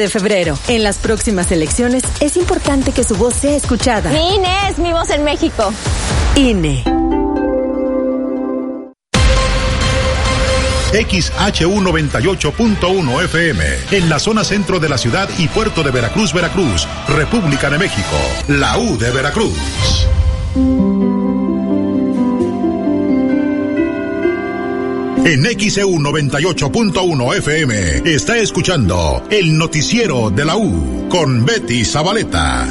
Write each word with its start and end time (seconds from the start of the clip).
de 0.00 0.08
febrero. 0.08 0.58
En 0.66 0.82
las 0.82 0.98
próximas 0.98 1.52
elecciones 1.52 2.02
es 2.20 2.36
importante 2.36 2.90
que 2.92 3.04
su 3.04 3.14
voz 3.14 3.34
sea 3.34 3.54
escuchada. 3.54 4.10
Mi 4.10 4.34
INE 4.34 4.68
es 4.68 4.78
mi 4.78 4.92
voz 4.92 5.10
en 5.10 5.22
México. 5.22 5.72
INE. 6.36 6.82
XHU98.1 10.92 13.24
FM, 13.24 13.64
en 13.92 14.08
la 14.08 14.18
zona 14.18 14.42
centro 14.42 14.80
de 14.80 14.88
la 14.88 14.98
ciudad 14.98 15.28
y 15.38 15.46
puerto 15.46 15.84
de 15.84 15.92
Veracruz, 15.92 16.32
Veracruz, 16.32 16.88
República 17.06 17.70
de 17.70 17.78
México, 17.78 18.16
la 18.48 18.76
U 18.76 18.98
de 18.98 19.12
Veracruz. 19.12 19.56
En 25.24 25.44
XEU 25.44 25.98
98.1 25.98 27.36
FM 27.36 28.14
está 28.14 28.38
escuchando 28.38 29.22
el 29.30 29.56
noticiero 29.56 30.30
de 30.30 30.44
la 30.44 30.56
U 30.56 31.08
con 31.10 31.44
Betty 31.44 31.84
Zabaleta. 31.84 32.66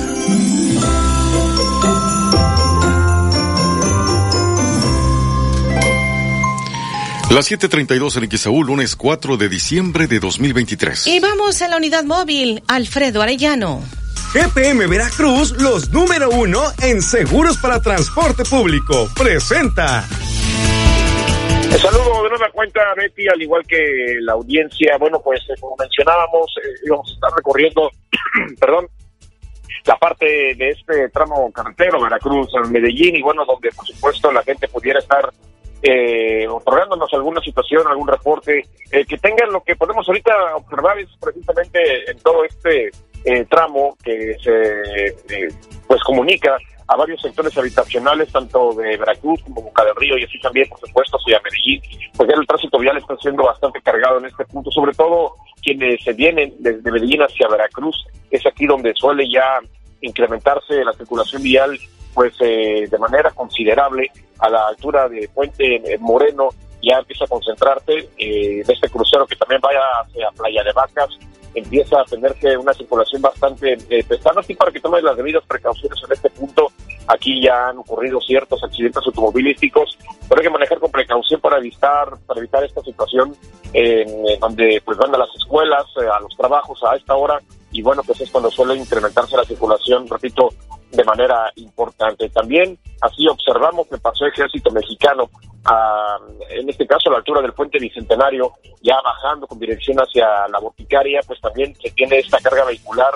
Las 7.30 7.52
7:32 7.52 8.18
en 8.18 8.38
XEU, 8.38 8.64
lunes 8.64 8.96
4 8.96 9.38
de 9.38 9.48
diciembre 9.48 10.08
de 10.08 10.20
2023. 10.20 11.06
Y 11.06 11.20
vamos 11.20 11.62
a 11.62 11.68
la 11.68 11.78
unidad 11.78 12.04
móvil, 12.04 12.64
Alfredo 12.68 13.22
Arellano. 13.22 13.84
GPM 14.34 14.88
Veracruz, 14.88 15.52
los 15.60 15.92
número 15.92 16.32
uno 16.32 16.62
en 16.82 17.02
seguros 17.04 17.58
para 17.58 17.82
transporte 17.82 18.44
público, 18.44 19.08
presenta. 19.16 20.08
Saludo 21.78 22.24
de 22.24 22.30
nueva 22.30 22.50
cuenta, 22.52 22.82
Betty, 22.96 23.28
al 23.28 23.42
igual 23.42 23.64
que 23.66 24.16
la 24.22 24.34
audiencia. 24.34 24.98
Bueno, 24.98 25.22
pues 25.22 25.42
eh, 25.50 25.54
como 25.60 25.76
mencionábamos, 25.78 26.54
eh, 26.58 26.70
íbamos 26.86 27.10
a 27.10 27.14
estar 27.14 27.32
recorriendo, 27.36 27.90
perdón, 28.60 28.88
la 29.86 29.98
parte 29.98 30.26
de 30.56 30.70
este 30.70 31.10
tramo 31.10 31.52
carretero, 31.52 32.02
Veracruz, 32.02 32.50
Medellín, 32.70 33.16
y 33.16 33.22
bueno, 33.22 33.46
donde 33.46 33.72
por 33.72 33.86
supuesto 33.86 34.32
la 34.32 34.44
gente 34.44 34.68
pudiera 34.68 35.00
estar 35.00 35.32
eh, 35.82 36.46
otorgándonos 36.48 37.14
alguna 37.14 37.40
situación, 37.42 37.88
algún 37.88 38.08
reporte, 38.08 38.66
eh, 38.92 39.06
que 39.06 39.18
tengan 39.18 39.52
lo 39.52 39.64
que 39.64 39.78
podemos 39.78 40.08
ahorita 40.08 40.34
observar 40.58 41.00
es 41.00 41.08
precisamente 41.22 42.12
en 42.12 42.20
todo 42.20 42.44
este 42.44 42.90
eh, 43.24 43.46
tramo 43.50 43.98
que 44.04 44.36
se 44.44 45.56
pues 45.88 46.02
comunica 46.04 46.58
a 46.90 46.96
varios 46.96 47.22
sectores 47.22 47.56
habitacionales, 47.56 48.32
tanto 48.32 48.74
de 48.74 48.98
Veracruz 48.98 49.40
como 49.44 49.62
Boca 49.62 49.86
del 49.86 49.96
Río 49.96 50.18
y 50.18 50.24
así 50.24 50.40
también, 50.40 50.68
por 50.68 50.80
supuesto, 50.80 51.18
hacia 51.18 51.40
Medellín, 51.42 51.82
pues 52.18 52.28
ya 52.28 52.36
el 52.36 52.48
tránsito 52.48 52.80
vial 52.80 52.98
está 52.98 53.16
siendo 53.18 53.44
bastante 53.44 53.80
cargado 53.82 54.18
en 54.18 54.26
este 54.26 54.44
punto, 54.46 54.72
sobre 54.72 54.94
todo 54.94 55.36
quienes 55.62 56.04
se 56.04 56.14
vienen 56.14 56.52
desde 56.58 56.92
Medellín 56.92 57.22
hacia 57.22 57.48
Veracruz, 57.48 57.96
es 58.32 58.44
aquí 58.48 58.66
donde 58.66 58.94
suele 58.96 59.30
ya 59.30 59.60
incrementarse 60.02 60.84
la 60.84 60.94
circulación 60.94 61.44
vial 61.44 61.78
pues 62.16 62.34
eh, 62.40 62.88
de 62.90 62.98
manera 62.98 63.30
considerable 63.32 64.12
a 64.40 64.50
la 64.50 64.68
altura 64.70 65.08
de 65.08 65.30
Puente 65.30 65.98
Moreno 66.00 66.50
ya 66.82 66.98
empieza 66.98 67.26
a 67.26 67.28
concentrarte 67.28 68.10
eh, 68.18 68.64
de 68.66 68.74
este 68.74 68.90
crucero 68.90 69.28
que 69.28 69.36
también 69.36 69.62
vaya 69.62 69.80
hacia 70.02 70.32
Playa 70.32 70.64
de 70.64 70.72
Vacas 70.74 71.10
empieza 71.54 72.02
a 72.02 72.06
tenerse 72.06 72.58
una 72.58 72.74
circulación 72.74 73.22
bastante 73.22 73.78
eh, 73.90 74.04
pesada, 74.04 74.42
así 74.42 74.54
para 74.56 74.72
que 74.72 74.80
tomes 74.80 75.04
las 75.04 75.18
debidas 75.18 75.44
precauciones 75.48 76.00
en 76.06 76.12
este 76.12 76.30
punto. 76.30 76.72
Aquí 77.08 77.42
ya 77.42 77.70
han 77.70 77.80
ocurrido 77.80 78.22
ciertos 78.22 78.64
accidentes 78.64 79.02
automovilísticos, 79.06 79.98
pero 80.28 80.42
hay 80.42 80.48
que 80.48 80.54
manejar 80.54 80.80
con 80.80 80.92
precaución 80.92 81.42
para 81.42 81.58
evitar, 81.58 82.18
para 82.28 82.40
evitar 82.40 82.64
esta 82.64 82.82
situación 82.82 83.36
en 83.74 84.40
donde 84.40 84.82
pues 84.86 84.98
van 84.98 85.14
a 85.14 85.18
las 85.18 85.30
escuelas, 85.36 85.86
eh, 86.02 86.08
a 86.08 86.20
los 86.20 86.36
trabajos 86.36 86.82
a 86.84 86.96
esta 86.96 87.16
hora, 87.16 87.40
y 87.72 87.82
bueno, 87.82 88.02
pues 88.04 88.22
es 88.22 88.32
cuando 88.32 88.50
suele 88.50 88.76
incrementarse 88.76 89.38
la 89.38 89.44
circulación, 89.44 90.08
repito, 90.08 90.50
de 90.92 91.04
manera 91.04 91.52
importante. 91.56 92.30
También 92.30 92.78
así 93.02 93.28
observamos 93.28 93.88
que 93.88 93.98
pasó 93.98 94.26
ejército 94.26 94.72
mexicano, 94.72 95.30
a, 95.66 96.18
en 96.50 96.70
este 96.70 96.88
caso 96.88 97.10
a 97.10 97.14
la 97.14 97.18
altura 97.20 97.42
del 97.42 97.54
puente 97.54 97.80
Bicentenario, 97.80 98.54
ya 98.82 99.00
bajando 99.02 99.48
con 99.48 99.60
dirección 99.60 99.98
hacia 99.98 100.48
la 100.48 100.60
boticaria, 100.60 101.22
pues 101.26 101.40
también 101.42 101.76
se 101.76 101.92
tiene 101.92 102.20
esta 102.20 102.40
carga 102.40 102.66
vehicular 102.66 103.14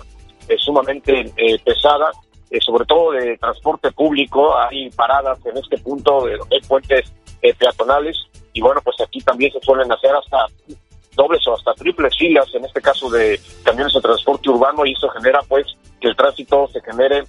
eh, 0.47 0.55
sumamente 0.57 1.31
eh, 1.37 1.59
pesada, 1.63 2.11
eh, 2.49 2.59
sobre 2.61 2.85
todo 2.85 3.11
de 3.11 3.37
transporte 3.37 3.91
público, 3.91 4.57
hay 4.57 4.89
paradas 4.91 5.43
en 5.45 5.57
este 5.57 5.77
punto 5.77 6.25
de 6.25 6.33
hay 6.51 6.61
puentes 6.67 7.13
peatonales, 7.59 8.17
y 8.53 8.61
bueno, 8.61 8.79
pues 8.83 8.95
aquí 9.01 9.19
también 9.19 9.51
se 9.51 9.59
suelen 9.59 9.91
hacer 9.91 10.11
hasta 10.15 10.45
dobles 11.15 11.45
o 11.47 11.53
hasta 11.55 11.73
triples 11.73 12.15
filas, 12.17 12.47
en 12.53 12.65
este 12.65 12.81
caso 12.81 13.09
de 13.09 13.39
camiones 13.63 13.93
de 13.93 14.01
transporte 14.01 14.49
urbano, 14.49 14.85
y 14.85 14.93
eso 14.93 15.09
genera 15.09 15.41
pues 15.47 15.65
que 15.99 16.07
el 16.07 16.15
tránsito 16.15 16.67
se 16.67 16.81
genere 16.81 17.23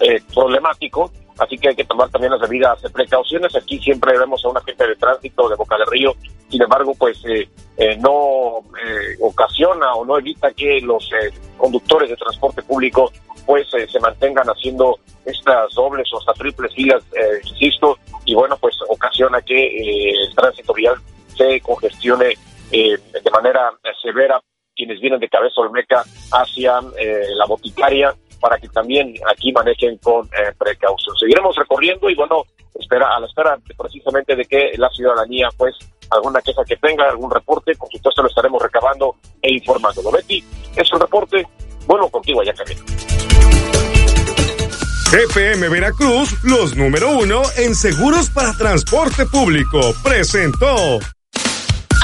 eh, 0.00 0.20
problemático, 0.32 1.10
así 1.38 1.58
que 1.58 1.68
hay 1.68 1.76
que 1.76 1.84
tomar 1.84 2.10
también 2.10 2.32
las 2.32 2.40
debidas 2.40 2.80
precauciones. 2.92 3.54
Aquí 3.54 3.78
siempre 3.78 4.18
vemos 4.18 4.44
a 4.44 4.48
una 4.48 4.60
gente 4.62 4.86
de 4.86 4.96
tránsito 4.96 5.48
de 5.48 5.56
Boca 5.56 5.76
del 5.76 5.86
Río, 5.86 6.14
sin 6.48 6.62
embargo, 6.62 6.94
pues 6.98 7.18
eh, 7.24 7.48
eh, 7.76 7.96
no 7.96 8.60
ocasiona 9.20 9.94
o 9.94 10.04
no 10.04 10.18
evita 10.18 10.52
que 10.52 10.80
los 10.80 11.08
conductores 11.56 12.10
de 12.10 12.16
transporte 12.16 12.62
público 12.62 13.10
pues 13.46 13.66
se 13.70 14.00
mantengan 14.00 14.46
haciendo 14.46 14.98
estas 15.24 15.74
dobles 15.74 16.06
o 16.12 16.18
hasta 16.18 16.32
triples 16.34 16.72
filas, 16.74 17.02
insisto, 17.44 17.98
y 18.24 18.34
bueno, 18.34 18.56
pues 18.56 18.76
ocasiona 18.88 19.40
que 19.42 20.10
el 20.10 20.34
tránsito 20.34 20.72
vial 20.72 20.94
se 21.36 21.60
congestione 21.60 22.34
de 22.70 23.30
manera 23.32 23.72
severa 24.00 24.40
quienes 24.76 25.00
vienen 25.00 25.18
de 25.18 25.28
Cabeza 25.28 25.60
Olmeca 25.60 26.04
hacia 26.30 26.80
la 26.80 27.46
boticaria 27.46 28.14
para 28.42 28.58
que 28.58 28.68
también 28.68 29.14
aquí 29.32 29.52
manejen 29.52 29.96
con 29.98 30.26
eh, 30.26 30.52
precaución. 30.58 31.16
Seguiremos 31.16 31.54
recorriendo 31.54 32.10
y 32.10 32.16
bueno, 32.16 32.42
espera 32.74 33.14
a 33.14 33.20
la 33.20 33.26
espera 33.26 33.56
precisamente 33.78 34.34
de 34.34 34.44
que 34.44 34.72
la 34.76 34.90
ciudadanía 34.90 35.48
pues 35.56 35.76
alguna 36.10 36.42
queja 36.42 36.64
que 36.64 36.76
tenga, 36.76 37.08
algún 37.08 37.30
reporte, 37.30 37.74
por 37.76 37.88
supuesto 37.90 38.20
lo 38.20 38.28
estaremos 38.28 38.60
recabando 38.60 39.14
e 39.40 39.52
informando. 39.52 40.10
Betty, 40.10 40.44
es 40.76 40.92
un 40.92 41.00
reporte, 41.00 41.46
bueno, 41.86 42.08
contigo 42.08 42.40
allá 42.40 42.52
camino. 42.52 42.82
GPM 45.12 45.68
Veracruz, 45.68 46.42
los 46.42 46.74
número 46.74 47.10
uno 47.10 47.42
en 47.58 47.74
seguros 47.76 48.30
para 48.30 48.54
transporte 48.54 49.24
público, 49.26 49.78
presentó. 50.02 50.98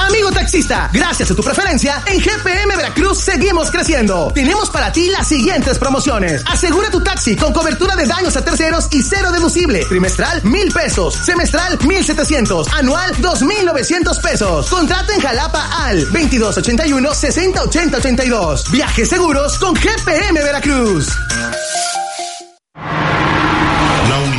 Amigo 0.09 0.31
taxista, 0.31 0.89
gracias 0.91 1.29
a 1.29 1.35
tu 1.35 1.43
preferencia, 1.43 2.01
en 2.07 2.19
GPM 2.19 2.75
Veracruz 2.75 3.19
seguimos 3.19 3.69
creciendo. 3.69 4.31
Tenemos 4.33 4.67
para 4.71 4.91
ti 4.91 5.07
las 5.09 5.27
siguientes 5.27 5.77
promociones. 5.77 6.41
Asegura 6.47 6.89
tu 6.89 6.99
taxi 7.01 7.35
con 7.35 7.53
cobertura 7.53 7.95
de 7.95 8.07
daños 8.07 8.35
a 8.35 8.43
terceros 8.43 8.87
y 8.89 9.03
cero 9.03 9.31
deducible. 9.31 9.85
Trimestral, 9.85 10.43
mil 10.45 10.71
pesos. 10.71 11.13
Semestral, 11.13 11.77
mil 11.85 12.03
setecientos. 12.03 12.67
Anual, 12.73 13.13
dos 13.19 13.43
mil 13.43 13.63
novecientos 13.63 14.17
pesos. 14.17 14.67
Contrata 14.67 15.13
en 15.13 15.21
Jalapa 15.21 15.69
al 15.83 15.99
2281 16.05 17.13
608082. 17.13 18.71
Viajes 18.71 19.09
seguros 19.09 19.59
con 19.59 19.75
GPM 19.75 20.41
Veracruz. 20.41 21.07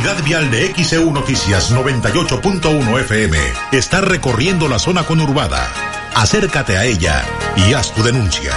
La 0.03 0.13
unidad 0.13 0.25
vial 0.25 0.49
de 0.49 0.73
XEU 0.83 1.13
Noticias 1.13 1.71
98.1 1.71 2.99
FM 3.01 3.37
está 3.71 4.01
recorriendo 4.01 4.67
la 4.67 4.79
zona 4.79 5.03
conurbada. 5.03 5.71
Acércate 6.15 6.75
a 6.75 6.85
ella 6.85 7.23
y 7.55 7.73
haz 7.73 7.93
tu 7.93 8.01
denuncia. 8.01 8.51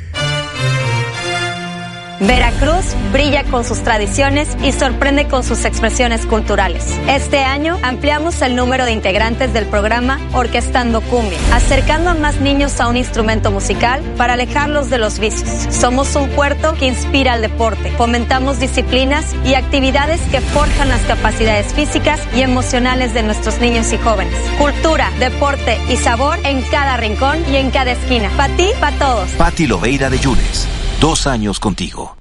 Veracruz 2.21 2.85
brilla 3.11 3.43
con 3.45 3.65
sus 3.65 3.79
tradiciones 3.79 4.47
y 4.63 4.71
sorprende 4.73 5.27
con 5.27 5.43
sus 5.43 5.65
expresiones 5.65 6.27
culturales. 6.27 6.85
Este 7.07 7.39
año 7.39 7.79
ampliamos 7.81 8.43
el 8.43 8.55
número 8.55 8.85
de 8.85 8.91
integrantes 8.91 9.53
del 9.53 9.65
programa 9.65 10.19
Orquestando 10.31 11.01
Cumbia, 11.01 11.39
acercando 11.51 12.11
a 12.11 12.13
más 12.13 12.39
niños 12.39 12.79
a 12.79 12.89
un 12.89 12.95
instrumento 12.95 13.49
musical 13.49 14.03
para 14.17 14.33
alejarlos 14.33 14.91
de 14.91 14.99
los 14.99 15.17
vicios. 15.17 15.49
Somos 15.73 16.15
un 16.15 16.29
puerto 16.29 16.75
que 16.75 16.85
inspira 16.85 17.33
al 17.33 17.41
deporte, 17.41 17.89
fomentamos 17.97 18.59
disciplinas 18.59 19.25
y 19.43 19.55
actividades 19.55 20.21
que 20.29 20.41
forjan 20.41 20.89
las 20.89 21.01
capacidades 21.01 21.73
físicas 21.73 22.19
y 22.35 22.41
emocionales 22.41 23.15
de 23.15 23.23
nuestros 23.23 23.59
niños 23.59 23.91
y 23.93 23.97
jóvenes. 23.97 24.35
Cultura, 24.59 25.11
deporte 25.17 25.79
y 25.89 25.97
sabor 25.97 26.37
en 26.43 26.61
cada 26.69 26.97
rincón 26.97 27.39
y 27.51 27.55
en 27.55 27.71
cada 27.71 27.93
esquina. 27.93 28.29
Para 28.37 28.55
ti, 28.55 28.69
para 28.79 28.95
todos. 28.99 29.29
Pati 29.31 29.65
de 29.65 30.19
Yunes 30.19 30.80
dos 31.01 31.25
años 31.25 31.59
contigo. 31.59 32.15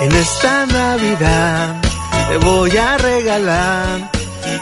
En 0.00 0.10
esta 0.10 0.66
Navidad 0.66 1.82
te 2.28 2.38
voy 2.38 2.74
a 2.78 2.96
regalar 2.96 4.10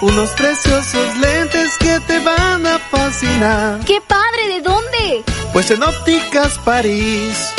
unos 0.03 0.31
preciosos 0.31 1.17
lentes 1.19 1.79
que 1.79 2.01
te 2.01 2.19
van 2.19 2.67
a 2.67 2.79
fascinar. 2.91 3.79
¡Qué 3.87 4.01
padre! 4.07 4.49
¿De 4.55 4.61
dónde? 4.61 5.25
Pues 5.53 5.71
en 5.71 5.85
Ópticas 5.85 6.59
París. 6.65 7.53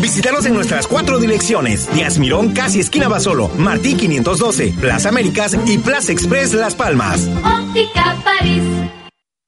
Visítanos 0.00 0.46
en 0.46 0.54
nuestras 0.54 0.86
cuatro 0.86 1.18
direcciones: 1.18 1.92
Díaz 1.92 2.18
Mirón, 2.18 2.52
casi 2.52 2.78
esquina 2.78 3.08
Basolo, 3.08 3.48
Martí 3.58 3.96
512, 3.96 4.74
Plaza 4.80 5.08
Américas 5.08 5.56
y 5.66 5.78
Plaza 5.78 6.12
Express 6.12 6.54
Las 6.54 6.76
Palmas. 6.76 7.28
Óptica 7.42 8.16
París. 8.22 8.62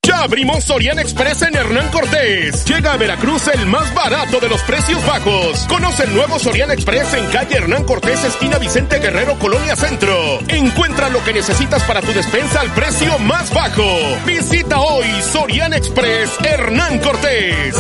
Ya 0.09 0.23
abrimos 0.23 0.65
Sorian 0.65 0.99
Express 0.99 1.43
en 1.43 1.55
Hernán 1.55 1.91
Cortés. 1.91 2.65
Llega 2.65 2.95
a 2.95 2.97
Veracruz 2.97 3.47
el 3.49 3.67
más 3.67 3.93
barato 3.93 4.41
de 4.41 4.49
los 4.49 4.63
precios 4.63 5.05
bajos. 5.05 5.67
Conoce 5.69 6.05
el 6.05 6.15
nuevo 6.15 6.39
Sorian 6.39 6.71
Express 6.71 7.13
en 7.13 7.27
calle 7.27 7.57
Hernán 7.57 7.85
Cortés, 7.85 8.25
esquina 8.25 8.57
Vicente 8.57 9.01
Guerrero, 9.01 9.39
Colonia 9.39 9.77
Centro. 9.77 10.39
Encuentra 10.49 11.11
lo 11.11 11.23
que 11.25 11.35
necesitas 11.35 11.83
para 11.83 12.01
tu 12.01 12.11
despensa 12.15 12.61
al 12.61 12.73
precio 12.73 13.19
más 13.19 13.53
bajo. 13.53 13.85
Visita 14.25 14.81
hoy 14.81 15.05
Sorian 15.31 15.75
Express 15.75 16.31
Hernán 16.43 17.01
Cortés. 17.01 17.77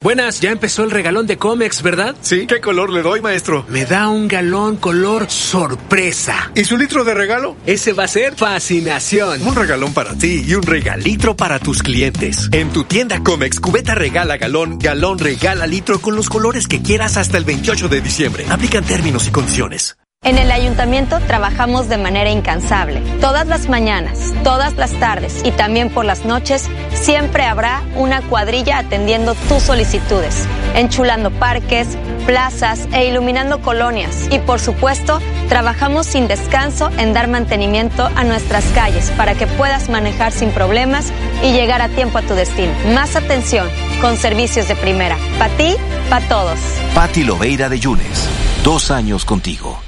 Buenas, 0.00 0.38
ya 0.38 0.52
empezó 0.52 0.84
el 0.84 0.92
regalón 0.92 1.26
de 1.26 1.38
Comex, 1.38 1.82
¿verdad? 1.82 2.14
Sí, 2.20 2.46
¿qué 2.46 2.60
color 2.60 2.90
le 2.90 3.02
doy, 3.02 3.20
maestro? 3.20 3.66
Me 3.68 3.84
da 3.84 4.08
un 4.08 4.28
galón 4.28 4.76
color 4.76 5.28
sorpresa. 5.28 6.52
¿Y 6.54 6.62
su 6.62 6.78
litro 6.78 7.02
de 7.02 7.14
regalo? 7.14 7.56
Ese 7.66 7.94
va 7.94 8.04
a 8.04 8.08
ser 8.08 8.36
fascinación. 8.36 9.44
Un 9.44 9.56
regalón 9.56 9.92
para 9.92 10.14
ti 10.14 10.44
y 10.46 10.54
un 10.54 10.62
regalitro 10.62 11.34
para 11.36 11.58
tus 11.58 11.82
clientes. 11.82 12.48
En 12.52 12.70
tu 12.72 12.84
tienda 12.84 13.18
Comex, 13.24 13.58
cubeta 13.58 13.96
regala 13.96 14.36
galón, 14.36 14.78
galón 14.78 15.18
regala 15.18 15.66
litro 15.66 16.00
con 16.00 16.14
los 16.14 16.28
colores 16.28 16.68
que 16.68 16.80
quieras 16.80 17.16
hasta 17.16 17.36
el 17.36 17.44
28 17.44 17.88
de 17.88 18.00
diciembre. 18.00 18.46
Aplican 18.48 18.84
términos 18.84 19.26
y 19.26 19.32
condiciones. 19.32 19.96
En 20.28 20.36
el 20.36 20.50
ayuntamiento 20.50 21.20
trabajamos 21.20 21.88
de 21.88 21.96
manera 21.96 22.28
incansable. 22.28 23.00
Todas 23.18 23.46
las 23.46 23.70
mañanas, 23.70 24.34
todas 24.44 24.74
las 24.76 24.92
tardes 25.00 25.40
y 25.42 25.52
también 25.52 25.88
por 25.88 26.04
las 26.04 26.26
noches 26.26 26.68
siempre 26.92 27.44
habrá 27.44 27.82
una 27.96 28.20
cuadrilla 28.20 28.76
atendiendo 28.76 29.34
tus 29.48 29.62
solicitudes, 29.62 30.46
enchulando 30.74 31.30
parques, 31.30 31.96
plazas 32.26 32.88
e 32.92 33.06
iluminando 33.06 33.62
colonias. 33.62 34.28
Y 34.30 34.38
por 34.38 34.60
supuesto, 34.60 35.18
trabajamos 35.48 36.04
sin 36.04 36.28
descanso 36.28 36.90
en 36.98 37.14
dar 37.14 37.28
mantenimiento 37.28 38.10
a 38.14 38.22
nuestras 38.24 38.66
calles 38.74 39.10
para 39.16 39.34
que 39.34 39.46
puedas 39.46 39.88
manejar 39.88 40.32
sin 40.32 40.50
problemas 40.50 41.10
y 41.42 41.52
llegar 41.52 41.80
a 41.80 41.88
tiempo 41.88 42.18
a 42.18 42.22
tu 42.22 42.34
destino. 42.34 42.74
Más 42.92 43.16
atención 43.16 43.66
con 44.02 44.18
servicios 44.18 44.68
de 44.68 44.76
primera. 44.76 45.16
Para 45.38 45.56
ti, 45.56 45.74
para 46.10 46.28
todos. 46.28 46.58
Pati 46.94 47.24
Loveira 47.24 47.70
de 47.70 47.80
Yunes. 47.80 48.28
Dos 48.62 48.90
años 48.90 49.24
contigo. 49.24 49.87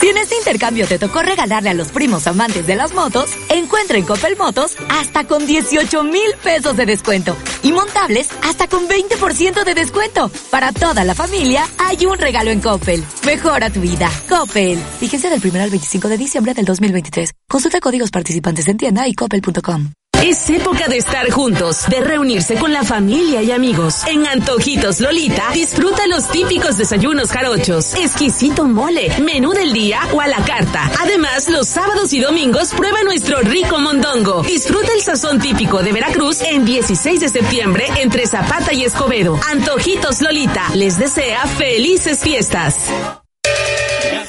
Si 0.00 0.08
en 0.08 0.16
este 0.16 0.34
intercambio 0.34 0.86
te 0.86 0.98
tocó 0.98 1.20
regalarle 1.20 1.68
a 1.68 1.74
los 1.74 1.88
primos 1.88 2.26
amantes 2.26 2.66
de 2.66 2.74
las 2.74 2.94
motos, 2.94 3.28
encuentra 3.50 3.98
en 3.98 4.06
Coppel 4.06 4.34
Motos 4.34 4.74
hasta 4.88 5.26
con 5.26 5.44
18 5.44 6.04
mil 6.04 6.30
pesos 6.42 6.74
de 6.74 6.86
descuento 6.86 7.36
y 7.62 7.70
montables 7.72 8.30
hasta 8.42 8.66
con 8.66 8.88
20% 8.88 9.62
de 9.62 9.74
descuento. 9.74 10.30
Para 10.50 10.72
toda 10.72 11.04
la 11.04 11.14
familia 11.14 11.66
hay 11.76 12.06
un 12.06 12.16
regalo 12.16 12.50
en 12.50 12.62
Coppel. 12.62 13.04
Mejora 13.26 13.68
tu 13.68 13.82
vida. 13.82 14.10
Coppel. 14.26 14.78
Fíjense 15.00 15.28
del 15.28 15.42
1 15.44 15.62
al 15.62 15.68
25 15.68 16.08
de 16.08 16.16
diciembre 16.16 16.54
del 16.54 16.64
2023. 16.64 17.34
Consulta 17.46 17.78
códigos 17.80 18.10
participantes 18.10 18.68
en 18.68 18.78
tienda 18.78 19.06
y 19.06 19.12
coppel.com. 19.12 19.92
Es 20.22 20.50
época 20.50 20.86
de 20.86 20.98
estar 20.98 21.30
juntos, 21.30 21.86
de 21.88 22.02
reunirse 22.02 22.56
con 22.56 22.74
la 22.74 22.84
familia 22.84 23.42
y 23.42 23.52
amigos. 23.52 24.02
En 24.06 24.26
Antojitos 24.26 25.00
Lolita, 25.00 25.48
disfruta 25.54 26.06
los 26.08 26.28
típicos 26.28 26.76
desayunos 26.76 27.30
jarochos, 27.30 27.94
exquisito 27.94 28.66
mole, 28.66 29.18
menú 29.20 29.52
del 29.52 29.72
día 29.72 30.00
o 30.12 30.20
a 30.20 30.26
la 30.26 30.44
carta. 30.44 30.90
Además, 31.00 31.48
los 31.48 31.68
sábados 31.68 32.12
y 32.12 32.20
domingos 32.20 32.68
prueba 32.74 33.02
nuestro 33.02 33.40
rico 33.40 33.78
mondongo. 33.78 34.42
Disfruta 34.42 34.92
el 34.92 35.00
sazón 35.00 35.40
típico 35.40 35.82
de 35.82 35.92
Veracruz 35.92 36.42
en 36.42 36.66
16 36.66 37.20
de 37.20 37.28
septiembre 37.30 37.86
entre 37.96 38.26
Zapata 38.26 38.74
y 38.74 38.84
Escobedo. 38.84 39.40
Antojitos 39.50 40.20
Lolita 40.20 40.68
les 40.74 40.98
desea 40.98 41.46
felices 41.46 42.20
fiestas. 42.20 42.90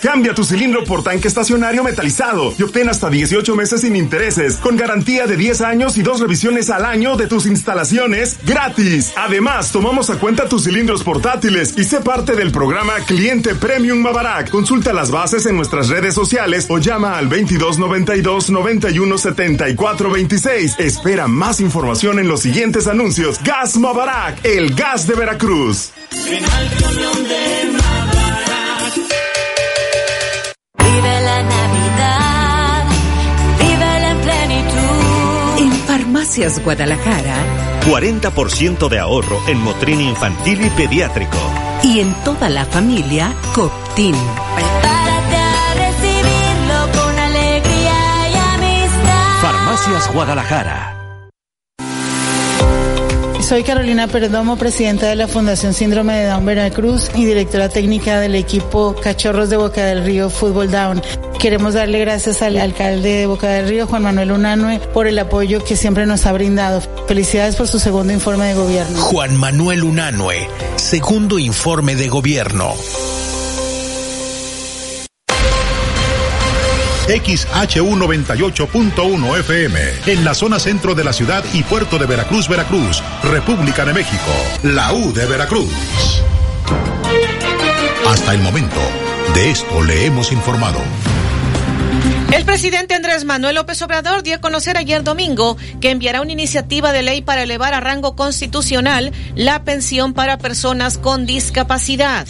Cambia 0.02 0.34
tu 0.34 0.44
cilindro 0.44 0.84
por 0.84 1.04
tanque 1.04 1.28
estacionario 1.28 1.84
metalizado 1.84 2.56
y 2.58 2.64
obtén 2.64 2.90
hasta 2.90 3.10
18 3.10 3.56
meses 3.56 3.82
sin 3.82 3.96
intereses, 3.96 4.58
con 4.58 4.76
garantía 4.76 5.28
de 5.28 5.38
10 5.38 5.62
años 5.62 5.96
y 5.96 6.02
dos 6.02 6.20
revisiones 6.20 6.72
al 6.72 6.86
año 6.86 7.16
de 7.18 7.28
tus 7.28 7.46
instalaciones 7.46 8.40
gratis. 8.44 9.14
Además, 9.16 9.72
tomamos 9.72 10.10
a 10.10 10.18
cuenta 10.18 10.50
tus 10.50 10.64
cilindros 10.64 11.04
portátiles 11.04 11.76
y 11.78 11.84
sé 11.84 12.02
parte 12.02 12.36
del 12.36 12.52
programa 12.52 12.94
Cliente 13.06 13.54
Premium 13.54 14.00
Mabarak. 14.00 14.50
Consulta 14.50 14.92
las 14.92 15.12
bases 15.12 15.46
en 15.46 15.56
nuestras 15.56 15.90
redes 15.90 16.16
sociales 16.16 16.66
o 16.70 16.80
llama 16.80 17.18
al 17.18 17.30
2292 17.30 18.50
91 18.50 19.18
74 19.20 20.12
26. 20.12 20.80
Espera 20.80 21.28
más 21.28 21.60
información 21.60 22.18
en 22.18 22.28
los 22.28 22.42
siguientes 22.42 22.88
anuncios. 22.88 23.40
Gas 23.44 23.78
Mabarak, 23.78 24.44
el 24.46 24.74
gas 24.74 25.06
de 25.06 25.14
Veracruz. 25.14 25.92
Vive 31.02 31.22
la 31.22 31.42
Navidad, 31.42 32.86
vive 33.58 34.12
en 34.12 34.18
plenitud. 34.20 35.58
En 35.58 35.72
Farmacias 35.88 36.64
Guadalajara. 36.64 37.36
40% 37.90 38.88
de 38.88 39.00
ahorro 39.00 39.40
en 39.48 39.60
Motrin 39.64 40.00
infantil 40.00 40.64
y 40.64 40.70
pediátrico. 40.70 41.38
Y 41.84 42.02
en 42.02 42.14
toda 42.24 42.50
la 42.50 42.66
familia, 42.66 43.34
Coptin. 43.56 44.14
Prepárate 44.14 45.38
a 45.38 45.74
recibirlo 45.74 47.02
con 47.02 47.18
alegría 47.18 48.30
y 48.30 48.36
amistad. 48.36 49.42
Farmacias 49.42 50.14
Guadalajara. 50.14 51.01
Soy 53.42 53.64
Carolina 53.64 54.08
Perdomo, 54.08 54.56
presidenta 54.56 55.08
de 55.08 55.16
la 55.16 55.28
Fundación 55.28 55.74
Síndrome 55.74 56.16
de 56.16 56.28
Down 56.28 56.46
Veracruz 56.46 57.10
y 57.16 57.26
directora 57.26 57.68
técnica 57.70 58.20
del 58.20 58.36
equipo 58.36 58.96
Cachorros 59.02 59.50
de 59.50 59.58
Boca 59.58 59.84
del 59.84 60.06
Río 60.06 60.30
Fútbol 60.30 60.72
Down. 60.72 61.02
Queremos 61.40 61.74
darle 61.74 62.00
gracias 62.00 62.42
al 62.42 62.56
alcalde 62.58 63.10
de 63.18 63.26
Boca 63.26 63.48
del 63.50 63.68
Río, 63.68 63.88
Juan 63.88 64.04
Manuel 64.04 64.32
Unanue, 64.32 64.80
por 64.94 65.08
el 65.08 65.20
apoyo 65.20 65.64
que 65.64 65.76
siempre 65.76 66.06
nos 66.06 66.26
ha 66.26 66.32
brindado. 66.32 66.82
Felicidades 67.08 67.56
por 67.56 67.68
su 67.68 67.80
segundo 67.80 68.14
informe 68.14 68.46
de 68.46 68.54
gobierno. 68.54 68.98
Juan 69.02 69.36
Manuel 69.36 69.84
Unanue, 69.84 70.48
segundo 70.78 71.38
informe 71.38 71.96
de 71.96 72.08
gobierno. 72.08 72.74
XHU98.1 77.12 79.40
FM, 79.40 79.80
en 80.08 80.24
la 80.24 80.34
zona 80.34 80.60
centro 80.60 80.96
de 80.96 81.04
la 81.04 81.12
ciudad 81.12 81.44
y 81.54 81.64
puerto 81.64 81.98
de 81.98 82.06
Veracruz, 82.06 82.48
Veracruz, 82.48 83.04
República 83.24 83.84
de 83.84 83.94
México, 83.94 84.32
la 84.64 84.94
U 84.94 85.12
de 85.12 85.26
Veracruz. 85.26 85.74
Hasta 88.08 88.34
el 88.34 88.40
momento, 88.40 88.80
de 89.34 89.52
esto 89.52 89.84
le 89.84 90.06
hemos 90.06 90.32
informado. 90.32 90.80
El 92.34 92.46
presidente 92.46 92.96
Andrés 92.96 93.26
Manuel 93.26 93.56
López 93.56 93.82
Obrador 93.82 94.24
dio 94.24 94.36
a 94.36 94.42
conocer 94.42 94.78
ayer 94.78 95.04
domingo 95.04 95.58
que 95.82 95.92
enviará 95.92 96.22
una 96.22 96.32
iniciativa 96.32 96.94
de 96.94 97.04
ley 97.04 97.22
para 97.22 97.44
elevar 97.44 97.74
a 97.74 97.82
rango 97.82 98.16
constitucional 98.16 99.12
la 99.36 99.66
pensión 99.66 100.14
para 100.14 100.38
personas 100.38 100.98
con 100.98 101.26
discapacidad. 101.26 102.26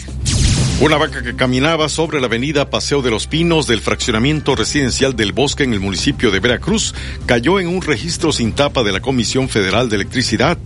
Una 0.82 0.96
vaca 0.96 1.22
que 1.22 1.36
caminaba 1.36 1.88
sobre 1.88 2.18
la 2.18 2.26
avenida 2.26 2.68
Paseo 2.68 3.02
de 3.02 3.10
los 3.12 3.28
Pinos 3.28 3.68
del 3.68 3.80
fraccionamiento 3.80 4.56
residencial 4.56 5.14
del 5.14 5.32
Bosque 5.32 5.62
en 5.62 5.74
el 5.74 5.78
municipio 5.78 6.32
de 6.32 6.40
Veracruz 6.40 6.92
cayó 7.24 7.60
en 7.60 7.68
un 7.68 7.82
registro 7.82 8.32
sin 8.32 8.52
tapa 8.52 8.82
de 8.82 8.90
la 8.90 8.98
Comisión 8.98 9.48
Federal 9.48 9.88
de 9.88 9.94
Electricidad. 9.94 10.58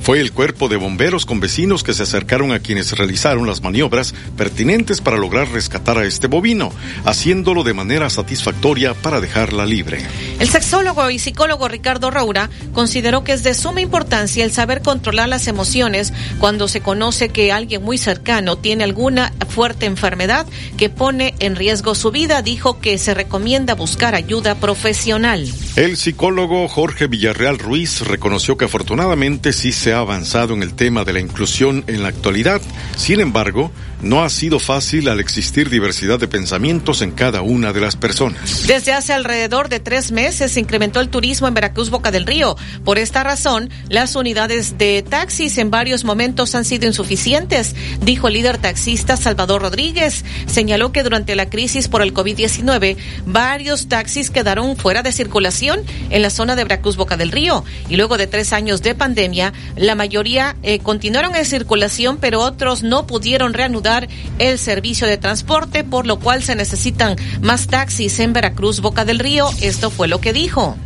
Fue 0.00 0.20
el 0.20 0.30
cuerpo 0.30 0.68
de 0.68 0.76
bomberos 0.76 1.26
con 1.26 1.40
vecinos 1.40 1.82
que 1.82 1.92
se 1.92 2.04
acercaron 2.04 2.52
a 2.52 2.60
quienes 2.60 2.96
realizaron 2.96 3.48
las 3.48 3.62
maniobras 3.62 4.14
pertinentes 4.36 5.00
para 5.00 5.16
lograr 5.16 5.48
rescatar 5.48 5.98
a 5.98 6.04
este 6.04 6.28
bovino, 6.28 6.70
haciéndolo 7.04 7.64
de 7.64 7.74
manera 7.74 8.10
satisfactoria 8.10 8.94
para 8.94 9.20
dejarla 9.20 9.66
libre. 9.66 10.06
El 10.38 10.48
sexólogo 10.48 11.10
y 11.10 11.18
psicólogo 11.18 11.66
Ricardo 11.66 12.12
Raura 12.12 12.48
consideró 12.74 13.24
que 13.24 13.32
es 13.32 13.42
de 13.42 13.54
suma 13.54 13.80
importancia 13.80 14.44
el 14.44 14.52
saber 14.52 14.82
controlar 14.82 15.28
las 15.28 15.48
emociones 15.48 16.12
cuando 16.38 16.68
se 16.68 16.80
conoce 16.80 17.30
que 17.30 17.50
alguien 17.50 17.82
muy 17.82 17.98
cercano 17.98 18.56
tiene 18.56 18.84
alguna 18.84 19.32
fuerte 19.64 19.86
enfermedad 19.86 20.44
que 20.76 20.90
pone 20.90 21.32
en 21.38 21.56
riesgo 21.56 21.94
su 21.94 22.10
vida, 22.10 22.42
dijo 22.42 22.80
que 22.80 22.98
se 22.98 23.14
recomienda 23.14 23.74
buscar 23.74 24.14
ayuda 24.14 24.56
profesional. 24.56 25.50
El 25.76 25.96
psicólogo 25.96 26.68
Jorge 26.68 27.06
Villarreal 27.06 27.58
Ruiz 27.58 28.02
reconoció 28.02 28.58
que 28.58 28.66
afortunadamente 28.66 29.54
sí 29.54 29.72
se 29.72 29.94
ha 29.94 30.00
avanzado 30.00 30.52
en 30.52 30.62
el 30.62 30.74
tema 30.74 31.04
de 31.04 31.14
la 31.14 31.20
inclusión 31.20 31.82
en 31.86 32.02
la 32.02 32.08
actualidad. 32.08 32.60
Sin 32.98 33.20
embargo, 33.20 33.72
no 34.04 34.22
ha 34.22 34.28
sido 34.28 34.58
fácil 34.58 35.08
al 35.08 35.18
existir 35.18 35.70
diversidad 35.70 36.18
de 36.18 36.28
pensamientos 36.28 37.02
en 37.02 37.10
cada 37.10 37.42
una 37.42 37.72
de 37.72 37.80
las 37.80 37.96
personas. 37.96 38.66
Desde 38.66 38.92
hace 38.92 39.12
alrededor 39.12 39.68
de 39.68 39.80
tres 39.80 40.12
meses 40.12 40.52
se 40.52 40.60
incrementó 40.60 41.00
el 41.00 41.08
turismo 41.08 41.48
en 41.48 41.54
Veracruz 41.54 41.90
Boca 41.90 42.10
del 42.10 42.26
Río. 42.26 42.56
Por 42.84 42.98
esta 42.98 43.24
razón, 43.24 43.70
las 43.88 44.14
unidades 44.14 44.76
de 44.78 45.02
taxis 45.02 45.58
en 45.58 45.70
varios 45.70 46.04
momentos 46.04 46.54
han 46.54 46.64
sido 46.64 46.86
insuficientes, 46.86 47.74
dijo 48.02 48.28
el 48.28 48.34
líder 48.34 48.58
taxista 48.58 49.16
Salvador 49.16 49.62
Rodríguez. 49.62 50.24
Señaló 50.46 50.92
que 50.92 51.02
durante 51.02 51.34
la 51.34 51.48
crisis 51.48 51.88
por 51.88 52.02
el 52.02 52.12
COVID-19, 52.12 52.96
varios 53.26 53.88
taxis 53.88 54.30
quedaron 54.30 54.76
fuera 54.76 55.02
de 55.02 55.12
circulación 55.12 55.80
en 56.10 56.22
la 56.22 56.30
zona 56.30 56.56
de 56.56 56.64
Veracruz 56.64 56.96
Boca 56.96 57.16
del 57.16 57.32
Río. 57.32 57.64
Y 57.88 57.96
luego 57.96 58.18
de 58.18 58.26
tres 58.26 58.52
años 58.52 58.82
de 58.82 58.94
pandemia, 58.94 59.52
la 59.76 59.94
mayoría 59.94 60.56
eh, 60.62 60.78
continuaron 60.80 61.34
en 61.36 61.46
circulación, 61.46 62.18
pero 62.20 62.40
otros 62.40 62.82
no 62.82 63.06
pudieron 63.06 63.54
reanudar 63.54 63.93
el 64.38 64.58
servicio 64.58 65.06
de 65.06 65.16
transporte, 65.16 65.84
por 65.84 66.06
lo 66.06 66.18
cual 66.18 66.42
se 66.42 66.54
necesitan 66.54 67.16
más 67.40 67.66
taxis 67.66 68.18
en 68.20 68.32
Veracruz, 68.32 68.80
Boca 68.80 69.04
del 69.04 69.18
Río. 69.18 69.48
Esto 69.60 69.90
fue 69.90 70.08
lo 70.08 70.20
que 70.20 70.32
dijo. 70.32 70.76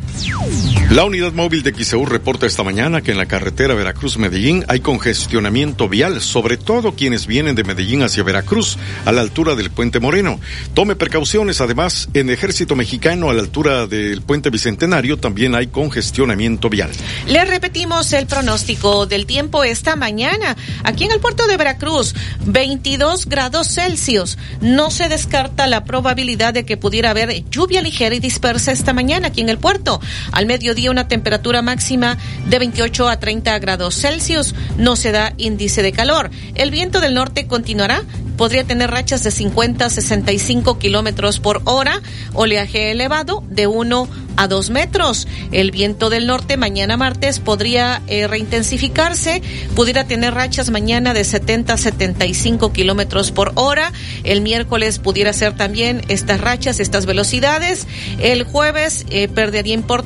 La 0.90 1.04
unidad 1.04 1.32
móvil 1.32 1.62
de 1.62 1.72
XEU 1.72 2.06
reporta 2.06 2.46
esta 2.46 2.62
mañana 2.62 3.02
que 3.02 3.12
en 3.12 3.18
la 3.18 3.26
carretera 3.26 3.74
Veracruz-Medellín 3.74 4.64
hay 4.68 4.80
congestionamiento 4.80 5.88
vial, 5.88 6.20
sobre 6.20 6.56
todo 6.56 6.94
quienes 6.94 7.26
vienen 7.26 7.54
de 7.54 7.64
Medellín 7.64 8.02
hacia 8.02 8.22
Veracruz, 8.22 8.78
a 9.04 9.12
la 9.12 9.20
altura 9.20 9.54
del 9.54 9.70
Puente 9.70 10.00
Moreno. 10.00 10.40
Tome 10.74 10.96
precauciones, 10.96 11.60
además, 11.60 12.08
en 12.14 12.30
Ejército 12.30 12.74
Mexicano, 12.74 13.28
a 13.28 13.34
la 13.34 13.42
altura 13.42 13.86
del 13.86 14.22
Puente 14.22 14.50
Bicentenario, 14.50 15.18
también 15.18 15.54
hay 15.54 15.66
congestionamiento 15.66 16.70
vial. 16.70 16.90
Le 17.26 17.44
repetimos 17.44 18.12
el 18.12 18.26
pronóstico 18.26 19.06
del 19.06 19.26
tiempo 19.26 19.64
esta 19.64 19.94
mañana. 19.94 20.56
Aquí 20.84 21.04
en 21.04 21.12
el 21.12 21.20
puerto 21.20 21.46
de 21.46 21.56
Veracruz, 21.56 22.14
22 22.46 23.26
grados 23.26 23.68
Celsius. 23.68 24.38
No 24.60 24.90
se 24.90 25.08
descarta 25.08 25.66
la 25.66 25.84
probabilidad 25.84 26.54
de 26.54 26.64
que 26.64 26.76
pudiera 26.76 27.10
haber 27.10 27.44
lluvia 27.50 27.82
ligera 27.82 28.14
y 28.14 28.20
dispersa 28.20 28.72
esta 28.72 28.92
mañana 28.92 29.28
aquí 29.28 29.40
en 29.40 29.48
el 29.48 29.58
puerto. 29.58 30.00
Al 30.32 30.46
mediodía 30.46 30.90
una 30.90 31.08
temperatura 31.08 31.62
máxima 31.62 32.18
de 32.46 32.58
28 32.58 33.08
a 33.08 33.18
30 33.18 33.58
grados 33.58 33.96
Celsius. 33.96 34.54
No 34.76 34.96
se 34.96 35.12
da 35.12 35.34
índice 35.36 35.82
de 35.82 35.92
calor. 35.92 36.30
El 36.54 36.70
viento 36.70 37.00
del 37.00 37.14
norte 37.14 37.46
continuará. 37.46 38.02
Podría 38.36 38.62
tener 38.62 38.90
rachas 38.90 39.24
de 39.24 39.32
50 39.32 39.84
a 39.84 39.90
65 39.90 40.78
kilómetros 40.78 41.40
por 41.40 41.60
hora. 41.64 42.00
Oleaje 42.34 42.92
elevado 42.92 43.42
de 43.48 43.66
1 43.66 44.08
a 44.38 44.46
2 44.46 44.70
metros. 44.70 45.26
El 45.50 45.72
viento 45.72 46.10
del 46.10 46.28
norte 46.28 46.56
mañana 46.56 46.96
martes 46.96 47.40
podría 47.40 48.00
eh, 48.06 48.28
reintensificarse. 48.28 49.42
Pudiera 49.74 50.04
tener 50.04 50.34
rachas 50.34 50.70
mañana 50.70 51.12
de 51.12 51.24
70 51.24 51.72
a 51.72 51.76
75 51.76 52.72
kilómetros 52.72 53.32
por 53.32 53.50
hora. 53.56 53.92
El 54.22 54.40
miércoles 54.40 55.00
pudiera 55.00 55.32
ser 55.32 55.56
también 55.56 56.02
estas 56.06 56.40
rachas, 56.40 56.78
estas 56.78 57.04
velocidades. 57.06 57.88
El 58.20 58.44
jueves 58.44 59.04
eh, 59.10 59.26
perdería 59.26 59.74
importancia 59.74 59.97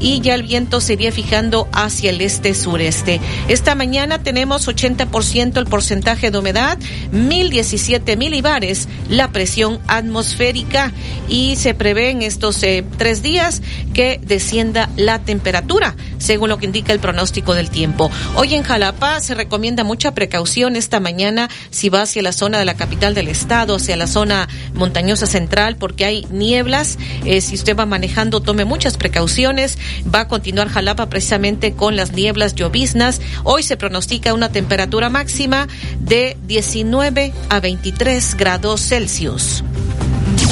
y 0.00 0.20
ya 0.20 0.34
el 0.34 0.42
viento 0.42 0.80
se 0.80 0.94
iría 0.94 1.12
fijando 1.12 1.68
hacia 1.72 2.10
el 2.10 2.20
este-sureste. 2.20 3.20
Esta 3.48 3.74
mañana 3.74 4.22
tenemos 4.22 4.68
80% 4.68 5.58
el 5.58 5.66
porcentaje 5.66 6.30
de 6.30 6.38
humedad, 6.38 6.78
1017 7.12 8.16
milibares 8.16 8.88
la 9.08 9.32
presión 9.32 9.80
atmosférica 9.86 10.92
y 11.28 11.56
se 11.56 11.74
prevé 11.74 12.10
en 12.10 12.22
estos 12.22 12.62
eh, 12.62 12.84
tres 12.96 13.22
días 13.22 13.62
que 13.94 14.20
descienda 14.22 14.88
la 14.96 15.18
temperatura, 15.18 15.96
según 16.18 16.48
lo 16.48 16.58
que 16.58 16.66
indica 16.66 16.92
el 16.92 17.00
pronóstico 17.00 17.54
del 17.54 17.70
tiempo. 17.70 18.10
Hoy 18.34 18.54
en 18.54 18.62
Jalapa 18.62 19.20
se 19.20 19.34
recomienda 19.34 19.84
mucha 19.84 20.12
precaución 20.14 20.76
esta 20.76 21.00
mañana 21.00 21.48
si 21.70 21.88
va 21.88 22.02
hacia 22.02 22.22
la 22.22 22.32
zona 22.32 22.58
de 22.58 22.64
la 22.64 22.74
capital 22.74 23.14
del 23.14 23.28
estado, 23.28 23.76
hacia 23.76 23.96
la 23.96 24.06
zona 24.06 24.48
montañosa 24.74 25.26
central, 25.26 25.76
porque 25.76 26.04
hay 26.04 26.26
nieblas. 26.30 26.98
Eh, 27.24 27.40
si 27.40 27.54
usted 27.54 27.76
va 27.76 27.86
manejando, 27.86 28.40
tome 28.40 28.64
muchas 28.78 28.96
precauciones. 28.96 29.76
Va 30.14 30.20
a 30.20 30.28
continuar 30.28 30.68
Jalapa 30.68 31.08
precisamente 31.08 31.72
con 31.72 31.96
las 31.96 32.12
nieblas 32.12 32.54
lloviznas. 32.54 33.20
Hoy 33.42 33.64
se 33.64 33.76
pronostica 33.76 34.34
una 34.34 34.52
temperatura 34.52 35.10
máxima 35.10 35.66
de 35.98 36.36
19 36.46 37.32
a 37.48 37.58
23 37.58 38.36
grados 38.36 38.80
Celsius. 38.82 39.64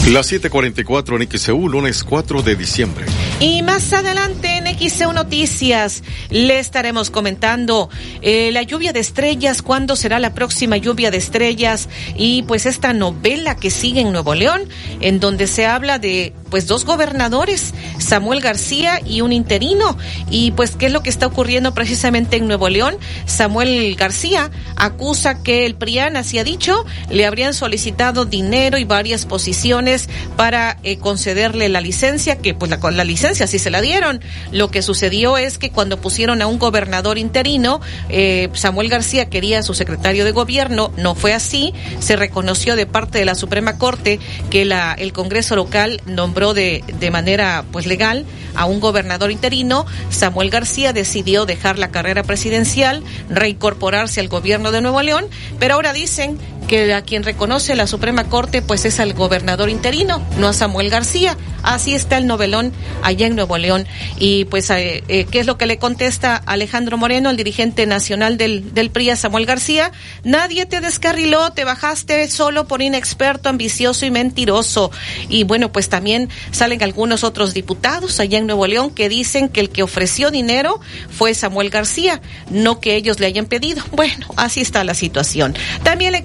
Las 0.07 0.31
7:44 0.31 1.21
en 1.21 1.29
XEU, 1.29 1.69
lunes 1.69 2.05
4 2.05 2.43
de 2.43 2.55
diciembre. 2.55 3.07
Y 3.41 3.63
más 3.63 3.93
adelante 3.93 4.57
en 4.57 4.67
XEU 4.79 5.13
Noticias 5.13 6.05
le 6.31 6.61
estaremos 6.61 7.11
comentando 7.11 7.91
eh, 8.23 8.51
la 8.53 8.63
lluvia 8.63 8.93
de 8.93 9.01
estrellas, 9.01 9.63
cuándo 9.63 9.97
será 9.97 10.21
la 10.21 10.33
próxima 10.33 10.77
lluvia 10.77 11.11
de 11.11 11.17
estrellas 11.17 11.89
y 12.15 12.45
pues 12.45 12.67
esta 12.67 12.93
novela 12.93 13.57
que 13.57 13.73
sigue 13.73 14.01
en 14.01 14.13
Nuevo 14.13 14.37
León, 14.37 14.63
en 15.01 15.19
donde 15.19 15.49
se 15.49 15.67
habla 15.67 15.99
de 15.99 16.33
pues 16.51 16.69
dos 16.69 16.85
gobernadores, 16.85 17.75
Samuel 17.99 18.41
García 18.41 19.01
y 19.05 19.23
un 19.23 19.33
interino. 19.33 19.99
Y 20.31 20.53
pues 20.53 20.77
qué 20.77 20.87
es 20.87 20.93
lo 20.93 21.03
que 21.03 21.11
está 21.11 21.27
ocurriendo 21.27 21.75
precisamente 21.75 22.37
en 22.37 22.47
Nuevo 22.47 22.69
León. 22.69 22.97
Samuel 23.27 23.97
García 23.97 24.53
acusa 24.77 25.43
que 25.43 25.67
el 25.67 25.75
PRIAN, 25.75 26.17
así 26.17 26.39
ha 26.39 26.45
dicho, 26.45 26.85
le 27.11 27.27
habrían 27.27 27.55
solicitado 27.55 28.25
dinero 28.25 28.79
y 28.79 28.85
varias 28.85 29.27
posiciones 29.27 29.96
para 30.37 30.79
eh, 30.83 30.99
concederle 30.99 31.69
la 31.69 31.81
licencia, 31.81 32.37
que 32.39 32.55
pues 32.55 32.71
la, 32.71 32.79
la 32.91 33.05
licencia 33.05 33.47
sí 33.47 33.59
se 33.59 33.71
la 33.71 33.81
dieron. 33.81 34.21
Lo 34.53 34.71
que 34.71 34.83
sucedió 34.83 35.37
es 35.37 35.59
que 35.59 35.71
cuando 35.71 36.01
pusieron 36.01 36.43
a 36.43 36.47
un 36.47 36.59
gobernador 36.59 37.19
interino, 37.19 37.81
eh, 38.09 38.49
Samuel 38.53 38.89
García 38.89 39.29
quería 39.29 39.61
a 39.61 39.63
su 39.63 39.75
secretario 39.75 40.25
de 40.25 40.33
gobierno, 40.33 40.93
no 40.97 41.15
fue 41.15 41.33
así, 41.33 41.73
se 41.99 42.17
reconoció 42.17 42.77
de 42.77 42.87
parte 42.87 43.19
de 43.19 43.25
la 43.25 43.35
Suprema 43.35 43.79
Corte 43.79 44.21
que 44.51 44.63
el 44.63 45.13
Congreso 45.13 45.57
local 45.57 46.01
nombró 46.07 46.55
de, 46.55 46.83
de 46.99 47.11
manera 47.11 47.65
pues 47.73 47.87
legal 47.87 48.25
a 48.55 48.65
un 48.65 48.81
gobernador 48.81 49.31
interino, 49.31 49.87
Samuel 50.11 50.51
García 50.51 50.93
decidió 50.93 51.47
dejar 51.47 51.79
la 51.79 51.91
carrera 51.91 52.23
presidencial, 52.23 53.03
reincorporarse 53.29 54.21
al 54.21 54.29
gobierno 54.29 54.73
de 54.73 54.81
Nuevo 54.81 55.03
León, 55.03 55.27
pero 55.59 55.75
ahora 55.75 55.93
dicen 55.93 56.39
que 56.67 56.93
a 56.95 57.03
quien 57.03 57.23
reconoce 57.23 57.75
la 57.75 57.87
Suprema 57.87 58.25
Corte 58.25 58.63
pues 58.63 58.85
es 58.85 59.01
al 59.01 59.15
gobernador 59.15 59.71
interino, 59.71 60.23
no 60.39 60.49
a 60.49 60.53
Samuel 60.53 60.91
García. 60.91 61.37
Así 61.63 61.95
está 61.95 62.19
el 62.19 62.27
novelón 62.27 62.73
allá 63.03 63.27
en 63.27 63.35
Nuevo 63.35 63.59
León. 63.59 63.87
Y 64.19 64.45
pues, 64.45 64.71
eh, 64.71 65.03
eh, 65.09 65.27
¿qué 65.31 65.41
es 65.41 65.47
lo 65.47 65.59
que 65.59 65.67
le 65.67 65.79
contesta 65.79 66.37
Alejandro 66.37 66.97
Moreno, 66.97 67.31
el 67.31 67.37
dirigente 67.37 67.87
nacional 67.87 68.39
del, 68.39 68.73
del 68.73 68.91
PRI 68.91 69.11
a 69.11 69.17
Samuel 69.17 69.47
García? 69.47 69.91
Nadie 70.23 70.67
te 70.67 70.81
descarriló, 70.81 71.51
te 71.51 71.65
bajaste 71.65 72.29
solo 72.29 72.69
por 72.69 72.83
inexperto, 72.83 73.49
ambicioso 73.49 74.07
y 74.07 74.11
mentiroso. 74.11 74.93
Y 75.29 75.43
bueno, 75.45 75.73
pues 75.73 75.89
también 75.89 76.29
salen 76.53 76.83
algunos 76.83 77.25
otros 77.25 77.53
diputados 77.53 78.21
allá 78.21 78.39
en 78.39 78.47
Nuevo 78.47 78.67
León 78.67 78.91
que 78.91 79.09
dicen 79.09 79.49
que 79.49 79.61
el 79.61 79.71
que 79.71 79.83
ofreció 79.83 80.31
dinero 80.31 80.81
fue 81.11 81.35
Samuel 81.35 81.71
García, 81.71 82.21
no 82.51 82.81
que 82.81 82.95
ellos 82.95 83.19
le 83.19 83.27
hayan 83.27 83.47
pedido. 83.47 83.83
Bueno, 83.97 84.27
así 84.37 84.61
está 84.61 84.85
la 84.85 84.93
situación. 84.93 85.57
También 85.83 86.13
le 86.13 86.23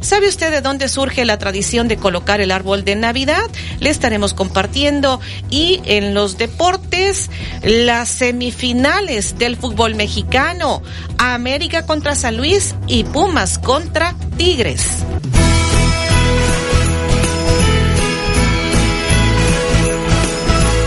¿sabe 0.00 0.28
usted 0.28 0.50
de 0.50 0.60
dónde 0.60 0.88
surge 0.88 1.24
la 1.24 1.38
tradición 1.38 1.88
de 1.88 1.96
colocar 1.96 2.40
el 2.40 2.50
árbol 2.50 2.84
de 2.84 2.96
Navidad? 2.96 3.44
Le 3.80 3.90
estaremos 3.90 4.34
compartiendo. 4.34 5.20
Y 5.50 5.80
en 5.84 6.14
los 6.14 6.38
deportes, 6.38 7.30
las 7.62 8.08
semifinales 8.08 9.38
del 9.38 9.56
fútbol 9.56 9.94
mexicano, 9.94 10.82
América 11.18 11.84
contra 11.84 12.14
San 12.14 12.36
Luis 12.36 12.74
y 12.86 13.04
Pumas 13.04 13.58
contra 13.58 14.14
Tigres. 14.36 15.04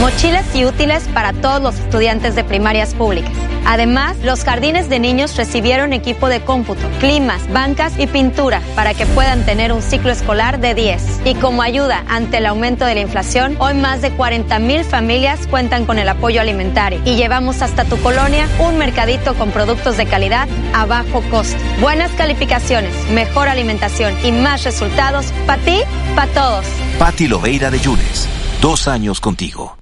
Mochilas 0.00 0.54
y 0.54 0.64
útiles 0.64 1.06
para 1.12 1.34
todos 1.34 1.60
los 1.60 1.74
estudiantes 1.74 2.34
de 2.34 2.42
primarias 2.42 2.94
públicas. 2.94 3.32
Además, 3.66 4.16
los 4.24 4.44
jardines 4.44 4.88
de 4.88 4.98
niños 4.98 5.36
recibieron 5.36 5.92
equipo 5.92 6.30
de 6.30 6.40
cómputo, 6.40 6.88
climas, 7.00 7.46
bancas 7.52 7.92
y 7.98 8.06
pintura 8.06 8.62
para 8.74 8.94
que 8.94 9.04
puedan 9.04 9.44
tener 9.44 9.72
un 9.72 9.82
ciclo 9.82 10.10
escolar 10.10 10.58
de 10.58 10.74
10. 10.74 11.20
Y 11.26 11.34
como 11.34 11.60
ayuda 11.60 12.02
ante 12.08 12.38
el 12.38 12.46
aumento 12.46 12.86
de 12.86 12.94
la 12.94 13.02
inflación, 13.02 13.56
hoy 13.58 13.74
más 13.74 14.00
de 14.00 14.10
40 14.12 14.58
mil 14.58 14.84
familias 14.84 15.46
cuentan 15.48 15.84
con 15.84 15.98
el 15.98 16.08
apoyo 16.08 16.40
alimentario 16.40 17.02
y 17.04 17.16
llevamos 17.16 17.60
hasta 17.60 17.84
tu 17.84 18.00
colonia 18.00 18.48
un 18.58 18.78
mercadito 18.78 19.34
con 19.34 19.50
productos 19.50 19.98
de 19.98 20.06
calidad 20.06 20.48
a 20.72 20.86
bajo 20.86 21.20
costo. 21.30 21.58
Buenas 21.80 22.10
calificaciones, 22.12 22.94
mejor 23.10 23.48
alimentación 23.48 24.14
y 24.24 24.32
más 24.32 24.64
resultados 24.64 25.26
para 25.46 25.62
ti, 25.62 25.80
para 26.16 26.32
todos. 26.32 26.64
Pati 26.98 27.28
Loveira 27.28 27.70
de 27.70 27.80
Yunes, 27.80 28.26
dos 28.62 28.88
años 28.88 29.20
contigo. 29.20 29.79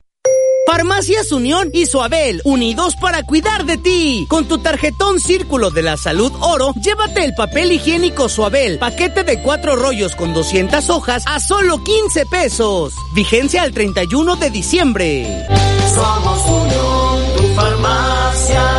Farmacias 0.69 1.33
Unión 1.33 1.71
y 1.73 1.87
Suabel, 1.87 2.43
unidos 2.45 2.95
para 2.97 3.23
cuidar 3.23 3.65
de 3.65 3.79
ti. 3.79 4.27
Con 4.29 4.47
tu 4.47 4.59
tarjetón 4.59 5.19
Círculo 5.19 5.71
de 5.71 5.81
la 5.81 5.97
Salud 5.97 6.31
Oro, 6.41 6.75
llévate 6.75 7.25
el 7.25 7.35
papel 7.35 7.73
higiénico 7.73 8.29
Suabel, 8.29 8.79
paquete 8.79 9.25
de 9.25 9.41
cuatro 9.41 9.77
rollos 9.77 10.15
con 10.15 10.35
200 10.35 10.91
hojas 10.91 11.23
a 11.27 11.41
solo 11.41 11.83
15 11.83 12.27
pesos. 12.27 12.93
Vigencia 13.15 13.63
al 13.63 13.73
31 13.73 14.37
de 14.37 14.51
diciembre. 14.51 15.47
Somos 15.95 16.45
Unión, 16.45 17.37
tu 17.39 17.55
farmacia. 17.55 18.78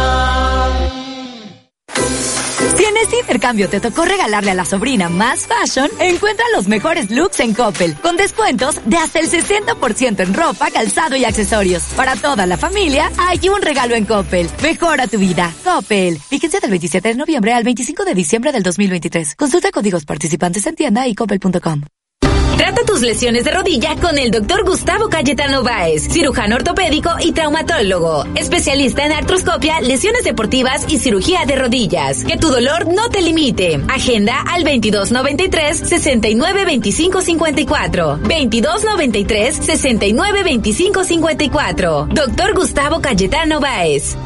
Este 3.02 3.20
intercambio 3.20 3.70
te 3.70 3.80
tocó 3.80 4.06
regalarle 4.06 4.52
a 4.52 4.54
la 4.56 4.66
sobrina 4.66 5.10
más 5.10 5.48
fashion, 5.48 5.90
encuentra 6.00 6.46
los 6.56 6.68
mejores 6.68 7.10
looks 7.12 7.40
en 7.40 7.54
Coppel, 7.54 7.96
con 7.96 8.18
descuentos 8.18 8.80
de 8.86 8.98
hasta 8.98 9.20
el 9.20 9.30
60% 9.30 10.20
en 10.20 10.34
ropa, 10.34 10.70
calzado 10.72 11.16
y 11.16 11.26
accesorios. 11.26 11.84
Para 11.96 12.16
toda 12.16 12.46
la 12.46 12.58
familia, 12.58 13.12
hay 13.18 13.50
un 13.50 13.62
regalo 13.62 13.96
en 13.96 14.06
Coppel. 14.06 14.50
Mejora 14.62 15.08
tu 15.08 15.18
vida. 15.18 15.54
Coppel. 15.64 16.20
Fíjense 16.20 16.60
del 16.60 16.72
27 16.72 17.10
de 17.10 17.16
noviembre 17.16 17.54
al 17.54 17.64
25 17.64 18.06
de 18.06 18.14
diciembre 18.14 18.52
del 18.52 18.64
2023. 18.64 19.36
Consulta 19.36 19.72
códigos 19.72 20.06
participantes 20.06 20.66
en 20.68 20.76
tienda 20.76 21.08
y 21.08 21.16
coppel.com. 21.16 21.99
Trata 22.60 22.84
tus 22.84 23.00
lesiones 23.00 23.46
de 23.46 23.52
rodilla 23.52 23.96
con 23.96 24.18
el 24.18 24.32
doctor 24.32 24.66
Gustavo 24.66 25.08
Cayetano 25.08 25.64
Báez, 25.64 26.10
cirujano 26.10 26.58
ortopédico 26.58 27.10
y 27.22 27.32
traumatólogo, 27.32 28.26
especialista 28.36 29.06
en 29.06 29.14
artroscopia, 29.14 29.80
lesiones 29.80 30.26
deportivas 30.26 30.84
y 30.90 31.00
cirugía 31.00 31.46
de 31.46 31.56
rodillas. 31.56 32.26
Que 32.26 32.36
tu 32.36 32.50
dolor 32.50 32.94
no 32.94 33.10
te 33.10 33.22
limite. 33.22 33.80
Agenda 33.88 34.42
al 34.42 34.66
2293 34.66 35.78
69 35.88 36.66
25 36.66 37.22
54. 37.22 38.18
2293 38.24 39.56
69 39.56 40.44
25 40.44 41.04
54. 41.06 42.08
Doctor 42.12 42.54
Gustavo 42.56 43.00
Cayetano 43.00 43.62
Báez. 43.62 44.18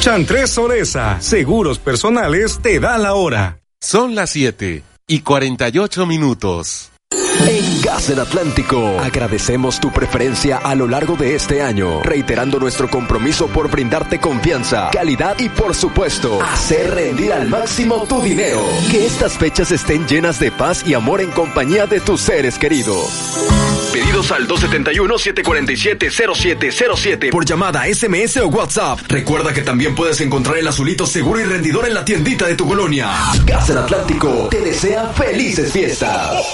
Chantres 0.00 0.48
Soresa, 0.48 1.20
seguros 1.20 1.78
personales, 1.78 2.58
te 2.62 2.80
da 2.80 2.96
la 2.96 3.12
hora. 3.12 3.60
Son 3.80 4.14
las 4.14 4.30
7 4.30 4.88
y 5.08 5.20
48 5.20 6.06
minutos. 6.06 6.90
En 7.10 7.80
Gas 7.80 8.08
del 8.08 8.20
Atlántico 8.20 9.00
agradecemos 9.00 9.80
tu 9.80 9.90
preferencia 9.90 10.58
a 10.58 10.74
lo 10.74 10.86
largo 10.86 11.16
de 11.16 11.34
este 11.34 11.62
año, 11.62 12.02
reiterando 12.02 12.58
nuestro 12.58 12.90
compromiso 12.90 13.46
por 13.46 13.70
brindarte 13.70 14.20
confianza, 14.20 14.90
calidad 14.92 15.38
y 15.38 15.48
por 15.48 15.74
supuesto, 15.74 16.42
hacer 16.42 16.94
rendir 16.94 17.32
al 17.32 17.48
máximo 17.48 18.04
tu 18.06 18.20
dinero. 18.20 18.60
Que 18.90 19.06
estas 19.06 19.38
fechas 19.38 19.72
estén 19.72 20.06
llenas 20.06 20.38
de 20.38 20.52
paz 20.52 20.86
y 20.86 20.92
amor 20.92 21.22
en 21.22 21.30
compañía 21.30 21.86
de 21.86 22.00
tus 22.00 22.20
seres 22.20 22.58
queridos. 22.58 23.77
Pedidos 23.98 24.30
al 24.30 24.46
271-747-0707 24.46 27.32
por 27.32 27.44
llamada, 27.44 27.82
SMS 27.92 28.36
o 28.36 28.46
WhatsApp. 28.46 29.00
Recuerda 29.08 29.52
que 29.52 29.62
también 29.62 29.96
puedes 29.96 30.20
encontrar 30.20 30.56
el 30.56 30.68
azulito 30.68 31.04
seguro 31.04 31.40
y 31.40 31.44
rendidor 31.44 31.84
en 31.84 31.94
la 31.94 32.04
tiendita 32.04 32.46
de 32.46 32.54
tu 32.54 32.64
colonia. 32.64 33.10
Gas 33.44 33.66
del 33.66 33.78
Atlántico 33.78 34.46
te 34.52 34.60
desea 34.60 35.08
felices 35.08 35.72
fiestas. 35.72 36.44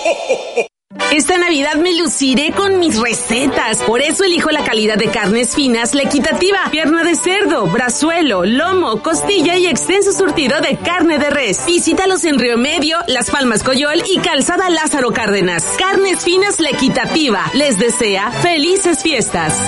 Esta 1.13 1.39
Navidad 1.39 1.77
me 1.77 1.95
luciré 1.97 2.53
con 2.53 2.79
mis 2.79 2.99
recetas. 3.01 3.79
Por 3.83 4.01
eso 4.01 4.25
elijo 4.25 4.51
la 4.51 4.65
calidad 4.65 4.97
de 4.97 5.09
carnes 5.09 5.55
finas, 5.55 5.95
la 5.95 6.03
equitativa, 6.03 6.59
pierna 6.71 7.05
de 7.05 7.15
cerdo, 7.15 7.66
brazuelo, 7.66 8.45
lomo, 8.45 9.03
costilla 9.03 9.57
y 9.57 9.66
extenso 9.66 10.12
surtido 10.12 10.61
de 10.61 10.77
carne 10.77 11.18
de 11.18 11.31
res. 11.31 11.66
Visítalos 11.66 12.25
en 12.25 12.38
Río 12.38 12.59
Medio, 12.59 12.99
Las 13.07 13.31
Palmas 13.31 13.62
Coyol 13.62 14.03
y 14.09 14.18
Calzada 14.18 14.71
Lázaro 14.71 15.12
Cárdenas. 15.12 15.64
Carnes 15.79 16.25
finas, 16.25 16.61
la 16.61 16.71
equitativa. 16.71 17.45
Les 17.55 17.79
desea 17.79 18.31
felices 18.31 19.03
fiestas. 19.03 19.61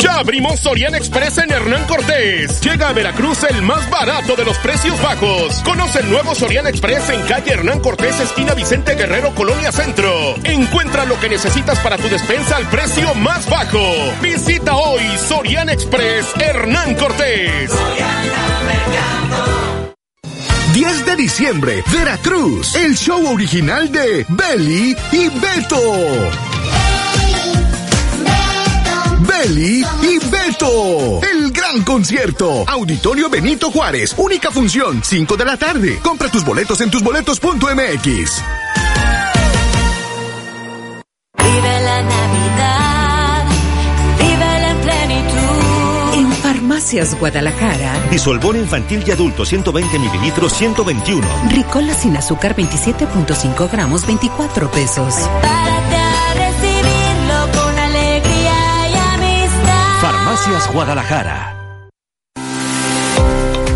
Ya 0.00 0.14
abrimos 0.14 0.60
Sorian 0.60 0.94
Express 0.94 1.36
en 1.38 1.50
Hernán 1.50 1.84
Cortés. 1.86 2.60
Llega 2.62 2.88
a 2.88 2.92
Veracruz 2.94 3.42
el 3.44 3.60
más 3.60 3.88
barato 3.90 4.34
de 4.34 4.46
los 4.46 4.56
precios 4.58 5.00
bajos. 5.02 5.60
Conoce 5.62 6.00
el 6.00 6.10
nuevo 6.10 6.34
Sorian 6.34 6.66
Express 6.66 7.10
en 7.10 7.20
calle 7.26 7.52
Hernán 7.52 7.80
Cortés, 7.80 8.18
esquina 8.18 8.54
Vicente 8.54 8.94
Guerrero, 8.94 9.34
Colonia 9.34 9.70
Centro. 9.70 10.36
Encuentra 10.44 11.04
lo 11.04 11.20
que 11.20 11.28
necesitas 11.28 11.78
para 11.80 11.98
tu 11.98 12.08
despensa 12.08 12.56
al 12.56 12.66
precio 12.68 13.14
más 13.16 13.48
bajo. 13.50 13.78
Visita 14.22 14.74
hoy 14.74 15.02
Sorian 15.18 15.68
Express 15.68 16.26
Hernán 16.38 16.94
Cortés. 16.94 17.70
10 20.72 21.04
de 21.04 21.16
diciembre, 21.16 21.84
Veracruz, 21.92 22.74
el 22.76 22.96
show 22.96 23.34
original 23.34 23.92
de 23.92 24.24
Belly 24.30 24.96
y 25.12 25.28
Beto. 25.28 26.59
Belly 29.30 29.84
y 30.02 30.18
Beto. 30.28 31.20
El 31.22 31.52
gran 31.52 31.84
concierto. 31.84 32.64
Auditorio 32.66 33.30
Benito 33.30 33.70
Juárez. 33.70 34.14
Única 34.18 34.50
función, 34.50 35.02
5 35.04 35.36
de 35.36 35.44
la 35.44 35.56
tarde. 35.56 36.00
Compra 36.02 36.28
tus 36.28 36.44
boletos 36.44 36.80
en 36.80 36.90
tusboletos.mx. 36.90 38.42
Vive 41.38 41.80
la 41.80 42.02
Navidad, 42.02 43.44
vive 44.18 44.68
en 44.68 44.80
plenitud. 44.80 46.14
En 46.14 46.32
Farmacias 46.32 47.18
Guadalajara, 47.18 48.08
Disolvón 48.10 48.56
infantil 48.56 49.04
y 49.06 49.12
adulto 49.12 49.44
120 49.44 49.98
mililitros 49.98 50.52
121. 50.54 51.26
Ricola 51.50 51.94
sin 51.94 52.16
azúcar 52.16 52.56
27.5 52.56 53.70
gramos 53.70 54.04
24 54.06 54.70
pesos. 54.72 55.14
Párate 55.40 55.59
Farmacias 60.40 60.72
Guadalajara. 60.72 61.56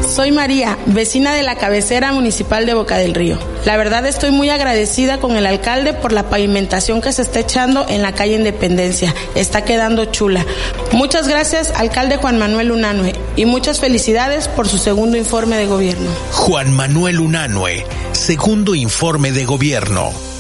Soy 0.09 0.33
María, 0.33 0.79
vecina 0.87 1.35
de 1.35 1.43
la 1.43 1.57
cabecera 1.57 2.13
municipal 2.13 2.65
de 2.65 2.73
Boca 2.73 2.97
del 2.97 3.15
Río. 3.15 3.39
La 3.67 3.77
verdad 3.77 4.07
estoy 4.07 4.31
muy 4.31 4.49
agradecida 4.49 5.21
con 5.21 5.37
el 5.37 5.45
alcalde 5.45 5.93
por 5.93 6.13
la 6.13 6.31
pavimentación 6.31 7.03
que 7.03 7.13
se 7.13 7.23
está 7.23 7.41
echando 7.41 7.87
en 7.89 8.01
la 8.01 8.15
calle 8.15 8.37
Independencia. 8.37 9.15
Está 9.35 9.65
quedando 9.65 10.07
chula. 10.07 10.47
Muchas 10.93 11.29
gracias, 11.29 11.71
alcalde 11.73 12.17
Juan 12.17 12.39
Manuel 12.39 12.73
Unanue, 12.73 13.15
y 13.37 13.45
muchas 13.45 13.81
felicidades 13.81 14.49
por 14.49 14.67
su 14.67 14.79
segundo 14.79 15.19
informe 15.19 15.57
de 15.57 15.67
gobierno. 15.67 16.11
Juan 16.33 16.73
Manuel 16.73 17.21
Unanue, 17.21 17.85
segundo 18.13 18.75
informe 18.75 19.33
de 19.33 19.45
gobierno. 19.45 20.34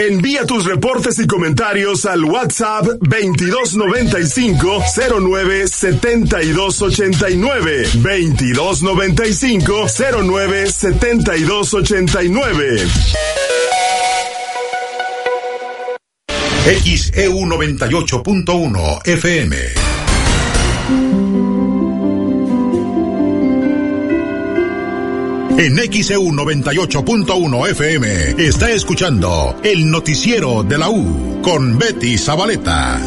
Envía 0.00 0.46
tus 0.46 0.64
reportes 0.64 1.18
y 1.18 1.26
comentarios 1.26 2.06
al 2.06 2.24
WhatsApp 2.24 2.86
2295 3.00 4.82
09 5.20 5.68
7289 5.68 7.82
2295 7.96 9.86
09 10.22 10.72
7289 10.72 12.86
XEU 16.64 17.44
98.1 17.44 19.06
FM. 19.06 19.99
En 25.60 25.76
XEU 25.76 26.22
98.1 26.22 27.68
FM 27.68 28.46
está 28.46 28.70
escuchando 28.70 29.60
el 29.62 29.90
noticiero 29.90 30.62
de 30.62 30.78
la 30.78 30.88
U 30.88 31.42
con 31.42 31.78
Betty 31.78 32.16
Zabaleta. 32.16 32.98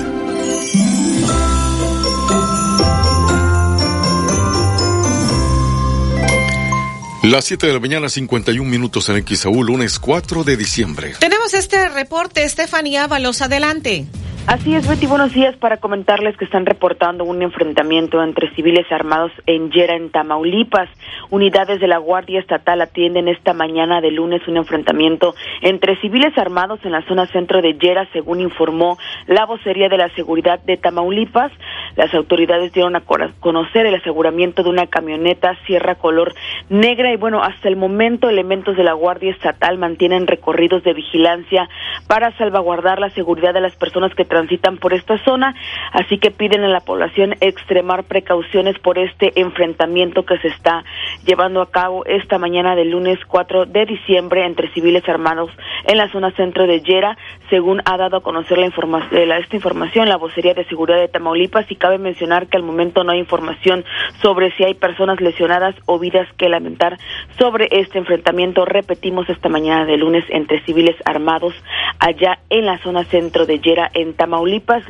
Las 7.23 7.45
7 7.45 7.65
de 7.65 7.73
la 7.73 7.79
mañana, 7.79 8.07
51 8.07 8.69
minutos 8.69 9.09
en 9.09 9.25
XAU, 9.25 9.63
lunes 9.63 9.97
4 9.97 10.43
de 10.43 10.55
diciembre. 10.55 11.13
Tenemos 11.19 11.55
este 11.55 11.89
reporte, 11.89 12.43
Estefanía 12.43 13.05
Ábalos, 13.05 13.41
adelante. 13.41 14.05
Así 14.45 14.75
es, 14.75 14.85
Betty, 14.89 15.07
buenos 15.07 15.33
días 15.33 15.55
para 15.55 15.77
comentarles 15.77 16.35
que 16.35 16.43
están 16.43 16.65
reportando 16.65 17.23
un 17.23 17.41
enfrentamiento 17.41 18.21
entre 18.21 18.53
civiles 18.55 18.85
armados 18.91 19.31
en 19.45 19.71
Yera, 19.71 19.95
en 19.95 20.09
Tamaulipas. 20.09 20.89
Unidades 21.29 21.79
de 21.79 21.87
la 21.87 21.97
Guardia 21.97 22.41
Estatal 22.41 22.81
atienden 22.81 23.29
esta 23.29 23.53
mañana 23.53 24.01
de 24.01 24.11
lunes 24.11 24.45
un 24.49 24.57
enfrentamiento 24.57 25.33
entre 25.61 25.95
civiles 26.01 26.37
armados 26.37 26.81
en 26.83 26.91
la 26.91 27.07
zona 27.07 27.25
centro 27.27 27.61
de 27.61 27.75
Yera, 27.75 28.05
según 28.11 28.41
informó 28.41 28.97
la 29.27 29.45
vocería 29.45 29.87
de 29.87 29.97
la 29.97 30.09
seguridad 30.09 30.59
de 30.59 30.75
Tamaulipas. 30.75 31.53
Las 31.95 32.13
autoridades 32.13 32.73
dieron 32.73 32.97
a 32.97 33.03
conocer 33.39 33.85
el 33.85 33.95
aseguramiento 33.95 34.61
de 34.61 34.69
una 34.69 34.87
camioneta 34.87 35.57
Sierra 35.65 35.95
color 35.95 36.33
negra 36.69 37.13
y 37.13 37.17
bueno, 37.17 37.41
hasta 37.41 37.69
el 37.69 37.77
momento 37.77 38.29
elementos 38.29 38.75
de 38.75 38.83
la 38.83 38.93
Guardia 38.93 39.31
Estatal 39.31 39.77
mantienen 39.77 40.27
recorridos 40.27 40.83
de 40.83 40.93
vigilancia 40.93 41.69
para 42.07 42.35
salvaguardar 42.37 42.99
la 42.99 43.09
seguridad 43.11 43.53
de 43.53 43.61
las 43.61 43.75
personas 43.77 44.13
que 44.13 44.32
transitan 44.33 44.77
por 44.77 44.95
esta 44.95 45.23
zona, 45.23 45.53
así 45.91 46.17
que 46.17 46.31
piden 46.31 46.63
a 46.63 46.67
la 46.67 46.79
población 46.79 47.35
extremar 47.39 48.03
precauciones 48.05 48.79
por 48.79 48.97
este 48.97 49.31
enfrentamiento 49.39 50.25
que 50.25 50.39
se 50.39 50.47
está 50.47 50.83
llevando 51.23 51.61
a 51.61 51.69
cabo 51.69 52.03
esta 52.05 52.39
mañana 52.39 52.75
del 52.75 52.89
lunes 52.89 53.19
4 53.27 53.67
de 53.67 53.85
diciembre 53.85 54.43
entre 54.43 54.73
civiles 54.73 55.07
armados 55.07 55.51
en 55.85 55.97
la 55.97 56.11
zona 56.11 56.31
centro 56.31 56.65
de 56.65 56.81
Yera, 56.81 57.15
según 57.51 57.83
ha 57.85 57.95
dado 57.95 58.17
a 58.17 58.23
conocer 58.23 58.57
la 58.57 58.65
información, 58.65 59.31
esta 59.33 59.55
información 59.55 60.09
la 60.09 60.17
vocería 60.17 60.55
de 60.55 60.65
seguridad 60.65 60.97
de 60.97 61.09
Tamaulipas 61.09 61.69
y 61.69 61.75
cabe 61.75 61.99
mencionar 61.99 62.47
que 62.47 62.57
al 62.57 62.63
momento 62.63 63.03
no 63.03 63.11
hay 63.11 63.19
información 63.19 63.85
sobre 64.23 64.49
si 64.55 64.63
hay 64.63 64.73
personas 64.73 65.21
lesionadas 65.21 65.75
o 65.85 65.99
vidas 65.99 66.27
que 66.37 66.49
lamentar 66.49 66.97
sobre 67.37 67.67
este 67.69 67.99
enfrentamiento. 67.99 68.65
Repetimos 68.65 69.29
esta 69.29 69.47
mañana 69.47 69.85
de 69.85 69.97
lunes 69.97 70.23
entre 70.29 70.63
civiles 70.65 70.95
armados 71.05 71.53
allá 71.99 72.39
en 72.49 72.65
la 72.65 72.79
zona 72.79 73.03
centro 73.03 73.45
de 73.45 73.59
Yera 73.59 73.91
en 73.93 74.13
Tamaulipas. 74.13 74.22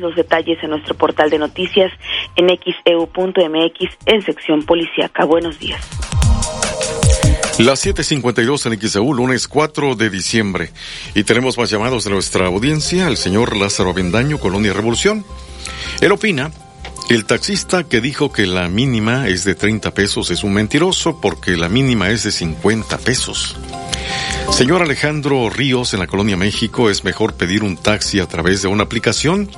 Los 0.00 0.14
detalles 0.14 0.62
en 0.62 0.70
nuestro 0.70 0.94
portal 0.94 1.30
de 1.30 1.38
noticias 1.38 1.92
en 2.36 2.48
xeu.mx 2.48 3.98
en 4.06 4.22
sección 4.22 4.62
policíaca. 4.64 5.24
Buenos 5.24 5.58
días. 5.58 5.80
Las 7.58 7.86
7:52 7.86 8.66
en 8.66 8.80
XEU, 8.80 9.14
lunes 9.14 9.46
4 9.46 9.94
de 9.94 10.10
diciembre. 10.10 10.72
Y 11.14 11.22
tenemos 11.22 11.56
más 11.56 11.70
llamados 11.70 12.04
de 12.04 12.10
nuestra 12.10 12.46
audiencia, 12.46 13.06
el 13.06 13.16
señor 13.16 13.56
Lázaro 13.56 13.90
Avendaño, 13.90 14.38
Colonia 14.38 14.72
Revolución. 14.72 15.24
Él 16.00 16.10
opina, 16.10 16.50
el 17.10 17.26
taxista 17.26 17.84
que 17.84 18.00
dijo 18.00 18.32
que 18.32 18.46
la 18.46 18.68
mínima 18.68 19.28
es 19.28 19.44
de 19.44 19.54
30 19.54 19.92
pesos 19.92 20.30
es 20.30 20.42
un 20.42 20.54
mentiroso 20.54 21.20
porque 21.20 21.56
la 21.56 21.68
mínima 21.68 22.10
es 22.10 22.24
de 22.24 22.32
50 22.32 22.98
pesos. 22.98 23.56
Señor 24.50 24.82
Alejandro 24.82 25.50
Ríos, 25.50 25.94
en 25.94 26.00
la 26.00 26.06
Colonia 26.06 26.36
México, 26.36 26.90
es 26.90 27.04
mejor 27.04 27.34
pedir 27.34 27.62
un 27.62 27.76
taxi 27.76 28.20
a 28.20 28.26
través 28.26 28.62
de 28.62 28.68
una 28.68 28.84
aplicación. 28.84 29.50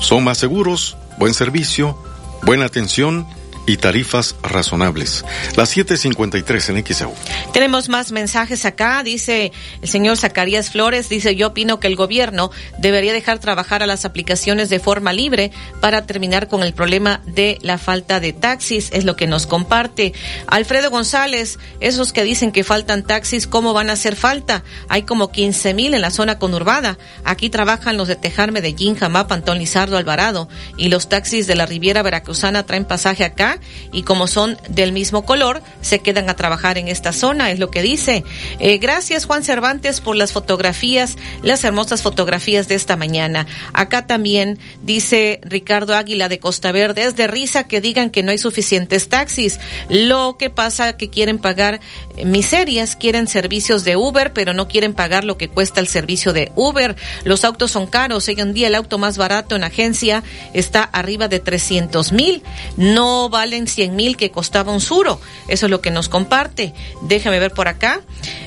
Son 0.00 0.24
más 0.24 0.38
seguros, 0.38 0.96
buen 1.18 1.32
servicio, 1.34 1.96
buena 2.42 2.64
atención 2.64 3.26
y 3.66 3.76
tarifas 3.76 4.34
razonables. 4.42 5.24
Las 5.56 5.76
7.53 5.76 6.68
en 6.70 6.84
XAU. 6.84 7.14
Tenemos 7.52 7.88
más 7.88 8.12
mensajes 8.12 8.64
acá. 8.64 9.02
Dice 9.02 9.52
el 9.80 9.88
señor 9.88 10.16
Zacarías 10.16 10.70
Flores, 10.70 11.08
dice 11.08 11.36
yo 11.36 11.48
opino 11.48 11.78
que 11.78 11.86
el 11.86 11.96
gobierno 11.96 12.50
debería 12.78 13.12
dejar 13.12 13.38
trabajar 13.38 13.82
a 13.82 13.86
las 13.86 14.04
aplicaciones 14.04 14.68
de 14.68 14.80
forma 14.80 15.12
libre 15.12 15.52
para 15.80 16.06
terminar 16.06 16.48
con 16.48 16.62
el 16.62 16.72
problema 16.72 17.22
de 17.26 17.58
la 17.62 17.78
falta 17.78 18.20
de 18.20 18.32
taxis. 18.32 18.90
Es 18.92 19.04
lo 19.04 19.16
que 19.16 19.26
nos 19.26 19.46
comparte. 19.46 20.12
Alfredo 20.46 20.90
González, 20.90 21.58
esos 21.80 22.12
que 22.12 22.24
dicen 22.24 22.52
que 22.52 22.64
faltan 22.64 23.04
taxis, 23.04 23.46
¿cómo 23.46 23.72
van 23.72 23.90
a 23.90 23.94
hacer 23.94 24.16
falta? 24.16 24.64
Hay 24.88 25.02
como 25.02 25.30
15 25.30 25.74
mil 25.74 25.94
en 25.94 26.00
la 26.00 26.10
zona 26.10 26.38
conurbada. 26.38 26.98
Aquí 27.24 27.50
trabajan 27.50 27.96
los 27.96 28.08
de 28.08 28.16
Tejar, 28.16 28.52
Medellín, 28.52 28.96
Jamapa, 28.96 29.34
Antón 29.34 29.58
Lizardo, 29.58 29.96
Alvarado. 29.96 30.48
Y 30.76 30.88
los 30.88 31.08
taxis 31.08 31.46
de 31.46 31.54
la 31.54 31.66
Riviera 31.66 32.02
Veracruzana 32.02 32.64
traen 32.64 32.84
pasaje 32.84 33.24
acá 33.24 33.51
y 33.92 34.02
como 34.02 34.26
son 34.26 34.58
del 34.68 34.92
mismo 34.92 35.24
color, 35.24 35.62
se 35.80 36.00
quedan 36.00 36.28
a 36.30 36.36
trabajar 36.36 36.78
en 36.78 36.88
esta 36.88 37.12
zona, 37.12 37.50
es 37.50 37.58
lo 37.58 37.70
que 37.70 37.82
dice. 37.82 38.24
Eh, 38.58 38.78
gracias 38.78 39.24
Juan 39.24 39.44
Cervantes 39.44 40.00
por 40.00 40.16
las 40.16 40.32
fotografías, 40.32 41.16
las 41.42 41.64
hermosas 41.64 42.02
fotografías 42.02 42.68
de 42.68 42.74
esta 42.74 42.96
mañana. 42.96 43.46
Acá 43.72 44.06
también 44.06 44.58
dice 44.82 45.40
Ricardo 45.42 45.94
Águila 45.94 46.28
de 46.28 46.38
Costa 46.38 46.72
Verde, 46.72 47.04
es 47.04 47.16
de 47.16 47.26
risa 47.26 47.64
que 47.64 47.80
digan 47.80 48.10
que 48.10 48.22
no 48.22 48.30
hay 48.30 48.38
suficientes 48.38 49.08
taxis. 49.08 49.60
Lo 49.88 50.36
que 50.38 50.50
pasa 50.50 50.96
que 50.96 51.10
quieren 51.10 51.38
pagar 51.38 51.80
miserias, 52.24 52.96
quieren 52.96 53.26
servicios 53.26 53.84
de 53.84 53.96
Uber, 53.96 54.32
pero 54.32 54.54
no 54.54 54.68
quieren 54.68 54.94
pagar 54.94 55.24
lo 55.24 55.36
que 55.36 55.48
cuesta 55.48 55.80
el 55.80 55.88
servicio 55.88 56.32
de 56.32 56.52
Uber. 56.54 56.96
Los 57.24 57.44
autos 57.44 57.70
son 57.70 57.86
caros, 57.86 58.28
hoy 58.28 58.36
en 58.38 58.54
día 58.54 58.68
el 58.68 58.74
auto 58.74 58.98
más 58.98 59.18
barato 59.18 59.56
en 59.56 59.64
agencia 59.64 60.22
está 60.52 60.82
arriba 60.82 61.28
de 61.28 61.40
300 61.40 62.12
mil. 62.12 62.42
No 62.76 63.30
va 63.30 63.41
valen 63.42 63.66
100 63.66 63.96
mil 63.96 64.16
que 64.16 64.30
costaba 64.30 64.72
un 64.72 64.80
suro. 64.80 65.20
Eso 65.48 65.66
es 65.66 65.70
lo 65.70 65.80
que 65.80 65.90
nos 65.90 66.08
comparte. 66.08 66.74
Déjame 67.02 67.40
ver 67.40 67.50
por 67.52 67.66
acá. 67.66 68.00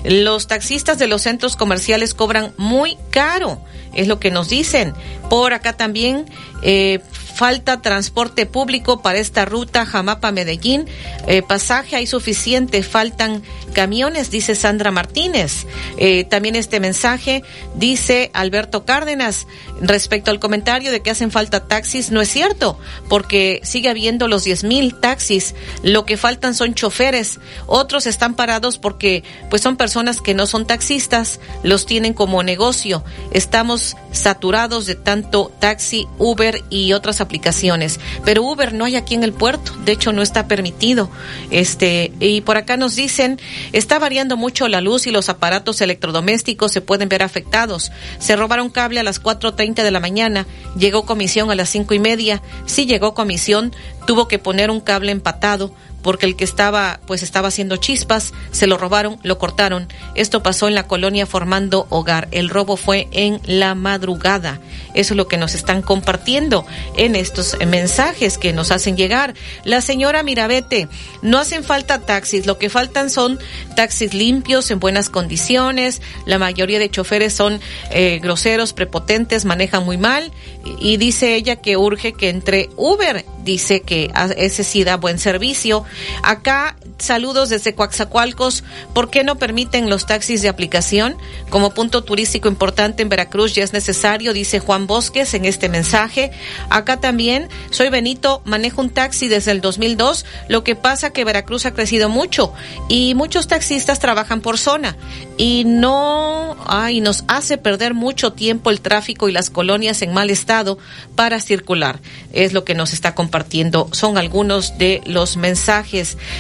Los 0.05 0.47
taxistas 0.47 0.97
de 0.97 1.07
los 1.07 1.23
centros 1.23 1.57
comerciales 1.57 2.13
cobran 2.13 2.53
muy 2.57 2.97
caro. 3.09 3.61
Es 3.93 4.07
lo 4.07 4.19
que 4.19 4.31
nos 4.31 4.47
dicen. 4.47 4.93
Por 5.29 5.53
acá 5.53 5.73
también 5.73 6.25
eh, 6.61 7.01
falta 7.35 7.81
transporte 7.81 8.45
público 8.45 9.01
para 9.01 9.19
esta 9.19 9.43
ruta 9.43 9.85
Jamapa-Medellín. 9.85 10.85
Eh, 11.27 11.41
pasaje 11.41 11.97
hay 11.97 12.07
suficiente, 12.07 12.81
faltan 12.81 13.43
camiones, 13.73 14.31
dice 14.31 14.55
Sandra 14.55 14.89
Martínez. 14.91 15.65
Eh, 15.97 16.23
también 16.23 16.55
este 16.55 16.79
mensaje 16.79 17.43
dice 17.75 18.31
Alberto 18.33 18.85
Cárdenas 18.85 19.47
respecto 19.81 20.31
al 20.31 20.39
comentario 20.39 20.91
de 20.91 21.01
que 21.01 21.11
hacen 21.11 21.29
falta 21.29 21.67
taxis. 21.67 22.09
No 22.09 22.21
es 22.21 22.29
cierto, 22.29 22.79
porque 23.09 23.59
sigue 23.63 23.89
habiendo 23.89 24.29
los 24.29 24.45
10 24.45 24.63
mil 24.63 24.95
taxis. 24.95 25.55
Lo 25.83 26.05
que 26.05 26.15
faltan 26.15 26.55
son 26.55 26.73
choferes. 26.73 27.39
Otros 27.67 28.07
están 28.07 28.35
parados 28.35 28.77
porque 28.77 29.23
pues 29.49 29.61
son 29.61 29.75
personas 29.75 30.21
que 30.21 30.33
no 30.33 30.47
son 30.47 30.65
taxistas, 30.65 31.41
los 31.63 31.85
tienen 31.85 32.13
como 32.13 32.43
negocio. 32.43 33.03
Estamos 33.31 33.97
saturados 34.13 34.85
de 34.85 34.95
tanto 34.95 35.51
taxi, 35.59 36.07
Uber 36.17 36.63
y 36.69 36.93
otras 36.93 37.19
aplicaciones. 37.25 37.99
Pero 38.23 38.43
Uber 38.43 38.73
no 38.73 38.85
hay 38.85 38.95
aquí 38.95 39.15
en 39.15 39.23
el 39.23 39.33
puerto, 39.33 39.73
de 39.83 39.91
hecho 39.91 40.13
no 40.13 40.21
está 40.21 40.47
permitido. 40.47 41.09
Este, 41.51 42.13
y 42.19 42.41
por 42.41 42.57
acá 42.57 42.77
nos 42.77 42.95
dicen, 42.95 43.39
está 43.73 43.99
variando 43.99 44.37
mucho 44.37 44.67
la 44.67 44.81
luz 44.81 45.07
y 45.07 45.11
los 45.11 45.29
aparatos 45.29 45.81
electrodomésticos 45.81 46.71
se 46.71 46.81
pueden 46.81 47.09
ver 47.09 47.23
afectados. 47.23 47.91
Se 48.19 48.35
robaron 48.35 48.69
cable 48.69 48.99
a 48.99 49.03
las 49.03 49.21
4.30 49.21 49.83
de 49.83 49.91
la 49.91 49.99
mañana, 49.99 50.47
llegó 50.77 51.05
comisión 51.05 51.51
a 51.51 51.55
las 51.55 51.69
cinco 51.69 51.93
y 51.93 51.99
media, 51.99 52.41
sí 52.65 52.85
llegó 52.85 53.13
comisión, 53.13 53.73
tuvo 54.07 54.27
que 54.27 54.39
poner 54.39 54.71
un 54.71 54.81
cable 54.81 55.11
empatado 55.11 55.73
porque 56.05 56.27
el 56.27 56.35
que 56.35 56.43
estaba, 56.43 56.99
pues 57.07 57.23
estaba 57.23 57.47
haciendo 57.47 57.77
chispas, 57.77 58.31
se 58.51 58.67
lo 58.67 58.77
robaron, 58.77 59.17
lo 59.23 59.39
cortaron. 59.39 59.87
Esto 60.13 60.43
pasó 60.43 60.67
en 60.67 60.75
la 60.75 60.85
colonia 60.85 61.25
Formando 61.25 61.87
Hogar. 61.89 62.27
El 62.29 62.49
robo 62.49 62.77
fue 62.77 63.07
en 63.09 63.41
la 63.43 63.73
madrugada. 63.73 64.59
Eso 64.93 65.15
es 65.15 65.17
lo 65.17 65.27
que 65.27 65.37
nos 65.37 65.55
están 65.55 65.81
compartiendo 65.81 66.63
en 66.95 67.15
estos 67.15 67.57
mensajes 67.65 68.37
que 68.37 68.53
nos 68.53 68.69
hacen 68.69 68.95
llegar. 68.95 69.33
La 69.63 69.81
señora 69.81 70.21
Mirabete, 70.21 70.87
no 71.23 71.39
hacen 71.39 71.63
falta 71.63 71.99
taxis, 72.01 72.45
lo 72.45 72.59
que 72.59 72.69
faltan 72.69 73.09
son 73.09 73.39
taxis 73.75 74.13
limpios, 74.13 74.69
en 74.69 74.79
buenas 74.79 75.09
condiciones. 75.09 76.03
La 76.27 76.37
mayoría 76.37 76.77
de 76.77 76.91
choferes 76.91 77.33
son 77.33 77.59
eh, 77.89 78.19
groseros, 78.21 78.73
prepotentes, 78.73 79.43
manejan 79.43 79.83
muy 79.83 79.97
mal. 79.97 80.31
Y 80.79 80.97
dice 80.97 81.33
ella 81.33 81.55
que 81.55 81.77
urge 81.77 82.13
que 82.13 82.29
entre 82.29 82.69
Uber, 82.77 83.25
dice 83.43 83.81
que 83.81 84.11
ese 84.37 84.63
sí 84.63 84.83
da 84.83 84.97
buen 84.97 85.17
servicio 85.17 85.83
Acá, 86.23 86.77
saludos 86.97 87.49
desde 87.49 87.75
Coaxacualcos. 87.75 88.63
¿Por 88.93 89.09
qué 89.09 89.23
no 89.23 89.35
permiten 89.35 89.89
los 89.89 90.05
taxis 90.05 90.41
de 90.41 90.49
aplicación? 90.49 91.17
Como 91.49 91.73
punto 91.73 92.03
turístico 92.03 92.47
importante 92.47 93.03
en 93.03 93.09
Veracruz 93.09 93.53
ya 93.53 93.63
es 93.63 93.73
necesario, 93.73 94.33
dice 94.33 94.59
Juan 94.59 94.87
Bosques 94.87 95.33
en 95.33 95.45
este 95.45 95.69
mensaje. 95.69 96.31
Acá 96.69 96.99
también, 96.99 97.49
soy 97.69 97.89
Benito, 97.89 98.41
manejo 98.45 98.81
un 98.81 98.89
taxi 98.89 99.27
desde 99.27 99.51
el 99.51 99.61
2002. 99.61 100.25
Lo 100.47 100.63
que 100.63 100.75
pasa 100.75 101.11
que 101.11 101.25
Veracruz 101.25 101.65
ha 101.65 101.73
crecido 101.73 102.09
mucho 102.09 102.53
y 102.89 103.15
muchos 103.15 103.47
taxistas 103.47 103.99
trabajan 103.99 104.41
por 104.41 104.57
zona 104.57 104.95
y 105.37 105.63
no, 105.65 106.55
ay, 106.65 107.01
nos 107.01 107.25
hace 107.27 107.57
perder 107.57 107.93
mucho 107.93 108.33
tiempo 108.33 108.69
el 108.69 108.81
tráfico 108.81 109.27
y 109.27 109.33
las 109.33 109.49
colonias 109.49 110.01
en 110.01 110.13
mal 110.13 110.29
estado 110.29 110.77
para 111.15 111.41
circular. 111.41 111.99
Es 112.31 112.53
lo 112.53 112.63
que 112.63 112.75
nos 112.75 112.93
está 112.93 113.13
compartiendo 113.13 113.25
compartiendo. 113.25 113.89
Son 113.91 114.19
algunos 114.19 114.77
de 114.77 115.01
los 115.05 115.35
mensajes. 115.35 115.84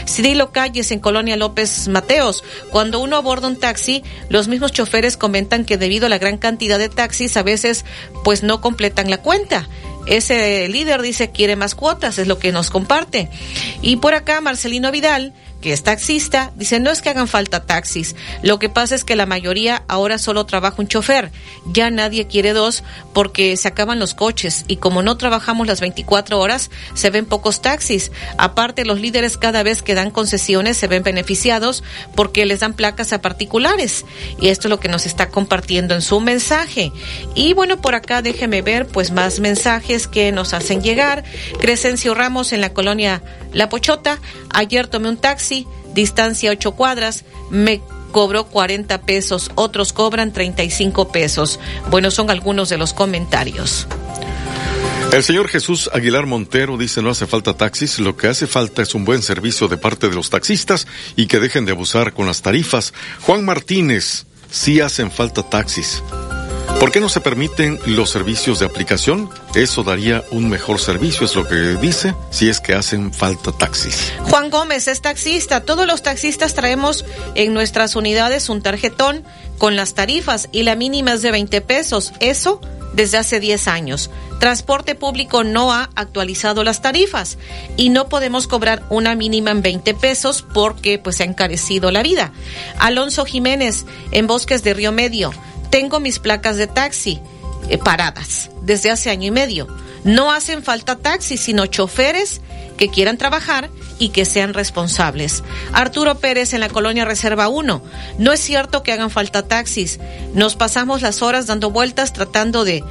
Cirilo 0.07 0.51
Calles 0.51 0.91
en 0.91 0.99
Colonia 0.99 1.37
López 1.37 1.87
Mateos. 1.87 2.43
Cuando 2.71 2.99
uno 2.99 3.15
aborda 3.15 3.47
un 3.47 3.57
taxi, 3.57 4.03
los 4.29 4.47
mismos 4.47 4.71
choferes 4.71 5.17
comentan 5.17 5.65
que 5.65 5.77
debido 5.77 6.07
a 6.07 6.09
la 6.09 6.17
gran 6.17 6.37
cantidad 6.37 6.79
de 6.79 6.89
taxis, 6.89 7.37
a 7.37 7.43
veces 7.43 7.85
pues 8.23 8.43
no 8.43 8.61
completan 8.61 9.09
la 9.09 9.17
cuenta. 9.17 9.67
Ese 10.07 10.67
líder 10.67 11.01
dice 11.01 11.31
quiere 11.31 11.55
más 11.55 11.73
cuotas, 11.73 12.19
es 12.19 12.27
lo 12.27 12.37
que 12.37 12.51
nos 12.51 12.69
comparte. 12.69 13.29
Y 13.81 13.97
por 13.97 14.13
acá, 14.13 14.39
Marcelino 14.41 14.91
Vidal 14.91 15.33
que 15.65 15.73
es 15.73 15.81
taxista, 15.81 16.51
dice, 16.57 16.79
no 16.79 16.91
es 16.91 17.01
que 17.01 17.09
hagan 17.09 17.27
falta 17.27 17.65
taxis, 17.65 18.15
lo 18.43 18.59
que 18.59 18.69
pasa 18.69 18.93
es 18.93 19.03
que 19.03 19.15
la 19.15 19.25
mayoría 19.25 19.81
ahora 19.87 20.19
solo 20.19 20.45
trabaja 20.45 20.75
un 20.77 20.87
chofer, 20.87 21.31
ya 21.65 21.89
nadie 21.89 22.27
quiere 22.27 22.53
dos 22.53 22.83
porque 23.15 23.57
se 23.57 23.67
acaban 23.67 23.97
los 23.97 24.13
coches 24.13 24.65
y 24.67 24.75
como 24.75 25.01
no 25.01 25.17
trabajamos 25.17 25.65
las 25.65 25.81
24 25.81 26.39
horas, 26.39 26.69
se 26.93 27.09
ven 27.09 27.25
pocos 27.25 27.63
taxis. 27.63 28.11
Aparte, 28.37 28.85
los 28.85 29.01
líderes 29.01 29.37
cada 29.37 29.63
vez 29.63 29.81
que 29.81 29.95
dan 29.95 30.11
concesiones 30.11 30.77
se 30.77 30.85
ven 30.85 31.01
beneficiados 31.01 31.83
porque 32.13 32.45
les 32.45 32.59
dan 32.59 32.75
placas 32.75 33.11
a 33.11 33.21
particulares 33.21 34.05
y 34.39 34.49
esto 34.49 34.67
es 34.67 34.69
lo 34.69 34.79
que 34.79 34.87
nos 34.87 35.07
está 35.07 35.29
compartiendo 35.29 35.95
en 35.95 36.03
su 36.03 36.19
mensaje. 36.19 36.91
Y 37.33 37.53
bueno, 37.53 37.81
por 37.81 37.95
acá 37.95 38.21
déjeme 38.21 38.61
ver 38.61 38.85
pues 38.85 39.09
más 39.09 39.39
mensajes 39.39 40.07
que 40.07 40.31
nos 40.31 40.53
hacen 40.53 40.83
llegar. 40.83 41.23
Crescencio 41.59 42.13
Ramos 42.13 42.51
en 42.51 42.61
la 42.61 42.71
colonia 42.71 43.23
La 43.51 43.67
Pochota, 43.67 44.19
ayer 44.51 44.85
tomé 44.85 45.09
un 45.09 45.17
taxi 45.17 45.54
distancia 45.93 46.51
8 46.51 46.71
cuadras, 46.71 47.23
me 47.49 47.81
cobró 48.11 48.45
40 48.45 49.01
pesos, 49.01 49.51
otros 49.55 49.93
cobran 49.93 50.31
35 50.31 51.09
pesos. 51.11 51.59
Bueno, 51.89 52.11
son 52.11 52.29
algunos 52.29 52.69
de 52.69 52.77
los 52.77 52.93
comentarios. 52.93 53.87
El 55.11 55.23
señor 55.23 55.47
Jesús 55.47 55.89
Aguilar 55.93 56.25
Montero 56.25 56.77
dice 56.77 57.01
no 57.01 57.09
hace 57.09 57.25
falta 57.27 57.53
taxis, 57.53 57.99
lo 57.99 58.17
que 58.17 58.27
hace 58.27 58.47
falta 58.47 58.81
es 58.81 58.95
un 58.95 59.05
buen 59.05 59.21
servicio 59.21 59.67
de 59.67 59.77
parte 59.77 60.09
de 60.09 60.15
los 60.15 60.29
taxistas 60.29 60.87
y 61.15 61.27
que 61.27 61.39
dejen 61.39 61.65
de 61.65 61.71
abusar 61.71 62.13
con 62.13 62.25
las 62.25 62.41
tarifas. 62.41 62.93
Juan 63.21 63.45
Martínez, 63.45 64.25
sí 64.49 64.81
hacen 64.81 65.11
falta 65.11 65.43
taxis. 65.43 66.03
¿Por 66.79 66.91
qué 66.91 66.99
no 66.99 67.09
se 67.09 67.21
permiten 67.21 67.79
los 67.85 68.09
servicios 68.09 68.59
de 68.59 68.65
aplicación? 68.65 69.29
Eso 69.55 69.83
daría 69.83 70.23
un 70.31 70.49
mejor 70.49 70.79
servicio, 70.79 71.25
es 71.25 71.35
lo 71.35 71.47
que 71.47 71.55
dice, 71.81 72.13
si 72.31 72.49
es 72.49 72.59
que 72.59 72.73
hacen 72.73 73.13
falta 73.13 73.51
taxis. 73.51 74.13
Juan 74.23 74.49
Gómez 74.49 74.87
es 74.87 75.01
taxista. 75.01 75.61
Todos 75.61 75.87
los 75.87 76.03
taxistas 76.03 76.53
traemos 76.53 77.05
en 77.33 77.53
nuestras 77.53 77.95
unidades 77.95 78.49
un 78.49 78.61
tarjetón 78.61 79.23
con 79.57 79.75
las 79.75 79.93
tarifas 79.93 80.49
y 80.51 80.63
la 80.63 80.75
mínima 80.75 81.13
es 81.13 81.21
de 81.21 81.31
20 81.31 81.61
pesos. 81.61 82.13
Eso 82.19 82.59
desde 82.95 83.17
hace 83.17 83.39
10 83.39 83.67
años. 83.67 84.09
Transporte 84.39 84.95
público 84.95 85.43
no 85.43 85.73
ha 85.73 85.89
actualizado 85.95 86.63
las 86.63 86.81
tarifas 86.81 87.37
y 87.77 87.89
no 87.89 88.09
podemos 88.09 88.47
cobrar 88.47 88.83
una 88.89 89.15
mínima 89.15 89.51
en 89.51 89.61
20 89.61 89.93
pesos 89.95 90.45
porque 90.53 90.99
pues 90.99 91.17
se 91.17 91.23
ha 91.23 91.25
encarecido 91.25 91.91
la 91.91 92.03
vida. 92.03 92.31
Alonso 92.79 93.25
Jiménez 93.25 93.85
en 94.11 94.27
Bosques 94.27 94.63
de 94.63 94.73
Río 94.73 94.91
Medio. 94.91 95.31
Tengo 95.75 95.99
mis 95.99 96.19
placas 96.19 96.55
de 96.55 96.67
taxi 96.67 97.19
eh, 97.67 97.77
paradas 97.77 98.49
desde 98.61 98.91
hace 98.91 99.09
año 99.09 99.27
y 99.27 99.31
medio. 99.31 99.67
No 100.05 100.31
hacen 100.31 100.63
falta 100.63 100.95
taxis, 100.95 101.41
sino 101.41 101.65
choferes 101.65 102.39
que 102.77 102.87
quieran 102.87 103.17
trabajar 103.17 103.69
y 103.99 104.07
que 104.07 104.23
sean 104.23 104.53
responsables. 104.53 105.43
Arturo 105.73 106.15
Pérez 106.19 106.53
en 106.53 106.61
la 106.61 106.69
colonia 106.69 107.03
Reserva 107.03 107.49
1. 107.49 107.83
No 108.19 108.31
es 108.31 108.39
cierto 108.39 108.83
que 108.83 108.93
hagan 108.93 109.11
falta 109.11 109.49
taxis. 109.49 109.99
Nos 110.33 110.55
pasamos 110.55 111.01
las 111.01 111.21
horas 111.21 111.45
dando 111.45 111.71
vueltas 111.71 112.13
tratando 112.13 112.63
de, 112.63 112.81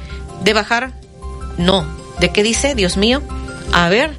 de 0.43 0.53
bajar. 0.53 0.93
No. 1.57 1.87
¿De 2.19 2.31
qué 2.31 2.43
dice? 2.43 2.75
Dios 2.75 2.97
mío. 2.97 3.23
A 3.73 3.89
ver, 3.89 4.11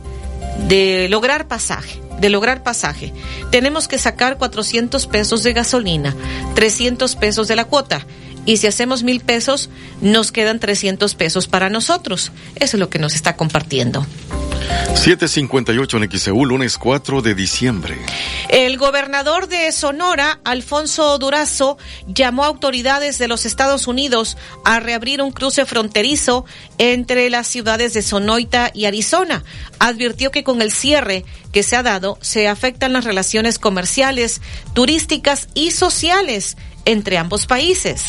de 0.66 1.06
lograr 1.08 1.46
pasaje 1.46 2.00
de 2.18 2.30
lograr 2.30 2.62
pasaje. 2.62 3.12
Tenemos 3.50 3.88
que 3.88 3.98
sacar 3.98 4.38
400 4.38 5.06
pesos 5.06 5.42
de 5.42 5.52
gasolina, 5.52 6.16
300 6.54 7.14
pesos 7.14 7.46
de 7.46 7.56
la 7.56 7.66
cuota 7.66 8.06
y 8.46 8.56
si 8.56 8.66
hacemos 8.66 9.02
mil 9.02 9.20
pesos, 9.20 9.68
nos 10.00 10.32
quedan 10.32 10.60
300 10.60 11.14
pesos 11.14 11.48
para 11.48 11.68
nosotros. 11.68 12.32
Eso 12.54 12.76
es 12.76 12.80
lo 12.80 12.88
que 12.88 12.98
nos 12.98 13.14
está 13.14 13.36
compartiendo. 13.36 14.06
758 14.94 15.98
en 15.98 16.10
XEU, 16.10 16.44
lunes 16.44 16.78
4 16.78 17.22
de 17.22 17.34
diciembre. 17.34 17.98
El 18.48 18.78
gobernador 18.78 19.48
de 19.48 19.70
Sonora, 19.72 20.40
Alfonso 20.44 21.18
Durazo, 21.18 21.78
llamó 22.06 22.44
a 22.44 22.48
autoridades 22.48 23.18
de 23.18 23.28
los 23.28 23.46
Estados 23.46 23.86
Unidos 23.86 24.36
a 24.64 24.80
reabrir 24.80 25.22
un 25.22 25.32
cruce 25.32 25.66
fronterizo 25.66 26.44
entre 26.78 27.30
las 27.30 27.46
ciudades 27.46 27.94
de 27.94 28.02
Sonoita 28.02 28.70
y 28.74 28.84
Arizona. 28.84 29.44
Advirtió 29.78 30.30
que 30.30 30.44
con 30.44 30.62
el 30.62 30.72
cierre 30.72 31.24
que 31.52 31.62
se 31.62 31.76
ha 31.76 31.82
dado 31.82 32.18
se 32.20 32.48
afectan 32.48 32.92
las 32.92 33.04
relaciones 33.04 33.58
comerciales, 33.58 34.40
turísticas 34.74 35.48
y 35.54 35.70
sociales 35.70 36.56
entre 36.84 37.18
ambos 37.18 37.46
países. 37.46 38.02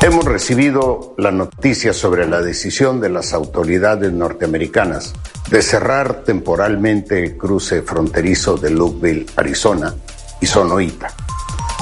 Hemos 0.00 0.24
recibido 0.24 1.14
la 1.18 1.32
noticia 1.32 1.92
sobre 1.92 2.28
la 2.28 2.40
decisión 2.40 3.00
de 3.00 3.08
las 3.08 3.32
autoridades 3.32 4.12
norteamericanas 4.12 5.12
de 5.50 5.62
cerrar 5.62 6.22
temporalmente 6.24 7.24
el 7.24 7.36
cruce 7.36 7.82
fronterizo 7.82 8.56
de 8.56 8.70
Lukeville, 8.70 9.26
Arizona 9.36 9.94
y 10.40 10.46
Sonoita. 10.46 11.12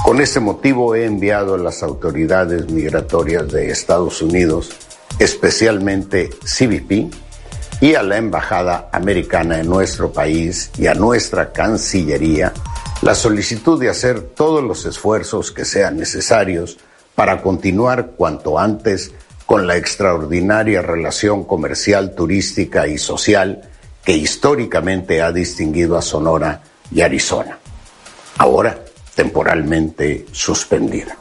Con 0.05 0.21
este 0.21 0.41
motivo 0.41 0.95
he 0.95 1.05
enviado 1.05 1.55
a 1.55 1.59
las 1.59 1.83
autoridades 1.83 2.71
migratorias 2.71 3.51
de 3.51 3.71
Estados 3.71 4.23
Unidos, 4.23 4.71
especialmente 5.19 6.31
CBP, 6.45 7.13
y 7.81 7.95
a 7.95 8.03
la 8.03 8.17
Embajada 8.17 8.89
Americana 8.93 9.61
en 9.61 9.69
nuestro 9.69 10.13
país 10.13 10.71
y 10.79 10.87
a 10.87 10.95
nuestra 10.95 11.53
Cancillería 11.53 12.53
la 13.03 13.15
solicitud 13.15 13.79
de 13.79 13.91
hacer 13.91 14.23
todos 14.23 14.65
los 14.65 14.87
esfuerzos 14.87 15.53
que 15.53 15.67
sean 15.67 15.99
necesarios 15.99 16.79
para 17.15 17.43
continuar 17.43 18.13
cuanto 18.17 18.59
antes 18.59 19.13
con 19.45 19.67
la 19.67 19.77
extraordinaria 19.77 20.81
relación 20.83 21.45
comercial, 21.45 22.15
turística 22.15 22.87
y 22.87 22.99
social 22.99 23.69
que 24.03 24.13
históricamente 24.13 25.21
ha 25.21 25.31
distinguido 25.31 25.97
a 25.97 26.03
Sonora 26.03 26.63
y 26.91 27.03
Arizona, 27.03 27.59
ahora 28.39 28.79
temporalmente 29.15 30.27
suspendida. 30.33 31.17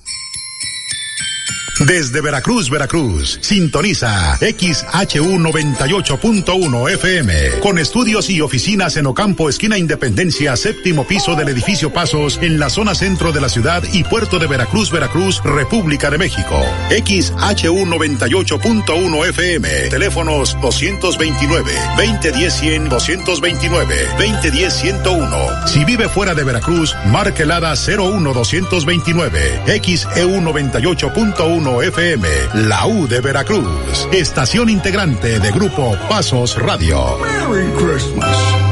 Desde 1.85 2.21
Veracruz, 2.21 2.69
Veracruz, 2.69 3.39
sintoniza 3.41 4.37
XHU98.1 4.39 6.91
FM, 6.91 7.59
con 7.59 7.79
estudios 7.79 8.29
y 8.29 8.39
oficinas 8.41 8.95
en 8.97 9.07
Ocampo, 9.07 9.49
esquina 9.49 9.79
Independencia, 9.79 10.55
séptimo 10.55 11.07
piso 11.07 11.35
del 11.35 11.49
edificio 11.49 11.91
Pasos, 11.91 12.37
en 12.43 12.59
la 12.59 12.69
zona 12.69 12.93
centro 12.93 13.31
de 13.31 13.41
la 13.41 13.49
ciudad 13.49 13.81
y 13.93 14.03
puerto 14.03 14.37
de 14.37 14.45
Veracruz, 14.45 14.91
Veracruz, 14.91 15.41
República 15.43 16.11
de 16.11 16.19
México. 16.19 16.63
XHU98.1 16.91 19.29
FM, 19.29 19.67
teléfonos 19.89 20.55
229, 20.61 21.73
2010 21.97 22.53
100, 22.53 22.89
229, 22.89 24.07
2010 24.19 24.71
101. 24.71 25.67
Si 25.67 25.83
vive 25.83 26.07
fuera 26.09 26.35
de 26.35 26.43
Veracruz, 26.43 26.95
marque 27.07 27.43
01229, 27.43 29.61
XEU98.1 29.65 31.70
FM, 31.79 32.27
la 32.55 32.87
U 32.87 33.07
de 33.07 33.21
Veracruz, 33.21 34.07
estación 34.11 34.69
integrante 34.69 35.39
de 35.39 35.51
Grupo 35.51 35.95
Pasos 36.09 36.57
Radio. 36.57 37.17
Merry 37.19 37.71
Christmas. 37.73 38.70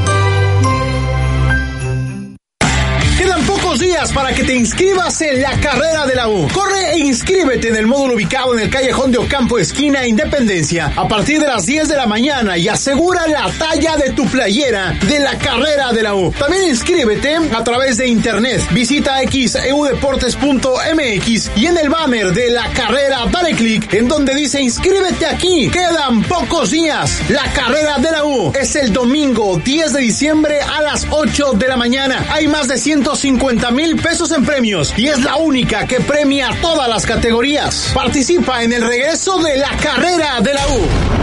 Para 4.11 4.33
que 4.33 4.43
te 4.43 4.55
inscribas 4.55 5.21
en 5.21 5.41
la 5.41 5.51
carrera 5.59 6.05
de 6.05 6.15
la 6.15 6.29
U. 6.29 6.47
Corre 6.53 6.93
e 6.93 6.99
inscríbete 6.99 7.69
en 7.69 7.75
el 7.75 7.87
módulo 7.87 8.13
ubicado 8.15 8.53
en 8.53 8.59
el 8.61 8.69
callejón 8.69 9.11
de 9.11 9.17
Ocampo, 9.17 9.57
esquina 9.59 10.07
Independencia, 10.07 10.93
a 10.95 11.05
partir 11.07 11.39
de 11.39 11.47
las 11.47 11.65
10 11.65 11.89
de 11.89 11.95
la 11.95 12.05
mañana 12.05 12.55
y 12.57 12.67
asegura 12.67 13.25
la 13.27 13.49
talla 13.57 13.95
de 13.97 14.11
tu 14.11 14.27
playera 14.27 14.95
de 15.07 15.19
la 15.19 15.35
carrera 15.37 15.91
de 15.91 16.03
la 16.03 16.13
U. 16.15 16.31
También 16.31 16.69
inscríbete 16.69 17.35
a 17.35 17.63
través 17.63 17.97
de 17.97 18.07
internet. 18.07 18.61
Visita 18.71 19.17
xeudeportes.mx 19.19 21.51
y 21.55 21.65
en 21.65 21.77
el 21.77 21.89
banner 21.89 22.31
de 22.33 22.51
la 22.51 22.69
carrera 22.71 23.25
dale 23.31 23.55
clic 23.55 23.93
en 23.93 24.07
donde 24.07 24.35
dice 24.35 24.61
inscríbete 24.61 25.25
aquí. 25.25 25.69
Quedan 25.69 26.23
pocos 26.23 26.71
días. 26.71 27.21
La 27.29 27.43
carrera 27.53 27.97
de 27.97 28.11
la 28.11 28.25
U 28.25 28.51
es 28.59 28.75
el 28.75 28.91
domingo 28.93 29.59
10 29.63 29.93
de 29.93 30.01
diciembre 30.01 30.59
a 30.61 30.81
las 30.81 31.07
8 31.09 31.53
de 31.53 31.67
la 31.67 31.77
mañana. 31.77 32.25
Hay 32.31 32.47
más 32.47 32.67
de 32.67 32.77
150 32.77 33.71
mil 33.71 33.95
pesos 34.01 34.31
en 34.31 34.45
premios 34.45 34.93
y 34.97 35.07
es 35.07 35.23
la 35.23 35.35
única 35.38 35.85
que 35.85 35.99
premia 35.99 36.49
todas 36.62 36.88
las 36.88 37.05
categorías. 37.05 37.91
Participa 37.93 38.63
en 38.63 38.73
el 38.73 38.85
regreso 38.85 39.41
de 39.41 39.57
la 39.57 39.69
carrera 39.77 40.41
de 40.41 40.53
la 40.53 40.67
U. 40.67 41.19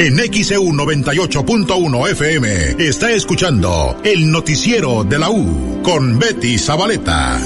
En 0.00 0.16
XEU 0.16 0.64
98.1 0.72 2.10
FM 2.12 2.88
está 2.88 3.10
escuchando 3.12 4.00
el 4.02 4.30
noticiero 4.30 5.04
de 5.04 5.18
la 5.18 5.28
U 5.28 5.82
con 5.82 6.18
Betty 6.18 6.56
Zabaleta. 6.56 7.38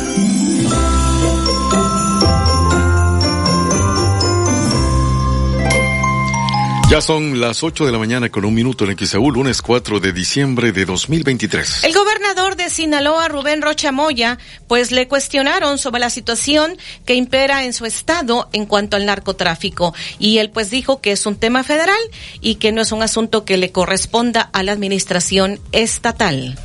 Ya 6.95 7.01
son 7.01 7.41
las 7.41 7.65
8 7.65 7.87
de 7.87 7.91
la 7.91 7.99
mañana 7.99 8.29
con 8.29 8.45
un 8.45 8.55
minuto 8.55 8.85
en 8.85 8.97
XEU, 8.97 9.33
lunes 9.33 9.63
4 9.63 9.99
de 9.99 10.13
diciembre 10.13 10.71
de 10.71 10.85
2023. 10.85 11.83
El 11.83 11.93
gobernador 11.93 12.55
de 12.55 12.71
Sinaloa, 12.71 13.27
Rubén 13.27 13.63
Rocha 13.63 13.91
Moya, 13.91 14.39
pues 14.69 14.93
le 14.93 15.09
cuestionaron 15.09 15.79
sobre 15.79 15.99
la 15.99 16.09
situación 16.09 16.77
que 17.05 17.17
impera 17.17 17.65
en 17.65 17.73
su 17.73 17.85
estado 17.85 18.49
en 18.53 18.67
cuanto 18.67 18.97
al 18.97 19.07
narcotráfico. 19.07 19.93
Y 20.21 20.39
él 20.39 20.51
pues 20.51 20.71
dijo 20.71 21.01
que 21.01 21.11
es 21.11 21.27
un 21.27 21.35
tema 21.35 21.65
federal 21.65 21.99
y 22.41 22.55
que 22.55 22.71
no 22.71 22.81
es 22.81 22.93
un 22.93 23.03
asunto 23.03 23.45
que 23.45 23.57
le 23.57 23.73
corresponda 23.73 24.43
a 24.53 24.63
la 24.63 24.71
administración 24.71 25.59
estatal. 25.73 26.57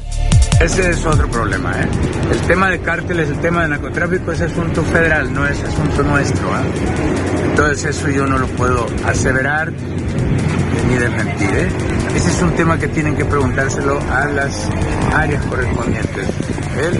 Ese 0.61 0.91
es 0.91 1.05
otro 1.07 1.27
problema, 1.31 1.71
¿eh? 1.81 1.87
El 2.31 2.41
tema 2.41 2.69
de 2.69 2.81
cárteles, 2.81 3.29
el 3.29 3.39
tema 3.39 3.63
de 3.63 3.69
narcotráfico 3.69 4.31
es 4.31 4.41
asunto 4.41 4.83
federal, 4.83 5.33
no 5.33 5.47
es 5.47 5.57
asunto 5.63 6.03
nuestro, 6.03 6.49
¿eh? 6.49 6.61
Entonces 7.49 7.97
eso 7.97 8.09
yo 8.09 8.27
no 8.27 8.37
lo 8.37 8.47
puedo 8.47 8.85
aseverar 9.05 9.73
ni 10.89 10.95
desmentir, 10.95 11.49
¿eh? 11.49 11.67
Ese 12.15 12.29
es 12.29 12.41
un 12.41 12.51
tema 12.55 12.77
que 12.77 12.87
tienen 12.87 13.15
que 13.15 13.23
preguntárselo 13.23 13.99
a 14.11 14.25
las 14.25 14.69
áreas 15.13 15.45
correspondientes. 15.45 16.27
El 16.77 16.99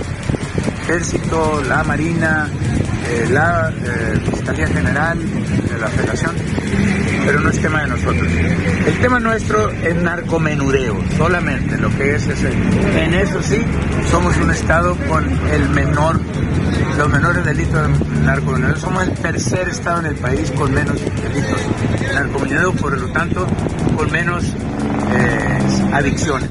ejército, 0.84 1.62
la 1.68 1.84
marina, 1.84 2.48
eh, 3.10 3.28
la 3.32 3.72
eh, 3.72 4.20
Fiscalía 4.32 4.68
General 4.68 5.18
de 5.18 5.78
la 5.80 5.88
Federación, 5.88 6.36
pero 7.26 7.40
no 7.40 7.50
es 7.50 7.60
tema 7.60 7.82
de 7.82 7.88
nosotros. 7.88 8.28
El 8.86 9.00
tema 9.00 9.20
nuestro 9.20 9.72
es 9.72 9.96
narcomenudeo, 9.96 10.96
solamente 11.18 11.78
lo 11.78 11.90
que 11.96 12.16
es 12.16 12.28
ese. 12.28 12.52
En 12.96 13.14
eso 13.16 13.42
sí, 13.42 13.62
somos 14.12 14.38
un 14.38 14.52
estado 14.52 14.96
con 15.08 15.26
el 15.52 15.70
menor, 15.70 16.20
los 17.00 17.10
menores 17.10 17.46
delitos 17.46 17.88
de 18.10 18.16
narcomenudeo. 18.26 18.76
Somos 18.76 19.04
el 19.04 19.14
tercer 19.14 19.70
estado 19.70 20.02
en 20.02 20.08
el 20.08 20.16
país 20.16 20.52
con 20.52 20.74
menos 20.74 20.98
delitos 21.00 21.62
de 21.98 22.14
narcomenudeo, 22.14 22.74
por 22.74 23.00
lo 23.00 23.08
tanto, 23.14 23.48
con 23.96 24.12
menos 24.12 24.44
eh, 24.44 25.60
adicciones. 25.94 26.50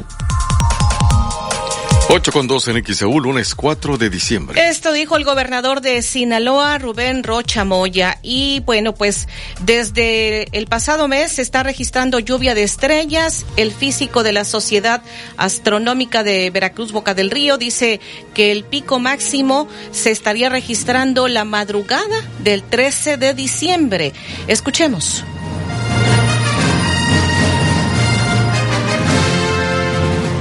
8 2.11 2.33
con 2.33 2.47
2 2.47 2.69
en 2.69 2.85
XEU, 2.87 3.21
lunes 3.21 3.55
4 3.55 3.99
de 3.99 4.09
diciembre. 4.09 4.67
Esto 4.67 4.93
dijo 4.93 5.19
el 5.19 5.25
gobernador 5.25 5.83
de 5.83 6.01
Sinaloa, 6.01 6.79
Rubén 6.79 7.23
Rocha 7.23 7.67
Moya. 7.67 8.19
Y 8.23 8.61
bueno, 8.61 8.95
pues 8.95 9.29
desde 9.61 10.49
el 10.57 10.69
pasado 10.69 11.07
mes 11.07 11.33
se 11.33 11.43
está 11.43 11.63
registrando 11.63 12.19
lluvia 12.19 12.55
de 12.55 12.63
estrellas. 12.63 13.45
El 13.57 13.73
físico 13.73 14.23
de 14.23 14.33
la 14.33 14.47
Sociedad 14.47 15.03
Astronómica 15.37 16.23
de 16.23 16.49
Veracruz, 16.49 16.93
Boca 16.93 17.13
del 17.13 17.31
Río, 17.31 17.59
dice 17.59 18.01
que 18.33 18.53
el 18.53 18.65
pico 18.65 18.99
máximo 18.99 19.69
se 19.91 20.11
estaría 20.11 20.49
registrando 20.49 21.29
la 21.29 21.45
madrugada 21.45 22.25
del 22.39 22.63
13 22.63 23.19
de 23.19 23.35
diciembre. 23.35 24.15
Escuchemos. 24.47 25.25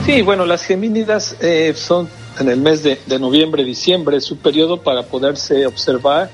Sí, 0.08 0.22
bueno, 0.22 0.46
las 0.46 0.64
gemínidas 0.64 1.36
eh, 1.42 1.74
son 1.76 2.08
en 2.40 2.48
el 2.48 2.62
mes 2.62 2.82
de, 2.82 2.98
noviembre, 3.20 3.66
diciembre, 3.66 4.22
su 4.22 4.38
periodo 4.38 4.82
para 4.82 5.04
poderse 5.04 5.68
observar 5.68 6.32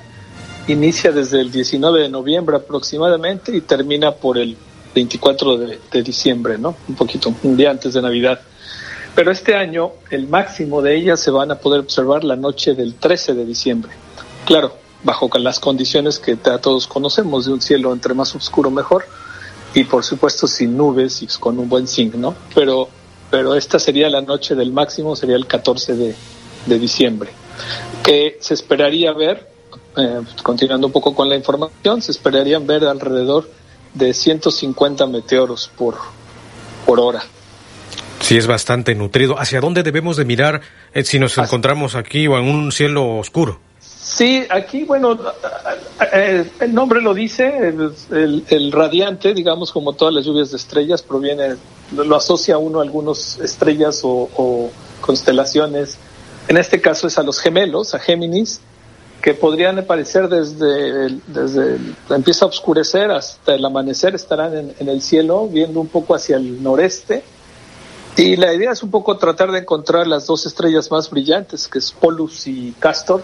inicia 0.68 1.12
desde 1.12 1.42
el 1.42 1.52
19 1.52 2.02
de 2.02 2.10
noviembre 2.10 2.56
aproximadamente 2.56 3.58
y 3.58 3.62
termina 3.62 4.12
por 4.12 4.38
el 4.38 4.56
24 4.94 5.58
de, 5.58 6.04
diciembre, 6.04 6.60
¿no? 6.60 6.76
Un 6.88 6.94
poquito, 6.94 7.34
un 7.42 7.58
día 7.58 7.72
antes 7.72 7.96
de 7.96 8.04
Navidad. 8.04 8.42
Pero 9.16 9.32
este 9.32 9.56
año 9.56 9.94
el 10.12 10.28
máximo 10.28 10.84
de 10.84 10.96
ellas 10.96 11.20
se 11.20 11.32
van 11.32 11.50
a 11.50 11.56
poder 11.56 11.80
observar 11.80 12.24
la 12.24 12.36
noche 12.36 12.76
del 12.76 12.94
13 12.94 13.34
de 13.34 13.44
diciembre. 13.44 13.92
Claro, 14.46 14.76
bajo 15.04 15.32
las 15.40 15.60
condiciones 15.60 16.20
que 16.20 16.36
todos 16.36 16.86
conocemos 16.86 17.48
de 17.48 17.54
un 17.54 17.62
cielo 17.62 17.92
entre 17.92 18.14
más 18.14 18.36
oscuro 18.36 18.70
mejor 18.70 19.04
y 19.74 19.84
por 19.86 20.04
supuesto 20.04 20.46
sin 20.46 20.78
nubes 20.78 21.24
y 21.24 21.28
con 21.40 21.58
un 21.58 21.68
buen 21.68 21.88
zinc, 21.88 22.14
¿no? 22.14 22.36
Pero 22.54 22.88
pero 23.34 23.56
esta 23.56 23.80
sería 23.80 24.12
la 24.12 24.22
noche 24.22 24.54
del 24.54 24.72
máximo, 24.72 25.15
sería 25.15 25.36
el 25.36 25.48
14 25.48 25.96
de, 25.96 26.15
de 26.67 26.78
diciembre, 26.78 27.32
que 28.04 28.38
se 28.39 28.54
esperaría 28.54 29.12
ver, 29.12 29.50
eh, 29.98 30.22
continuando 30.43 30.86
un 30.86 30.93
poco 30.93 31.15
con 31.15 31.30
la 31.30 31.36
información, 31.36 32.04
se 32.04 32.12
esperarían 32.12 32.67
ver 32.67 32.84
alrededor 32.84 33.50
de 33.96 34.13
150 34.13 35.08
meteoros 35.08 35.72
por, 35.76 35.96
por 36.86 37.00
hora. 37.00 37.24
Sí, 38.19 38.38
es 38.38 38.46
bastante 38.46 38.93
nutrido. 38.93 39.39
¿Hacia 39.39 39.62
dónde 39.62 39.82
debemos 39.82 40.15
de 40.15 40.26
mirar 40.26 40.62
eh, 40.93 41.04
si 41.04 41.17
nos 41.17 41.36
encontramos 41.39 41.96
aquí 41.96 42.28
o 42.28 42.38
en 42.38 42.46
un 42.46 42.72
cielo 42.72 43.17
oscuro? 43.17 43.60
Sí, 44.04 44.46
aquí, 44.50 44.84
bueno, 44.84 45.18
eh, 46.12 46.52
el 46.60 46.74
nombre 46.74 47.02
lo 47.02 47.13
dice, 47.13 47.48
el, 47.70 47.94
el, 48.12 48.44
el, 48.50 48.72
radiante, 48.74 49.34
digamos, 49.34 49.72
como 49.72 49.94
todas 49.94 50.13
las 50.13 50.26
lluvias 50.26 50.52
de 50.52 50.58
estrellas, 50.58 51.02
proviene, 51.02 51.56
lo, 51.96 52.13
asocia 52.13 52.58
uno 52.58 52.80
a 52.80 52.84
algunas 52.84 53.39
estrellas 53.39 54.02
o, 54.04 54.30
o, 54.36 54.70
constelaciones. 55.00 55.98
En 56.50 56.58
este 56.58 56.82
caso 56.82 57.08
es 57.08 57.18
a 57.18 57.24
los 57.24 57.39
gemelos, 57.39 57.96
a 57.96 58.00
Géminis, 58.00 58.60
que 59.22 59.34
podrían 59.34 59.80
aparecer 59.80 60.28
desde, 60.28 61.18
desde 61.28 61.78
empieza 62.10 62.44
a 62.44 62.50
oscurecer 62.50 63.10
hasta 63.10 63.56
el 63.56 63.63
amanecer, 63.63 64.16
estarán 64.16 64.58
en, 64.58 64.76
en 64.80 64.89
el 64.89 65.02
cielo, 65.02 65.48
viendo 65.48 65.80
un 65.80 65.88
poco 65.88 66.13
hacia 66.13 66.36
el 66.36 66.62
noreste. 66.62 67.24
Y 68.18 68.36
la 68.36 68.54
idea 68.54 68.74
es 68.74 68.84
un 68.84 68.92
poco 68.92 69.18
tratar 69.18 69.54
de 69.54 69.60
encontrar 69.60 70.08
las 70.08 70.28
dos 70.28 70.46
estrellas 70.46 70.92
más 70.92 71.10
brillantes, 71.10 71.70
que 71.70 71.80
es 71.80 71.94
Polus 71.94 72.48
y 72.48 72.74
Castor 72.80 73.24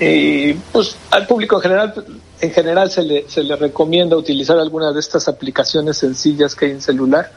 y 0.00 0.54
pues 0.54 0.96
al 1.10 1.26
público 1.26 1.56
en 1.56 1.62
general 1.62 2.04
en 2.40 2.50
general 2.52 2.90
se 2.90 3.02
le, 3.02 3.28
se 3.28 3.42
le 3.42 3.54
recomienda 3.54 4.16
utilizar 4.16 4.58
alguna 4.58 4.92
de 4.92 5.00
estas 5.00 5.28
aplicaciones 5.28 5.98
sencillas 5.98 6.54
que 6.54 6.66
hay 6.66 6.70
en 6.72 6.80
celular 6.80 7.30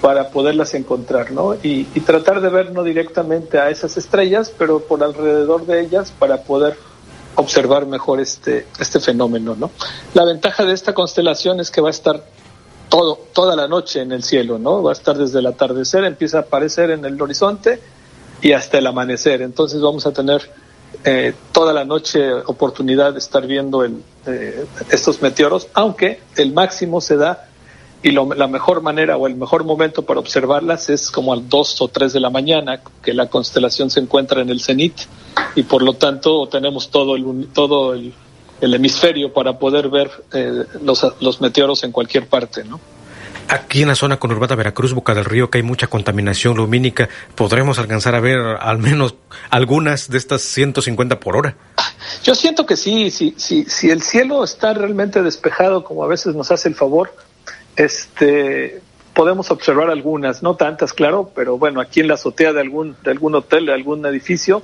para 0.00 0.30
poderlas 0.30 0.72
encontrar, 0.72 1.30
¿no? 1.30 1.54
Y, 1.56 1.86
y, 1.94 2.00
tratar 2.00 2.40
de 2.40 2.48
ver 2.48 2.72
no 2.72 2.82
directamente 2.82 3.58
a 3.58 3.68
esas 3.68 3.98
estrellas, 3.98 4.50
pero 4.56 4.80
por 4.80 5.04
alrededor 5.04 5.66
de 5.66 5.82
ellas 5.82 6.10
para 6.18 6.38
poder 6.38 6.74
observar 7.34 7.84
mejor 7.84 8.18
este, 8.18 8.66
este 8.78 8.98
fenómeno, 8.98 9.54
¿no? 9.56 9.70
La 10.14 10.24
ventaja 10.24 10.64
de 10.64 10.72
esta 10.72 10.94
constelación 10.94 11.60
es 11.60 11.70
que 11.70 11.82
va 11.82 11.88
a 11.88 11.90
estar 11.90 12.24
todo, 12.88 13.18
toda 13.34 13.54
la 13.56 13.68
noche 13.68 14.00
en 14.00 14.12
el 14.12 14.22
cielo, 14.22 14.58
¿no? 14.58 14.82
Va 14.82 14.92
a 14.92 14.94
estar 14.94 15.18
desde 15.18 15.38
el 15.38 15.46
atardecer, 15.46 16.04
empieza 16.04 16.38
a 16.38 16.40
aparecer 16.42 16.90
en 16.90 17.04
el 17.04 17.20
horizonte 17.20 17.80
y 18.40 18.52
hasta 18.52 18.78
el 18.78 18.86
amanecer. 18.86 19.42
Entonces 19.42 19.82
vamos 19.82 20.06
a 20.06 20.12
tener 20.12 20.50
eh, 21.04 21.34
toda 21.52 21.72
la 21.72 21.84
noche 21.84 22.32
oportunidad 22.32 23.12
de 23.12 23.18
estar 23.18 23.46
viendo 23.46 23.84
el, 23.84 24.02
eh, 24.26 24.66
estos 24.90 25.22
meteoros, 25.22 25.68
aunque 25.74 26.20
el 26.36 26.52
máximo 26.52 27.00
se 27.00 27.16
da 27.16 27.48
y 28.02 28.10
lo, 28.12 28.32
la 28.34 28.48
mejor 28.48 28.82
manera 28.82 29.16
o 29.16 29.26
el 29.26 29.36
mejor 29.36 29.64
momento 29.64 30.02
para 30.02 30.20
observarlas 30.20 30.88
es 30.88 31.10
como 31.10 31.32
al 31.32 31.48
2 31.48 31.80
o 31.82 31.88
3 31.88 32.12
de 32.12 32.20
la 32.20 32.30
mañana, 32.30 32.80
que 33.02 33.14
la 33.14 33.28
constelación 33.28 33.90
se 33.90 34.00
encuentra 34.00 34.40
en 34.40 34.50
el 34.50 34.60
cenit 34.60 34.94
y 35.54 35.62
por 35.64 35.82
lo 35.82 35.94
tanto 35.94 36.46
tenemos 36.48 36.90
todo 36.90 37.16
el, 37.16 37.48
todo 37.52 37.94
el, 37.94 38.12
el 38.60 38.74
hemisferio 38.74 39.32
para 39.32 39.58
poder 39.58 39.88
ver 39.88 40.10
eh, 40.32 40.64
los, 40.82 41.06
los 41.20 41.40
meteoros 41.40 41.84
en 41.84 41.92
cualquier 41.92 42.26
parte, 42.26 42.64
¿no? 42.64 42.80
Aquí 43.50 43.82
en 43.82 43.88
la 43.88 43.96
zona 43.96 44.18
conurbada 44.18 44.54
Veracruz, 44.54 44.94
Boca 44.94 45.12
del 45.12 45.24
Río, 45.24 45.50
que 45.50 45.58
hay 45.58 45.64
mucha 45.64 45.88
contaminación 45.88 46.56
lumínica, 46.56 47.08
¿podremos 47.34 47.80
alcanzar 47.80 48.14
a 48.14 48.20
ver 48.20 48.38
al 48.38 48.78
menos 48.78 49.16
algunas 49.50 50.08
de 50.08 50.18
estas 50.18 50.42
150 50.42 51.18
por 51.18 51.36
hora? 51.36 51.56
Yo 52.22 52.36
siento 52.36 52.64
que 52.64 52.76
sí, 52.76 53.10
si, 53.10 53.34
si, 53.36 53.90
el 53.90 54.02
cielo 54.02 54.44
está 54.44 54.72
realmente 54.72 55.20
despejado, 55.24 55.82
como 55.82 56.04
a 56.04 56.06
veces 56.06 56.36
nos 56.36 56.52
hace 56.52 56.68
el 56.68 56.76
favor, 56.76 57.12
este, 57.74 58.82
podemos 59.14 59.50
observar 59.50 59.90
algunas, 59.90 60.44
no 60.44 60.54
tantas, 60.54 60.92
claro, 60.92 61.32
pero 61.34 61.58
bueno, 61.58 61.80
aquí 61.80 61.98
en 61.98 62.06
la 62.06 62.14
azotea 62.14 62.52
de 62.52 62.60
algún, 62.60 62.96
de 63.02 63.10
algún 63.10 63.34
hotel, 63.34 63.66
de 63.66 63.74
algún 63.74 64.06
edificio, 64.06 64.62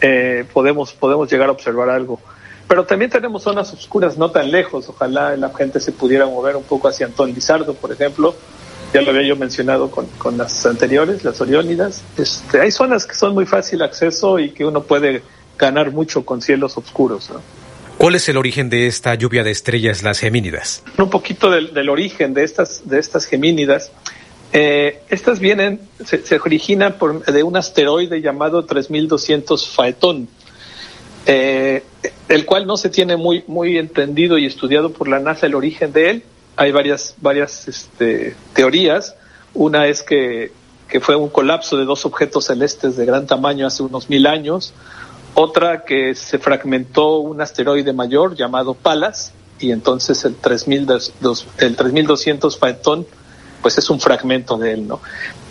eh, 0.00 0.44
podemos, 0.52 0.92
podemos 0.92 1.30
llegar 1.30 1.50
a 1.50 1.52
observar 1.52 1.88
algo. 1.88 2.20
Pero 2.68 2.84
también 2.84 3.10
tenemos 3.10 3.42
zonas 3.42 3.72
oscuras 3.72 4.18
no 4.18 4.30
tan 4.30 4.50
lejos. 4.50 4.88
Ojalá 4.88 5.36
la 5.36 5.50
gente 5.54 5.80
se 5.80 5.90
pudiera 5.90 6.26
mover 6.26 6.54
un 6.54 6.64
poco 6.64 6.88
hacia 6.88 7.06
Antón 7.06 7.32
Lizardo, 7.32 7.72
por 7.74 7.90
ejemplo. 7.92 8.34
Ya 8.92 9.00
lo 9.02 9.10
había 9.10 9.22
yo 9.22 9.36
mencionado 9.36 9.90
con, 9.90 10.06
con 10.18 10.36
las 10.36 10.64
anteriores, 10.66 11.24
las 11.24 11.40
Oriónidas. 11.40 12.02
Este, 12.16 12.60
hay 12.60 12.70
zonas 12.70 13.06
que 13.06 13.14
son 13.14 13.34
muy 13.34 13.46
fácil 13.46 13.82
acceso 13.82 14.38
y 14.38 14.50
que 14.50 14.64
uno 14.64 14.82
puede 14.82 15.22
ganar 15.58 15.90
mucho 15.90 16.24
con 16.24 16.42
cielos 16.42 16.76
oscuros. 16.76 17.30
¿no? 17.30 17.40
¿Cuál 17.98 18.14
es 18.14 18.28
el 18.28 18.36
origen 18.36 18.70
de 18.70 18.86
esta 18.86 19.14
lluvia 19.14 19.42
de 19.42 19.50
estrellas, 19.50 20.02
las 20.02 20.20
gemínidas? 20.20 20.82
Un 20.96 21.10
poquito 21.10 21.50
del, 21.50 21.74
del 21.74 21.88
origen 21.88 22.32
de 22.32 22.44
estas, 22.44 22.88
de 22.88 22.98
estas 22.98 23.26
gemínidas. 23.26 23.90
Eh, 24.52 25.02
estas 25.08 25.40
vienen, 25.40 25.80
se, 26.04 26.24
se 26.24 26.36
originan 26.36 26.94
por, 26.94 27.24
de 27.24 27.42
un 27.42 27.56
asteroide 27.56 28.20
llamado 28.20 28.64
3200 28.64 29.68
Faetón, 29.68 30.28
eh, 31.30 31.82
el 32.28 32.46
cual 32.46 32.66
no 32.66 32.78
se 32.78 32.88
tiene 32.88 33.18
muy, 33.18 33.44
muy 33.46 33.76
entendido 33.76 34.38
y 34.38 34.46
estudiado 34.46 34.90
por 34.90 35.08
la 35.08 35.20
NASA 35.20 35.44
el 35.46 35.54
origen 35.54 35.92
de 35.92 36.10
él. 36.10 36.22
Hay 36.56 36.72
varias, 36.72 37.14
varias 37.20 37.68
este, 37.68 38.34
teorías. 38.54 39.14
Una 39.52 39.86
es 39.86 40.02
que, 40.02 40.52
que 40.88 41.00
fue 41.00 41.16
un 41.16 41.28
colapso 41.28 41.76
de 41.76 41.84
dos 41.84 42.06
objetos 42.06 42.46
celestes 42.46 42.96
de 42.96 43.04
gran 43.04 43.26
tamaño 43.26 43.66
hace 43.66 43.82
unos 43.82 44.08
mil 44.08 44.26
años. 44.26 44.72
Otra 45.34 45.84
que 45.84 46.14
se 46.14 46.38
fragmentó 46.38 47.18
un 47.18 47.42
asteroide 47.42 47.92
mayor 47.92 48.34
llamado 48.34 48.72
Palas 48.72 49.34
y 49.60 49.70
entonces 49.70 50.24
el 50.24 50.34
3200, 50.34 51.46
el 51.58 51.76
3200 51.76 52.58
Faetón 52.58 53.06
pues 53.60 53.76
es 53.76 53.90
un 53.90 54.00
fragmento 54.00 54.56
de 54.56 54.72
él, 54.72 54.88
¿no? 54.88 55.00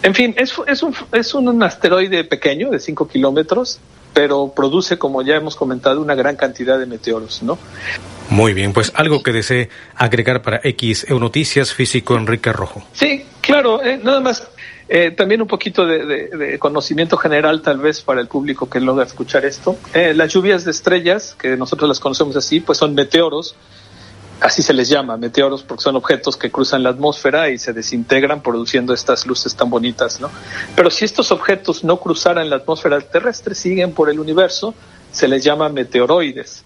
En 0.02 0.16
fin, 0.16 0.34
es, 0.38 0.54
es, 0.66 0.82
un, 0.82 0.96
es 1.12 1.34
un 1.36 1.62
asteroide 1.62 2.24
pequeño 2.24 2.70
de 2.72 2.80
5 2.80 3.08
kilómetros, 3.08 3.80
pero 4.18 4.52
produce, 4.52 4.98
como 4.98 5.22
ya 5.22 5.36
hemos 5.36 5.56
comentado, 5.56 6.02
una 6.02 6.16
gran 6.16 6.36
cantidad 6.36 6.80
de 6.80 6.88
meteoros, 6.88 7.44
¿no? 7.44 7.60
Muy 8.32 8.56
bien, 8.56 8.74
pues 8.74 8.92
algo 8.96 9.22
que 9.22 9.32
desee 9.32 9.70
agregar 9.96 10.42
para 10.42 10.60
X 10.64 11.06
Noticias, 11.12 11.72
físico 11.72 12.18
Enrique 12.18 12.52
Rojo. 12.52 12.82
Sí, 12.94 13.28
claro, 13.42 13.84
eh, 13.84 14.00
nada 14.04 14.20
más. 14.20 14.50
Eh, 14.90 15.12
también 15.12 15.44
un 15.44 15.48
poquito 15.48 15.86
de, 15.86 16.04
de, 16.04 16.30
de, 16.30 16.58
conocimiento 16.58 17.16
general 17.16 17.62
tal 17.62 17.78
vez 17.78 18.02
para 18.02 18.20
el 18.20 18.28
público 18.28 18.68
que 18.68 18.80
logra 18.80 19.06
escuchar 19.06 19.46
esto. 19.46 19.78
Eh, 19.94 20.16
las 20.16 20.34
lluvias 20.34 20.66
de 20.66 20.72
estrellas, 20.72 21.36
que 21.40 21.56
nosotros 21.56 21.88
las 21.88 22.00
conocemos 22.00 22.36
así, 22.38 22.60
pues 22.60 22.80
son 22.80 22.96
meteoros 22.96 23.56
así 24.42 24.62
se 24.62 24.74
les 24.74 24.90
llama, 24.90 25.18
meteoros, 25.18 25.64
porque 25.64 25.84
son 25.84 25.96
objetos 25.96 26.38
que 26.38 26.52
cruzan 26.52 26.84
la 26.84 26.90
atmósfera 26.90 27.50
y 27.50 27.58
se 27.58 27.74
desintegran 27.74 28.42
produciendo 28.42 28.94
estas 28.94 29.26
luces 29.26 29.56
tan 29.56 29.70
bonitas, 29.70 30.20
¿no? 30.20 30.30
Pero 30.76 30.90
si 30.90 31.06
estos 31.06 31.32
objetos 31.32 31.84
no 31.84 31.98
cruzaran 31.98 32.50
la 32.50 32.58
atmósfera 32.58 33.00
terrestre, 33.02 33.56
siguen 33.56 33.94
por 33.94 34.10
el 34.10 34.20
universo, 34.20 34.74
se 35.12 35.28
les 35.28 35.44
llama 35.44 35.70
meteoroides. 35.70 36.64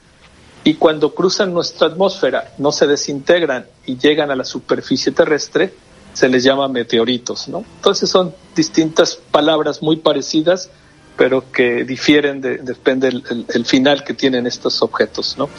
Y 0.63 0.75
cuando 0.75 1.15
cruzan 1.15 1.53
nuestra 1.53 1.87
atmósfera, 1.87 2.53
no 2.57 2.71
se 2.71 2.85
desintegran 2.85 3.65
y 3.85 3.97
llegan 3.97 4.29
a 4.29 4.35
la 4.35 4.43
superficie 4.43 5.11
terrestre, 5.11 5.73
se 6.13 6.27
les 6.27 6.43
llama 6.43 6.67
meteoritos, 6.67 7.47
¿no? 7.47 7.63
Entonces 7.77 8.09
son 8.09 8.33
distintas 8.55 9.15
palabras 9.15 9.81
muy 9.81 9.95
parecidas, 9.95 10.69
pero 11.17 11.51
que 11.51 11.83
difieren, 11.83 12.41
de, 12.41 12.57
depende 12.57 13.07
el, 13.09 13.65
final 13.65 14.03
que 14.03 14.13
tienen 14.13 14.47
estos 14.47 14.81
objetos. 14.81 15.37
¿no? 15.37 15.49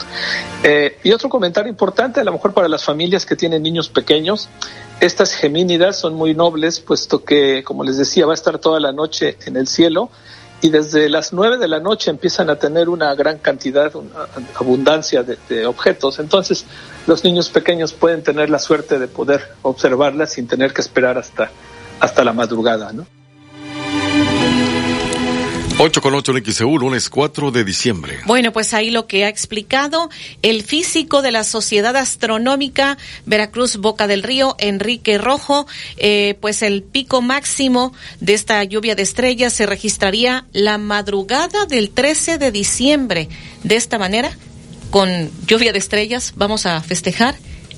Eh, 0.63 0.99
y 1.05 1.13
otro 1.13 1.29
comentario 1.29 1.71
importante, 1.71 2.21
a 2.21 2.25
lo 2.25 2.33
mejor 2.33 2.53
para 2.53 2.69
las 2.69 2.85
familias 2.85 3.27
que 3.27 3.37
tienen 3.37 3.63
niños 3.63 3.89
pequeños, 3.89 4.49
estas 5.01 5.35
gemínidas 5.35 5.99
son 5.99 6.15
muy 6.15 6.35
nobles, 6.35 6.81
puesto 6.81 7.25
que, 7.25 7.63
como 7.65 7.85
les 7.85 7.97
decía, 7.97 8.27
va 8.27 8.33
a 8.33 8.35
estar 8.35 8.59
toda 8.59 8.81
la 8.81 8.93
noche 8.93 9.37
en 9.47 9.57
el 9.57 9.69
cielo 9.69 10.11
y 10.61 10.71
desde 10.71 11.09
las 11.09 11.33
nueve 11.33 11.59
de 11.59 11.67
la 11.67 11.81
noche 11.81 12.11
empiezan 12.11 12.49
a 12.49 12.57
tener 12.57 12.89
una 12.89 13.13
gran 13.17 13.39
cantidad, 13.39 13.95
una 13.97 14.29
abundancia 14.55 15.25
de, 15.25 15.37
de 15.49 15.67
objetos. 15.67 16.21
Entonces, 16.21 16.65
los 17.07 17.25
niños 17.25 17.51
pequeños 17.51 17.93
pueden 17.93 18.23
tener 18.23 18.49
la 18.49 18.61
suerte 18.61 19.01
de 19.01 19.09
poder 19.09 19.55
observarlas 19.63 20.33
sin 20.35 20.47
tener 20.47 20.73
que 20.73 20.81
esperar 20.81 21.19
hasta, 21.19 21.51
hasta 21.99 22.23
la 22.25 22.33
madrugada, 22.33 22.93
¿no? 22.93 23.07
8 25.79 26.01
con 26.03 26.14
8 26.14 26.37
en 26.37 26.45
XEU, 26.45 26.79
lunes 26.79 27.09
4 27.09 27.51
de 27.51 27.64
diciembre. 27.64 28.20
Bueno, 28.27 28.53
pues 28.53 28.75
ahí 28.75 28.91
lo 28.91 29.07
que 29.07 29.25
ha 29.25 29.29
explicado 29.29 30.11
el 30.43 30.62
físico 30.62 31.23
de 31.23 31.33
la 31.33 31.45
Sociedad 31.45 31.97
Astronómica 31.97 32.99
Veracruz 33.27 33.77
Boca 33.77 34.07
del 34.07 34.23
Río, 34.23 34.55
Enrique 34.59 35.18
Rojo, 35.18 35.66
eh, 35.97 36.37
pues 36.41 36.62
el 36.62 36.83
pico 36.83 37.23
máximo 37.23 37.93
de 38.20 38.35
esta 38.35 38.62
lluvia 38.64 38.95
de 38.95 39.03
estrellas 39.03 39.55
se 39.55 39.66
registraría 39.66 40.45
la 40.53 40.79
madrugada 40.79 41.64
del 41.66 41.91
13 41.91 42.39
de 42.39 42.53
diciembre. 42.53 43.29
De 43.64 43.77
esta 43.77 43.99
manera, 43.99 44.31
con 44.91 45.31
lluvia 45.47 45.73
de 45.73 45.79
estrellas, 45.79 46.35
vamos 46.37 46.66
a 46.66 46.81
festejar 46.83 47.35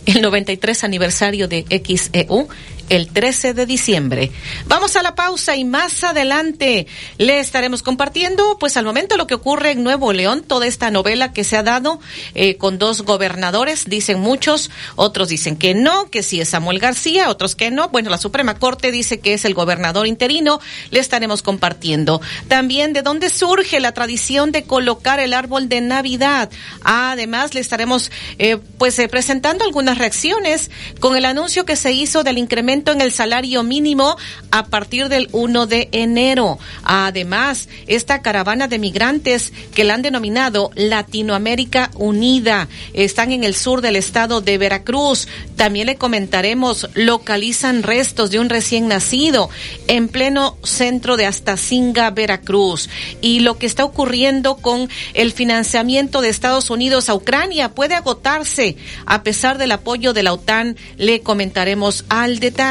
el 0.06 0.20
93 0.20 0.84
aniversario 0.84 1.48
de 1.48 1.64
XEU 1.70 2.48
el 2.88 3.08
13 3.08 3.54
de 3.54 3.66
diciembre. 3.66 4.30
Vamos 4.66 4.96
a 4.96 5.02
la 5.02 5.14
pausa 5.14 5.56
y 5.56 5.64
más 5.64 6.04
adelante 6.04 6.86
le 7.18 7.38
estaremos 7.40 7.82
compartiendo, 7.82 8.58
pues 8.58 8.76
al 8.76 8.84
momento 8.84 9.16
lo 9.16 9.26
que 9.26 9.34
ocurre 9.34 9.72
en 9.72 9.82
Nuevo 9.82 10.12
León, 10.12 10.42
toda 10.46 10.66
esta 10.66 10.90
novela 10.90 11.32
que 11.32 11.44
se 11.44 11.56
ha 11.56 11.62
dado 11.62 12.00
eh, 12.34 12.56
con 12.56 12.78
dos 12.78 13.02
gobernadores, 13.02 13.86
dicen 13.86 14.20
muchos, 14.20 14.70
otros 14.96 15.28
dicen 15.28 15.56
que 15.56 15.74
no, 15.74 16.10
que 16.10 16.22
sí 16.22 16.40
es 16.40 16.50
Samuel 16.50 16.78
García, 16.78 17.30
otros 17.30 17.54
que 17.54 17.70
no. 17.70 17.88
Bueno, 17.88 18.10
la 18.10 18.18
Suprema 18.18 18.58
Corte 18.58 18.90
dice 18.90 19.20
que 19.20 19.34
es 19.34 19.44
el 19.44 19.54
gobernador 19.54 20.06
interino, 20.06 20.60
le 20.90 21.00
estaremos 21.00 21.42
compartiendo. 21.42 22.20
También 22.48 22.92
de 22.92 23.02
dónde 23.02 23.30
surge 23.30 23.80
la 23.80 23.92
tradición 23.92 24.52
de 24.52 24.64
colocar 24.64 25.20
el 25.20 25.32
árbol 25.32 25.68
de 25.68 25.80
Navidad. 25.80 26.50
Además, 26.82 27.54
le 27.54 27.60
estaremos 27.60 28.10
eh, 28.38 28.58
pues 28.78 28.98
eh, 28.98 29.08
presentando 29.08 29.64
algunas 29.64 29.98
reacciones 29.98 30.70
con 31.00 31.16
el 31.16 31.24
anuncio 31.24 31.64
que 31.64 31.76
se 31.76 31.92
hizo 31.92 32.22
del 32.22 32.38
incremento 32.38 32.73
en 32.74 33.00
el 33.00 33.12
salario 33.12 33.62
mínimo 33.62 34.16
a 34.50 34.64
partir 34.66 35.08
del 35.08 35.28
1 35.30 35.66
de 35.66 35.88
enero. 35.92 36.58
Además, 36.82 37.68
esta 37.86 38.20
caravana 38.20 38.66
de 38.66 38.80
migrantes 38.80 39.52
que 39.74 39.84
la 39.84 39.94
han 39.94 40.02
denominado 40.02 40.72
Latinoamérica 40.74 41.92
Unida 41.94 42.68
están 42.92 43.30
en 43.30 43.44
el 43.44 43.54
sur 43.54 43.80
del 43.80 43.94
estado 43.94 44.40
de 44.40 44.58
Veracruz. 44.58 45.28
También 45.54 45.86
le 45.86 45.94
comentaremos, 45.96 46.88
localizan 46.94 47.84
restos 47.84 48.32
de 48.32 48.40
un 48.40 48.48
recién 48.48 48.88
nacido 48.88 49.50
en 49.86 50.08
pleno 50.08 50.58
centro 50.64 51.16
de 51.16 51.26
Astacinga, 51.26 52.10
Veracruz. 52.10 52.88
Y 53.20 53.40
lo 53.40 53.56
que 53.56 53.66
está 53.66 53.84
ocurriendo 53.84 54.56
con 54.56 54.88
el 55.14 55.32
financiamiento 55.32 56.22
de 56.22 56.28
Estados 56.28 56.70
Unidos 56.70 57.08
a 57.08 57.14
Ucrania 57.14 57.72
puede 57.72 57.94
agotarse 57.94 58.76
a 59.06 59.22
pesar 59.22 59.58
del 59.58 59.70
apoyo 59.70 60.12
de 60.12 60.24
la 60.24 60.32
OTAN. 60.32 60.76
Le 60.96 61.20
comentaremos 61.20 62.04
al 62.08 62.40
detalle 62.40 62.63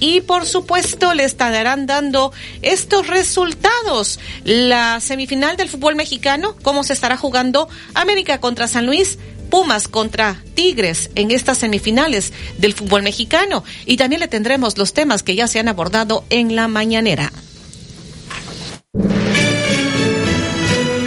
Y 0.00 0.20
por 0.20 0.46
supuesto 0.46 1.14
le 1.14 1.24
estarán 1.24 1.86
dando 1.86 2.32
estos 2.62 3.06
resultados. 3.06 4.18
La 4.44 5.00
semifinal 5.00 5.56
del 5.56 5.68
fútbol 5.68 5.96
mexicano, 5.96 6.56
cómo 6.62 6.84
se 6.84 6.92
estará 6.92 7.16
jugando 7.16 7.68
América 7.94 8.40
contra 8.40 8.68
San 8.68 8.86
Luis. 8.86 9.18
Pumas 9.50 9.86
contra 9.86 10.42
Tigres 10.54 11.10
en 11.14 11.30
estas 11.30 11.58
semifinales 11.58 12.32
del 12.58 12.72
fútbol 12.72 13.02
mexicano 13.02 13.62
y 13.86 13.96
también 13.96 14.20
le 14.20 14.26
tendremos 14.26 14.76
los 14.78 14.94
temas 14.94 15.22
que 15.22 15.36
ya 15.36 15.46
se 15.46 15.60
han 15.60 15.68
abordado 15.68 16.24
en 16.30 16.56
la 16.56 16.66
mañanera. 16.66 17.30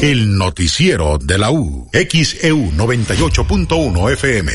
El 0.01 0.37
noticiero 0.37 1.17
de 1.17 1.37
la 1.37 1.51
U. 1.51 1.89
XEU 1.91 2.71
98.1 2.71 4.13
FM. 4.13 4.51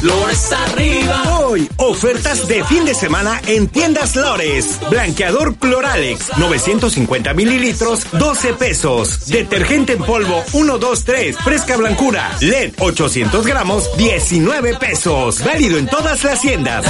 Flores 0.00 0.52
arriba. 0.52 1.38
Hoy 1.40 1.68
ofertas 1.76 2.46
de 2.46 2.62
fin 2.64 2.84
de 2.84 2.94
semana 2.94 3.40
en 3.46 3.66
tiendas 3.68 4.14
Lores. 4.14 4.78
Blanqueador 4.90 5.56
Cloralex, 5.56 6.36
950 6.36 7.34
mililitros, 7.34 8.06
12 8.12 8.54
pesos. 8.54 9.26
Detergente 9.26 9.94
en 9.94 10.02
polvo, 10.02 10.44
1, 10.52 10.78
2, 10.78 11.04
3, 11.04 11.36
fresca 11.38 11.76
blancura. 11.76 12.36
LED, 12.40 12.74
800 12.78 13.46
gramos, 13.46 13.96
19 13.96 14.76
pesos. 14.78 15.42
Válido 15.44 15.78
en 15.78 15.86
todas 15.86 16.22
las 16.22 16.40
tiendas. 16.40 16.84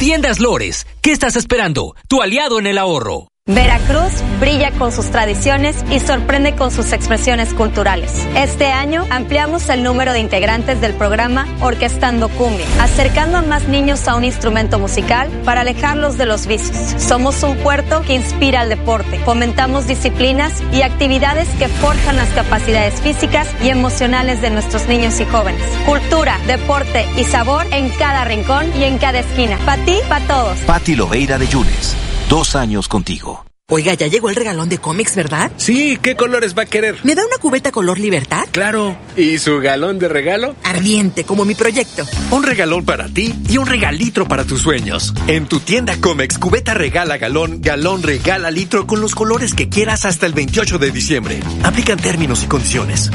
Tiendas 0.00 0.40
Lores, 0.40 0.86
¿qué 1.02 1.12
estás 1.12 1.36
esperando? 1.36 1.94
Tu 2.08 2.22
aliado 2.22 2.58
en 2.58 2.66
el 2.66 2.78
ahorro. 2.78 3.29
Veracruz 3.46 4.12
brilla 4.38 4.70
con 4.70 4.92
sus 4.92 5.10
tradiciones 5.10 5.76
y 5.90 5.98
sorprende 5.98 6.54
con 6.54 6.70
sus 6.70 6.92
expresiones 6.92 7.52
culturales. 7.52 8.12
Este 8.36 8.66
año 8.66 9.04
ampliamos 9.10 9.68
el 9.70 9.82
número 9.82 10.12
de 10.12 10.20
integrantes 10.20 10.80
del 10.80 10.92
programa 10.94 11.48
Orquestando 11.60 12.28
Cumbia, 12.28 12.66
acercando 12.80 13.38
a 13.38 13.42
más 13.42 13.66
niños 13.66 14.06
a 14.06 14.14
un 14.14 14.24
instrumento 14.24 14.78
musical 14.78 15.28
para 15.44 15.62
alejarlos 15.62 16.16
de 16.16 16.26
los 16.26 16.46
vicios. 16.46 17.02
Somos 17.02 17.42
un 17.42 17.56
puerto 17.56 18.02
que 18.02 18.14
inspira 18.14 18.60
al 18.60 18.68
deporte, 18.68 19.18
fomentamos 19.24 19.88
disciplinas 19.88 20.62
y 20.72 20.82
actividades 20.82 21.48
que 21.58 21.68
forjan 21.68 22.16
las 22.16 22.28
capacidades 22.28 23.00
físicas 23.00 23.48
y 23.64 23.70
emocionales 23.70 24.40
de 24.42 24.50
nuestros 24.50 24.86
niños 24.86 25.18
y 25.18 25.24
jóvenes. 25.24 25.62
Cultura, 25.86 26.38
deporte 26.46 27.04
y 27.16 27.24
sabor 27.24 27.66
en 27.72 27.88
cada 27.90 28.24
rincón 28.24 28.66
y 28.78 28.84
en 28.84 28.98
cada 28.98 29.18
esquina. 29.18 29.58
Para 29.64 29.84
ti, 29.84 29.96
para 30.08 30.26
todos. 30.26 30.58
Pati 30.60 30.94
Loveira 30.94 31.36
de 31.36 31.48
Yunes. 31.48 31.96
Dos 32.30 32.54
años 32.54 32.86
contigo. 32.86 33.44
Oiga, 33.68 33.92
ya 33.94 34.06
llegó 34.06 34.30
el 34.30 34.36
regalón 34.36 34.68
de 34.68 34.78
cómics, 34.78 35.16
¿verdad? 35.16 35.50
Sí, 35.56 35.98
¿qué 36.00 36.14
colores 36.14 36.56
va 36.56 36.62
a 36.62 36.66
querer? 36.66 37.00
¿Me 37.02 37.16
da 37.16 37.26
una 37.26 37.38
cubeta 37.38 37.72
color 37.72 37.98
libertad? 37.98 38.44
Claro. 38.52 38.96
¿Y 39.16 39.38
su 39.38 39.58
galón 39.58 39.98
de 39.98 40.08
regalo? 40.08 40.54
Ardiente, 40.62 41.24
como 41.24 41.44
mi 41.44 41.56
proyecto. 41.56 42.06
Un 42.30 42.44
regalón 42.44 42.84
para 42.84 43.08
ti 43.08 43.34
y 43.48 43.58
un 43.58 43.66
regalitro 43.66 44.28
para 44.28 44.44
tus 44.44 44.60
sueños. 44.60 45.12
En 45.26 45.46
tu 45.46 45.58
tienda 45.58 46.00
Comex, 46.00 46.38
cubeta 46.38 46.72
regala 46.72 47.18
galón, 47.18 47.60
galón 47.62 48.04
regala 48.04 48.52
litro 48.52 48.86
con 48.86 49.00
los 49.00 49.16
colores 49.16 49.52
que 49.52 49.68
quieras 49.68 50.04
hasta 50.04 50.26
el 50.26 50.32
28 50.32 50.78
de 50.78 50.90
diciembre. 50.92 51.40
Aplican 51.64 51.98
términos 51.98 52.44
y 52.44 52.46
condiciones. 52.46 53.10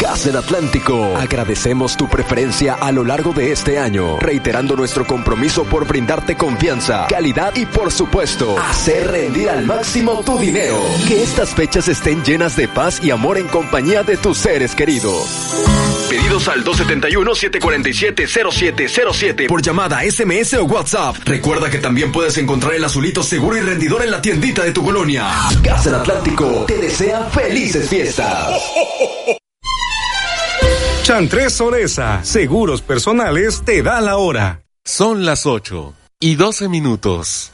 Gas 0.00 0.24
del 0.24 0.36
Atlántico 0.36 1.14
agradecemos 1.16 1.96
tu 1.96 2.08
preferencia 2.08 2.74
a 2.74 2.92
lo 2.92 3.02
largo 3.02 3.32
de 3.32 3.50
este 3.52 3.78
año, 3.78 4.18
reiterando 4.18 4.76
nuestro 4.76 5.06
compromiso 5.06 5.64
por 5.64 5.86
brindarte 5.86 6.36
confianza, 6.36 7.06
calidad 7.08 7.56
y 7.56 7.64
por 7.64 7.90
supuesto, 7.90 8.58
hacer 8.58 9.10
rendir 9.10 9.48
al 9.48 9.64
máximo 9.64 10.22
tu 10.24 10.38
dinero. 10.38 10.78
Que 11.08 11.22
estas 11.22 11.54
fechas 11.54 11.88
estén 11.88 12.22
llenas 12.24 12.56
de 12.56 12.68
paz 12.68 13.00
y 13.02 13.10
amor 13.10 13.38
en 13.38 13.48
compañía 13.48 14.02
de 14.02 14.18
tus 14.18 14.36
seres 14.36 14.74
queridos. 14.74 15.64
Pedidos 16.10 16.46
al 16.48 16.62
271-747-0707 16.64 19.46
por 19.46 19.62
llamada, 19.62 20.02
SMS 20.02 20.52
o 20.54 20.64
WhatsApp. 20.64 21.16
Recuerda 21.24 21.70
que 21.70 21.78
también 21.78 22.12
puedes 22.12 22.36
encontrar 22.36 22.74
el 22.74 22.84
azulito 22.84 23.22
seguro 23.22 23.56
y 23.56 23.60
rendidor 23.60 24.02
en 24.02 24.10
la 24.10 24.20
tiendita 24.20 24.62
de 24.62 24.72
tu 24.72 24.84
colonia. 24.84 25.26
Gas 25.62 25.84
del 25.84 25.94
Atlántico 25.94 26.66
te 26.66 26.76
desea 26.76 27.24
felices 27.30 27.88
fiestas. 27.88 28.60
Chantres 31.06 31.52
Soresa, 31.52 32.24
seguros 32.24 32.82
personales, 32.82 33.62
te 33.64 33.80
da 33.80 34.00
la 34.00 34.16
hora. 34.16 34.64
Son 34.84 35.24
las 35.24 35.46
8 35.46 35.94
y 36.18 36.34
12 36.34 36.68
minutos. 36.68 37.52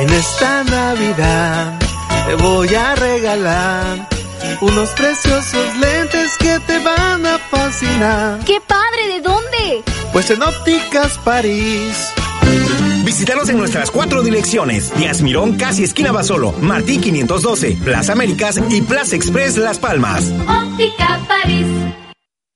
En 0.00 0.10
esta 0.10 0.64
Navidad 0.64 1.78
te 2.26 2.34
voy 2.34 2.74
a 2.74 2.96
regalar 2.96 4.08
unos 4.62 4.88
preciosos 4.94 5.76
lentes 5.76 6.36
que 6.38 6.58
te 6.66 6.80
van 6.80 7.24
a 7.24 7.38
fascinar. 7.38 8.40
¡Qué 8.44 8.60
padre! 8.66 9.14
¿De 9.14 9.20
dónde? 9.20 9.84
Pues 10.12 10.28
en 10.32 10.42
Ópticas 10.42 11.18
París. 11.18 12.12
Visítanos 13.04 13.48
en 13.48 13.58
nuestras 13.58 13.92
cuatro 13.92 14.24
direcciones. 14.24 14.92
Díaz 14.96 15.22
Mirón, 15.22 15.56
casi 15.56 15.84
esquina 15.84 16.10
Basolo, 16.10 16.50
Martí 16.50 16.98
512, 16.98 17.78
Plaza 17.84 18.14
Américas 18.14 18.60
y 18.70 18.82
Plaza 18.82 19.14
Express 19.14 19.56
Las 19.56 19.78
Palmas. 19.78 20.24
Óptica 20.48 21.20
París. 21.28 21.64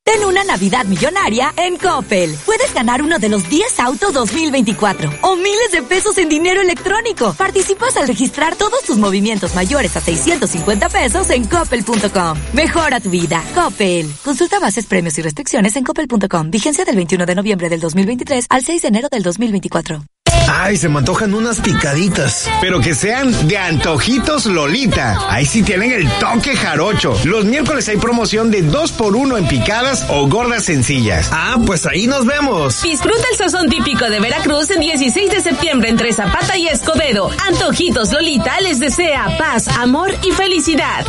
Ten 0.05 0.25
una 0.25 0.43
Navidad 0.43 0.85
millonaria 0.87 1.55
en 1.57 1.77
Coppel. 1.77 2.37
Puedes 2.45 2.75
ganar 2.75 3.03
uno 3.03 3.21
de 3.21 3.29
los 3.29 3.49
10 3.49 3.79
autos 3.79 4.13
2024 4.13 5.11
o 5.23 5.37
miles 5.37 5.71
de 5.71 5.83
pesos 5.83 6.19
en 6.19 6.29
dinero 6.29 6.61
electrónico. 6.61 7.35
Participas 7.35 7.97
al 7.97 8.09
registrar 8.09 8.57
todos 8.57 8.83
tus 8.83 8.99
movimientos 8.99 9.55
mayores 9.55 9.97
a 9.97 10.01
650 10.01 10.89
pesos 10.89 11.31
en 11.31 11.45
coppel.com. 11.47 12.37
Mejora 12.53 12.99
tu 12.99 13.11
vida. 13.11 13.45
Coppel. 13.55 14.13
Consulta 14.25 14.59
bases, 14.59 14.87
premios 14.87 15.17
y 15.19 15.23
restricciones 15.23 15.77
en 15.77 15.85
coppel.com. 15.85 16.51
Vigencia 16.51 16.85
del 16.85 16.97
21 16.97 17.25
de 17.25 17.35
noviembre 17.37 17.69
del 17.69 17.79
2023 17.79 18.47
al 18.51 18.63
6 18.65 18.83
de 18.83 18.89
enero 18.89 19.09
del 19.09 19.23
2024. 19.23 20.03
Ay, 20.49 20.77
se 20.77 20.89
me 20.89 20.99
antojan 20.99 21.35
unas 21.35 21.61
picaditas. 21.61 22.49
Pero 22.61 22.81
que 22.81 22.95
sean 22.95 23.49
de 23.49 23.59
antojitos 23.59 24.47
Lolita. 24.47 25.19
Ahí 25.29 25.47
sí 25.47 25.63
tienen 25.63 25.93
el 25.93 26.09
toque 26.19 26.57
jarocho. 26.57 27.19
Los 27.25 27.45
miércoles 27.45 27.89
hay 27.89 27.97
promoción 27.97 28.51
de 28.51 28.63
2 28.63 28.93
por 28.93 29.17
1 29.17 29.39
en 29.39 29.49
picadas 29.49 30.07
o 30.09 30.29
gordas 30.29 30.65
sencillas. 30.65 31.31
Ah, 31.33 31.57
pues 31.67 31.87
ahí 31.87 32.07
nos 32.07 32.27
vemos. 32.27 32.83
Disfruta 32.83 33.25
el 33.31 33.39
sazón 33.39 33.69
típico 33.69 34.09
de 34.09 34.21
Veracruz 34.21 34.71
el 34.71 34.81
16 34.81 35.31
de 35.31 35.41
septiembre 35.41 35.89
entre 35.89 36.13
Zapata 36.13 36.57
y 36.57 36.69
Escobedo. 36.69 37.31
Antojitos 37.47 38.13
Lolita 38.13 38.61
les 38.61 38.79
desea 38.81 39.37
paz, 39.39 39.69
amor 39.69 40.11
y 40.23 40.33
felicidad. 40.33 41.05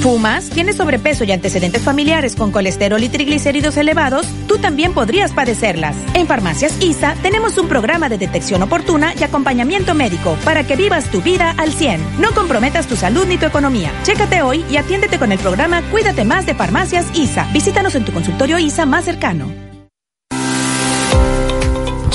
¿Fumas? 0.00 0.50
¿Tienes 0.50 0.76
sobrepeso 0.76 1.24
y 1.24 1.32
antecedentes 1.32 1.82
familiares 1.82 2.36
con 2.36 2.52
colesterol 2.52 3.02
y 3.02 3.08
triglicéridos 3.08 3.76
elevados? 3.76 4.26
Tú 4.46 4.58
también 4.58 4.92
podrías 4.92 5.32
padecerlas. 5.32 5.96
En 6.14 6.26
Farmacias 6.26 6.74
ISA 6.80 7.14
tenemos 7.22 7.58
un 7.58 7.68
programa 7.68 8.08
de 8.08 8.18
detección 8.18 8.62
oportuna 8.62 9.14
y 9.18 9.24
acompañamiento 9.24 9.94
médico 9.94 10.36
para 10.44 10.64
que 10.64 10.76
vivas 10.76 11.10
tu 11.10 11.22
vida 11.22 11.54
al 11.58 11.72
100. 11.72 12.20
No 12.20 12.32
comprometas 12.32 12.86
tu 12.86 12.96
salud 12.96 13.26
ni 13.26 13.38
tu 13.38 13.46
economía. 13.46 13.90
Chécate 14.04 14.42
hoy 14.42 14.64
y 14.70 14.76
atiéndete 14.76 15.18
con 15.18 15.32
el 15.32 15.38
programa 15.38 15.82
Cuídate 15.90 16.24
más 16.24 16.46
de 16.46 16.54
Farmacias 16.54 17.06
ISA. 17.14 17.48
Visítanos 17.52 17.94
en 17.94 18.04
tu 18.04 18.12
consultorio 18.12 18.58
ISA 18.58 18.86
más 18.86 19.04
cercano. 19.04 19.65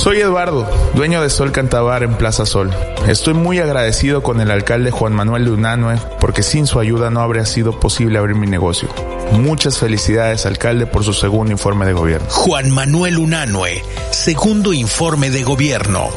Soy 0.02 0.20
Eduardo, 0.20 0.68
dueño 0.95 1.22
de 1.22 1.30
Sol 1.30 1.52
Cantabar 1.52 2.02
en 2.02 2.16
Plaza 2.16 2.47
Sol. 2.47 2.72
Estoy 3.08 3.36
muy 3.36 3.60
agradecido 3.60 4.24
con 4.24 4.41
el 4.41 4.49
alcalde 4.49 4.89
Juan 4.89 5.14
Manuel 5.14 5.45
de 5.45 5.52
Unanue 5.52 5.95
porque 6.20 6.41
sin 6.41 6.66
su 6.66 6.80
ayuda 6.80 7.12
no 7.12 7.22
habría 7.22 7.45
sido 7.45 7.80
posible 7.80 8.18
abrir 8.18 8.36
mi 8.36 8.47
negocio. 8.47 8.89
Muchas 9.32 9.78
felicidades, 9.78 10.47
alcalde, 10.47 10.88
por 10.88 11.04
su 11.04 11.14
segundo 11.14 11.52
informe 11.52 11.86
de 11.86 11.93
gobierno. 11.93 12.28
Juan 12.32 12.72
Manuel 12.72 13.20
Unanue, 13.20 13.84
segundo 14.10 14.74
informe 14.74 15.30
de 15.30 15.43
gobierno. 15.43 16.10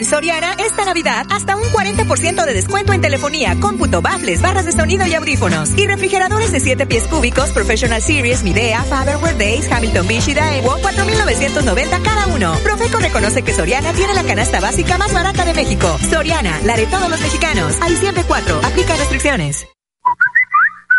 En 0.00 0.06
Soriana, 0.06 0.54
esta 0.54 0.86
Navidad, 0.86 1.26
hasta 1.28 1.56
un 1.56 1.64
40% 1.64 2.46
de 2.46 2.54
descuento 2.54 2.94
en 2.94 3.02
telefonía, 3.02 3.58
cómputo, 3.60 4.00
baffles, 4.00 4.40
barras 4.40 4.64
de 4.64 4.72
sonido 4.72 5.06
y 5.06 5.12
audífonos. 5.12 5.76
Y 5.76 5.86
refrigeradores 5.86 6.50
de 6.52 6.60
7 6.60 6.86
pies 6.86 7.06
cúbicos, 7.06 7.50
Professional 7.50 8.00
Series, 8.00 8.42
Midea, 8.42 8.82
Faberware 8.84 9.36
Days, 9.36 9.70
Hamilton 9.70 10.08
Beach 10.08 10.26
y 10.28 10.32
Daewoo, 10.32 10.80
4,990 10.80 11.98
cada 11.98 12.28
uno. 12.28 12.54
Profeco 12.62 12.98
reconoce 12.98 13.42
que 13.42 13.52
Soriana 13.52 13.92
tiene 13.92 14.14
la 14.14 14.24
canasta 14.24 14.58
básica 14.58 14.96
más 14.96 15.12
barata 15.12 15.44
de 15.44 15.52
México. 15.52 15.98
Soriana, 16.08 16.58
la 16.64 16.78
de 16.78 16.86
todos 16.86 17.10
los 17.10 17.20
mexicanos. 17.20 17.76
Hay 17.82 17.94
siempre 17.96 18.24
cuatro. 18.24 18.58
Aplica 18.64 18.96
restricciones. 18.96 19.66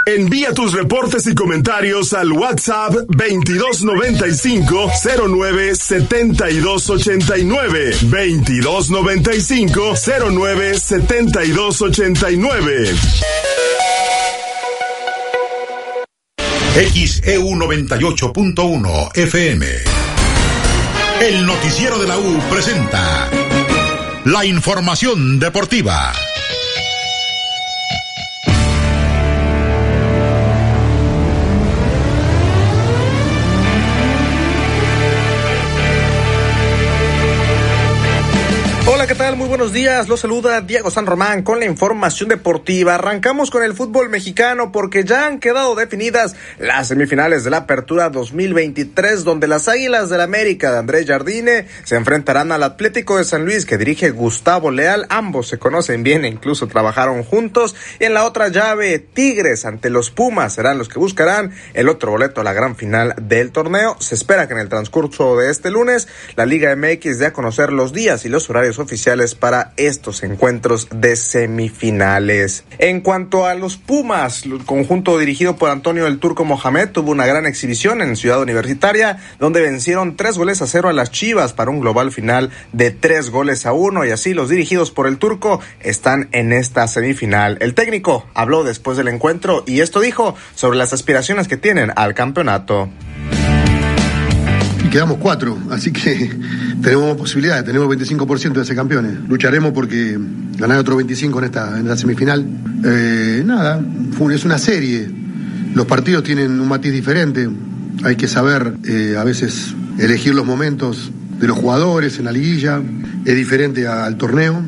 Envía 0.05 0.53
tus 0.53 0.73
reportes 0.73 1.25
y 1.27 1.35
comentarios 1.35 2.13
al 2.13 2.31
WhatsApp 2.31 2.93
2295 3.07 4.91
09 5.27 5.75
7289 5.75 7.91
2295 8.01 9.93
09 10.31 10.79
7289 10.79 12.95
XEU 16.73 17.49
98.1 17.57 19.15
FM. 19.15 19.67
El 21.21 21.45
noticiero 21.45 21.99
de 21.99 22.07
la 22.07 22.17
U 22.17 22.39
presenta 22.49 23.29
la 24.25 24.45
información 24.45 25.37
deportiva. 25.37 26.11
Hola, 39.21 39.29
¿qué 39.29 39.30
tal? 39.30 39.30
Muy 39.41 39.47
buenos 39.47 39.73
días. 39.73 40.07
Los 40.07 40.19
saluda 40.19 40.61
Diego 40.61 40.91
San 40.91 41.07
Román 41.07 41.41
con 41.41 41.59
la 41.59 41.65
información 41.65 42.29
deportiva. 42.29 42.93
Arrancamos 42.93 43.49
con 43.49 43.63
el 43.63 43.73
fútbol 43.73 44.07
mexicano 44.07 44.71
porque 44.71 45.03
ya 45.03 45.25
han 45.25 45.39
quedado 45.39 45.73
definidas 45.73 46.35
las 46.59 46.89
semifinales 46.89 47.43
de 47.43 47.49
la 47.49 47.57
Apertura 47.57 48.11
2023 48.11 49.23
donde 49.23 49.47
las 49.47 49.67
Águilas 49.67 50.11
del 50.11 50.21
América 50.21 50.71
de 50.71 50.77
Andrés 50.77 51.07
Jardine 51.07 51.65
se 51.83 51.95
enfrentarán 51.95 52.51
al 52.51 52.61
Atlético 52.61 53.17
de 53.17 53.23
San 53.23 53.43
Luis 53.43 53.65
que 53.65 53.79
dirige 53.79 54.11
Gustavo 54.11 54.69
Leal. 54.69 55.07
Ambos 55.09 55.47
se 55.47 55.57
conocen 55.57 56.03
bien 56.03 56.23
e 56.23 56.27
incluso 56.27 56.67
trabajaron 56.67 57.23
juntos. 57.23 57.75
Y 57.99 58.03
en 58.05 58.13
la 58.13 58.25
otra 58.25 58.49
llave, 58.49 58.99
Tigres 58.99 59.65
ante 59.65 59.89
los 59.89 60.11
Pumas 60.11 60.53
serán 60.53 60.77
los 60.77 60.87
que 60.87 60.99
buscarán 60.99 61.51
el 61.73 61.89
otro 61.89 62.11
boleto 62.11 62.41
a 62.41 62.43
la 62.43 62.53
gran 62.53 62.75
final 62.75 63.15
del 63.19 63.51
torneo. 63.51 63.95
Se 63.99 64.13
espera 64.13 64.47
que 64.47 64.53
en 64.53 64.59
el 64.59 64.69
transcurso 64.69 65.35
de 65.35 65.49
este 65.49 65.71
lunes 65.71 66.07
la 66.35 66.45
Liga 66.45 66.75
MX 66.75 67.17
dé 67.17 67.25
a 67.25 67.33
conocer 67.33 67.73
los 67.73 67.91
días 67.91 68.23
y 68.23 68.29
los 68.29 68.47
horarios 68.47 68.77
oficiales 68.77 69.30
para 69.35 69.73
estos 69.77 70.23
encuentros 70.23 70.87
de 70.93 71.15
semifinales. 71.15 72.63
En 72.77 73.01
cuanto 73.01 73.45
a 73.45 73.55
los 73.55 73.77
Pumas, 73.77 74.45
el 74.45 74.65
conjunto 74.65 75.17
dirigido 75.17 75.55
por 75.55 75.69
Antonio 75.69 76.07
el 76.07 76.19
Turco 76.19 76.45
Mohamed 76.45 76.89
tuvo 76.89 77.11
una 77.11 77.25
gran 77.25 77.45
exhibición 77.45 78.01
en 78.01 78.15
Ciudad 78.15 78.41
Universitaria, 78.41 79.17
donde 79.39 79.61
vencieron 79.61 80.15
tres 80.15 80.37
goles 80.37 80.61
a 80.61 80.67
cero 80.67 80.89
a 80.89 80.93
las 80.93 81.11
Chivas 81.11 81.53
para 81.53 81.71
un 81.71 81.79
global 81.79 82.11
final 82.11 82.51
de 82.71 82.91
tres 82.91 83.29
goles 83.29 83.65
a 83.65 83.73
uno 83.73 84.05
y 84.05 84.11
así 84.11 84.33
los 84.33 84.49
dirigidos 84.49 84.91
por 84.91 85.07
el 85.07 85.17
Turco 85.17 85.59
están 85.79 86.29
en 86.31 86.53
esta 86.53 86.87
semifinal. 86.87 87.57
El 87.61 87.73
técnico 87.73 88.25
habló 88.33 88.63
después 88.63 88.97
del 88.97 89.07
encuentro 89.07 89.63
y 89.65 89.81
esto 89.81 89.99
dijo 89.99 90.35
sobre 90.55 90.77
las 90.77 90.93
aspiraciones 90.93 91.47
que 91.47 91.57
tienen 91.57 91.91
al 91.95 92.13
campeonato 92.13 92.89
quedamos 94.91 95.17
cuatro, 95.17 95.57
así 95.71 95.91
que 95.91 96.37
tenemos 96.83 97.17
posibilidades, 97.17 97.63
tenemos 97.65 97.87
25% 97.87 98.53
de 98.53 98.65
ser 98.65 98.75
campeones. 98.75 99.13
Lucharemos 99.27 99.71
porque 99.71 100.19
ganar 100.57 100.77
otro 100.77 100.97
25 100.97 101.39
en 101.39 101.45
esta, 101.45 101.79
en 101.79 101.87
la 101.87 101.97
semifinal. 101.97 102.45
Eh, 102.83 103.41
nada, 103.43 103.83
es 104.31 104.45
una 104.45 104.59
serie. 104.59 105.09
Los 105.73 105.85
partidos 105.87 106.23
tienen 106.23 106.59
un 106.59 106.67
matiz 106.67 106.91
diferente. 106.91 107.49
Hay 108.03 108.15
que 108.17 108.27
saber 108.27 108.73
eh, 108.83 109.15
a 109.17 109.23
veces 109.23 109.73
elegir 109.97 110.35
los 110.35 110.45
momentos 110.45 111.11
de 111.39 111.47
los 111.47 111.57
jugadores 111.57 112.19
en 112.19 112.25
la 112.25 112.31
liguilla. 112.31 112.81
Es 113.25 113.35
diferente 113.35 113.87
al 113.87 114.17
torneo. 114.17 114.61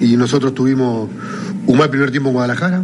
Y 0.00 0.16
nosotros 0.16 0.54
tuvimos 0.54 1.10
un 1.66 1.78
mal 1.78 1.90
primer 1.90 2.10
tiempo 2.10 2.30
en 2.30 2.34
Guadalajara. 2.34 2.82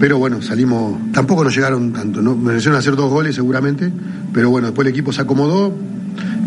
Pero 0.00 0.16
bueno, 0.16 0.40
salimos. 0.40 0.98
Tampoco 1.12 1.44
nos 1.44 1.54
llegaron 1.54 1.92
tanto. 1.92 2.22
¿no? 2.22 2.34
Merecieron 2.34 2.78
hacer 2.78 2.96
dos 2.96 3.10
goles 3.10 3.34
seguramente. 3.34 3.92
Pero 4.32 4.48
bueno, 4.48 4.68
después 4.68 4.86
el 4.86 4.92
equipo 4.92 5.12
se 5.12 5.20
acomodó 5.20 5.76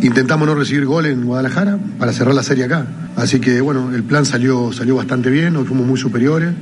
Intentamos 0.01 0.47
no 0.47 0.55
recibir 0.55 0.85
gol 0.85 1.05
en 1.05 1.25
Guadalajara 1.25 1.79
para 1.97 2.13
cerrar 2.13 2.35
la 2.35 2.43
serie 2.43 2.65
acá. 2.65 2.85
Así 3.15 3.39
que 3.39 3.61
bueno, 3.61 3.93
el 3.93 4.03
plan 4.03 4.25
salió, 4.25 4.71
salió 4.71 4.95
bastante 4.95 5.29
bien, 5.29 5.55
hoy 5.55 5.65
fuimos 5.65 5.87
muy 5.87 5.97
superiores. 5.97 6.53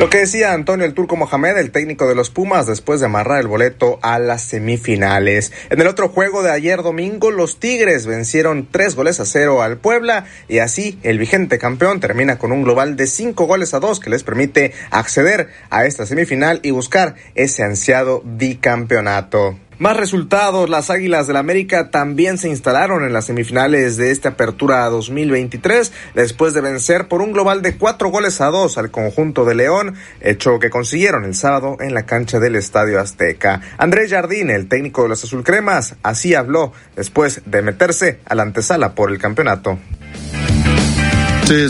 Lo 0.00 0.08
que 0.08 0.20
decía 0.20 0.54
Antonio 0.54 0.86
el 0.86 0.94
Turco 0.94 1.14
Mohamed, 1.14 1.58
el 1.58 1.72
técnico 1.72 2.08
de 2.08 2.14
los 2.14 2.30
Pumas, 2.30 2.66
después 2.66 3.00
de 3.00 3.06
amarrar 3.06 3.38
el 3.38 3.48
boleto 3.48 3.98
a 4.00 4.18
las 4.18 4.40
semifinales. 4.40 5.52
En 5.68 5.78
el 5.78 5.86
otro 5.86 6.08
juego 6.08 6.42
de 6.42 6.50
ayer 6.50 6.82
domingo, 6.82 7.30
los 7.30 7.60
Tigres 7.60 8.06
vencieron 8.06 8.66
tres 8.70 8.96
goles 8.96 9.20
a 9.20 9.26
cero 9.26 9.60
al 9.60 9.76
Puebla 9.76 10.24
y 10.48 10.60
así 10.60 10.98
el 11.02 11.18
vigente 11.18 11.58
campeón 11.58 12.00
termina 12.00 12.38
con 12.38 12.50
un 12.50 12.62
global 12.62 12.96
de 12.96 13.06
cinco 13.06 13.44
goles 13.44 13.74
a 13.74 13.78
dos 13.78 14.00
que 14.00 14.08
les 14.08 14.22
permite 14.22 14.72
acceder 14.90 15.50
a 15.68 15.84
esta 15.84 16.06
semifinal 16.06 16.60
y 16.62 16.70
buscar 16.70 17.16
ese 17.34 17.62
ansiado 17.62 18.22
bicampeonato. 18.24 19.58
Más 19.80 19.96
resultados, 19.96 20.68
las 20.68 20.90
Águilas 20.90 21.26
del 21.26 21.38
América 21.38 21.88
también 21.88 22.36
se 22.36 22.50
instalaron 22.50 23.02
en 23.02 23.14
las 23.14 23.24
semifinales 23.24 23.96
de 23.96 24.10
esta 24.10 24.28
apertura 24.28 24.84
2023 24.90 25.90
después 26.14 26.52
de 26.52 26.60
vencer 26.60 27.08
por 27.08 27.22
un 27.22 27.32
global 27.32 27.62
de 27.62 27.78
cuatro 27.78 28.10
goles 28.10 28.42
a 28.42 28.48
dos 28.48 28.76
al 28.76 28.90
conjunto 28.90 29.46
de 29.46 29.54
León, 29.54 29.94
hecho 30.20 30.58
que 30.58 30.68
consiguieron 30.68 31.24
el 31.24 31.34
sábado 31.34 31.78
en 31.80 31.94
la 31.94 32.04
cancha 32.04 32.38
del 32.38 32.56
Estadio 32.56 33.00
Azteca. 33.00 33.62
Andrés 33.78 34.10
Jardín, 34.10 34.50
el 34.50 34.68
técnico 34.68 35.04
de 35.04 35.08
los 35.08 35.24
azulcremas, 35.24 35.96
así 36.02 36.34
habló 36.34 36.74
después 36.94 37.40
de 37.46 37.62
meterse 37.62 38.20
a 38.26 38.34
la 38.34 38.42
antesala 38.42 38.94
por 38.94 39.10
el 39.10 39.16
campeonato. 39.16 39.78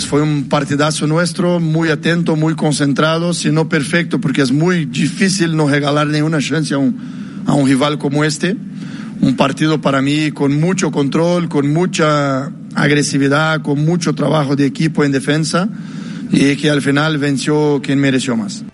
fue 0.08 0.20
un 0.20 0.48
partidazo 0.48 1.06
nuestro, 1.06 1.60
muy 1.60 1.90
atento, 1.90 2.34
muy 2.34 2.56
concentrado, 2.56 3.34
si 3.34 3.52
no 3.52 3.68
perfecto, 3.68 4.20
porque 4.20 4.42
es 4.42 4.50
muy 4.50 4.86
difícil 4.86 5.56
no 5.56 5.68
regalar 5.68 6.08
ninguna 6.08 6.40
chance 6.40 6.74
a 6.74 6.78
un 6.78 7.19
a 7.46 7.54
un 7.54 7.66
rival 7.66 7.98
como 7.98 8.24
este. 8.24 8.56
Un 9.20 9.36
partido 9.36 9.80
para 9.80 10.00
mí 10.00 10.30
con 10.30 10.58
mucho 10.58 10.90
control, 10.90 11.48
con 11.48 11.72
mucha 11.72 12.50
agresividad, 12.74 13.60
con 13.62 13.84
mucho 13.84 14.14
trabajo 14.14 14.56
de 14.56 14.66
equipo 14.66 15.04
en 15.04 15.12
defensa 15.12 15.68
y 16.30 16.56
que 16.56 16.70
al 16.70 16.80
final 16.80 17.18
venció 17.18 17.80
quien 17.82 17.98
mereció 17.98 18.36
más. 18.36 18.64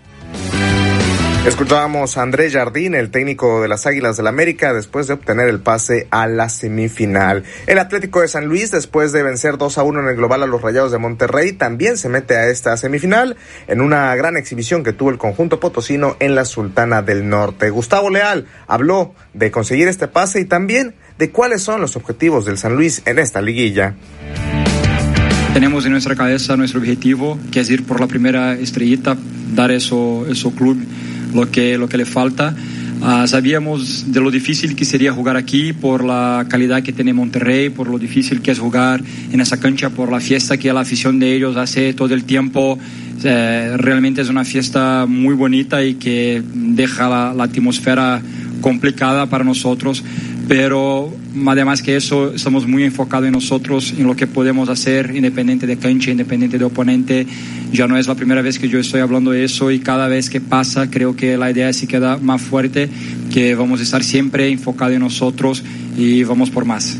Escuchábamos 1.47 2.18
a 2.18 2.22
Andrés 2.22 2.55
Jardín, 2.55 2.97
el 2.97 3.12
técnico 3.12 3.62
de 3.62 3.68
las 3.68 3.86
Águilas 3.86 4.16
del 4.16 4.26
América, 4.26 4.74
después 4.74 5.07
de 5.07 5.14
obtener 5.14 5.49
el 5.49 5.61
pase 5.61 6.09
a 6.11 6.26
la 6.26 6.49
semifinal. 6.49 7.44
El 7.68 7.78
Atlético 7.78 8.20
de 8.20 8.26
San 8.26 8.47
Luis, 8.47 8.72
después 8.72 9.12
de 9.12 9.22
vencer 9.22 9.57
2 9.57 9.78
a 9.78 9.84
1 9.84 10.01
en 10.01 10.09
el 10.09 10.16
global 10.16 10.42
a 10.42 10.47
los 10.47 10.61
Rayados 10.61 10.90
de 10.90 10.99
Monterrey, 10.99 11.53
también 11.53 11.99
se 11.99 12.09
mete 12.09 12.34
a 12.34 12.49
esta 12.49 12.76
semifinal 12.76 13.36
en 13.68 13.80
una 13.80 14.12
gran 14.16 14.36
exhibición 14.36 14.82
que 14.82 14.92
tuvo 14.92 15.11
el 15.11 15.18
conjunto 15.18 15.61
potosino 15.61 16.16
en 16.18 16.34
la 16.34 16.44
Sultana 16.44 17.03
del 17.03 17.28
Norte. 17.28 17.70
Gustavo 17.70 18.11
Leal 18.11 18.49
habló 18.66 19.14
de 19.32 19.53
conseguir 19.53 19.86
este 19.86 20.09
pase 20.09 20.40
y 20.40 20.47
también 20.47 20.97
de 21.16 21.30
cuáles 21.30 21.62
son 21.62 21.80
los 21.80 21.94
objetivos 21.94 22.44
del 22.44 22.59
San 22.59 22.74
Luis 22.74 23.03
en 23.07 23.20
esta 23.20 23.40
liguilla 23.40 23.94
tenemos 25.53 25.86
en 25.86 25.92
nuestra 25.92 26.14
cabeza 26.14 26.55
nuestro 26.55 26.80
objetivo, 26.80 27.38
que 27.51 27.61
es 27.61 27.70
ir 27.70 27.86
por 27.86 27.99
la 27.99 28.07
primera 28.07 28.53
estrellita, 28.53 29.16
dar 29.55 29.70
eso, 29.70 30.26
eso 30.28 30.51
club 30.51 30.76
lo 31.37 31.51
que, 31.51 31.78
lo 31.78 31.89
que 31.89 31.97
le 31.97 32.05
falta. 32.05 32.55
Uh, 33.01 33.26
sabíamos 33.26 34.11
de 34.11 34.20
lo 34.20 34.30
difícil 34.30 34.74
que 34.74 34.87
sería 34.87 35.12
jugar 35.12 35.37
aquí 35.37 35.74
por 35.74 36.03
la 36.03 36.47
calidad 36.49 36.82
que 36.82 36.93
tiene 36.93 37.12
Monterrey, 37.12 37.68
por 37.68 37.89
lo 37.89 37.99
difícil 37.99 38.41
que 38.41 38.51
es 38.51 38.59
jugar 38.59 39.03
en 39.30 39.41
esa 39.41 39.61
cancha, 39.61 39.91
por 39.91 40.11
la 40.11 40.18
fiesta 40.18 40.57
que 40.57 40.72
la 40.72 40.80
afición 40.80 41.18
de 41.18 41.34
ellos 41.34 41.57
hace 41.57 41.93
todo 41.93 42.14
el 42.14 42.24
tiempo. 42.24 42.78
Realmente 43.22 44.22
es 44.22 44.28
una 44.28 44.45
fiesta 44.45 45.07
muy 45.07 45.34
bonita 45.34 45.84
y 45.84 45.95
que 45.95 46.43
deja 46.55 47.09
la, 47.09 47.34
la 47.34 47.45
atmósfera 47.45 48.22
complicada 48.61 49.26
para 49.26 49.45
nosotros 49.45 50.03
pero 50.49 51.12
además 51.47 51.82
que 51.82 51.97
eso 51.97 52.34
estamos 52.34 52.66
muy 52.66 52.84
enfocados 52.84 53.26
en 53.26 53.32
nosotros, 53.32 53.93
en 53.97 54.07
lo 54.07 54.14
que 54.14 54.26
podemos 54.26 54.68
hacer, 54.68 55.14
independiente 55.14 55.66
de 55.66 55.76
cancha, 55.76 56.11
independiente 56.11 56.59
de 56.59 56.64
oponente. 56.64 57.26
Ya 57.72 57.86
no 57.86 57.96
es 57.96 58.06
la 58.06 58.14
primera 58.14 58.42
vez 58.42 58.58
que 58.58 58.68
yo 58.68 58.78
estoy 58.78 59.00
hablando 59.00 59.32
de 59.32 59.44
eso 59.44 59.70
y 59.70 59.80
cada 59.80 60.08
vez 60.08 60.30
que 60.30 60.40
pasa 60.40 60.90
creo 60.90 61.16
que 61.16 61.36
la 61.36 61.50
idea 61.50 61.72
se 61.72 61.86
queda 61.86 62.16
más 62.16 62.42
fuerte, 62.42 62.88
que 63.32 63.54
vamos 63.54 63.80
a 63.80 63.82
estar 63.82 64.02
siempre 64.02 64.48
enfocados 64.48 64.94
en 64.94 65.00
nosotros 65.00 65.62
y 65.96 66.24
vamos 66.24 66.50
por 66.50 66.64
más. 66.64 66.98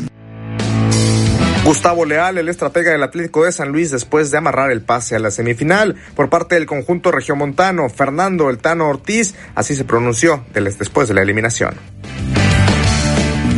Gustavo 1.63 2.05
Leal, 2.05 2.37
el 2.37 2.47
estratega 2.47 2.91
del 2.91 3.03
Atlético 3.03 3.43
de 3.43 3.51
San 3.51 3.73
Luis, 3.73 3.91
después 3.91 4.31
de 4.31 4.37
amarrar 4.37 4.71
el 4.71 4.81
pase 4.81 5.17
a 5.17 5.19
la 5.19 5.31
semifinal 5.31 5.95
por 6.15 6.29
parte 6.29 6.55
del 6.55 6.65
conjunto 6.65 7.11
regiomontano, 7.11 7.89
Fernando 7.89 8.49
El 8.49 8.59
Tano 8.59 8.87
Ortiz, 8.87 9.35
así 9.53 9.75
se 9.75 9.83
pronunció 9.83 10.45
después 10.53 11.09
de 11.09 11.13
la 11.13 11.23
eliminación 11.23 11.75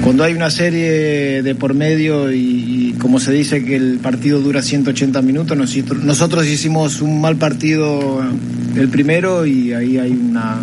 cuando 0.03 0.23
hay 0.23 0.33
una 0.33 0.49
serie 0.49 1.43
de 1.43 1.55
por 1.55 1.73
medio 1.73 2.31
y, 2.31 2.95
como 2.99 3.19
se 3.19 3.31
dice 3.31 3.63
que 3.63 3.75
el 3.75 3.99
partido 3.99 4.39
dura 4.39 4.61
180 4.61 5.21
minutos, 5.21 5.57
nosotros, 6.03 6.47
hicimos 6.47 7.01
un 7.01 7.21
mal 7.21 7.35
partido 7.37 8.21
el 8.75 8.89
primero 8.89 9.45
y 9.45 9.73
ahí 9.73 9.97
hay 9.97 10.11
una 10.11 10.57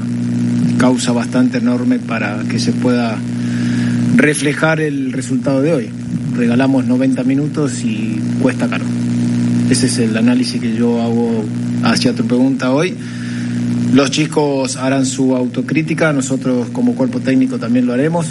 causa 0.78 1.12
bastante 1.12 1.58
enorme 1.58 1.98
para 1.98 2.42
que 2.50 2.58
se 2.58 2.72
pueda 2.72 3.18
reflejar 4.16 4.80
el 4.80 5.12
resultado 5.12 5.62
de 5.62 5.72
hoy. 5.72 5.90
Regalamos 6.34 6.86
90 6.86 7.24
minutos 7.24 7.82
y 7.84 8.20
cuesta 8.40 8.68
caro. 8.68 8.84
Ese 9.70 9.86
es 9.86 9.98
el 9.98 10.16
análisis 10.16 10.60
que 10.60 10.74
yo 10.74 11.02
hago 11.02 11.44
hacia 11.82 12.14
tu 12.14 12.26
pregunta 12.26 12.72
hoy. 12.72 12.94
Los 13.92 14.10
chicos 14.10 14.76
harán 14.76 15.06
su 15.06 15.34
autocrítica, 15.34 16.12
nosotros 16.12 16.68
como 16.72 16.94
cuerpo 16.94 17.20
técnico 17.20 17.58
también 17.58 17.86
lo 17.86 17.92
haremos. 17.92 18.26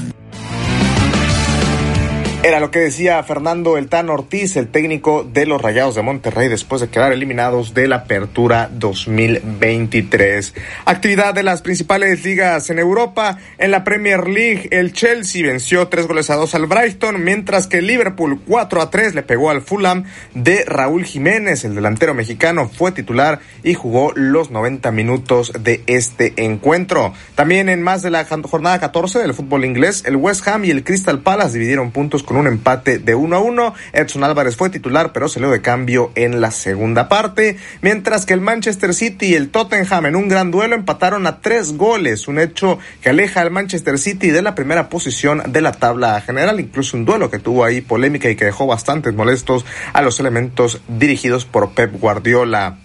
Era 2.45 2.59
lo 2.59 2.69
que 2.69 2.77
decía 2.77 3.23
Fernando 3.23 3.75
El 3.75 3.87
Tan 3.87 4.07
Ortiz, 4.11 4.55
el 4.55 4.67
técnico 4.67 5.23
de 5.23 5.47
los 5.47 5.59
Rayados 5.59 5.95
de 5.95 6.03
Monterrey, 6.03 6.47
después 6.47 6.79
de 6.79 6.89
quedar 6.89 7.11
eliminados 7.11 7.73
de 7.73 7.87
la 7.87 7.95
Apertura 7.95 8.69
2023. 8.71 10.53
Actividad 10.85 11.33
de 11.33 11.41
las 11.41 11.63
principales 11.63 12.23
ligas 12.23 12.69
en 12.69 12.77
Europa. 12.77 13.39
En 13.57 13.71
la 13.71 13.83
Premier 13.83 14.27
League, 14.27 14.67
el 14.69 14.93
Chelsea 14.93 15.43
venció 15.43 15.87
tres 15.87 16.05
goles 16.05 16.29
a 16.29 16.35
dos 16.35 16.53
al 16.53 16.67
Brighton, 16.67 17.23
mientras 17.23 17.65
que 17.65 17.81
Liverpool 17.81 18.39
4 18.47 18.79
a 18.79 18.91
3 18.91 19.15
le 19.15 19.23
pegó 19.23 19.49
al 19.49 19.63
Fulham 19.63 20.03
de 20.35 20.65
Raúl 20.67 21.03
Jiménez. 21.03 21.65
El 21.65 21.73
delantero 21.73 22.13
mexicano 22.13 22.69
fue 22.69 22.91
titular 22.91 23.39
y 23.63 23.73
jugó 23.73 24.11
los 24.13 24.51
90 24.51 24.91
minutos 24.91 25.51
de 25.59 25.83
este 25.87 26.35
encuentro. 26.37 27.11
También 27.33 27.69
en 27.69 27.81
más 27.81 28.03
de 28.03 28.11
la 28.11 28.23
jornada 28.23 28.79
14 28.79 29.17
del 29.17 29.33
fútbol 29.33 29.65
inglés, 29.65 30.03
el 30.05 30.15
West 30.15 30.47
Ham 30.47 30.65
y 30.65 30.69
el 30.69 30.83
Crystal 30.83 31.23
Palace 31.23 31.53
dividieron 31.53 31.89
puntos 31.89 32.21
con 32.21 32.34
un 32.37 32.47
empate 32.47 32.99
de 32.99 33.15
1 33.15 33.35
a 33.35 33.39
1. 33.39 33.73
Edson 33.93 34.23
Álvarez 34.23 34.55
fue 34.55 34.69
titular, 34.69 35.11
pero 35.13 35.29
salió 35.29 35.49
de 35.49 35.61
cambio 35.61 36.11
en 36.15 36.41
la 36.41 36.51
segunda 36.51 37.09
parte, 37.09 37.57
mientras 37.81 38.25
que 38.25 38.33
el 38.33 38.41
Manchester 38.41 38.93
City 38.93 39.27
y 39.27 39.33
el 39.35 39.49
Tottenham 39.49 40.05
en 40.07 40.15
un 40.15 40.27
gran 40.27 40.51
duelo 40.51 40.75
empataron 40.75 41.27
a 41.27 41.41
tres 41.41 41.73
goles, 41.77 42.27
un 42.27 42.39
hecho 42.39 42.79
que 43.01 43.09
aleja 43.09 43.41
al 43.41 43.51
Manchester 43.51 43.97
City 43.97 44.29
de 44.29 44.41
la 44.41 44.55
primera 44.55 44.89
posición 44.89 45.43
de 45.47 45.61
la 45.61 45.73
tabla 45.73 46.19
general, 46.21 46.59
incluso 46.59 46.97
un 46.97 47.05
duelo 47.05 47.29
que 47.29 47.39
tuvo 47.39 47.63
ahí 47.63 47.81
polémica 47.81 48.29
y 48.29 48.35
que 48.35 48.45
dejó 48.45 48.67
bastantes 48.67 49.13
molestos 49.13 49.65
a 49.93 50.01
los 50.01 50.19
elementos 50.19 50.81
dirigidos 50.87 51.45
por 51.45 51.71
Pep 51.71 51.99
Guardiola. 51.99 52.77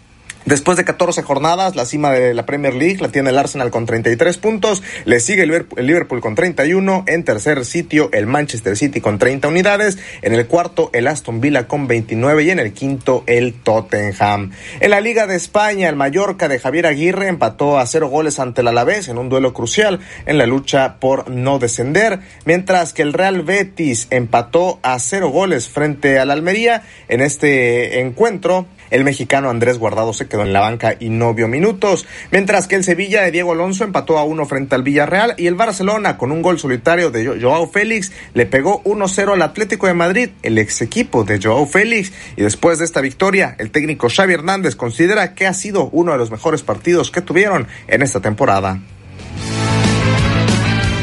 Después 0.47 0.79
de 0.79 0.85
14 0.85 1.23
jornadas, 1.23 1.77
la 1.77 1.85
cima 1.85 2.11
de 2.11 2.33
la 2.33 2.47
Premier 2.47 2.75
League 2.75 2.97
la 3.01 3.09
tiene 3.09 3.29
el 3.29 3.39
Arsenal 3.39 3.71
con 3.71 3.85
33 3.85 4.39
puntos, 4.39 4.83
le 5.05 5.21
sigue 5.21 5.43
el 5.43 5.67
Liverpool 5.77 6.23
con 6.23 6.35
31, 6.35 7.05
en 7.07 7.25
tercer 7.25 7.65
sitio 7.67 8.09
el 8.13 8.27
Manchester 8.27 8.75
City 8.75 9.03
con 9.03 9.19
30 9.19 9.49
unidades, 9.49 9.99
en 10.23 10.33
el 10.33 10.47
cuarto 10.47 10.89
el 10.95 11.09
Aston 11.09 11.43
Villa 11.43 11.69
con 11.69 11.87
29 11.87 12.43
y 12.43 12.51
en 12.51 12.59
el 12.59 12.73
quinto 12.73 13.23
el 13.27 13.53
Tottenham. 13.53 14.53
En 14.81 14.91
la 14.91 15.03
Liga 15.03 15.27
de 15.27 15.37
España, 15.37 15.91
el 15.91 15.97
Mallorca 15.97 16.49
de 16.49 16.59
Javier 16.59 16.87
Aguirre 16.87 17.29
empató 17.29 17.79
a 17.79 17.87
cero 17.87 18.09
goles 18.09 18.41
ante 18.41 18.63
el 18.63 18.69
Alavés 18.69 19.09
en 19.09 19.19
un 19.19 19.29
duelo 19.29 19.53
crucial 19.53 20.01
en 20.25 20.39
la 20.39 20.47
lucha 20.47 20.97
por 21.01 21.29
no 21.29 21.59
descender, 21.59 22.21
mientras 22.47 22.95
que 22.95 23.03
el 23.03 23.13
Real 23.13 23.43
Betis 23.43 24.07
empató 24.11 24.81
a 24.83 24.99
cero 25.01 25.29
goles 25.29 25.69
frente 25.69 26.19
al 26.19 26.31
Almería 26.31 26.83
en 27.09 27.21
este 27.21 28.01
encuentro. 28.01 28.67
El 28.91 29.05
mexicano 29.05 29.51
Andrés 29.51 29.79
Guardado 29.79 30.13
se 30.13 30.27
quedó 30.27 30.43
en 30.43 30.53
la 30.53 30.61
banca 30.61 30.97
y 30.99 31.09
no 31.09 31.35
vio 31.35 31.49
minutos, 31.49 32.07
mientras 32.31 32.67
que 32.67 32.77
el 32.77 32.85
Sevilla 32.85 33.23
de 33.23 33.31
Diego 33.31 33.53
Alonso 33.53 33.85
empató 33.85 34.19
a 34.19 34.25
uno 34.25 34.47
frente 34.47 34.75
al 34.75 34.83
Villarreal 34.83 35.35
y 35.37 35.47
el 35.47 35.55
Barcelona 35.55 36.17
con 36.17 36.33
un 36.33 36.43
gol 36.43 36.59
solitario 36.59 37.11
de 37.11 37.41
Joao 37.41 37.71
Félix 37.71 38.13
le 38.35 38.47
pegó 38.47 38.83
1-0 38.85 39.33
al 39.33 39.43
Atlético 39.43 39.87
de 39.87 39.95
Madrid, 39.95 40.31
el 40.43 40.59
ex 40.59 40.83
equipo 40.83 41.25
de 41.25 41.41
Joao 41.41 41.67
Félix. 41.67 42.13
Y 42.37 42.43
después 42.43 42.79
de 42.79 42.85
esta 42.85 43.01
victoria, 43.01 43.57
el 43.59 43.71
técnico 43.71 44.09
Xavi 44.09 44.35
Hernández 44.35 44.77
considera 44.77 45.35
que 45.35 45.47
ha 45.47 45.55
sido 45.55 45.89
uno 45.93 46.13
de 46.13 46.19
los 46.19 46.31
mejores 46.31 46.63
partidos 46.63 47.11
que 47.11 47.23
tuvieron 47.23 47.67
en 47.89 48.03
esta 48.03 48.21
temporada. 48.21 48.81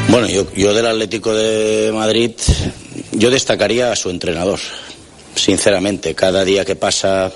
Bueno, 0.08 0.26
yo, 0.26 0.50
yo 0.54 0.72
del 0.72 0.86
Atlético 0.86 1.34
de 1.34 1.92
Madrid, 1.92 2.32
yo 3.12 3.30
destacaría 3.30 3.92
a 3.92 3.96
su 3.96 4.08
entrenador, 4.08 4.58
sinceramente. 5.34 6.14
Cada 6.14 6.44
día 6.44 6.64
que 6.64 6.76
pasa 6.76 7.30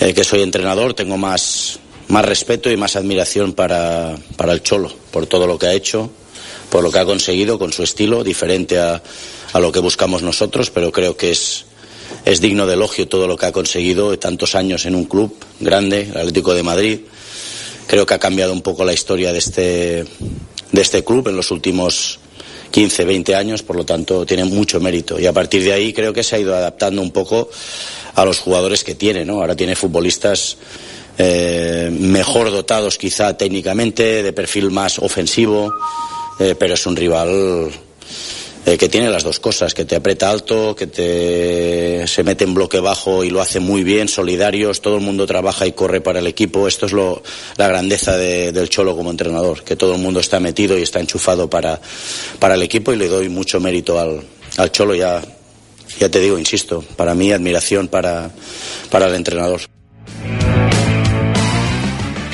eh, 0.00 0.14
que 0.14 0.24
soy 0.24 0.42
entrenador, 0.42 0.94
tengo 0.94 1.16
más, 1.16 1.78
más 2.08 2.24
respeto 2.24 2.70
y 2.70 2.76
más 2.76 2.96
admiración 2.96 3.52
para, 3.52 4.16
para 4.36 4.52
el 4.52 4.62
Cholo, 4.62 4.92
por 5.10 5.26
todo 5.26 5.46
lo 5.46 5.58
que 5.58 5.66
ha 5.66 5.72
hecho, 5.72 6.10
por 6.70 6.82
lo 6.82 6.90
que 6.90 6.98
ha 6.98 7.04
conseguido 7.04 7.58
con 7.58 7.72
su 7.72 7.82
estilo, 7.82 8.24
diferente 8.24 8.78
a, 8.78 9.02
a 9.52 9.60
lo 9.60 9.70
que 9.70 9.78
buscamos 9.78 10.22
nosotros, 10.22 10.70
pero 10.70 10.90
creo 10.90 11.16
que 11.16 11.30
es, 11.30 11.64
es 12.24 12.40
digno 12.40 12.66
de 12.66 12.74
elogio 12.74 13.06
todo 13.06 13.26
lo 13.26 13.36
que 13.36 13.46
ha 13.46 13.52
conseguido 13.52 14.18
tantos 14.18 14.54
años 14.54 14.84
en 14.84 14.94
un 14.94 15.04
club 15.04 15.36
grande, 15.60 16.02
el 16.02 16.16
Atlético 16.16 16.54
de 16.54 16.62
Madrid. 16.62 17.00
Creo 17.86 18.04
que 18.04 18.14
ha 18.14 18.18
cambiado 18.18 18.52
un 18.52 18.62
poco 18.62 18.84
la 18.84 18.92
historia 18.92 19.32
de 19.32 19.38
este, 19.38 20.04
de 20.72 20.80
este 20.80 21.04
club 21.04 21.28
en 21.28 21.36
los 21.36 21.50
últimos 21.50 22.18
15, 22.74 23.04
20 23.04 23.36
años, 23.36 23.62
por 23.62 23.76
lo 23.76 23.86
tanto 23.86 24.26
tiene 24.26 24.44
mucho 24.44 24.80
mérito. 24.80 25.20
Y 25.20 25.26
a 25.26 25.32
partir 25.32 25.62
de 25.62 25.72
ahí 25.72 25.92
creo 25.92 26.12
que 26.12 26.24
se 26.24 26.34
ha 26.34 26.40
ido 26.40 26.56
adaptando 26.56 27.02
un 27.02 27.12
poco 27.12 27.48
a 28.16 28.24
los 28.24 28.40
jugadores 28.40 28.82
que 28.82 28.96
tiene, 28.96 29.24
¿no? 29.24 29.34
Ahora 29.34 29.54
tiene 29.54 29.76
futbolistas 29.76 30.56
eh, 31.16 31.88
mejor 31.96 32.50
dotados 32.50 32.98
quizá 32.98 33.36
técnicamente, 33.36 34.24
de 34.24 34.32
perfil 34.32 34.72
más 34.72 34.98
ofensivo, 34.98 35.72
eh, 36.40 36.56
pero 36.58 36.74
es 36.74 36.84
un 36.84 36.96
rival 36.96 37.70
que 38.64 38.88
tiene 38.88 39.10
las 39.10 39.22
dos 39.22 39.40
cosas, 39.40 39.74
que 39.74 39.84
te 39.84 39.94
aprieta 39.94 40.30
alto, 40.30 40.74
que 40.74 40.86
te 40.86 42.06
se 42.06 42.22
mete 42.22 42.44
en 42.44 42.54
bloque 42.54 42.80
bajo 42.80 43.22
y 43.22 43.30
lo 43.30 43.40
hace 43.40 43.60
muy 43.60 43.84
bien, 43.84 44.08
solidarios, 44.08 44.80
todo 44.80 44.96
el 44.96 45.02
mundo 45.02 45.26
trabaja 45.26 45.66
y 45.66 45.72
corre 45.72 46.00
para 46.00 46.20
el 46.20 46.26
equipo. 46.26 46.66
Esto 46.66 46.86
es 46.86 46.92
lo, 46.92 47.22
la 47.56 47.68
grandeza 47.68 48.16
de, 48.16 48.52
del 48.52 48.70
Cholo 48.70 48.96
como 48.96 49.10
entrenador, 49.10 49.62
que 49.64 49.76
todo 49.76 49.94
el 49.94 50.00
mundo 50.00 50.20
está 50.20 50.40
metido 50.40 50.78
y 50.78 50.82
está 50.82 51.00
enchufado 51.00 51.50
para, 51.50 51.80
para 52.38 52.54
el 52.54 52.62
equipo 52.62 52.92
y 52.92 52.96
le 52.96 53.08
doy 53.08 53.28
mucho 53.28 53.60
mérito 53.60 54.00
al, 54.00 54.22
al 54.56 54.72
Cholo 54.72 54.94
ya 54.94 55.22
ya 55.98 56.08
te 56.08 56.20
digo, 56.20 56.38
insisto, 56.38 56.84
para 56.96 57.14
mí 57.14 57.32
admiración 57.32 57.88
para, 57.88 58.30
para 58.90 59.06
el 59.06 59.14
entrenador. 59.14 59.60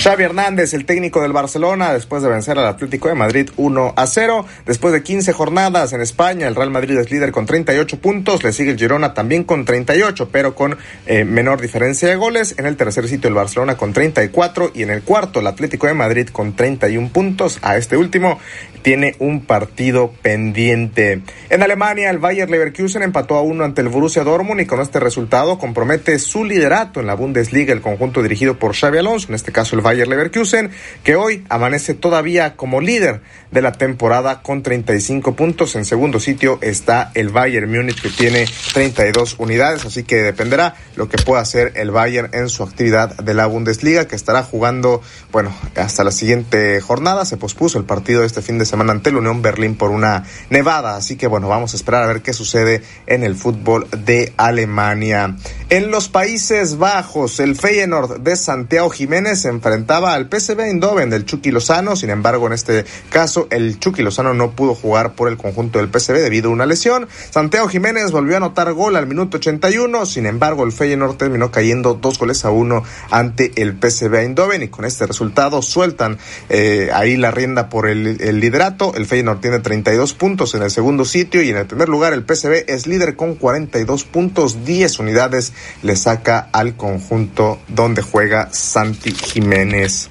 Xavi 0.02 0.24
Hernández, 0.24 0.72
el 0.72 0.86
técnico 0.86 1.20
del 1.20 1.34
Barcelona, 1.34 1.92
después 1.92 2.22
de 2.22 2.30
vencer 2.30 2.58
al 2.58 2.66
Atlético 2.66 3.08
de 3.08 3.14
Madrid 3.14 3.50
1 3.58 3.92
a 3.94 4.06
0. 4.06 4.46
Después 4.64 4.94
de 4.94 5.02
15 5.02 5.34
jornadas 5.34 5.92
en 5.92 6.00
España, 6.00 6.48
el 6.48 6.54
Real 6.54 6.70
Madrid 6.70 6.96
es 6.96 7.10
líder 7.10 7.32
con 7.32 7.44
38 7.44 8.00
puntos. 8.00 8.42
Le 8.42 8.54
sigue 8.54 8.70
el 8.70 8.78
Girona 8.78 9.12
también 9.12 9.44
con 9.44 9.66
38, 9.66 10.30
pero 10.32 10.54
con 10.54 10.78
eh, 11.04 11.26
menor 11.26 11.60
diferencia 11.60 12.08
de 12.08 12.16
goles. 12.16 12.54
En 12.56 12.64
el 12.64 12.78
tercer 12.78 13.08
sitio, 13.08 13.28
el 13.28 13.34
Barcelona 13.34 13.76
con 13.76 13.92
34. 13.92 14.70
Y 14.74 14.84
en 14.84 14.90
el 14.90 15.02
cuarto, 15.02 15.40
el 15.40 15.46
Atlético 15.46 15.86
de 15.86 15.92
Madrid 15.92 16.30
con 16.32 16.56
31 16.56 17.10
puntos. 17.10 17.58
A 17.60 17.76
este 17.76 17.98
último 17.98 18.38
tiene 18.80 19.16
un 19.18 19.44
partido 19.44 20.12
pendiente. 20.22 21.20
En 21.50 21.62
Alemania, 21.62 22.10
el 22.10 22.18
Bayer 22.18 22.48
Leverkusen 22.48 23.02
empató 23.02 23.36
a 23.36 23.42
uno 23.42 23.64
ante 23.64 23.82
el 23.82 23.88
Borussia 23.88 24.24
Dortmund 24.24 24.60
y 24.60 24.66
con 24.66 24.80
este 24.80 25.00
resultado 25.00 25.58
compromete 25.58 26.18
su 26.18 26.44
liderato 26.44 27.00
en 27.00 27.06
la 27.06 27.14
Bundesliga, 27.14 27.72
el 27.72 27.82
conjunto 27.82 28.22
dirigido 28.22 28.58
por 28.58 28.74
Xavi 28.74 28.98
Alonso, 28.98 29.28
en 29.28 29.34
este 29.34 29.52
caso 29.52 29.76
el 29.76 29.82
Bayer 29.90 30.06
Leverkusen, 30.06 30.70
que 31.02 31.16
hoy 31.16 31.44
amanece 31.48 31.94
todavía 31.94 32.54
como 32.54 32.80
líder 32.80 33.22
de 33.50 33.60
la 33.60 33.72
temporada 33.72 34.40
con 34.40 34.62
35 34.62 35.34
puntos. 35.34 35.74
En 35.74 35.84
segundo 35.84 36.20
sitio 36.20 36.60
está 36.62 37.10
el 37.14 37.30
Bayern 37.30 37.68
Múnich 37.68 38.00
que 38.00 38.10
tiene 38.10 38.46
32 38.72 39.34
unidades, 39.38 39.84
así 39.84 40.04
que 40.04 40.22
dependerá 40.22 40.76
lo 40.94 41.08
que 41.08 41.18
pueda 41.18 41.42
hacer 41.42 41.72
el 41.74 41.90
Bayern 41.90 42.30
en 42.32 42.48
su 42.48 42.62
actividad 42.62 43.16
de 43.16 43.34
la 43.34 43.46
Bundesliga 43.46 44.06
que 44.06 44.14
estará 44.14 44.44
jugando, 44.44 45.02
bueno, 45.32 45.52
hasta 45.74 46.04
la 46.04 46.12
siguiente 46.12 46.80
jornada. 46.80 47.24
Se 47.24 47.36
pospuso 47.36 47.76
el 47.78 47.84
partido 47.84 48.22
este 48.22 48.42
fin 48.42 48.58
de 48.58 48.66
semana 48.66 48.92
ante 48.92 49.10
la 49.10 49.18
Unión 49.18 49.42
Berlín 49.42 49.74
por 49.74 49.90
una 49.90 50.24
nevada, 50.50 50.94
así 50.94 51.16
que 51.16 51.26
bueno, 51.26 51.48
vamos 51.48 51.72
a 51.72 51.76
esperar 51.76 52.04
a 52.04 52.06
ver 52.06 52.22
qué 52.22 52.32
sucede 52.32 52.82
en 53.08 53.24
el 53.24 53.34
fútbol 53.34 53.88
de 53.90 54.32
Alemania. 54.36 55.34
En 55.68 55.90
los 55.90 56.08
Países 56.08 56.78
Bajos, 56.78 57.40
el 57.40 57.56
Feyenoord 57.56 58.20
de 58.20 58.36
Santiago 58.36 58.90
Jiménez 58.90 59.40
se 59.40 59.48
enfrentaba 59.80 60.12
al 60.12 60.28
PSV 60.28 60.60
Eindhoven 60.60 61.08
del 61.08 61.24
Chucky 61.24 61.50
Lozano, 61.50 61.96
sin 61.96 62.10
embargo, 62.10 62.46
en 62.46 62.52
este 62.52 62.84
caso 63.08 63.48
el 63.50 63.78
Chucky 63.78 64.02
Lozano 64.02 64.34
no 64.34 64.50
pudo 64.50 64.74
jugar 64.74 65.14
por 65.14 65.28
el 65.28 65.38
conjunto 65.38 65.78
del 65.78 65.88
PSV 65.88 66.12
debido 66.18 66.50
a 66.50 66.52
una 66.52 66.66
lesión. 66.66 67.08
Santiago 67.30 67.66
Jiménez 67.66 68.10
volvió 68.10 68.34
a 68.34 68.36
anotar 68.36 68.70
gol 68.74 68.96
al 68.96 69.06
minuto 69.06 69.38
81, 69.38 70.04
sin 70.04 70.26
embargo, 70.26 70.64
el 70.64 70.72
Feyenoord 70.72 71.16
terminó 71.16 71.50
cayendo 71.50 71.94
dos 71.94 72.18
goles 72.18 72.44
a 72.44 72.50
uno 72.50 72.82
ante 73.10 73.52
el 73.56 73.78
PSV 73.80 74.14
Eindhoven 74.16 74.62
y 74.62 74.68
con 74.68 74.84
este 74.84 75.06
resultado 75.06 75.62
sueltan 75.62 76.18
eh, 76.50 76.90
ahí 76.92 77.16
la 77.16 77.30
rienda 77.30 77.70
por 77.70 77.88
el, 77.88 78.18
liderato. 78.38 78.92
El 78.94 79.06
Feyenoord 79.06 79.40
tiene 79.40 79.60
32 79.60 80.12
puntos 80.12 80.54
en 80.54 80.62
el 80.62 80.70
segundo 80.70 81.06
sitio 81.06 81.42
y 81.42 81.48
en 81.48 81.56
el 81.56 81.66
primer 81.66 81.88
lugar 81.88 82.12
el 82.12 82.24
PSV 82.26 82.64
es 82.66 82.86
líder 82.86 83.16
con 83.16 83.34
42 83.34 84.04
puntos, 84.04 84.62
10 84.66 84.98
unidades 84.98 85.54
le 85.82 85.96
saca 85.96 86.50
al 86.52 86.76
conjunto 86.76 87.58
donde 87.68 88.02
juega 88.02 88.50
Santi 88.52 89.12
Jiménez. 89.12 89.69
This. 89.70 90.08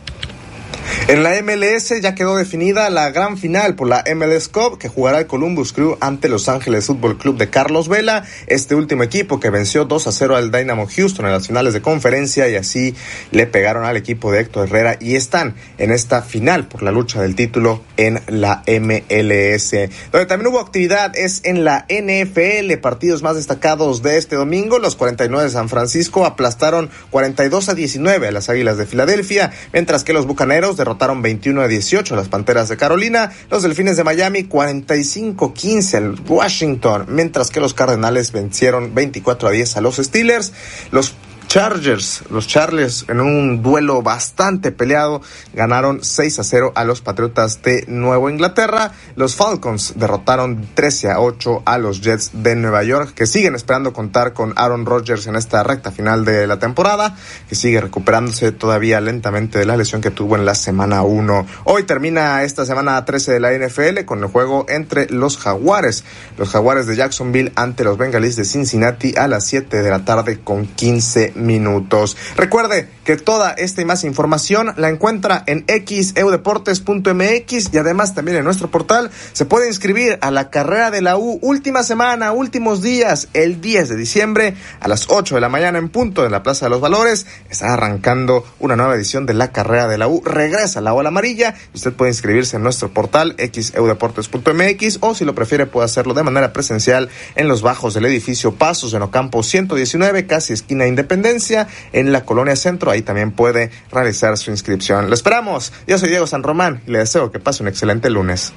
En 1.07 1.23
la 1.23 1.41
MLS 1.41 2.01
ya 2.01 2.15
quedó 2.15 2.35
definida 2.35 2.89
la 2.89 3.09
gran 3.11 3.37
final 3.37 3.75
por 3.75 3.87
la 3.87 4.03
MLS 4.15 4.47
Cup 4.47 4.77
que 4.77 4.89
jugará 4.89 5.19
el 5.19 5.27
Columbus 5.27 5.73
Crew 5.73 5.97
ante 6.01 6.29
Los 6.29 6.49
Ángeles 6.49 6.85
Fútbol 6.85 7.17
Club 7.17 7.37
de 7.37 7.49
Carlos 7.49 7.87
Vela, 7.87 8.25
este 8.47 8.75
último 8.75 9.03
equipo 9.03 9.39
que 9.39 9.49
venció 9.49 9.85
2 9.85 10.07
a 10.07 10.11
0 10.11 10.35
al 10.35 10.51
Dynamo 10.51 10.87
Houston 10.87 11.25
en 11.25 11.31
las 11.31 11.47
finales 11.47 11.73
de 11.73 11.81
conferencia 11.81 12.47
y 12.47 12.55
así 12.55 12.95
le 13.31 13.47
pegaron 13.47 13.85
al 13.85 13.97
equipo 13.97 14.31
de 14.31 14.41
Héctor 14.41 14.67
Herrera 14.67 14.97
y 14.99 15.15
están 15.15 15.55
en 15.77 15.91
esta 15.91 16.21
final 16.21 16.67
por 16.67 16.83
la 16.83 16.91
lucha 16.91 17.21
del 17.21 17.35
título 17.35 17.83
en 17.97 18.21
la 18.27 18.63
MLS. 18.67 19.71
Donde 20.11 20.25
también 20.27 20.47
hubo 20.47 20.59
actividad 20.59 21.17
es 21.17 21.41
en 21.43 21.63
la 21.63 21.85
NFL, 21.89 22.71
partidos 22.81 23.21
más 23.21 23.35
destacados 23.35 24.01
de 24.01 24.17
este 24.17 24.35
domingo, 24.35 24.79
los 24.79 24.95
49 24.95 25.45
de 25.45 25.51
San 25.51 25.69
Francisco 25.69 26.25
aplastaron 26.25 26.89
42 27.09 27.69
a 27.69 27.73
19 27.73 28.27
a 28.27 28.31
las 28.31 28.49
Águilas 28.49 28.77
de 28.77 28.85
Filadelfia, 28.85 29.51
mientras 29.73 30.03
que 30.03 30.13
los 30.13 30.25
Bucaneros 30.25 30.77
derrotaron 30.79 31.21
21 31.21 31.61
a 31.61 31.67
18 31.67 32.13
a 32.13 32.17
las 32.17 32.29
Panteras 32.29 32.69
de 32.69 32.77
Carolina, 32.77 33.31
los 33.51 33.61
Delfines 33.61 33.97
de 33.97 34.03
Miami 34.03 34.43
45-15 34.43 35.93
al 35.95 36.15
Washington, 36.27 37.05
mientras 37.09 37.51
que 37.51 37.59
los 37.59 37.73
Cardenales 37.73 38.31
vencieron 38.31 38.95
24 38.95 39.49
a 39.49 39.51
10 39.51 39.77
a 39.77 39.81
los 39.81 39.97
Steelers, 39.97 40.53
los 40.91 41.13
Chargers, 41.49 42.25
los 42.29 42.45
Charles 42.45 43.05
en 43.07 43.19
un 43.19 43.63
duelo 43.63 44.03
bastante 44.03 44.71
peleado 44.71 45.23
ganaron 45.51 46.03
6 46.03 46.37
a 46.37 46.43
0 46.43 46.73
a 46.75 46.83
los 46.83 47.01
Patriotas 47.01 47.63
de 47.63 47.85
Nueva 47.87 48.29
Inglaterra. 48.29 48.91
Los 49.15 49.35
Falcons 49.35 49.93
derrotaron 49.95 50.67
13 50.75 51.09
a 51.09 51.19
8 51.19 51.63
a 51.65 51.79
los 51.79 52.01
Jets 52.01 52.29
de 52.33 52.55
Nueva 52.55 52.83
York 52.83 53.15
que 53.15 53.25
siguen 53.25 53.55
esperando 53.55 53.93
contar 53.93 54.33
con 54.33 54.53
Aaron 54.57 54.85
Rodgers 54.85 55.25
en 55.25 55.35
esta 55.35 55.63
recta 55.63 55.89
final 55.89 56.23
de 56.23 56.45
la 56.45 56.59
temporada, 56.59 57.17
que 57.47 57.55
sigue 57.55 57.81
recuperándose 57.81 58.51
todavía 58.51 59.01
lentamente 59.01 59.57
de 59.57 59.65
la 59.65 59.75
lesión 59.75 60.01
que 60.01 60.11
tuvo 60.11 60.35
en 60.35 60.45
la 60.45 60.53
semana 60.53 61.01
1. 61.01 61.47
Hoy 61.63 61.81
termina 61.81 62.43
esta 62.43 62.63
semana 62.63 63.03
13 63.03 63.31
de 63.31 63.39
la 63.39 63.53
NFL 63.53 64.05
con 64.05 64.19
el 64.19 64.27
juego 64.27 64.67
entre 64.69 65.09
los 65.09 65.39
Jaguares, 65.39 66.03
los 66.37 66.49
Jaguares 66.49 66.85
de 66.85 66.95
Jacksonville 66.95 67.53
ante 67.55 67.83
los 67.83 67.97
Bengalis 67.97 68.35
de 68.35 68.45
Cincinnati 68.45 69.15
a 69.17 69.27
las 69.27 69.47
7 69.47 69.81
de 69.81 69.89
la 69.89 70.05
tarde 70.05 70.41
con 70.43 70.67
15 70.67 71.38
minutos. 71.39 72.17
Recuerde 72.35 72.87
que 73.09 73.17
toda 73.17 73.53
esta 73.53 73.81
y 73.81 73.85
más 73.85 74.03
información 74.03 74.71
la 74.77 74.87
encuentra 74.87 75.43
en 75.47 75.65
xeudeportes.mx 75.67 77.73
y 77.73 77.77
además 77.79 78.13
también 78.13 78.37
en 78.37 78.43
nuestro 78.43 78.69
portal 78.69 79.09
se 79.33 79.45
puede 79.45 79.65
inscribir 79.65 80.19
a 80.21 80.29
la 80.29 80.51
carrera 80.51 80.91
de 80.91 81.01
la 81.01 81.17
U 81.17 81.39
última 81.41 81.81
semana, 81.81 82.33
últimos 82.33 82.83
días, 82.83 83.27
el 83.33 83.61
10 83.61 83.89
de 83.89 83.95
diciembre 83.95 84.53
a 84.79 84.87
las 84.87 85.07
8 85.09 85.33
de 85.33 85.41
la 85.41 85.49
mañana 85.49 85.79
en 85.79 85.89
punto 85.89 86.23
en 86.23 86.31
la 86.31 86.43
Plaza 86.43 86.67
de 86.67 86.69
los 86.69 86.81
Valores. 86.81 87.25
Está 87.49 87.73
arrancando 87.73 88.45
una 88.59 88.75
nueva 88.75 88.93
edición 88.93 89.25
de 89.25 89.33
la 89.33 89.51
carrera 89.51 89.87
de 89.87 89.97
la 89.97 90.07
U. 90.07 90.21
Regresa 90.23 90.79
la 90.79 90.93
ola 90.93 91.09
amarilla 91.09 91.55
y 91.73 91.77
usted 91.77 91.93
puede 91.93 92.11
inscribirse 92.11 92.57
en 92.57 92.61
nuestro 92.61 92.93
portal 92.93 93.35
xeudeportes.mx 93.39 94.99
o 95.01 95.15
si 95.15 95.25
lo 95.25 95.33
prefiere 95.33 95.65
puede 95.65 95.85
hacerlo 95.85 96.13
de 96.13 96.21
manera 96.21 96.53
presencial 96.53 97.09
en 97.35 97.47
los 97.47 97.63
bajos 97.63 97.95
del 97.95 98.05
edificio 98.05 98.53
Pasos 98.53 98.93
en 98.93 99.01
Ocampo 99.01 99.41
119, 99.41 100.27
casi 100.27 100.53
esquina 100.53 100.85
Independencia, 100.85 101.67
en 101.91 102.11
la 102.11 102.23
colonia 102.23 102.55
Centro. 102.55 102.98
También 103.01 103.31
puede 103.31 103.71
realizar 103.91 104.37
su 104.37 104.51
inscripción. 104.51 105.09
Lo 105.09 105.13
esperamos. 105.13 105.73
Yo 105.87 105.97
soy 105.97 106.09
Diego 106.09 106.27
San 106.27 106.43
Román 106.43 106.81
y 106.87 106.91
le 106.91 106.99
deseo 106.99 107.31
que 107.31 107.39
pase 107.39 107.63
un 107.63 107.69
excelente 107.69 108.09
lunes. 108.09 108.53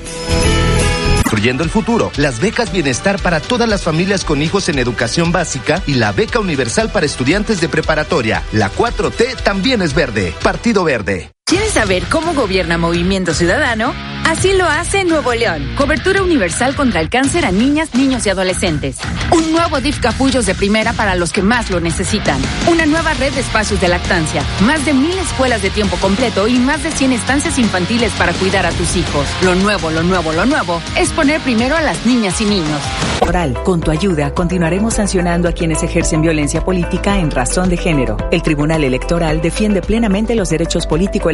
Construyendo 1.34 1.64
el 1.64 1.70
futuro, 1.70 2.12
las 2.16 2.40
becas 2.40 2.70
bienestar 2.70 3.20
para 3.20 3.40
todas 3.40 3.68
las 3.68 3.82
familias 3.82 4.24
con 4.24 4.40
hijos 4.40 4.68
en 4.68 4.78
educación 4.78 5.32
básica 5.32 5.82
y 5.86 5.95
la 5.95 6.12
beca 6.12 6.38
universal 6.38 6.92
para 6.92 7.07
estudiantes 7.07 7.61
de 7.61 7.68
preparatoria. 7.68 8.45
La 8.53 8.70
4T 8.70 9.42
también 9.42 9.82
es 9.82 9.95
verde. 9.95 10.32
Partido 10.42 10.84
Verde. 10.84 11.34
¿Quieres 11.47 11.72
saber 11.72 12.05
cómo 12.11 12.32
gobierna 12.32 12.78
Movimiento 12.78 13.34
Ciudadano? 13.34 13.92
Así 14.24 14.55
lo 14.55 14.64
hace 14.64 15.05
Nuevo 15.05 15.34
León. 15.34 15.74
Cobertura 15.76 16.22
universal 16.22 16.74
contra 16.74 17.03
el 17.03 17.11
cáncer 17.11 17.45
a 17.45 17.53
niñas, 17.53 17.95
niños 17.95 18.24
y 18.24 18.30
adolescentes. 18.30 18.97
Un 19.30 19.53
nuevo 19.53 19.78
DIF 19.78 20.01
capullos 20.01 20.47
de 20.47 20.55
primera 20.55 20.95
para 20.95 21.14
los 21.14 21.34
que 21.34 21.42
más 21.42 21.70
lo 21.70 21.80
necesitan. 21.80 22.40
Una 22.66 22.86
nueva 22.86 23.12
red 23.12 23.30
de 23.34 23.42
espacios 23.42 23.78
de 23.82 23.88
lactancia. 23.88 24.42
Más 24.62 24.86
de 24.86 24.95
mil 24.95 25.18
escuelas 25.18 25.61
de 25.61 25.68
tiempo 25.68 25.99
completo 25.99 26.49
y 26.49 26.59
más 26.59 26.82
de 26.82 26.90
100 26.90 27.12
estancias 27.12 27.59
infantiles 27.59 28.11
para 28.12 28.32
cuidar 28.32 28.64
a 28.64 28.70
tus 28.70 28.97
hijos. 28.97 29.28
Lo 29.42 29.55
nuevo, 29.55 29.90
lo 29.90 30.03
nuevo, 30.03 30.32
lo 30.32 30.47
nuevo 30.47 30.80
es 30.99 31.11
poner 31.11 31.42
primero 31.42 31.76
a 31.76 31.82
las 31.82 32.07
niñas 32.07 32.40
y 32.40 32.47
niños. 32.47 32.80
Oral, 33.20 33.55
con 33.64 33.80
tu 33.80 33.90
ayuda 33.90 34.34
continuaremos 34.34 34.95
sancionando 34.95 35.49
a 35.49 35.53
quienes 35.53 35.82
ejercen 35.82 36.22
violencia 36.22 36.64
política 36.64 37.18
en 37.18 37.30
razón 37.30 37.68
de 37.68 37.76
género. 37.76 38.16
El 38.30 38.42
Tribunal 38.42 38.84
Electoral 38.84 39.42
defiende 39.42 39.82
plenamente 39.82 40.34
los 40.34 40.49
derechos 40.49 40.86
políticos 40.86 41.34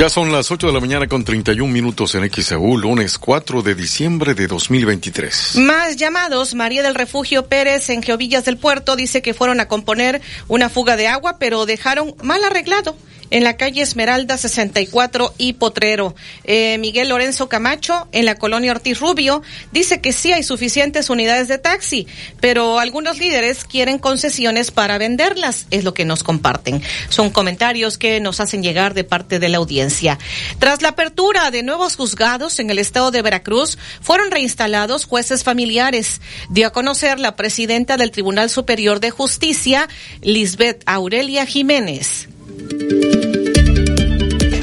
Ya 0.00 0.08
son 0.08 0.32
las 0.32 0.50
8 0.50 0.68
de 0.68 0.72
la 0.72 0.80
mañana 0.80 1.06
con 1.08 1.24
31 1.24 1.70
minutos 1.70 2.14
en 2.14 2.26
XEU, 2.32 2.78
lunes 2.78 3.18
4 3.18 3.60
de 3.60 3.74
diciembre 3.74 4.32
de 4.32 4.46
2023. 4.46 5.56
Más 5.56 5.98
llamados. 5.98 6.54
María 6.54 6.82
del 6.82 6.94
Refugio 6.94 7.48
Pérez 7.48 7.90
en 7.90 8.02
Geovillas 8.02 8.46
del 8.46 8.56
Puerto 8.56 8.96
dice 8.96 9.20
que 9.20 9.34
fueron 9.34 9.60
a 9.60 9.68
componer 9.68 10.22
una 10.48 10.70
fuga 10.70 10.96
de 10.96 11.06
agua, 11.06 11.36
pero 11.38 11.66
dejaron 11.66 12.14
mal 12.22 12.42
arreglado 12.42 12.96
en 13.30 13.44
la 13.44 13.56
calle 13.56 13.82
Esmeralda 13.82 14.36
64 14.36 15.34
y 15.38 15.54
Potrero. 15.54 16.14
Eh, 16.44 16.78
Miguel 16.78 17.08
Lorenzo 17.08 17.48
Camacho, 17.48 18.08
en 18.12 18.24
la 18.24 18.36
colonia 18.36 18.72
Ortiz 18.72 19.00
Rubio, 19.00 19.42
dice 19.72 20.00
que 20.00 20.12
sí 20.12 20.32
hay 20.32 20.42
suficientes 20.42 21.10
unidades 21.10 21.48
de 21.48 21.58
taxi, 21.58 22.06
pero 22.40 22.78
algunos 22.78 23.18
líderes 23.18 23.64
quieren 23.64 23.98
concesiones 23.98 24.70
para 24.70 24.98
venderlas, 24.98 25.66
es 25.70 25.84
lo 25.84 25.94
que 25.94 26.04
nos 26.04 26.22
comparten. 26.22 26.82
Son 27.08 27.30
comentarios 27.30 27.98
que 27.98 28.20
nos 28.20 28.40
hacen 28.40 28.62
llegar 28.62 28.94
de 28.94 29.04
parte 29.04 29.38
de 29.38 29.48
la 29.48 29.58
audiencia. 29.58 30.18
Tras 30.58 30.82
la 30.82 30.90
apertura 30.90 31.50
de 31.50 31.62
nuevos 31.62 31.96
juzgados 31.96 32.58
en 32.58 32.70
el 32.70 32.78
estado 32.78 33.10
de 33.10 33.22
Veracruz, 33.22 33.78
fueron 34.00 34.30
reinstalados 34.30 35.04
jueces 35.04 35.44
familiares. 35.44 36.20
Dio 36.48 36.68
a 36.68 36.72
conocer 36.72 37.20
la 37.20 37.36
presidenta 37.36 37.96
del 37.96 38.10
Tribunal 38.10 38.50
Superior 38.50 39.00
de 39.00 39.10
Justicia, 39.10 39.88
Lisbeth 40.22 40.82
Aurelia 40.86 41.46
Jiménez. 41.46 42.29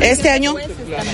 Este 0.02 0.30
año, 0.30 0.56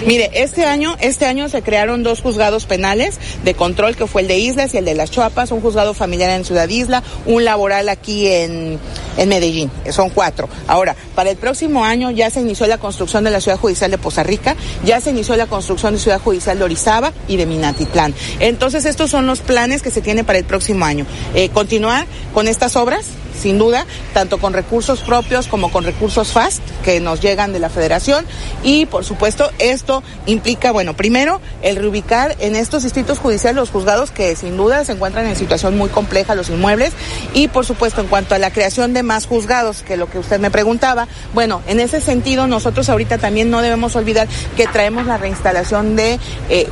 mire, 0.05 0.29
este 0.35 0.65
año, 0.65 0.95
este 0.99 1.25
año 1.25 1.49
se 1.49 1.63
crearon 1.63 2.03
dos 2.03 2.21
juzgados 2.21 2.65
penales 2.67 3.17
de 3.43 3.55
control, 3.55 3.95
que 3.95 4.05
fue 4.05 4.21
el 4.21 4.27
de 4.27 4.37
Islas 4.37 4.73
y 4.73 4.77
el 4.77 4.85
de 4.85 4.93
las 4.93 5.09
Chuapas, 5.09 5.51
un 5.51 5.61
juzgado 5.61 5.95
familiar 5.95 6.29
en 6.29 6.45
Ciudad 6.45 6.69
Isla, 6.69 7.01
un 7.25 7.43
laboral 7.43 7.89
aquí 7.89 8.27
en, 8.27 8.77
en 9.17 9.29
Medellín. 9.29 9.71
Son 9.89 10.11
cuatro. 10.11 10.47
Ahora, 10.67 10.95
para 11.15 11.31
el 11.31 11.37
próximo 11.37 11.83
año 11.83 12.11
ya 12.11 12.29
se 12.29 12.41
inició 12.41 12.67
la 12.67 12.77
construcción 12.77 13.23
de 13.23 13.31
la 13.31 13.41
Ciudad 13.41 13.57
Judicial 13.57 13.89
de 13.89 13.97
Poza 13.97 14.21
Rica, 14.21 14.55
ya 14.85 15.01
se 15.01 15.09
inició 15.09 15.35
la 15.35 15.47
construcción 15.47 15.93
de 15.93 15.99
Ciudad 15.99 16.21
Judicial 16.21 16.59
de 16.59 16.65
Orizaba 16.65 17.13
y 17.27 17.37
de 17.37 17.47
Minatitlán. 17.47 18.13
Entonces, 18.39 18.85
estos 18.85 19.09
son 19.09 19.25
los 19.25 19.39
planes 19.39 19.81
que 19.81 19.89
se 19.89 20.01
tienen 20.01 20.23
para 20.23 20.37
el 20.37 20.45
próximo 20.45 20.85
año. 20.85 21.07
Eh, 21.33 21.49
continuar 21.49 22.05
con 22.33 22.47
estas 22.47 22.75
obras 22.75 23.05
sin 23.39 23.57
duda, 23.57 23.85
tanto 24.13 24.37
con 24.37 24.53
recursos 24.53 25.01
propios 25.01 25.47
como 25.47 25.71
con 25.71 25.83
recursos 25.83 26.31
FAST 26.31 26.61
que 26.83 26.99
nos 26.99 27.21
llegan 27.21 27.53
de 27.53 27.59
la 27.59 27.69
federación. 27.69 28.25
Y 28.63 28.85
por 28.85 29.05
supuesto 29.05 29.49
esto 29.59 30.03
implica, 30.25 30.71
bueno, 30.71 30.95
primero 30.95 31.41
el 31.61 31.75
reubicar 31.75 32.35
en 32.39 32.55
estos 32.55 32.83
distritos 32.83 33.19
judiciales 33.19 33.55
los 33.55 33.69
juzgados 33.69 34.11
que 34.11 34.35
sin 34.35 34.57
duda 34.57 34.83
se 34.85 34.93
encuentran 34.93 35.25
en 35.27 35.35
situación 35.35 35.77
muy 35.77 35.89
compleja 35.89 36.35
los 36.35 36.49
inmuebles. 36.49 36.93
Y 37.33 37.47
por 37.47 37.65
supuesto 37.65 38.01
en 38.01 38.07
cuanto 38.07 38.35
a 38.35 38.39
la 38.39 38.51
creación 38.51 38.93
de 38.93 39.03
más 39.03 39.25
juzgados, 39.25 39.83
que 39.83 39.97
lo 39.97 40.09
que 40.09 40.19
usted 40.19 40.39
me 40.39 40.51
preguntaba, 40.51 41.07
bueno, 41.33 41.61
en 41.67 41.79
ese 41.79 42.01
sentido 42.01 42.47
nosotros 42.47 42.89
ahorita 42.89 43.17
también 43.17 43.49
no 43.49 43.61
debemos 43.61 43.95
olvidar 43.95 44.27
que 44.55 44.67
traemos 44.67 45.05
la 45.05 45.17
reinstalación 45.17 45.95
de 45.95 46.19
eh, 46.49 46.67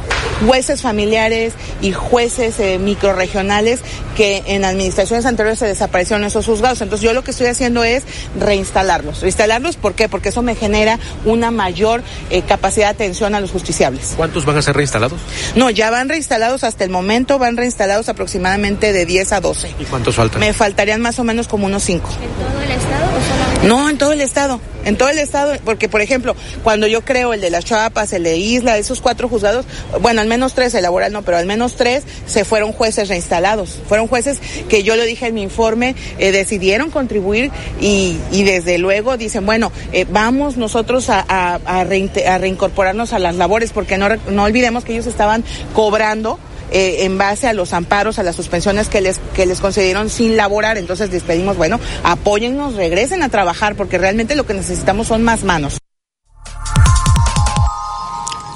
jueces 0.46 0.82
familiares 0.82 1.54
y 1.82 1.92
jueces 1.92 2.60
eh, 2.60 2.80
microregionales 2.80 3.80
que 4.16 4.44
en 4.48 4.66
administraciones 4.66 5.26
anteriores 5.26 5.60
se 5.60 5.68
desaparecieron 5.68 6.24
esos 6.24 6.48
juzgados. 6.52 6.82
Entonces 6.82 7.04
yo 7.04 7.14
lo 7.14 7.24
que 7.24 7.32
estoy 7.32 7.48
haciendo 7.48 7.84
es 7.84 8.04
reinstalarlos. 8.40 9.22
Reinstalarlos, 9.22 9.78
¿por 9.78 9.94
qué? 9.94 10.10
Porque 10.10 10.30
eso 10.30 10.42
me 10.42 10.56
genera 10.56 11.00
una 11.26 11.52
mayor 11.52 12.04
eh, 12.30 12.42
capacidad 12.42 12.88
de 12.88 12.92
atención 12.92 13.36
a 13.36 13.40
los 13.40 13.52
justiciables. 13.52 14.14
¿Cuántos 14.18 14.46
van 14.46 14.58
a 14.58 14.62
ser 14.62 14.76
reinstalados? 14.76 15.20
No, 15.56 15.70
ya 15.70 15.90
van 15.90 16.10
reinstalados 16.10 16.64
hasta 16.64 16.84
el 16.84 16.90
momento, 16.90 17.40
van 17.40 17.58
reinstalados 17.58 18.10
aproximadamente 18.10 18.94
de 18.94 19.06
10 19.06 19.32
a 19.34 19.42
12. 19.42 19.76
¿Y 19.80 19.86
cuántos 19.86 20.16
faltan? 20.16 20.40
Me 20.40 20.54
faltarían 20.54 21.02
más 21.02 21.20
o 21.20 21.24
menos 21.24 21.48
como 21.48 21.66
unos 21.68 21.84
5. 21.84 22.10
¿En 22.10 22.52
todo 22.52 22.62
el 22.62 22.72
estado 22.72 23.18
o 23.18 23.21
No, 23.64 23.88
en 23.90 23.98
todo 24.00 24.12
el 24.12 24.22
estado, 24.22 24.60
en 24.86 24.98
todo 24.98 25.10
el 25.10 25.20
estado, 25.20 25.54
porque 25.64 25.88
por 25.88 26.02
ejemplo, 26.02 26.36
cuando 26.64 26.88
yo 26.88 27.02
creo 27.02 27.32
el 27.34 27.42
de 27.42 27.52
las 27.52 27.64
Chapas, 27.64 28.12
el 28.12 28.24
de 28.24 28.38
Isla, 28.38 28.80
esos 28.80 29.02
cuatro 29.02 29.30
juzgados, 29.30 29.66
bueno, 30.02 30.20
al 30.20 30.28
menos 30.28 30.56
tres, 30.56 30.74
el 30.74 30.82
laboral 30.82 31.14
no, 31.14 31.22
pero 31.22 31.38
al 31.38 31.46
menos 31.46 31.76
tres 31.76 32.04
se 32.26 32.44
fueron 32.44 32.72
jueces 32.72 33.08
reinstalados, 33.08 33.78
fueron 33.88 34.08
jueces 34.08 34.40
que 34.68 34.82
yo 34.82 34.96
lo 34.96 35.04
dije 35.04 35.28
en 35.28 35.36
mi 35.36 35.44
informe, 35.44 35.96
eh, 36.18 36.32
decidieron 36.32 36.90
contribuir 36.90 37.52
y, 37.80 38.18
y, 38.32 38.44
desde 38.44 38.80
luego 38.80 39.16
dicen, 39.16 39.46
bueno, 39.46 39.72
eh, 39.94 40.08
vamos 40.10 40.58
nosotros 40.58 41.12
a, 41.12 41.24
a, 41.28 41.60
a, 41.66 41.84
reincorporarnos 41.84 43.14
a 43.14 43.20
las 43.20 43.36
labores, 43.36 43.72
porque 43.72 44.00
no, 44.00 44.10
no 44.30 44.44
olvidemos 44.44 44.84
que 44.84 44.94
ellos 44.94 45.06
estaban 45.06 45.44
cobrando 45.76 46.40
eh, 46.72 47.04
en 47.06 47.18
base 47.18 47.48
a 47.48 47.54
los 47.54 47.74
amparos, 47.74 48.20
a 48.20 48.24
las 48.24 48.36
suspensiones 48.36 48.88
que 48.88 49.02
les, 49.02 49.20
que 49.36 49.46
les 49.46 49.60
concedieron 49.60 50.10
sin 50.10 50.38
laborar. 50.38 50.78
Entonces 50.78 51.12
les 51.12 51.24
pedimos, 51.24 51.58
bueno, 51.58 51.80
apóyennos, 52.04 52.76
regresen 52.76 53.24
a 53.24 53.30
trabajar, 53.30 53.76
porque 53.76 53.98
realmente 53.98 54.36
lo 54.36 54.46
que 54.46 54.54
necesitamos 54.54 55.08
son 55.08 55.24
más 55.24 55.44
manos. 55.44 55.78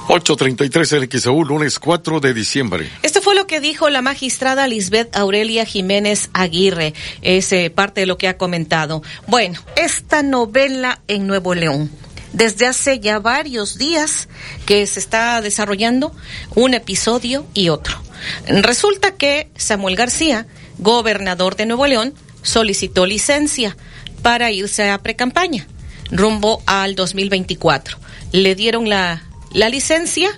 833 0.07 0.91
LXU, 0.93 1.43
lunes 1.43 1.79
4 1.79 2.19
de 2.19 2.33
diciembre. 2.33 2.89
Esto 3.01 3.21
fue 3.21 3.35
lo 3.35 3.47
que 3.47 3.59
dijo 3.59 3.89
la 3.89 4.01
magistrada 4.01 4.67
Lisbeth 4.67 5.15
Aurelia 5.15 5.65
Jiménez 5.65 6.29
Aguirre. 6.33 6.93
Es 7.21 7.51
eh, 7.51 7.69
parte 7.69 8.01
de 8.01 8.07
lo 8.07 8.17
que 8.17 8.27
ha 8.27 8.37
comentado. 8.37 9.01
Bueno, 9.27 9.59
esta 9.75 10.21
novela 10.21 11.01
en 11.07 11.25
Nuevo 11.27 11.55
León 11.55 11.89
desde 12.33 12.67
hace 12.67 12.99
ya 12.99 13.19
varios 13.19 13.77
días 13.77 14.27
que 14.65 14.85
se 14.87 14.99
está 14.99 15.41
desarrollando 15.41 16.13
un 16.53 16.73
episodio 16.73 17.45
y 17.53 17.69
otro. 17.69 18.04
Resulta 18.47 19.11
que 19.11 19.49
Samuel 19.55 19.95
García, 19.95 20.47
gobernador 20.77 21.55
de 21.55 21.65
Nuevo 21.65 21.87
León, 21.87 22.13
solicitó 22.41 23.05
licencia 23.05 23.75
para 24.21 24.51
irse 24.51 24.89
a 24.89 24.97
precampaña 24.99 25.67
rumbo 26.11 26.61
al 26.65 26.95
2024. 26.95 27.97
Le 28.31 28.55
dieron 28.55 28.89
la, 28.89 29.23
la 29.51 29.69
licencia 29.69 30.29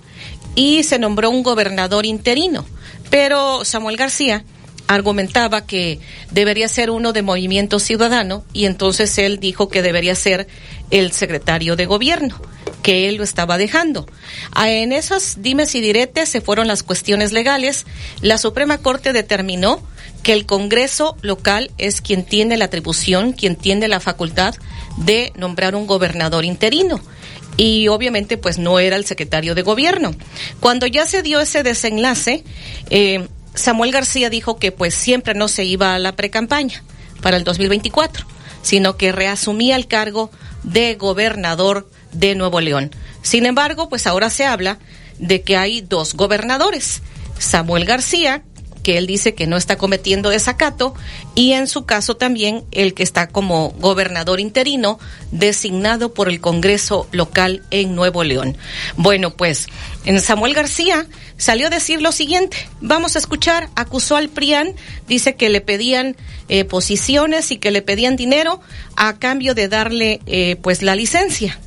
y 0.55 0.83
se 0.83 0.99
nombró 0.99 1.29
un 1.29 1.43
gobernador 1.43 2.05
interino. 2.05 2.65
Pero 3.09 3.63
Samuel 3.63 3.97
García 3.97 4.43
argumentaba 4.87 5.65
que 5.65 5.99
debería 6.31 6.67
ser 6.67 6.89
uno 6.89 7.13
de 7.13 7.21
Movimiento 7.21 7.79
Ciudadano 7.79 8.43
y 8.53 8.65
entonces 8.65 9.17
él 9.17 9.39
dijo 9.39 9.69
que 9.69 9.81
debería 9.81 10.15
ser 10.15 10.47
el 10.89 11.11
secretario 11.11 11.75
de 11.75 11.85
gobierno, 11.85 12.39
que 12.81 13.09
él 13.09 13.15
lo 13.15 13.23
estaba 13.23 13.57
dejando. 13.57 14.07
Ah, 14.53 14.71
en 14.71 14.93
esas 14.93 15.41
dimes 15.41 15.75
y 15.75 15.81
diretes 15.81 16.29
se 16.29 16.41
fueron 16.41 16.67
las 16.67 16.83
cuestiones 16.83 17.33
legales. 17.33 17.85
La 18.21 18.37
Suprema 18.37 18.77
Corte 18.77 19.13
determinó 19.13 19.81
que 20.23 20.33
el 20.33 20.45
Congreso 20.45 21.17
local 21.21 21.71
es 21.77 22.01
quien 22.01 22.23
tiene 22.23 22.57
la 22.57 22.65
atribución, 22.65 23.33
quien 23.33 23.55
tiene 23.55 23.87
la 23.87 23.99
facultad 23.99 24.55
de 24.97 25.31
nombrar 25.35 25.75
un 25.75 25.87
gobernador 25.87 26.45
interino 26.45 27.01
y 27.57 27.87
obviamente 27.87 28.37
pues 28.37 28.59
no 28.59 28.79
era 28.79 28.95
el 28.95 29.05
secretario 29.05 29.55
de 29.55 29.63
gobierno. 29.63 30.13
Cuando 30.59 30.85
ya 30.85 31.05
se 31.05 31.23
dio 31.23 31.41
ese 31.41 31.63
desenlace, 31.63 32.43
eh, 32.89 33.27
Samuel 33.57 33.91
García 33.91 34.29
dijo 34.29 34.57
que 34.57 34.71
pues 34.71 34.93
siempre 34.93 35.33
no 35.33 35.47
se 35.47 35.65
iba 35.65 35.95
a 35.95 35.99
la 35.99 36.15
precampaña 36.15 36.83
para 37.21 37.37
el 37.37 37.43
2024, 37.43 38.25
sino 38.61 38.97
que 38.97 39.11
reasumía 39.11 39.75
el 39.75 39.87
cargo 39.87 40.31
de 40.63 40.95
gobernador 40.95 41.89
de 42.11 42.35
Nuevo 42.35 42.61
León. 42.61 42.91
Sin 43.21 43.45
embargo, 43.45 43.89
pues 43.89 44.07
ahora 44.07 44.29
se 44.29 44.45
habla 44.45 44.77
de 45.19 45.41
que 45.41 45.57
hay 45.57 45.81
dos 45.81 46.13
gobernadores, 46.13 47.01
Samuel 47.39 47.85
García, 47.85 48.43
que 48.87 48.97
él 48.97 49.05
dice 49.05 49.35
que 49.35 49.47
no 49.47 49.57
está 49.57 49.77
cometiendo 49.77 50.29
desacato, 50.29 50.93
y 51.35 51.51
en 51.51 51.67
su 51.67 51.85
caso 51.85 52.15
también 52.15 52.63
el 52.71 52.93
que 52.93 53.03
está 53.03 53.27
como 53.27 53.71
gobernador 53.71 54.39
interino 54.39 54.97
designado 55.33 56.13
por 56.13 56.29
el 56.29 56.39
Congreso 56.39 57.05
local 57.11 57.63
en 57.69 57.95
Nuevo 57.95 58.23
León. 58.23 58.55
Bueno, 58.95 59.31
pues 59.31 59.67
en 60.05 60.21
Samuel 60.21 60.53
García 60.53 61.05
salió 61.35 61.67
a 61.67 61.69
decir 61.69 62.01
lo 62.01 62.13
siguiente, 62.13 62.55
vamos 62.79 63.17
a 63.17 63.19
escuchar, 63.19 63.67
acusó 63.75 64.15
al 64.15 64.29
PRIAN, 64.29 64.73
dice 65.05 65.35
que 65.35 65.49
le 65.49 65.59
pedían 65.59 66.15
eh, 66.47 66.63
posiciones 66.63 67.51
y 67.51 67.57
que 67.57 67.71
le 67.71 67.81
pedían 67.81 68.15
dinero 68.15 68.61
a 68.95 69.17
cambio 69.19 69.53
de 69.53 69.67
darle 69.67 70.21
eh, 70.27 70.55
pues 70.61 70.81
la 70.81 70.95
licencia. 70.95 71.59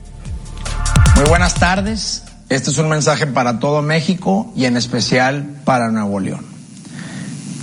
Muy 1.16 1.28
buenas 1.28 1.52
tardes, 1.56 2.22
este 2.48 2.70
es 2.70 2.78
un 2.78 2.88
mensaje 2.88 3.26
para 3.26 3.58
todo 3.58 3.82
México 3.82 4.50
y 4.56 4.64
en 4.64 4.78
especial 4.78 5.60
para 5.66 5.90
Nuevo 5.90 6.18
León. 6.18 6.59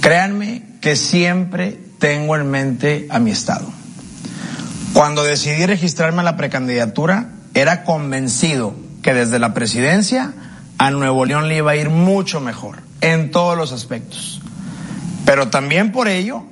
Créanme 0.02 0.64
que 0.82 0.96
siempre 0.96 1.78
tengo 2.00 2.36
en 2.36 2.50
mente 2.50 3.08
a 3.10 3.20
mi 3.20 3.32
estado. 3.32 3.68
Cuando 4.94 5.24
decidí 5.24 5.66
registrarme 5.66 6.22
a 6.22 6.26
la 6.26 6.38
precandidatura, 6.38 7.30
era 7.54 7.84
convencido 7.84 8.76
que 9.02 9.14
desde 9.14 9.40
la 9.40 9.54
presidencia 9.54 10.34
a 10.78 10.92
Nuevo 10.92 11.26
León 11.26 11.48
le 11.48 11.58
iba 11.58 11.72
a 11.72 11.76
ir 11.76 11.90
mucho 11.90 12.40
mejor 12.40 12.80
en 13.02 13.32
todos 13.32 13.58
los 13.58 13.72
aspectos. 13.72 14.42
Pero 15.26 15.50
también 15.50 15.92
por 15.92 16.08
ello, 16.08 16.44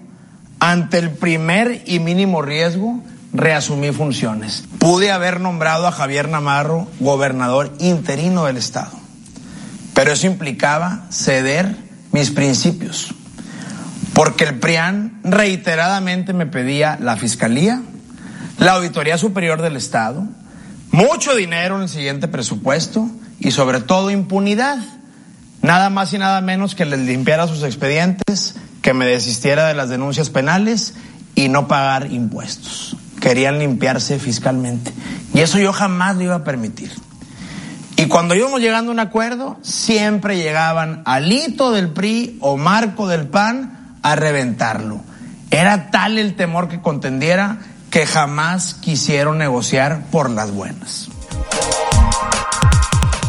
ante 0.60 0.98
el 0.98 1.12
primer 1.12 1.84
y 1.86 2.00
mínimo 2.00 2.42
riesgo, 2.42 3.02
reasumí 3.34 3.92
funciones. 3.92 4.64
Pude 4.80 5.12
haber 5.12 5.40
nombrado 5.40 5.88
a 5.88 5.92
Javier 5.92 6.30
Namarro 6.30 6.88
gobernador 7.00 7.74
interino 7.80 8.46
del 8.46 8.58
estado, 8.58 8.92
pero 9.94 10.12
eso 10.12 10.28
implicaba 10.28 11.06
ceder 11.12 11.76
mis 12.12 12.32
principios 12.32 13.14
porque 14.16 14.46
el 14.46 14.60
PRIAN 14.60 15.20
reiteradamente 15.26 16.32
me 16.32 16.46
pedía 16.46 16.98
la 17.02 17.18
Fiscalía, 17.18 17.82
la 18.58 18.72
Auditoría 18.72 19.18
Superior 19.18 19.62
del 19.62 19.76
Estado, 19.76 20.26
mucho 20.92 21.36
dinero 21.36 21.76
en 21.76 21.84
el 21.84 21.90
siguiente 21.90 22.30
presupuesto 22.30 23.10
y 23.40 23.52
sobre 23.52 23.82
todo 23.82 24.12
impunidad. 24.12 24.78
Nada 25.62 25.90
más 25.90 26.14
y 26.14 26.18
nada 26.18 26.40
menos 26.40 26.76
que 26.76 26.86
les 26.86 27.00
limpiara 27.00 27.48
sus 27.48 27.62
expedientes, 27.64 28.56
que 28.82 28.94
me 28.94 29.06
desistiera 29.06 29.68
de 29.68 29.74
las 29.74 29.90
denuncias 29.90 30.30
penales 30.30 30.94
y 31.36 31.50
no 31.50 31.68
pagar 31.68 32.10
impuestos. 32.10 32.96
Querían 33.20 33.60
limpiarse 33.60 34.18
fiscalmente. 34.18 34.94
Y 35.34 35.42
eso 35.42 35.60
yo 35.60 35.74
jamás 35.74 36.16
lo 36.16 36.24
iba 36.24 36.36
a 36.36 36.44
permitir. 36.46 36.94
Y 37.98 38.06
cuando 38.06 38.34
íbamos 38.34 38.62
llegando 38.62 38.92
a 38.92 38.94
un 38.94 39.00
acuerdo, 39.00 39.58
siempre 39.62 40.38
llegaban 40.38 41.02
Alito 41.04 41.72
del 41.72 41.90
PRI 41.90 42.38
o 42.40 42.56
Marco 42.56 43.10
del 43.10 43.28
PAN 43.28 43.85
a 44.06 44.16
reventarlo. 44.16 45.02
Era 45.50 45.90
tal 45.90 46.20
el 46.20 46.36
temor 46.36 46.70
que 46.70 46.80
contendiera 46.80 47.58
que 47.90 48.06
jamás 48.06 48.76
quisieron 48.76 49.40
negociar 49.40 50.06
por 50.12 50.30
las 50.30 50.52
buenas. 50.52 51.10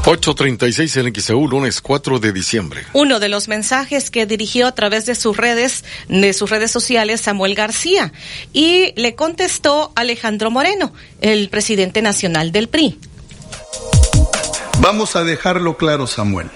836 0.04 0.96
en 0.98 1.14
XEU, 1.14 1.48
lunes 1.48 1.80
4 1.80 2.18
de 2.18 2.30
diciembre. 2.30 2.84
Uno 2.92 3.20
de 3.20 3.30
los 3.30 3.48
mensajes 3.48 4.10
que 4.10 4.26
dirigió 4.26 4.66
a 4.66 4.74
través 4.74 5.06
de 5.06 5.14
sus 5.14 5.34
redes, 5.38 5.82
de 6.08 6.34
sus 6.34 6.50
redes 6.50 6.70
sociales, 6.70 7.22
Samuel 7.22 7.54
García, 7.54 8.12
y 8.52 8.92
le 9.00 9.14
contestó 9.14 9.92
Alejandro 9.96 10.50
Moreno, 10.50 10.92
el 11.22 11.48
presidente 11.48 12.02
nacional 12.02 12.52
del 12.52 12.68
PRI. 12.68 13.00
Vamos 14.80 15.16
a 15.16 15.24
dejarlo 15.24 15.78
claro, 15.78 16.06
Samuel. 16.06 16.50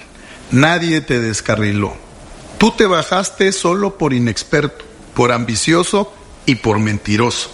Nadie 0.50 1.00
te 1.00 1.20
descarriló 1.20 2.09
Tú 2.61 2.72
te 2.72 2.84
bajaste 2.84 3.52
solo 3.52 3.96
por 3.96 4.12
inexperto, 4.12 4.84
por 5.14 5.32
ambicioso 5.32 6.12
y 6.44 6.56
por 6.56 6.78
mentiroso. 6.78 7.50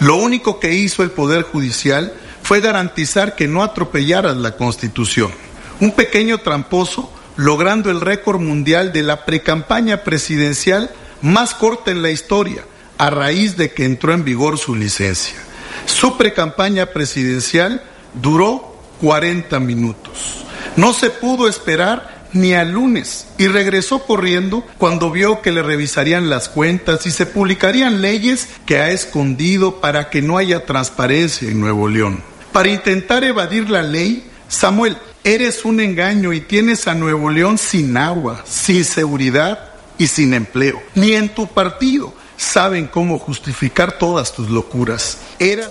Lo 0.00 0.16
único 0.16 0.60
que 0.60 0.72
hizo 0.72 1.02
el 1.02 1.10
Poder 1.10 1.42
Judicial 1.42 2.14
fue 2.42 2.62
garantizar 2.62 3.36
que 3.36 3.48
no 3.48 3.62
atropellaras 3.62 4.34
la 4.38 4.56
Constitución. 4.56 5.30
Un 5.78 5.92
pequeño 5.92 6.38
tramposo 6.38 7.12
logrando 7.36 7.90
el 7.90 8.00
récord 8.00 8.40
mundial 8.40 8.94
de 8.94 9.02
la 9.02 9.26
precampaña 9.26 10.04
presidencial 10.04 10.90
más 11.20 11.52
corta 11.52 11.90
en 11.90 12.00
la 12.00 12.08
historia, 12.08 12.64
a 12.96 13.10
raíz 13.10 13.58
de 13.58 13.72
que 13.72 13.84
entró 13.84 14.14
en 14.14 14.24
vigor 14.24 14.56
su 14.56 14.74
licencia. 14.74 15.36
Su 15.84 16.16
precampaña 16.16 16.86
presidencial 16.86 17.82
duró 18.14 18.74
40 19.02 19.60
minutos. 19.60 20.46
No 20.76 20.94
se 20.94 21.10
pudo 21.10 21.46
esperar 21.46 22.15
ni 22.32 22.54
al 22.54 22.72
lunes 22.72 23.26
y 23.38 23.46
regresó 23.46 24.04
corriendo 24.04 24.64
cuando 24.78 25.10
vio 25.10 25.42
que 25.42 25.52
le 25.52 25.62
revisarían 25.62 26.30
las 26.30 26.48
cuentas 26.48 27.06
y 27.06 27.10
se 27.10 27.26
publicarían 27.26 28.02
leyes 28.02 28.48
que 28.66 28.78
ha 28.78 28.90
escondido 28.90 29.80
para 29.80 30.10
que 30.10 30.22
no 30.22 30.38
haya 30.38 30.64
transparencia 30.64 31.48
en 31.48 31.60
Nuevo 31.60 31.88
León. 31.88 32.22
Para 32.52 32.68
intentar 32.68 33.24
evadir 33.24 33.68
la 33.68 33.82
ley, 33.82 34.26
Samuel, 34.48 34.96
eres 35.24 35.64
un 35.64 35.80
engaño 35.80 36.32
y 36.32 36.40
tienes 36.40 36.86
a 36.88 36.94
Nuevo 36.94 37.30
León 37.30 37.58
sin 37.58 37.96
agua, 37.96 38.44
sin 38.46 38.84
seguridad 38.84 39.72
y 39.98 40.06
sin 40.06 40.34
empleo. 40.34 40.80
Ni 40.94 41.12
en 41.12 41.28
tu 41.28 41.46
partido 41.46 42.14
saben 42.36 42.86
cómo 42.86 43.18
justificar 43.18 43.98
todas 43.98 44.32
tus 44.32 44.50
locuras. 44.50 45.18
Era 45.38 45.68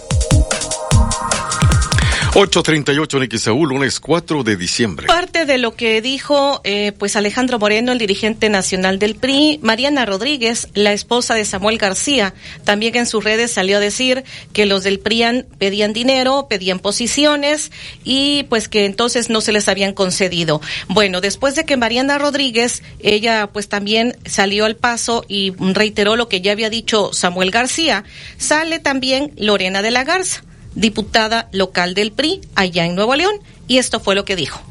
838 2.38 3.18
en 3.32 3.40
Saúl, 3.40 3.70
lunes 3.70 4.02
4 4.02 4.44
de 4.44 4.58
diciembre. 4.58 5.08
Parte 5.08 5.46
de 5.46 5.58
lo 5.58 5.78
que 5.78 6.02
dijo 6.02 6.60
eh, 6.66 6.92
pues 6.92 7.16
Alejandro 7.16 7.60
Moreno, 7.60 7.94
el 7.94 7.98
dirigente 7.98 8.50
nacional 8.50 9.00
del 9.00 9.16
PRI, 9.16 9.62
Mariana 9.64 10.06
Rodríguez, 10.06 10.68
la 10.74 10.92
esposa 10.92 11.34
de 11.34 11.46
Samuel 11.46 11.78
García, 11.78 12.34
también 12.66 12.98
en 12.98 13.06
sus 13.06 13.24
redes 13.24 13.52
salió 13.52 13.78
a 13.78 13.80
decir 13.80 14.26
que 14.52 14.66
los 14.66 14.84
del 14.84 15.00
PRIAN 15.00 15.46
pedían 15.60 15.94
dinero, 15.94 16.48
pedían 16.50 16.80
posiciones 16.80 17.72
y 18.04 18.44
pues 18.50 18.68
que 18.68 18.84
entonces 18.84 19.30
no 19.30 19.40
se 19.40 19.54
les 19.54 19.70
habían 19.70 19.94
concedido. 19.94 20.60
Bueno, 20.90 21.22
después 21.22 21.56
de 21.56 21.64
que 21.64 21.78
Mariana 21.78 22.18
Rodríguez, 22.18 22.84
ella 23.00 23.48
pues 23.54 23.70
también 23.70 24.18
salió 24.26 24.66
al 24.66 24.76
paso 24.76 25.24
y 25.30 25.54
reiteró 25.58 26.18
lo 26.18 26.28
que 26.28 26.42
ya 26.42 26.52
había 26.52 26.70
dicho 26.70 27.14
Samuel 27.14 27.52
García, 27.52 28.04
sale 28.38 28.80
también 28.80 29.32
Lorena 29.38 29.82
de 29.82 29.92
la 29.92 30.04
Garza 30.04 30.44
diputada 30.76 31.50
local 31.52 31.94
del 31.94 32.12
PRI 32.12 32.42
allá 32.56 32.86
en 32.86 32.96
Nuevo 32.96 33.16
León, 33.16 33.36
y 33.68 33.78
esto 33.78 34.00
fue 34.00 34.16
lo 34.16 34.26
que 34.26 34.36
dijo. 34.36 34.62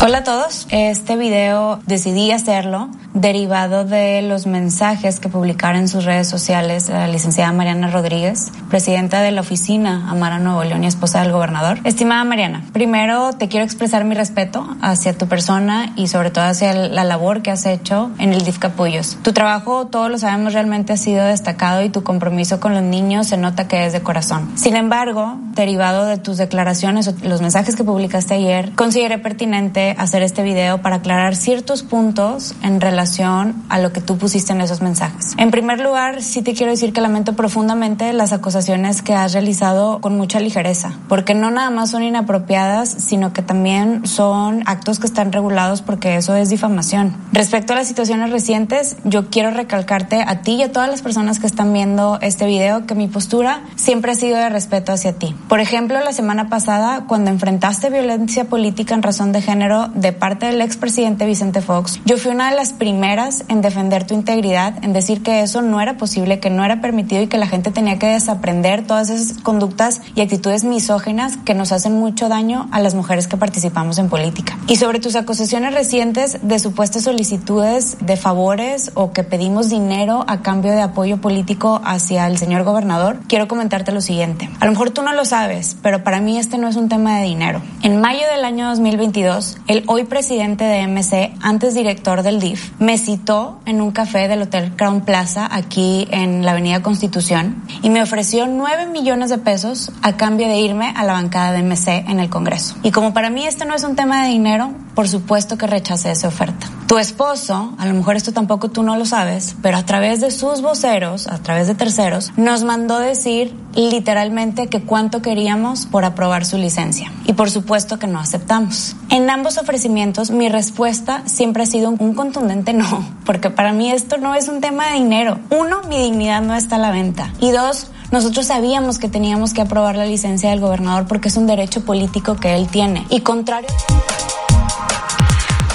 Hola 0.00 0.18
a 0.18 0.22
todos, 0.22 0.68
este 0.70 1.16
video 1.16 1.80
decidí 1.86 2.30
hacerlo 2.30 2.88
derivado 3.14 3.84
de 3.84 4.22
los 4.22 4.46
mensajes 4.46 5.18
que 5.18 5.28
publicaron 5.28 5.80
en 5.80 5.88
sus 5.88 6.04
redes 6.04 6.28
sociales 6.28 6.88
la 6.88 7.08
licenciada 7.08 7.50
Mariana 7.50 7.90
Rodríguez, 7.90 8.52
presidenta 8.70 9.22
de 9.22 9.32
la 9.32 9.40
oficina 9.40 10.08
Amara 10.08 10.38
Nuevo 10.38 10.62
León 10.62 10.84
y 10.84 10.86
esposa 10.86 11.22
del 11.22 11.32
gobernador. 11.32 11.80
Estimada 11.82 12.22
Mariana, 12.22 12.64
primero 12.72 13.32
te 13.32 13.48
quiero 13.48 13.64
expresar 13.64 14.04
mi 14.04 14.14
respeto 14.14 14.68
hacia 14.82 15.18
tu 15.18 15.26
persona 15.26 15.92
y 15.96 16.06
sobre 16.06 16.30
todo 16.30 16.44
hacia 16.44 16.74
la 16.74 17.02
labor 17.02 17.42
que 17.42 17.50
has 17.50 17.66
hecho 17.66 18.12
en 18.18 18.32
el 18.32 18.44
DIF 18.44 18.58
Capullos. 18.60 19.18
Tu 19.22 19.32
trabajo, 19.32 19.88
todos 19.88 20.12
lo 20.12 20.18
sabemos, 20.18 20.52
realmente 20.52 20.92
ha 20.92 20.96
sido 20.96 21.24
destacado 21.24 21.82
y 21.82 21.88
tu 21.88 22.04
compromiso 22.04 22.60
con 22.60 22.72
los 22.72 22.84
niños 22.84 23.26
se 23.26 23.36
nota 23.36 23.66
que 23.66 23.86
es 23.86 23.92
de 23.92 24.00
corazón. 24.00 24.52
Sin 24.56 24.76
embargo, 24.76 25.38
derivado 25.54 26.06
de 26.06 26.18
tus 26.18 26.36
declaraciones 26.36 27.08
o 27.08 27.14
los 27.24 27.40
mensajes 27.40 27.74
que 27.74 27.82
publicaste 27.82 28.34
ayer, 28.34 28.70
consideré 28.76 29.18
pertinente 29.18 29.87
hacer 29.98 30.22
este 30.22 30.42
video 30.42 30.82
para 30.82 30.96
aclarar 30.96 31.36
ciertos 31.36 31.82
puntos 31.82 32.54
en 32.62 32.80
relación 32.80 33.62
a 33.68 33.78
lo 33.78 33.92
que 33.92 34.00
tú 34.00 34.18
pusiste 34.18 34.52
en 34.52 34.60
esos 34.60 34.82
mensajes. 34.82 35.34
En 35.36 35.50
primer 35.50 35.80
lugar, 35.80 36.22
sí 36.22 36.42
te 36.42 36.54
quiero 36.54 36.72
decir 36.72 36.92
que 36.92 37.00
lamento 37.00 37.34
profundamente 37.34 38.12
las 38.12 38.32
acusaciones 38.32 39.02
que 39.02 39.14
has 39.14 39.32
realizado 39.32 40.00
con 40.00 40.16
mucha 40.16 40.40
ligereza, 40.40 40.92
porque 41.08 41.34
no 41.34 41.50
nada 41.50 41.70
más 41.70 41.90
son 41.90 42.02
inapropiadas, 42.02 42.88
sino 42.88 43.32
que 43.32 43.42
también 43.42 44.06
son 44.06 44.62
actos 44.66 44.98
que 44.98 45.06
están 45.06 45.32
regulados 45.32 45.82
porque 45.82 46.16
eso 46.16 46.34
es 46.34 46.48
difamación. 46.48 47.16
Respecto 47.32 47.72
a 47.72 47.76
las 47.76 47.88
situaciones 47.88 48.30
recientes, 48.30 48.96
yo 49.04 49.30
quiero 49.30 49.50
recalcarte 49.50 50.22
a 50.26 50.42
ti 50.42 50.56
y 50.56 50.62
a 50.62 50.72
todas 50.72 50.88
las 50.88 51.02
personas 51.02 51.38
que 51.38 51.46
están 51.46 51.72
viendo 51.72 52.18
este 52.20 52.46
video 52.46 52.86
que 52.86 52.94
mi 52.94 53.08
postura 53.08 53.62
siempre 53.76 54.12
ha 54.12 54.14
sido 54.14 54.36
de 54.36 54.48
respeto 54.48 54.92
hacia 54.92 55.12
ti. 55.12 55.34
Por 55.48 55.60
ejemplo, 55.60 56.00
la 56.00 56.12
semana 56.12 56.48
pasada, 56.48 57.04
cuando 57.06 57.30
enfrentaste 57.30 57.90
violencia 57.90 58.44
política 58.44 58.94
en 58.94 59.02
razón 59.02 59.32
de 59.32 59.42
género 59.42 59.77
de 59.86 60.12
parte 60.12 60.46
del 60.46 60.60
expresidente 60.60 61.24
Vicente 61.26 61.60
Fox, 61.60 62.00
yo 62.04 62.18
fui 62.18 62.32
una 62.32 62.50
de 62.50 62.56
las 62.56 62.72
primeras 62.72 63.44
en 63.48 63.60
defender 63.60 64.04
tu 64.04 64.14
integridad, 64.14 64.82
en 64.82 64.92
decir 64.92 65.22
que 65.22 65.42
eso 65.42 65.62
no 65.62 65.80
era 65.80 65.96
posible, 65.96 66.40
que 66.40 66.50
no 66.50 66.64
era 66.64 66.80
permitido 66.80 67.22
y 67.22 67.28
que 67.28 67.38
la 67.38 67.46
gente 67.46 67.70
tenía 67.70 67.98
que 67.98 68.06
desaprender 68.08 68.86
todas 68.86 69.10
esas 69.10 69.38
conductas 69.38 70.00
y 70.14 70.20
actitudes 70.20 70.64
misógenas 70.64 71.36
que 71.36 71.54
nos 71.54 71.70
hacen 71.70 71.92
mucho 71.92 72.28
daño 72.28 72.68
a 72.72 72.80
las 72.80 72.94
mujeres 72.94 73.28
que 73.28 73.36
participamos 73.36 73.98
en 73.98 74.08
política. 74.08 74.58
Y 74.66 74.76
sobre 74.76 74.98
tus 74.98 75.14
acusaciones 75.14 75.74
recientes 75.74 76.38
de 76.42 76.58
supuestas 76.58 77.04
solicitudes 77.04 77.96
de 78.00 78.16
favores 78.16 78.90
o 78.94 79.12
que 79.12 79.22
pedimos 79.22 79.68
dinero 79.68 80.24
a 80.26 80.42
cambio 80.42 80.72
de 80.72 80.82
apoyo 80.82 81.20
político 81.20 81.80
hacia 81.84 82.26
el 82.26 82.38
señor 82.38 82.64
gobernador, 82.64 83.18
quiero 83.28 83.48
comentarte 83.48 83.92
lo 83.92 84.00
siguiente. 84.00 84.50
A 84.60 84.64
lo 84.64 84.72
mejor 84.72 84.90
tú 84.90 85.02
no 85.02 85.12
lo 85.12 85.24
sabes, 85.24 85.76
pero 85.82 86.02
para 86.02 86.20
mí 86.20 86.38
este 86.38 86.58
no 86.58 86.68
es 86.68 86.76
un 86.76 86.88
tema 86.88 87.18
de 87.18 87.24
dinero. 87.24 87.62
En 87.82 88.00
mayo 88.00 88.22
del 88.32 88.44
año 88.44 88.68
2022, 88.68 89.58
el 89.68 89.84
hoy 89.86 90.04
presidente 90.04 90.64
de 90.64 90.88
MC, 90.88 91.30
antes 91.42 91.74
director 91.74 92.22
del 92.22 92.40
DIF, 92.40 92.72
me 92.78 92.96
citó 92.96 93.60
en 93.66 93.82
un 93.82 93.92
café 93.92 94.26
del 94.26 94.40
Hotel 94.40 94.74
Crown 94.74 95.02
Plaza 95.02 95.46
aquí 95.50 96.08
en 96.10 96.42
la 96.42 96.52
Avenida 96.52 96.82
Constitución 96.82 97.62
y 97.82 97.90
me 97.90 98.02
ofreció 98.02 98.46
nueve 98.46 98.86
millones 98.86 99.28
de 99.28 99.36
pesos 99.36 99.92
a 100.00 100.16
cambio 100.16 100.48
de 100.48 100.58
irme 100.58 100.94
a 100.96 101.04
la 101.04 101.12
bancada 101.12 101.52
de 101.52 101.62
MC 101.62 102.08
en 102.08 102.18
el 102.18 102.30
Congreso. 102.30 102.76
Y 102.82 102.92
como 102.92 103.12
para 103.12 103.28
mí 103.28 103.46
este 103.46 103.66
no 103.66 103.74
es 103.74 103.84
un 103.84 103.94
tema 103.94 104.24
de 104.24 104.30
dinero, 104.30 104.72
por 104.94 105.06
supuesto 105.06 105.58
que 105.58 105.66
rechacé 105.66 106.12
esa 106.12 106.28
oferta. 106.28 106.66
Tu 106.88 106.96
esposo, 106.96 107.74
a 107.76 107.84
lo 107.84 107.92
mejor 107.92 108.16
esto 108.16 108.32
tampoco 108.32 108.70
tú 108.70 108.82
no 108.82 108.96
lo 108.96 109.04
sabes, 109.04 109.54
pero 109.60 109.76
a 109.76 109.84
través 109.84 110.22
de 110.22 110.30
sus 110.30 110.62
voceros, 110.62 111.26
a 111.26 111.36
través 111.38 111.66
de 111.66 111.74
terceros, 111.74 112.32
nos 112.38 112.64
mandó 112.64 112.98
decir 112.98 113.54
literalmente 113.74 114.68
que 114.68 114.80
cuánto 114.80 115.20
queríamos 115.20 115.84
por 115.84 116.06
aprobar 116.06 116.46
su 116.46 116.56
licencia. 116.56 117.12
Y 117.26 117.34
por 117.34 117.50
supuesto 117.50 117.98
que 117.98 118.06
no 118.06 118.18
aceptamos. 118.18 118.96
En 119.10 119.28
ambos 119.28 119.57
ofrecimientos 119.58 120.30
mi 120.30 120.48
respuesta 120.48 121.22
siempre 121.26 121.62
ha 121.62 121.66
sido 121.66 121.90
un 121.90 122.14
contundente 122.14 122.72
no, 122.72 123.06
porque 123.24 123.50
para 123.50 123.72
mí 123.72 123.90
esto 123.90 124.16
no 124.16 124.34
es 124.34 124.48
un 124.48 124.60
tema 124.60 124.88
de 124.88 124.94
dinero. 124.94 125.38
Uno, 125.50 125.82
mi 125.88 125.98
dignidad 126.02 126.42
no 126.42 126.54
está 126.54 126.76
a 126.76 126.78
la 126.78 126.90
venta. 126.90 127.32
Y 127.40 127.50
dos, 127.50 127.90
nosotros 128.10 128.46
sabíamos 128.46 128.98
que 128.98 129.08
teníamos 129.08 129.52
que 129.52 129.60
aprobar 129.60 129.96
la 129.96 130.06
licencia 130.06 130.50
del 130.50 130.60
gobernador 130.60 131.06
porque 131.06 131.28
es 131.28 131.36
un 131.36 131.46
derecho 131.46 131.84
político 131.84 132.36
que 132.36 132.54
él 132.54 132.68
tiene. 132.68 133.06
Y 133.10 133.20
contrario... 133.20 133.68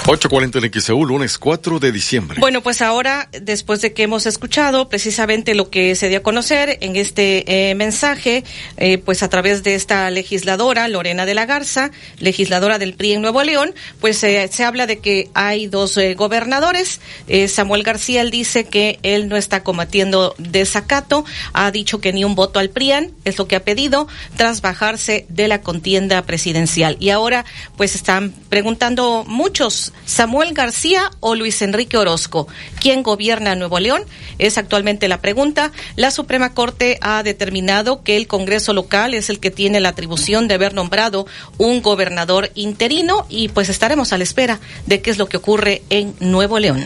8.40 0.06 0.66
en 0.66 0.82
XEU, 0.82 1.06
lunes 1.06 1.38
4 1.38 1.80
de 1.80 1.93
diciembre. 1.93 2.41
Bueno, 2.41 2.62
pues 2.62 2.82
ahora, 2.82 3.30
después 3.32 3.80
de 3.80 3.93
que 3.93 4.04
hemos 4.04 4.26
escuchado 4.26 4.89
precisamente 4.89 5.56
lo 5.56 5.70
que 5.70 5.95
se 5.95 6.10
dio 6.10 6.18
a 6.18 6.22
conocer 6.22 6.78
en 6.82 6.97
este 6.97 7.70
eh, 7.70 7.74
mensaje, 7.76 8.43
eh, 8.76 8.97
pues 8.97 9.24
a 9.24 9.30
través 9.30 9.64
de 9.64 9.76
esta 9.76 10.12
legisladora, 10.12 10.89
Lorena 10.89 11.26
de 11.26 11.34
la 11.34 11.45
Garza, 11.45 11.91
legisladora 12.20 12.80
del 12.80 12.95
PRI 12.95 13.14
en 13.14 13.22
Nuevo 13.22 13.41
León, 13.43 13.74
pues 14.01 14.22
eh, 14.26 14.49
se 14.51 14.66
habla 14.66 14.88
de 14.88 14.99
que 14.99 15.30
hay 15.36 15.68
dos 15.68 15.97
gobernadores. 16.18 16.99
Samuel 17.47 17.84
García, 17.84 18.22
él 18.22 18.30
dice 18.30 18.66
que 18.66 18.99
él 19.04 19.30
no 19.30 19.38
está 19.38 19.64
combatiendo 19.64 20.36
desacato, 20.38 21.24
ha 21.54 21.72
dicho 21.72 22.01
que 22.01 22.12
ni 22.12 22.26
un 22.26 22.36
voto 22.36 22.60
al 22.60 22.70
PRIAN, 22.70 23.12
es 23.24 23.38
lo 23.38 23.47
que 23.47 23.56
ha 23.56 23.64
pedido, 23.64 24.10
tras 24.36 24.60
bajarse 24.60 25.26
de 25.30 25.47
la 25.47 25.62
contienda 25.62 26.22
presidencial. 26.24 26.97
Y 26.99 27.10
ahora, 27.10 27.45
pues 27.78 27.95
están 27.95 28.34
preguntando 28.49 29.24
muchos 29.26 29.93
Samuel 30.06 30.54
García 30.54 31.12
o 31.20 31.36
Luis 31.36 31.62
Enrique 31.62 31.98
Orozco. 31.98 32.48
¿Quién 32.80 33.04
gobierna 33.04 33.56
Nuevo 33.56 33.80
León? 33.80 34.04
Es 34.38 34.58
actualmente 34.58 35.08
la 35.08 35.22
pregunta. 35.22 35.72
La 35.96 36.12
Suprema 36.12 36.54
Corte 36.54 36.98
ha 37.02 37.24
determinado 37.24 38.04
que 38.04 38.18
el 38.18 38.28
Congreso 38.28 38.74
local 38.74 39.14
es 39.14 39.30
el 39.30 39.39
que 39.39 39.52
tiene 39.52 39.80
la 39.80 39.89
atribución 39.89 40.48
de 40.48 40.56
haber 40.56 40.74
nombrado 40.74 41.26
un 41.58 41.82
gobernador 41.82 42.52
interino 42.56 43.26
y 43.30 43.50
pues 43.50 43.70
estaremos 43.70 44.14
a 44.14 44.18
la 44.18 44.24
espera 44.24 44.60
de 44.86 45.02
qué 45.02 45.12
es 45.12 45.18
lo 45.18 45.28
que 45.28 45.38
ocurre 45.38 45.84
en 45.89 46.16
Nuevo 46.20 46.60
León. 46.60 46.84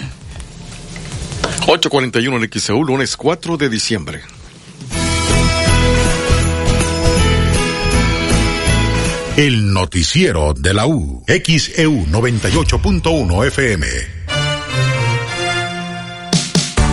841 1.68 2.38
en 2.38 2.50
XEU, 2.50 2.84
lunes 2.84 3.18
4 3.18 3.58
de 3.58 3.70
diciembre. 3.70 4.37
El 9.38 9.72
noticiero 9.72 10.56
de 10.56 10.74
la 10.74 10.88
U. 10.88 11.24
XEU 11.28 12.08
98.1 12.08 13.46
FM. 13.46 13.86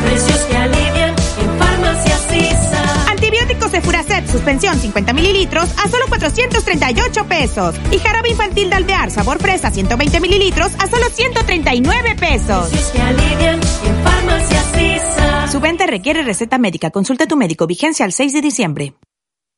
Precios 0.05 0.39
que 0.41 0.55
alivian 0.55 1.15
en 1.41 1.59
Farmacias 1.59 2.21
Sisa. 2.29 3.11
Antibióticos 3.11 3.73
de 3.73 3.81
Furacet, 3.81 4.31
suspensión 4.31 4.79
50 4.79 5.15
mililitros 5.15 5.71
a 5.83 5.89
solo 5.89 6.05
438 6.07 7.25
pesos. 7.25 7.77
Y 7.91 7.97
jarabe 7.97 8.29
infantil 8.29 8.69
de 8.69 8.77
alvear, 8.77 9.11
sabor 9.11 9.39
fresa 9.39 9.71
120 9.71 10.21
mililitros 10.21 10.71
a 10.79 10.87
solo 10.87 11.07
139 11.11 12.15
pesos. 12.17 12.69
Precios 12.69 12.91
que 12.91 13.01
alivian 13.01 13.55
en 13.55 14.05
Farmacias 14.05 14.67
Sisa. 14.77 15.49
Su 15.51 15.61
venta 15.61 15.87
requiere 15.87 16.23
receta 16.23 16.59
médica. 16.59 16.91
Consulta 16.91 17.25
a 17.25 17.27
tu 17.27 17.39
médico. 17.39 17.67
Vigencia 17.67 18.05
al 18.05 18.13
6 18.13 18.35
de 18.35 18.43
diciembre. 18.43 18.95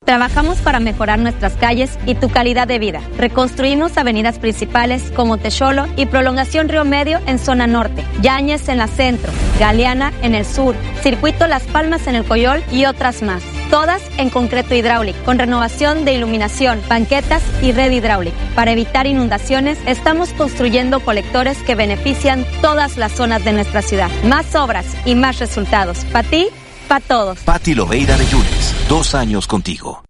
Trabajamos 0.06 0.58
para 0.58 0.78
mejorar 0.78 1.18
nuestras 1.18 1.54
calles 1.54 1.98
y 2.06 2.14
tu 2.14 2.28
calidad 2.30 2.68
de 2.68 2.78
vida. 2.78 3.02
Reconstruimos 3.18 3.98
avenidas 3.98 4.38
principales 4.38 5.10
como 5.16 5.36
Techolo 5.36 5.88
y 5.96 6.06
Prolongación 6.06 6.68
Río 6.68 6.84
Medio 6.84 7.18
en 7.26 7.40
zona 7.40 7.66
norte, 7.66 8.04
Yañez 8.22 8.68
en 8.68 8.78
la 8.78 8.86
centro, 8.86 9.32
Galeana 9.58 10.12
en 10.22 10.36
el 10.36 10.46
sur, 10.46 10.76
Circuito 11.02 11.48
Las 11.48 11.64
Palmas 11.64 12.06
en 12.06 12.14
el 12.14 12.24
Coyol 12.24 12.62
y 12.70 12.84
otras 12.84 13.22
más. 13.22 13.42
Todas 13.68 14.00
en 14.16 14.30
concreto 14.30 14.76
hidráulico, 14.76 15.18
con 15.24 15.40
renovación 15.40 16.04
de 16.04 16.12
iluminación, 16.12 16.80
banquetas 16.88 17.42
y 17.60 17.72
red 17.72 17.90
hidráulica. 17.90 18.36
Para 18.54 18.70
evitar 18.70 19.08
inundaciones, 19.08 19.76
estamos 19.86 20.28
construyendo 20.34 21.00
colectores 21.00 21.58
que 21.64 21.74
benefician 21.74 22.46
todas 22.62 22.96
las 22.96 23.10
zonas 23.10 23.44
de 23.44 23.54
nuestra 23.54 23.82
ciudad. 23.82 24.08
Más 24.22 24.54
obras 24.54 24.86
y 25.04 25.16
más 25.16 25.40
resultados. 25.40 26.04
Para 26.12 26.28
ti, 26.28 26.46
para 26.86 27.00
todos. 27.00 27.38
Pati 27.40 27.74
Loveira 27.74 28.16
de 28.16 28.26
Yunes, 28.26 28.74
dos 28.88 29.14
años 29.14 29.46
contigo. 29.46 30.02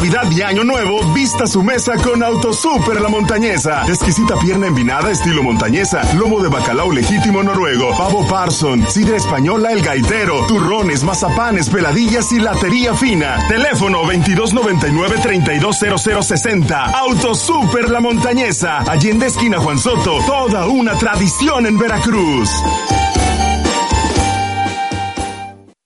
Navidad 0.00 0.30
y 0.30 0.40
Año 0.40 0.64
Nuevo, 0.64 1.12
vista 1.12 1.46
su 1.46 1.62
mesa 1.62 1.94
con 1.96 2.22
Autosuper 2.22 3.02
La 3.02 3.10
Montañesa. 3.10 3.84
Exquisita 3.86 4.34
pierna 4.38 4.66
envinada 4.66 5.10
estilo 5.10 5.42
montañesa, 5.42 6.00
lomo 6.14 6.40
de 6.40 6.48
bacalao 6.48 6.90
legítimo 6.90 7.42
noruego, 7.42 7.94
pavo 7.98 8.26
parson, 8.26 8.82
sidra 8.88 9.18
española 9.18 9.72
El 9.72 9.82
Gaitero, 9.82 10.46
turrones, 10.46 11.04
mazapanes, 11.04 11.68
peladillas 11.68 12.32
y 12.32 12.38
latería 12.38 12.94
fina. 12.94 13.46
Teléfono 13.46 14.02
2299-320060. 14.04 16.94
Autosuper 16.94 17.90
La 17.90 18.00
Montañesa. 18.00 18.78
Allende 18.90 19.26
esquina 19.26 19.58
Juan 19.58 19.78
Soto. 19.78 20.24
Toda 20.24 20.66
una 20.66 20.94
tradición 20.94 21.66
en 21.66 21.76
Veracruz. 21.76 22.50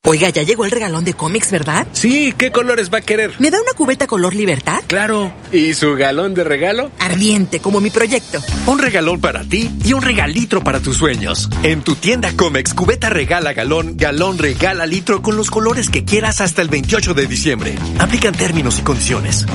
Oiga, 0.07 0.29
ya 0.29 0.43
llegó 0.43 0.67
el 0.67 0.71
regalón 0.71 1.03
de 1.03 1.15
cómics, 1.15 1.51
¿verdad? 1.51 1.87
Sí, 1.93 2.35
¿qué 2.37 2.53
colores 2.53 2.93
va 2.93 2.99
a 2.99 3.01
querer? 3.01 3.33
¿Me 3.39 3.51
da 3.51 3.59
una 3.59 3.73
cubeta 3.73 4.07
color 4.07 4.35
libertad? 4.35 4.83
Claro. 4.87 5.33
¿Y 5.51 5.73
su 5.73 5.95
galón 5.95 6.35
de 6.35 6.45
regalo? 6.45 6.91
Ardiente, 6.99 7.59
como 7.61 7.81
mi 7.81 7.89
proyecto. 7.89 8.43
Un 8.67 8.79
regalón 8.81 9.23
para 9.23 9.45
ti 9.45 9.71
y 9.83 9.95
un 9.95 10.03
regalitro 10.03 10.63
para 10.63 10.81
tus 10.81 10.99
sueños. 10.99 11.49
En 11.63 11.81
tu 11.81 11.95
tienda 11.95 12.35
Comex, 12.37 12.75
cubeta 12.75 13.09
regala 13.09 13.55
galón, 13.55 13.97
galón 13.97 14.37
regala 14.37 14.85
litro 14.85 15.23
con 15.23 15.39
los 15.39 15.51
colores 15.51 15.89
que 15.89 16.05
quieras 16.05 16.43
hasta 16.43 16.61
el 16.61 16.69
28 16.69 17.15
de 17.15 17.27
diciembre. 17.27 17.75
Aplican 17.99 18.35
términos 18.35 18.79
y 18.79 18.83
condiciones. 18.83 19.47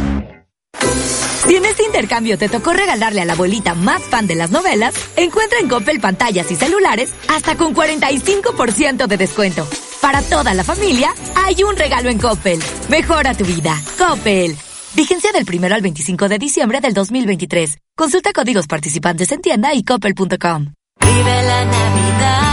Si 1.49 1.55
en 1.55 1.65
este 1.65 1.83
intercambio 1.83 2.37
te 2.37 2.47
tocó 2.47 2.73
regalarle 2.73 3.21
a 3.21 3.25
la 3.25 3.33
abuelita 3.33 3.73
más 3.73 4.03
fan 4.03 4.27
de 4.27 4.35
las 4.35 4.51
novelas, 4.51 4.93
encuentra 5.15 5.57
en 5.57 5.67
Coppel 5.67 5.99
pantallas 5.99 6.51
y 6.51 6.55
celulares 6.55 7.11
hasta 7.27 7.57
con 7.57 7.73
45% 7.73 9.07
de 9.07 9.17
descuento. 9.17 9.67
Para 9.99 10.21
toda 10.21 10.53
la 10.53 10.63
familia, 10.63 11.11
hay 11.35 11.63
un 11.63 11.75
regalo 11.75 12.11
en 12.11 12.19
Coppel. 12.19 12.59
Mejora 12.89 13.33
tu 13.33 13.45
vida. 13.45 13.81
Coppel. 13.97 14.55
Vigencia 14.93 15.31
del 15.31 15.47
1 15.51 15.73
al 15.73 15.81
25 15.81 16.29
de 16.29 16.37
diciembre 16.37 16.81
del 16.81 16.93
2023. 16.93 17.79
Consulta 17.95 18.31
códigos 18.31 18.67
participantes 18.67 19.31
en 19.31 19.41
tienda 19.41 19.73
y 19.73 19.83
coppel.com. 19.83 20.73
Vive 21.01 21.43
la 21.47 21.65
Navidad, 21.65 22.48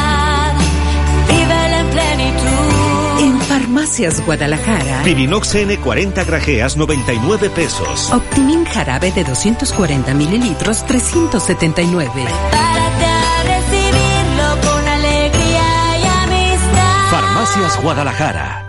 Farmacias 3.77 4.25
Guadalajara. 4.25 5.03
Pirinox 5.05 5.55
N40 5.55 6.25
grajeas 6.25 6.79
99 6.79 7.51
pesos. 7.51 8.11
Optimin 8.11 8.65
jarabe 8.65 9.13
de 9.13 9.23
240 9.23 10.15
mililitros 10.15 10.83
379. 10.87 12.11
Prepárate 12.15 13.05
a 13.05 13.43
recibirlo 13.43 14.71
con 14.73 14.89
alegría 14.89 15.99
y 16.01 16.07
amistad. 16.07 17.11
Farmacias 17.11 17.83
Guadalajara. 17.83 18.66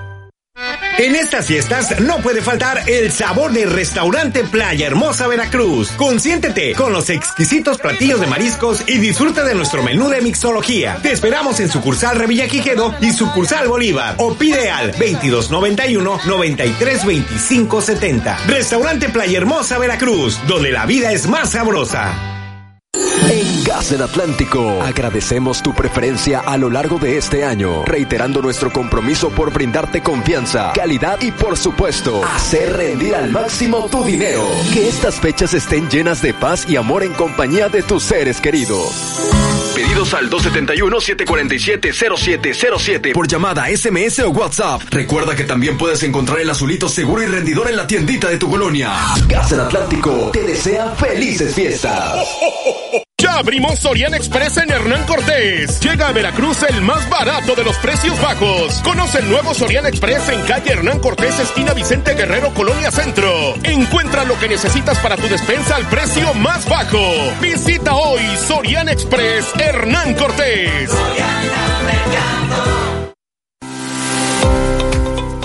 En 0.98 1.16
estas 1.16 1.46
fiestas 1.46 2.02
no 2.02 2.18
puede 2.18 2.42
faltar 2.42 2.90
el 2.90 3.12
sabor 3.12 3.52
del 3.52 3.70
restaurante 3.70 4.44
Playa 4.44 4.88
Hermosa 4.88 5.28
Veracruz. 5.28 5.92
Consiéntete 5.92 6.74
con 6.74 6.92
los 6.92 7.12
exquisitos 7.12 7.78
platillos 7.78 8.20
de 8.20 8.26
mariscos 8.26 8.84
y 8.88 8.98
disfruta 8.98 9.44
de 9.44 9.54
nuestro 9.54 9.84
menú 9.84 10.10
de 10.10 10.22
mixología. 10.22 10.98
Te 11.04 11.12
esperamos 11.12 11.60
en 11.60 11.70
sucursal 11.70 12.18
Revilla 12.18 12.48
Quijedo 12.48 12.96
y 13.00 13.12
sucursal 13.12 13.68
Bolívar 13.68 14.16
o 14.18 14.34
pide 14.34 14.72
al 14.72 14.88
2291 14.94 16.22
932570. 16.26 18.38
Restaurante 18.48 19.10
Playa 19.10 19.38
Hermosa 19.38 19.78
Veracruz, 19.78 20.40
donde 20.48 20.72
la 20.72 20.88
vida 20.88 21.12
es 21.12 21.28
más 21.28 21.52
sabrosa. 21.52 22.37
En 23.30 23.64
Gas 23.64 23.90
del 23.90 24.02
Atlántico, 24.02 24.82
agradecemos 24.82 25.62
tu 25.62 25.74
preferencia 25.74 26.40
a 26.40 26.58
lo 26.58 26.70
largo 26.70 26.98
de 26.98 27.18
este 27.18 27.44
año, 27.44 27.84
reiterando 27.86 28.42
nuestro 28.42 28.72
compromiso 28.72 29.30
por 29.30 29.52
brindarte 29.52 30.02
confianza, 30.02 30.72
calidad 30.74 31.22
y 31.22 31.32
por 31.32 31.58
supuesto, 31.58 32.22
hacer 32.24 32.76
rendir 32.76 33.16
al 33.16 33.32
máximo 33.32 33.88
tu 33.90 34.04
dinero. 34.04 34.44
Que 34.74 34.88
estas 34.88 35.16
fechas 35.16 35.54
estén 35.54 35.90
llenas 35.90 36.22
de 36.22 36.34
paz 36.34 36.66
y 36.68 36.76
amor 36.76 37.04
en 37.04 37.14
compañía 37.14 37.70
de 37.70 37.84
tus 37.84 38.04
seres 38.04 38.42
queridos. 38.42 39.47
Pedidos 39.78 40.14
al 40.16 40.28
271-747-0707 40.32 43.14
Por 43.14 43.28
llamada, 43.28 43.68
SMS 43.68 44.18
o 44.22 44.32
WhatsApp. 44.32 44.82
Recuerda 44.90 45.36
que 45.36 45.44
también 45.44 45.78
puedes 45.78 46.02
encontrar 46.02 46.40
el 46.40 46.50
azulito 46.50 46.90
seguro 46.90 47.22
y 47.22 47.28
rendidor 47.28 47.70
en 47.70 47.78
la 47.78 47.86
tiendita 47.86 48.28
de 48.28 48.38
tu 48.38 48.50
colonia. 48.50 48.92
Gas 49.28 49.52
del 49.52 49.60
Atlántico 49.60 50.32
te 50.34 50.42
desea 50.42 50.96
felices 50.96 51.54
fiestas. 51.54 52.28
Ya 53.20 53.40
abrimos 53.40 53.80
Sorian 53.80 54.14
Express 54.14 54.58
en 54.58 54.70
Hernán 54.70 55.04
Cortés. 55.08 55.80
Llega 55.80 56.10
a 56.10 56.12
Veracruz 56.12 56.62
el 56.62 56.82
más 56.84 57.10
barato 57.10 57.56
de 57.56 57.64
los 57.64 57.76
precios 57.78 58.22
bajos. 58.22 58.80
Conoce 58.84 59.18
el 59.18 59.28
nuevo 59.32 59.56
Sorian 59.56 59.88
Express 59.88 60.30
en 60.30 60.40
calle 60.44 60.74
Hernán 60.74 61.00
Cortés, 61.00 61.40
esquina 61.40 61.74
Vicente 61.74 62.14
Guerrero, 62.14 62.54
Colonia 62.54 62.92
Centro. 62.92 63.56
Encuentra 63.64 64.24
lo 64.24 64.38
que 64.38 64.48
necesitas 64.48 65.00
para 65.00 65.18
tu 65.18 65.28
despensa 65.28 65.78
al 65.78 65.90
precio 65.90 66.32
más 66.36 66.70
bajo. 66.70 67.02
Visita 67.42 67.96
hoy 67.96 68.22
Sorian 68.38 68.88
Express 68.88 69.52
Hernán 69.58 70.14
Cortés. 70.14 70.92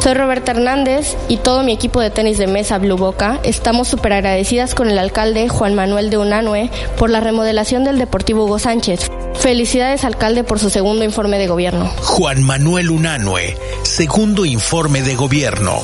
Soy 0.02 0.14
Roberta 0.14 0.50
Hernández 0.50 1.16
y 1.28 1.36
todo 1.36 1.62
mi 1.62 1.72
equipo 1.72 2.00
de 2.00 2.10
tenis 2.10 2.36
de 2.36 2.48
mesa 2.48 2.76
Blue 2.78 2.96
Boca 2.96 3.38
estamos 3.44 3.86
súper 3.86 4.14
agradecidas 4.14 4.74
con 4.74 4.90
el 4.90 4.98
alcalde 4.98 5.48
Juan 5.48 5.76
Manuel 5.76 6.10
de 6.10 6.18
Unanue 6.18 6.72
por 6.98 7.08
la 7.08 7.20
remodelación 7.20 7.84
del 7.84 7.98
Deportivo 7.98 8.44
Hugo 8.44 8.58
Sánchez. 8.58 9.12
Felicidades 9.34 10.04
alcalde 10.04 10.42
por 10.42 10.58
su 10.58 10.70
segundo 10.70 11.04
informe 11.04 11.38
de 11.38 11.46
gobierno. 11.46 11.86
Juan 12.00 12.42
Manuel 12.42 12.90
Unanue, 12.90 13.56
segundo 13.84 14.44
informe 14.44 15.02
de 15.02 15.14
gobierno. 15.14 15.80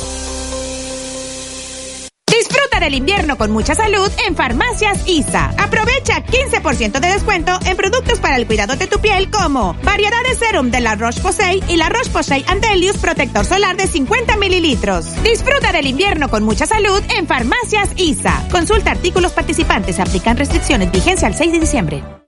Del 2.89 2.95
invierno 2.95 3.37
con 3.37 3.51
mucha 3.51 3.75
salud 3.75 4.11
en 4.27 4.35
Farmacias 4.35 5.07
ISA. 5.07 5.53
Aprovecha 5.59 6.25
15% 6.25 7.01
de 7.01 7.09
descuento 7.09 7.53
en 7.67 7.77
productos 7.77 8.19
para 8.19 8.37
el 8.37 8.47
cuidado 8.47 8.77
de 8.77 8.87
tu 8.87 8.99
piel 8.99 9.31
como 9.31 9.75
variedad 9.83 10.23
de 10.27 10.35
serum 10.35 10.71
de 10.71 10.81
la 10.81 10.95
Roche-Posay 10.95 11.63
y 11.69 11.77
la 11.77 11.91
Roche-Posay 11.91 12.47
Antelius 12.49 12.97
protector 12.97 13.45
solar 13.45 13.77
de 13.77 13.89
50 13.89 14.39
mililitros. 14.39 15.23
Disfruta 15.23 15.71
del 15.71 15.87
invierno 15.87 16.31
con 16.31 16.45
mucha 16.45 16.65
salud 16.65 17.03
en 17.15 17.27
Farmacias 17.27 17.91
ISA. 17.97 18.49
Consulta 18.51 18.93
artículos 18.93 19.33
participantes. 19.33 20.01
Aplican 20.01 20.39
restricciones. 20.39 20.91
Vigencia 20.91 21.29
al 21.29 21.35
6 21.35 21.53
de 21.53 21.61
diciembre. 21.61 22.28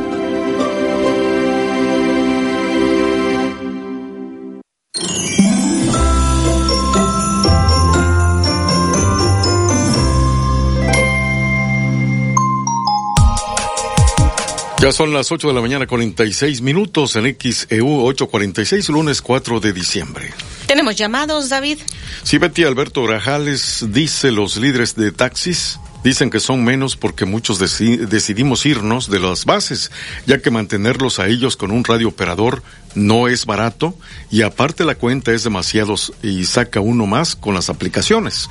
Ya 14.81 14.91
son 14.91 15.13
las 15.13 15.31
8 15.31 15.47
de 15.49 15.53
la 15.53 15.61
mañana, 15.61 15.85
46 15.85 16.61
minutos 16.61 17.15
en 17.15 17.37
XEU 17.39 18.03
846, 18.03 18.89
lunes 18.89 19.21
4 19.21 19.59
de 19.59 19.73
diciembre. 19.73 20.33
Tenemos 20.65 20.95
llamados, 20.95 21.49
David. 21.49 21.77
Sí, 22.23 22.39
Betty 22.39 22.63
Alberto 22.63 23.03
Grajales 23.03 23.85
dice 23.89 24.31
los 24.31 24.57
líderes 24.57 24.95
de 24.95 25.11
taxis 25.11 25.79
dicen 26.03 26.31
que 26.31 26.39
son 26.39 26.63
menos 26.63 26.95
porque 26.95 27.25
muchos 27.25 27.61
deci- 27.61 27.99
decidimos 28.07 28.65
irnos 28.65 29.07
de 29.11 29.19
las 29.19 29.45
bases, 29.45 29.91
ya 30.25 30.41
que 30.41 30.49
mantenerlos 30.49 31.19
a 31.19 31.27
ellos 31.27 31.57
con 31.57 31.69
un 31.69 31.83
radio 31.83 32.07
operador 32.07 32.63
no 32.95 33.27
es 33.27 33.45
barato 33.45 33.95
y 34.31 34.41
aparte 34.41 34.83
la 34.83 34.95
cuenta 34.95 35.31
es 35.31 35.43
demasiado 35.43 35.93
y 36.23 36.45
saca 36.45 36.79
uno 36.79 37.05
más 37.05 37.35
con 37.35 37.53
las 37.53 37.69
aplicaciones. 37.69 38.49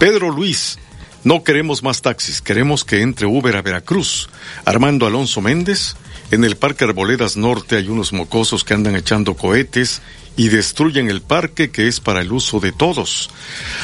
Pedro 0.00 0.30
Luis, 0.30 0.80
no 1.24 1.42
queremos 1.42 1.82
más 1.82 2.02
taxis, 2.02 2.40
queremos 2.40 2.84
que 2.84 3.02
entre 3.02 3.26
Uber 3.26 3.56
a 3.56 3.62
Veracruz. 3.62 4.28
Armando 4.64 5.06
Alonso 5.06 5.40
Méndez, 5.40 5.96
en 6.30 6.44
el 6.44 6.56
Parque 6.56 6.84
Arboledas 6.84 7.36
Norte 7.36 7.76
hay 7.76 7.88
unos 7.88 8.12
mocosos 8.12 8.64
que 8.64 8.74
andan 8.74 8.96
echando 8.96 9.34
cohetes 9.34 10.02
y 10.36 10.48
destruyen 10.48 11.10
el 11.10 11.20
parque 11.20 11.70
que 11.70 11.88
es 11.88 12.00
para 12.00 12.20
el 12.20 12.32
uso 12.32 12.60
de 12.60 12.72
todos. 12.72 13.30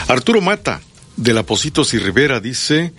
Arturo 0.08 0.40
Mata, 0.40 0.80
de 1.16 1.34
la 1.34 1.42
Positos 1.42 1.94
y 1.94 1.98
Rivera, 1.98 2.40
dice 2.40 2.92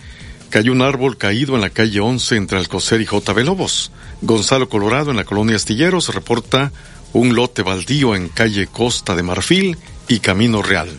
que 0.50 0.58
hay 0.58 0.68
un 0.68 0.82
árbol 0.82 1.16
caído 1.16 1.54
en 1.54 1.62
la 1.62 1.70
calle 1.70 2.00
11 2.00 2.36
entre 2.36 2.58
Alcocer 2.58 3.00
y 3.00 3.06
JB 3.06 3.44
Lobos. 3.44 3.90
Gonzalo 4.20 4.68
Colorado, 4.68 5.10
en 5.10 5.16
la 5.16 5.24
colonia 5.24 5.56
Astilleros, 5.56 6.14
reporta 6.14 6.72
un 7.12 7.34
lote 7.34 7.62
baldío 7.62 8.14
en 8.14 8.28
calle 8.28 8.66
Costa 8.66 9.16
de 9.16 9.22
Marfil 9.22 9.78
y 10.08 10.20
Camino 10.20 10.62
Real. 10.62 10.90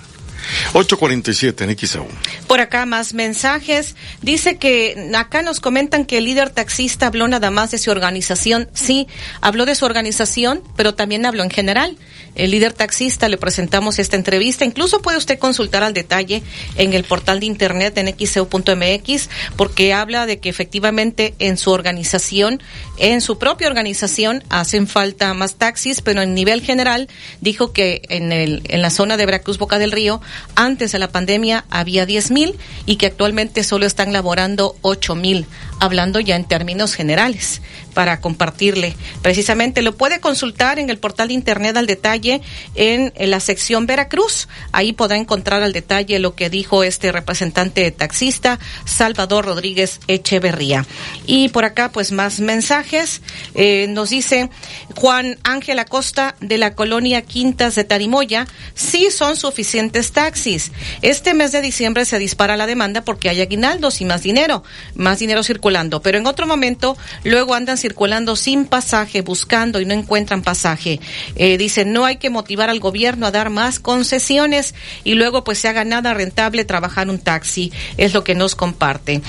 847 0.74 1.64
en 1.64 1.78
XAU. 1.78 2.08
Por 2.48 2.60
acá 2.60 2.86
más 2.86 3.14
mensajes. 3.14 3.96
Dice 4.22 4.58
que 4.58 5.12
acá 5.16 5.42
nos 5.42 5.60
comentan 5.60 6.06
que 6.06 6.18
el 6.18 6.26
líder 6.26 6.50
taxista 6.50 7.08
habló 7.08 7.28
nada 7.28 7.52
más 7.52 7.72
de 7.72 7.78
su 7.78 7.92
organización. 7.92 8.70
Sí, 8.74 9.08
habló 9.42 9.66
de 9.66 9.76
su 9.76 9.86
organización, 9.86 10.62
pero 10.76 10.96
también 10.96 11.26
habló 11.26 11.44
en 11.44 11.50
general. 11.50 11.98
El 12.38 12.52
líder 12.52 12.72
taxista 12.72 13.28
le 13.28 13.38
presentamos 13.38 14.00
esta 14.00 14.16
entrevista. 14.16 14.64
Incluso 14.64 15.02
puede 15.02 15.18
usted 15.18 15.40
consultar 15.40 15.84
al 15.84 15.94
detalle 15.94 16.44
en 16.78 16.94
el 16.94 17.04
portal 17.04 17.40
de 17.40 17.48
internet 17.48 17.98
en 17.98 18.16
xeu.mx 18.16 19.30
porque 19.56 19.94
habla 19.94 20.26
de 20.26 20.40
que 20.40 20.50
efectivamente 20.50 21.34
en 21.40 21.58
su 21.58 21.72
organización, 21.72 22.62
en 22.98 23.22
su 23.22 23.40
propia 23.40 23.68
organización, 23.68 24.44
hacen 24.50 24.88
falta 24.88 25.34
más 25.34 25.56
taxis, 25.56 26.02
pero 26.02 26.22
en 26.22 26.36
nivel 26.36 26.62
general 26.62 27.10
dijo 27.42 27.74
que 27.74 28.04
en, 28.10 28.32
el, 28.32 28.62
en 28.66 28.82
la 28.82 28.92
zona 28.92 29.18
de 29.18 29.26
Veracruz, 29.26 29.58
Boca 29.58 29.80
del 29.80 29.92
Río, 29.92 30.22
antes 30.56 30.92
de 30.92 31.00
la 31.00 31.10
pandemia 31.10 31.66
había 31.70 32.06
10 32.06 32.32
mil 32.32 32.56
y 32.86 32.98
que 32.98 33.08
actualmente 33.08 33.64
solo 33.64 33.86
están 33.86 34.14
laborando 34.14 34.76
8 34.82 35.16
mil, 35.16 35.48
hablando 35.80 36.20
ya 36.20 36.36
en 36.36 36.46
términos 36.46 36.96
generales 36.96 37.62
para 37.94 38.22
compartirle. 38.22 38.96
Precisamente 39.22 39.82
lo 39.82 39.98
puede 39.98 40.20
consultar 40.20 40.78
en 40.78 40.90
el 40.90 41.00
portal 41.00 41.30
de 41.30 41.34
internet 41.34 41.76
al 41.78 41.88
detalle 41.88 42.42
en, 42.76 43.12
la 43.18 43.40
sección 43.40 43.88
Veracruz. 43.88 44.48
Ahí 44.72 44.94
podrá 44.94 45.18
encontrar 45.18 45.64
al 45.64 45.74
detalle 45.74 46.20
lo 46.20 46.36
que 46.36 46.50
dijo 46.50 46.84
este 46.84 47.12
representante 47.12 47.90
taxista, 47.92 48.60
Salvador 48.86 49.46
Rodríguez 49.46 50.00
Echeverría. 50.08 50.86
Y 51.26 51.50
por 51.50 51.66
acá, 51.66 51.92
pues 51.92 52.12
más 52.12 52.40
mensajes. 52.40 53.22
Eh, 53.56 53.88
nos 53.90 54.12
dice 54.12 54.50
Juan 54.96 55.40
Ángel 55.44 55.80
Acosta 55.80 56.36
de 56.40 56.58
la 56.58 56.76
colonia 56.76 57.24
Quintas 57.24 57.76
de 57.76 57.84
Tarimoya, 57.84 58.48
sí 58.76 59.10
son 59.10 59.36
suficientes 59.36 60.12
taxis. 60.12 60.72
Este 61.02 61.34
mes 61.34 61.52
de 61.52 61.62
diciembre 61.62 62.06
se 62.06 62.20
dispara 62.20 62.58
la 62.58 62.68
demanda 62.68 63.02
porque 63.02 63.30
hay 63.30 63.42
aguinaldos 63.42 64.02
y 64.02 64.06
más 64.06 64.22
dinero, 64.22 64.64
más 64.96 65.20
dinero 65.20 65.44
circulando. 65.44 65.67
Pero 66.02 66.18
en 66.18 66.28
otro 66.28 66.48
momento, 66.48 66.98
luego 67.24 67.54
andan 67.54 67.78
circulando 67.78 68.36
sin 68.36 68.66
pasaje, 68.66 69.22
buscando 69.22 69.82
y 69.82 69.86
no 69.86 69.94
encuentran 69.94 70.42
pasaje. 70.42 71.00
Eh, 71.36 71.58
dice, 71.58 71.84
no 71.84 72.06
hay 72.06 72.18
que 72.18 72.30
motivar 72.30 72.70
al 72.70 72.80
gobierno 72.80 73.28
a 73.28 73.32
dar 73.32 73.50
más 73.50 73.80
concesiones 73.80 74.76
y 75.04 75.16
luego 75.16 75.44
pues 75.44 75.60
se 75.60 75.68
haga 75.68 75.84
nada 75.84 76.14
rentable 76.14 76.64
trabajar 76.64 77.10
un 77.10 77.20
taxi, 77.20 77.72
es 77.98 78.14
lo 78.14 78.24
que 78.24 78.34
nos 78.34 78.56
comparte. 78.56 79.22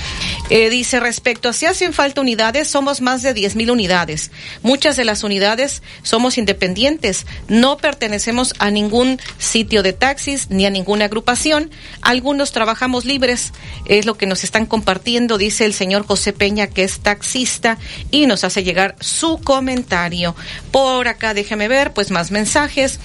Eh, 0.49 0.69
dice, 0.69 0.99
respecto 0.99 1.49
a 1.49 1.53
si 1.53 1.65
hacen 1.65 1.93
falta 1.93 2.21
unidades, 2.21 2.67
somos 2.67 3.01
más 3.01 3.21
de 3.21 3.33
10 3.33 3.55
mil 3.55 3.71
unidades. 3.71 4.31
Muchas 4.63 4.95
de 4.95 5.03
las 5.03 5.23
unidades 5.23 5.81
somos 6.03 6.37
independientes, 6.37 7.25
no 7.47 7.77
pertenecemos 7.77 8.53
a 8.59 8.71
ningún 8.71 9.19
sitio 9.37 9.83
de 9.83 9.93
taxis 9.93 10.49
ni 10.49 10.65
a 10.65 10.69
ninguna 10.69 11.05
agrupación. 11.05 11.69
Algunos 12.01 12.51
trabajamos 12.51 13.05
libres, 13.05 13.51
es 13.85 14.05
lo 14.05 14.15
que 14.15 14.25
nos 14.25 14.43
están 14.43 14.65
compartiendo, 14.65 15.37
dice 15.37 15.65
el 15.65 15.73
señor 15.73 16.05
José 16.05 16.28
Peña, 16.33 16.67
que 16.67 16.83
es 16.83 16.99
taxista, 16.99 17.77
y 18.11 18.25
nos 18.25 18.43
hace 18.43 18.63
llegar 18.63 18.95
su 18.99 19.39
comentario. 19.41 20.35
Por 20.71 21.07
acá, 21.07 21.33
déjeme 21.33 21.67
ver, 21.67 21.93
pues 21.93 22.11
más 22.11 22.31
mensajes 22.31 22.99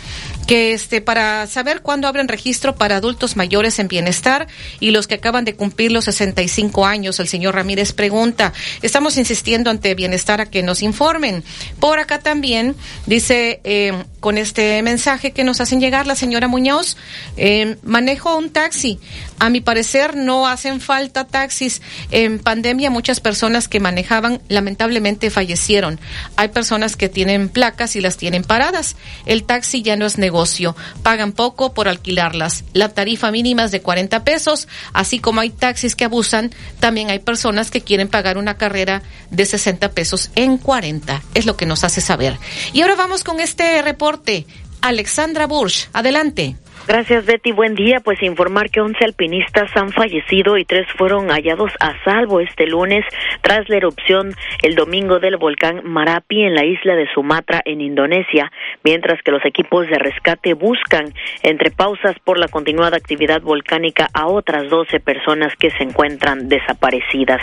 que 0.45 0.73
este 0.73 1.01
para 1.01 1.47
saber 1.47 1.81
cuándo 1.81 2.07
abren 2.07 2.29
registro 2.29 2.75
para 2.75 2.97
adultos 2.97 3.37
mayores 3.37 3.79
en 3.79 3.89
bienestar 3.89 4.47
y 4.81 4.91
los 4.91 5.07
que 5.07 5.15
acaban 5.15 5.45
de 5.45 5.55
cumplir 5.55 5.93
los 5.93 6.05
65 6.05 6.87
años. 6.87 7.19
El 7.21 7.29
señor 7.29 7.55
Ramírez 7.55 7.93
pregunta, 7.93 8.53
estamos 8.83 9.17
insistiendo 9.17 9.71
ante 9.71 9.95
bienestar 9.95 10.41
a 10.41 10.47
que 10.47 10.63
nos 10.63 10.83
informen. 10.83 11.45
Por 11.81 11.99
acá 11.99 12.19
también 12.19 12.77
dice 13.07 13.61
eh, 13.65 14.05
con 14.21 14.39
este 14.39 14.83
mensaje 14.83 15.33
que 15.33 15.45
nos 15.45 15.61
hacen 15.61 15.81
llegar 15.81 16.07
la 16.07 16.15
señora 16.15 16.49
Muñoz, 16.49 16.97
eh, 17.37 17.77
manejo 17.83 18.37
un 18.37 18.51
taxi. 18.51 18.99
A 19.39 19.51
mi 19.51 19.61
parecer 19.61 20.16
no 20.16 20.47
hacen 20.47 20.81
falta 20.81 21.27
taxis. 21.27 21.82
En 22.11 22.39
pandemia 22.39 22.90
muchas 22.90 23.20
personas 23.20 23.69
que 23.69 23.81
manejaban 23.81 24.40
lamentablemente 24.48 25.31
fallecieron. 25.31 26.01
Hay 26.36 26.48
personas 26.48 26.97
que 26.97 27.09
tienen 27.09 27.48
placas 27.48 27.97
y 27.97 28.01
las 28.01 28.16
tienen 28.16 28.44
paradas. 28.44 28.97
El 29.27 29.44
taxi 29.44 29.82
ya 29.82 29.97
no 29.97 30.06
es 30.06 30.19
negocio. 30.19 30.77
Pagan 31.02 31.32
poco 31.32 31.74
por 31.74 31.89
alquilarlas. 31.89 32.65
La 32.73 32.90
tarifa 32.90 33.31
mínima 33.31 33.65
es 33.65 33.70
de 33.70 33.82
40 33.82 34.24
pesos. 34.24 34.69
Así 34.93 35.19
como 35.19 35.40
hay 35.40 35.51
taxis 35.51 35.97
que 35.97 36.05
abusan, 36.05 36.52
también 36.81 37.11
hay 37.11 37.19
personas 37.19 37.70
que 37.70 37.81
quieren 37.81 38.09
pagar 38.09 38.39
una 38.39 38.56
carrera 38.56 39.02
de 39.31 39.47
60 39.47 39.90
pesos 39.93 40.31
en 40.35 40.59
40. 40.59 41.23
Es 41.35 41.47
lo 41.47 41.56
que 41.56 41.66
nos 41.66 41.85
hace 41.85 42.01
saber. 42.01 42.39
Y 42.73 42.82
ahora 42.82 42.97
vamos 42.97 43.24
con 43.24 43.40
este 43.40 43.82
reporte. 43.82 44.47
Alexandra 44.81 45.47
Bursch, 45.47 45.89
adelante. 45.93 46.56
Gracias, 46.86 47.24
Betty. 47.24 47.52
Buen 47.52 47.74
día. 47.74 48.01
Pues 48.01 48.23
informar 48.23 48.69
que 48.69 48.82
11 48.82 49.02
alpinistas 49.06 49.74
han 49.74 49.90
fallecido 49.90 50.59
y 50.59 50.66
tres 50.66 50.86
fueron 50.98 51.28
hallados 51.28 51.73
a 51.81 51.94
salvo 52.05 52.40
este 52.40 52.66
lunes 52.66 53.06
tras 53.40 53.66
la 53.70 53.78
erupción 53.78 54.35
el 54.62 54.74
domingo 54.74 55.19
del 55.19 55.39
volcán 55.39 55.81
Marapi 55.82 56.43
en 56.43 56.55
la 56.55 56.66
isla 56.66 56.94
de 56.94 57.06
Sumatra, 57.15 57.62
en 57.65 57.81
Indonesia, 57.81 58.52
mientras 58.82 59.23
que 59.23 59.31
los 59.31 59.43
equipos 59.47 59.86
de 59.89 59.98
rescate 59.98 60.52
buscan, 60.52 61.15
entre 61.43 61.70
pausas 61.70 62.19
por 62.23 62.39
la 62.39 62.48
continuada 62.48 62.98
actividad 62.98 63.40
volcánica, 63.40 64.11
a 64.12 64.27
otras 64.27 64.69
12 64.69 65.01
personas 65.01 65.56
que 65.56 65.70
se 65.70 65.85
encuentran 65.85 66.51
desaparecidas. 66.51 67.40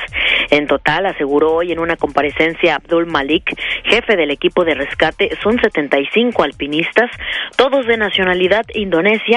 En 0.52 0.68
total, 0.68 1.08
aseguró 1.08 1.54
hoy 1.54 1.72
en 1.72 1.80
una 1.80 1.96
comparecencia 1.96 2.76
Abdul 2.76 3.08
Malik, 3.08 3.60
jefe 3.86 4.16
del 4.16 4.30
equipo 4.30 4.64
de 4.66 4.76
rescate, 4.76 5.32
son 5.42 5.60
75 5.60 6.44
alpinistas, 6.44 7.10
todos 7.56 7.88
de 7.88 7.98
nacionalidad 7.98 8.66
indonesia 8.76 9.31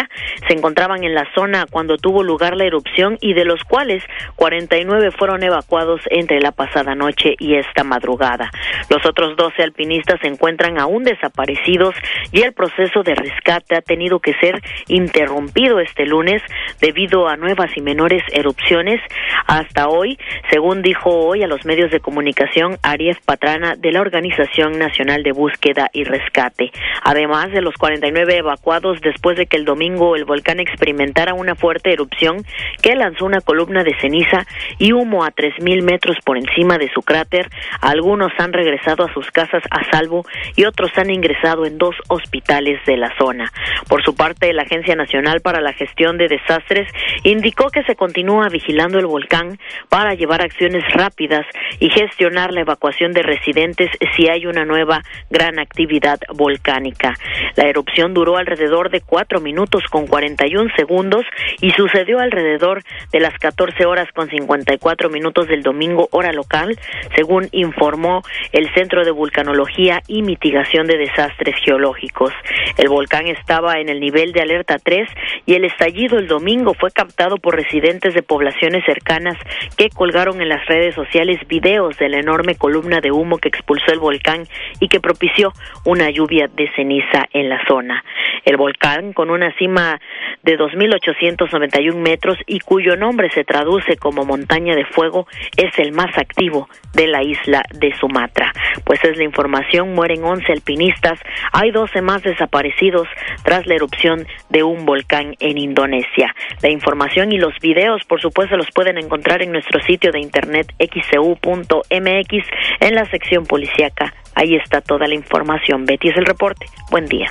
se 0.47 0.55
encontraban 0.55 1.05
en 1.05 1.15
la 1.15 1.27
zona 1.35 1.67
cuando 1.71 1.97
tuvo 1.97 2.23
lugar 2.23 2.57
la 2.57 2.65
erupción 2.65 3.19
y 3.21 3.35
de 3.35 3.45
los 3.45 3.63
cuales 3.65 4.03
49 4.37 5.11
fueron 5.13 5.43
evacuados 5.43 6.01
entre 6.11 6.41
la 6.41 6.53
pasada 6.53 6.95
noche 6.95 7.35
y 7.39 7.55
esta 7.57 7.85
madrugada. 7.85 8.51
Los 8.91 9.05
otros 9.07 9.37
12 9.37 9.63
alpinistas 9.63 10.21
se 10.21 10.29
encuentran 10.29 10.79
aún 10.79 11.05
desaparecidos 11.05 11.95
y 12.33 12.43
el 12.43 12.53
proceso 12.53 13.03
de 13.03 13.15
rescate 13.15 13.77
ha 13.77 13.83
tenido 13.83 14.21
que 14.21 14.35
ser 14.35 14.61
interrumpido 14.89 15.81
este 15.81 16.07
lunes 16.07 16.43
debido 16.81 17.29
a 17.29 17.37
nuevas 17.37 17.71
y 17.77 17.81
menores 17.81 18.23
erupciones. 18.33 19.01
Hasta 19.47 19.89
hoy, 19.89 20.19
según 20.51 20.83
dijo 20.83 21.11
hoy 21.11 21.43
a 21.43 21.47
los 21.47 21.65
medios 21.65 21.91
de 21.91 22.01
comunicación 22.01 22.77
Arief 22.83 23.19
Patrana 23.25 23.75
de 23.77 23.93
la 23.93 24.01
Organización 24.01 24.79
Nacional 24.79 25.23
de 25.23 25.33
Búsqueda 25.33 25.91
y 25.93 26.05
Rescate. 26.05 26.71
Además 27.03 27.53
de 27.53 27.61
los 27.61 27.75
49 27.75 28.39
evacuados 28.39 29.01
después 29.01 29.37
de 29.37 29.47
que 29.47 29.57
el 29.57 29.65
domingo 29.65 29.84
el 29.85 30.25
volcán 30.25 30.61
experimentara 30.61 31.35
una 31.35 31.55
fuerte 31.55 31.93
erupción 31.93 32.43
que 32.81 32.95
lanzó 32.95 33.27
una 33.27 33.43
columna 33.43 33.85
de 33.85 33.95
ceniza 34.01 34.47
y 34.79 34.93
humo 34.93 35.25
a 35.25 35.31
3.000 35.31 35.83
metros 35.83 36.17
por 36.25 36.39
encima 36.39 36.79
de 36.79 36.91
su 36.93 37.03
cráter. 37.03 37.51
Algunos 37.83 38.33
han 38.39 38.55
regresado 38.55 39.05
a 39.05 39.13
sus 39.13 39.31
casas 39.31 39.63
a 39.71 39.85
salvo 39.91 40.25
y 40.57 40.65
otros 40.65 40.91
han 40.97 41.11
ingresado 41.11 41.67
en 41.67 41.77
dos 41.77 41.95
hospitales 42.09 42.81
de 42.87 42.97
la 42.97 43.15
zona. 43.19 43.53
Por 43.89 44.03
su 44.03 44.15
parte, 44.15 44.53
la 44.55 44.63
Agencia 44.63 44.97
Nacional 44.97 45.41
para 45.43 45.61
la 45.61 45.75
Gestión 45.75 46.17
de 46.17 46.29
Desastres 46.29 46.89
indicó 47.23 47.69
que 47.69 47.85
se 47.85 47.95
continúa 47.95 48.49
vigilando 48.49 48.99
el 48.99 49.07
volcán 49.07 49.59
para 49.91 50.15
llevar 50.15 50.41
acciones 50.41 50.83
rápidas 50.95 51.45
y 51.79 51.91
gestionar 51.91 52.53
la 52.53 52.63
evacuación 52.63 53.13
de 53.13 53.23
residentes 53.23 53.91
si 54.17 54.29
hay 54.29 54.47
una 54.47 54.65
nueva 54.65 55.03
gran 55.29 55.59
actividad 55.59 56.19
volcánica. 56.35 57.15
La 57.57 57.65
erupción 57.65 58.15
duró 58.15 58.39
alrededor 58.39 58.91
de 58.91 59.03
cuatro 59.03 59.41
minutos 59.41 59.74
con 59.91 60.07
41 60.07 60.71
segundos 60.77 61.25
y 61.61 61.71
sucedió 61.71 62.21
alrededor 62.21 62.83
de 63.13 63.21
las 63.21 63.37
14 63.39 63.87
horas 63.87 64.09
con 64.13 64.29
54 64.29 65.11
minutos 65.11 65.49
del 65.49 65.63
domingo 65.63 66.09
hora 66.13 66.33
local, 66.33 66.79
según 67.17 67.49
informó 67.53 68.23
el 68.53 68.73
Centro 68.75 69.05
de 69.05 69.11
Vulcanología 69.11 70.01
y 70.07 70.23
Mitigación 70.23 70.87
de 70.87 70.99
Desastres 70.99 71.57
Geológicos. 71.65 72.33
El 72.77 72.89
volcán 72.89 73.27
estaba 73.27 73.81
en 73.81 73.89
el 73.89 74.01
nivel 74.01 74.33
de 74.33 74.43
alerta 74.43 74.79
3 74.79 75.09
y 75.47 75.55
el 75.55 75.65
estallido 75.65 76.19
el 76.19 76.29
domingo 76.29 76.75
fue 76.75 76.91
captado 76.91 77.37
por 77.39 77.57
residentes 77.57 78.15
de 78.15 78.23
poblaciones 78.23 78.85
cercanas 78.85 79.37
que 79.77 79.91
colgaron 79.91 80.41
en 80.41 80.49
las 80.49 80.65
redes 80.67 80.95
sociales 80.95 81.41
videos 81.49 81.97
de 81.99 82.09
la 82.09 82.19
enorme 82.19 82.55
columna 82.55 83.01
de 83.01 83.11
humo 83.11 83.39
que 83.39 83.49
expulsó 83.49 83.93
el 83.93 83.99
volcán 83.99 84.45
y 84.81 84.89
que 84.89 85.01
propició 85.01 85.53
una 85.85 86.11
lluvia 86.11 86.49
de 86.49 86.71
ceniza 86.75 87.27
en 87.33 87.49
la 87.49 87.61
zona. 87.67 88.05
El 88.45 88.57
volcán, 88.57 89.13
con 89.13 89.31
una 89.31 89.55
cima 89.65 89.99
de 90.43 90.59
2.891 90.59 91.95
metros 91.95 92.37
y 92.47 92.61
cuyo 92.61 92.97
nombre 92.97 93.31
se 93.31 93.45
traduce 93.45 93.97
como 93.97 94.27
montaña 94.27 94.77
de 94.77 94.85
fuego, 94.85 95.27
es 95.57 95.79
el 95.79 95.93
más 95.93 96.19
activo 96.19 96.69
de 96.93 97.07
la 97.07 97.23
isla 97.23 97.63
de 97.73 97.95
Sumatra. 97.99 98.53
Pues 98.85 99.03
es 99.05 99.17
la 99.17 99.25
información, 99.25 99.95
mueren 99.95 100.23
11 100.23 100.53
alpinistas, 100.53 101.19
hay 101.53 101.71
12 101.71 102.03
más 102.03 102.23
desaparecidos 102.23 103.09
tras 103.43 103.67
la 103.67 103.75
erupción 103.75 104.27
de 104.51 104.63
un 104.63 104.85
volcán 104.85 105.35
en 105.41 105.57
Indonesia. 105.57 106.35
La 106.63 106.71
información 106.71 107.33
y 107.33 107.39
los 107.39 107.59
videos, 107.61 108.05
por 108.05 108.21
supuesto, 108.21 108.59
los 108.59 108.71
pueden 108.71 108.99
encontrar 108.99 109.43
en 109.43 109.53
nuestro 109.53 109.81
sitio 109.81 110.13
de 110.13 110.21
internet 110.21 110.75
xcu.mx 110.79 112.45
en 112.81 112.95
la 112.95 113.07
sección 113.07 113.47
policíaca. 113.47 114.13
Ahí 114.35 114.57
está 114.57 114.83
toda 114.83 115.07
la 115.07 115.15
información. 115.15 115.87
Betty 115.87 116.09
es 116.09 116.17
el 116.19 116.27
reporte. 116.27 116.67
Buen 116.91 117.07
día. 117.07 117.31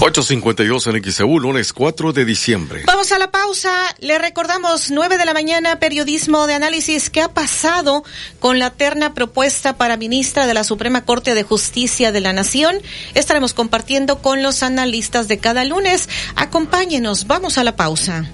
852 0.00 0.86
en 0.88 1.02
XEU, 1.02 1.38
lunes 1.38 1.72
4 1.72 2.12
de 2.12 2.24
diciembre. 2.24 2.82
Vamos 2.86 3.12
a 3.12 3.18
la 3.18 3.30
pausa. 3.30 3.70
Le 4.00 4.18
recordamos 4.18 4.90
9 4.90 5.18
de 5.18 5.24
la 5.24 5.34
mañana, 5.34 5.78
periodismo 5.78 6.46
de 6.46 6.54
análisis. 6.54 7.10
¿Qué 7.10 7.22
ha 7.22 7.32
pasado 7.32 8.04
con 8.40 8.58
la 8.58 8.70
terna 8.70 9.14
propuesta 9.14 9.76
para 9.76 9.96
ministra 9.96 10.46
de 10.46 10.54
la 10.54 10.64
Suprema 10.64 11.04
Corte 11.04 11.34
de 11.34 11.42
Justicia 11.42 12.12
de 12.12 12.20
la 12.20 12.32
Nación? 12.32 12.76
Estaremos 13.14 13.54
compartiendo 13.54 14.20
con 14.20 14.42
los 14.42 14.62
analistas 14.62 15.28
de 15.28 15.38
cada 15.38 15.64
lunes. 15.64 16.08
Acompáñenos. 16.36 17.26
Vamos 17.26 17.56
a 17.56 17.64
la 17.64 17.76
pausa. 17.76 18.28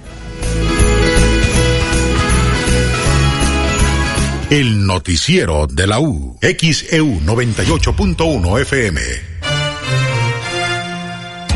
El 4.49 4.85
noticiero 4.85 5.67
de 5.67 5.87
la 5.87 5.99
U. 6.01 6.37
XEU 6.41 7.21
98.1 7.21 8.61
FM. 8.61 9.30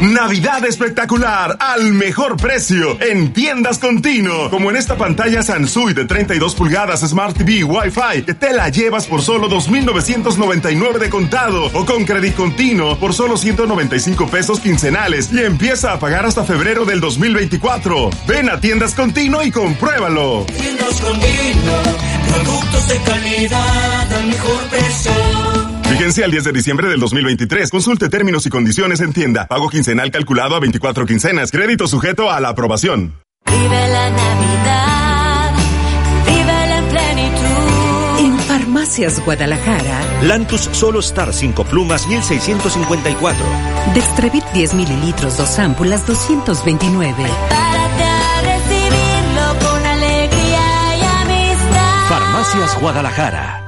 Navidad 0.02 0.66
espectacular 0.66 1.56
al 1.58 1.94
mejor 1.94 2.36
precio 2.36 3.02
en 3.02 3.32
tiendas 3.32 3.80
Contino. 3.80 4.50
Como 4.50 4.70
en 4.70 4.76
esta 4.76 4.98
pantalla 4.98 5.42
Sansui 5.42 5.94
de 5.94 6.04
32 6.04 6.54
pulgadas 6.54 7.00
Smart 7.00 7.38
TV 7.38 7.64
Wi-Fi 7.64 8.24
que 8.26 8.34
te 8.34 8.52
la 8.52 8.68
llevas 8.68 9.08
por 9.08 9.22
solo 9.22 9.48
2,999 9.48 11.00
de 11.00 11.10
contado 11.10 11.68
o 11.74 11.86
con 11.86 12.04
Credit 12.04 12.36
Contino 12.36 13.00
por 13.00 13.14
solo 13.14 13.38
195 13.38 14.28
pesos 14.28 14.60
quincenales 14.60 15.32
y 15.32 15.40
empieza 15.40 15.94
a 15.94 16.00
pagar 16.00 16.26
hasta 16.26 16.44
febrero 16.44 16.84
del 16.84 17.00
2024. 17.00 18.10
Ven 18.28 18.50
a 18.50 18.60
tiendas 18.60 18.96
Contino 18.96 19.44
y 19.44 19.52
compruébalo. 19.52 20.46
Tiendas 20.46 21.00
Contino, 21.00 21.74
productos 22.34 22.88
de 22.90 22.98
calidad 23.00 24.14
al 24.14 24.28
mejor 24.28 24.62
precio. 24.70 25.65
Vigencia 25.98 26.26
al 26.26 26.32
10 26.32 26.44
de 26.44 26.52
diciembre 26.52 26.90
del 26.90 27.00
2023. 27.00 27.70
Consulte 27.70 28.10
términos 28.10 28.46
y 28.46 28.50
condiciones 28.50 29.00
en 29.00 29.14
tienda. 29.14 29.48
Pago 29.48 29.70
quincenal 29.70 30.12
calculado 30.12 30.54
a 30.54 30.60
24 30.60 31.06
quincenas. 31.06 31.52
Crédito 31.52 31.88
sujeto 31.88 32.30
a 32.30 32.42
la 32.42 32.50
aprobación. 32.50 33.14
Vive 33.46 33.88
la 33.88 34.10
Navidad, 34.10 35.54
vive 36.28 36.78
en 36.78 36.86
plenitud. 36.90 38.20
En 38.20 38.40
Farmacias 38.40 39.24
Guadalajara, 39.24 40.02
Lantus 40.24 40.68
Solo 40.74 41.00
Star 41.00 41.32
5 41.32 41.64
plumas 41.64 42.06
1654. 42.08 43.46
Dextrevit 43.94 44.44
10 44.54 44.74
mililitros, 44.74 45.38
dos 45.38 45.58
ámpulas 45.60 46.06
229. 46.06 47.24
Párate 47.50 48.04
a 48.04 48.42
recibirlo 48.42 49.70
con 49.70 49.86
alegría 49.86 50.98
y 51.00 51.06
amistad. 51.06 52.10
Farmacias 52.10 52.82
Guadalajara. 52.82 53.65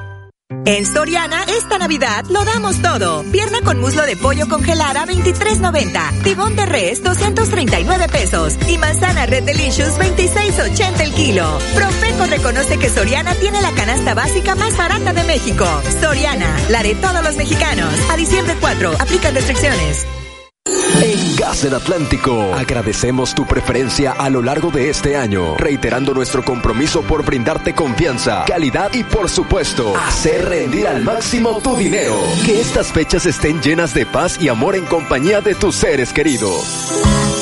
En 0.68 0.84
Soriana, 0.84 1.44
esta 1.44 1.78
Navidad 1.78 2.26
lo 2.28 2.44
damos 2.44 2.82
todo. 2.82 3.24
Pierna 3.32 3.62
con 3.62 3.80
muslo 3.80 4.04
de 4.04 4.18
pollo 4.18 4.50
congelada 4.50 5.06
23.90. 5.06 6.22
Tibón 6.22 6.56
de 6.56 6.66
res 6.66 7.02
239 7.02 8.06
pesos. 8.08 8.58
Y 8.68 8.76
manzana 8.76 9.24
Red 9.24 9.44
Delicious 9.44 9.98
26.80 9.98 11.00
el 11.00 11.14
kilo. 11.14 11.58
Profeco 11.74 12.26
reconoce 12.26 12.78
que 12.78 12.90
Soriana 12.90 13.34
tiene 13.36 13.62
la 13.62 13.72
canasta 13.72 14.12
básica 14.12 14.56
más 14.56 14.76
barata 14.76 15.14
de 15.14 15.24
México. 15.24 15.64
Soriana, 16.02 16.54
la 16.68 16.82
de 16.82 16.94
todos 16.96 17.24
los 17.24 17.36
mexicanos. 17.36 17.94
A 18.10 18.16
diciembre 18.18 18.54
4, 18.60 18.92
aplican 19.00 19.34
restricciones. 19.34 20.06
En 21.02 21.36
Gas 21.36 21.62
del 21.62 21.74
Atlántico 21.74 22.54
agradecemos 22.54 23.34
tu 23.34 23.46
preferencia 23.46 24.12
a 24.12 24.28
lo 24.28 24.42
largo 24.42 24.70
de 24.70 24.90
este 24.90 25.16
año, 25.16 25.56
reiterando 25.56 26.12
nuestro 26.12 26.44
compromiso 26.44 27.02
por 27.02 27.24
brindarte 27.24 27.74
confianza, 27.74 28.44
calidad 28.46 28.92
y 28.92 29.04
por 29.04 29.30
supuesto, 29.30 29.96
hacer 29.96 30.48
rendir 30.48 30.88
al 30.88 31.02
máximo 31.02 31.60
tu 31.62 31.76
dinero. 31.76 32.14
Que 32.44 32.60
estas 32.60 32.92
fechas 32.92 33.24
estén 33.26 33.62
llenas 33.62 33.94
de 33.94 34.06
paz 34.06 34.38
y 34.40 34.48
amor 34.48 34.76
en 34.76 34.86
compañía 34.86 35.40
de 35.40 35.54
tus 35.54 35.76
seres 35.76 36.12
queridos. 36.12 36.88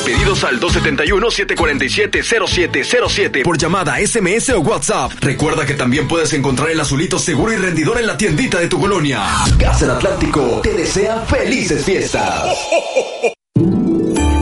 Pedidos 0.07 0.43
al 0.45 0.61
271-747-0707 0.61 3.43
Por 3.43 3.59
llamada, 3.59 3.97
SMS 3.99 4.51
o 4.51 4.61
WhatsApp. 4.61 5.11
Recuerda 5.19 5.67
que 5.67 5.75
también 5.75 6.07
puedes 6.07 6.33
encontrar 6.33 6.71
el 6.71 6.79
azulito 6.79 7.19
seguro 7.19 7.53
y 7.53 7.57
rendidor 7.57 7.99
en 7.99 8.07
la 8.07 8.17
tiendita 8.17 8.61
de 8.61 8.69
tu 8.69 8.79
colonia. 8.79 9.25
Gas 9.59 9.81
del 9.81 9.91
Atlántico 9.91 10.61
te 10.63 10.75
desea 10.75 11.23
felices 11.23 11.85
fiestas. 11.85 12.57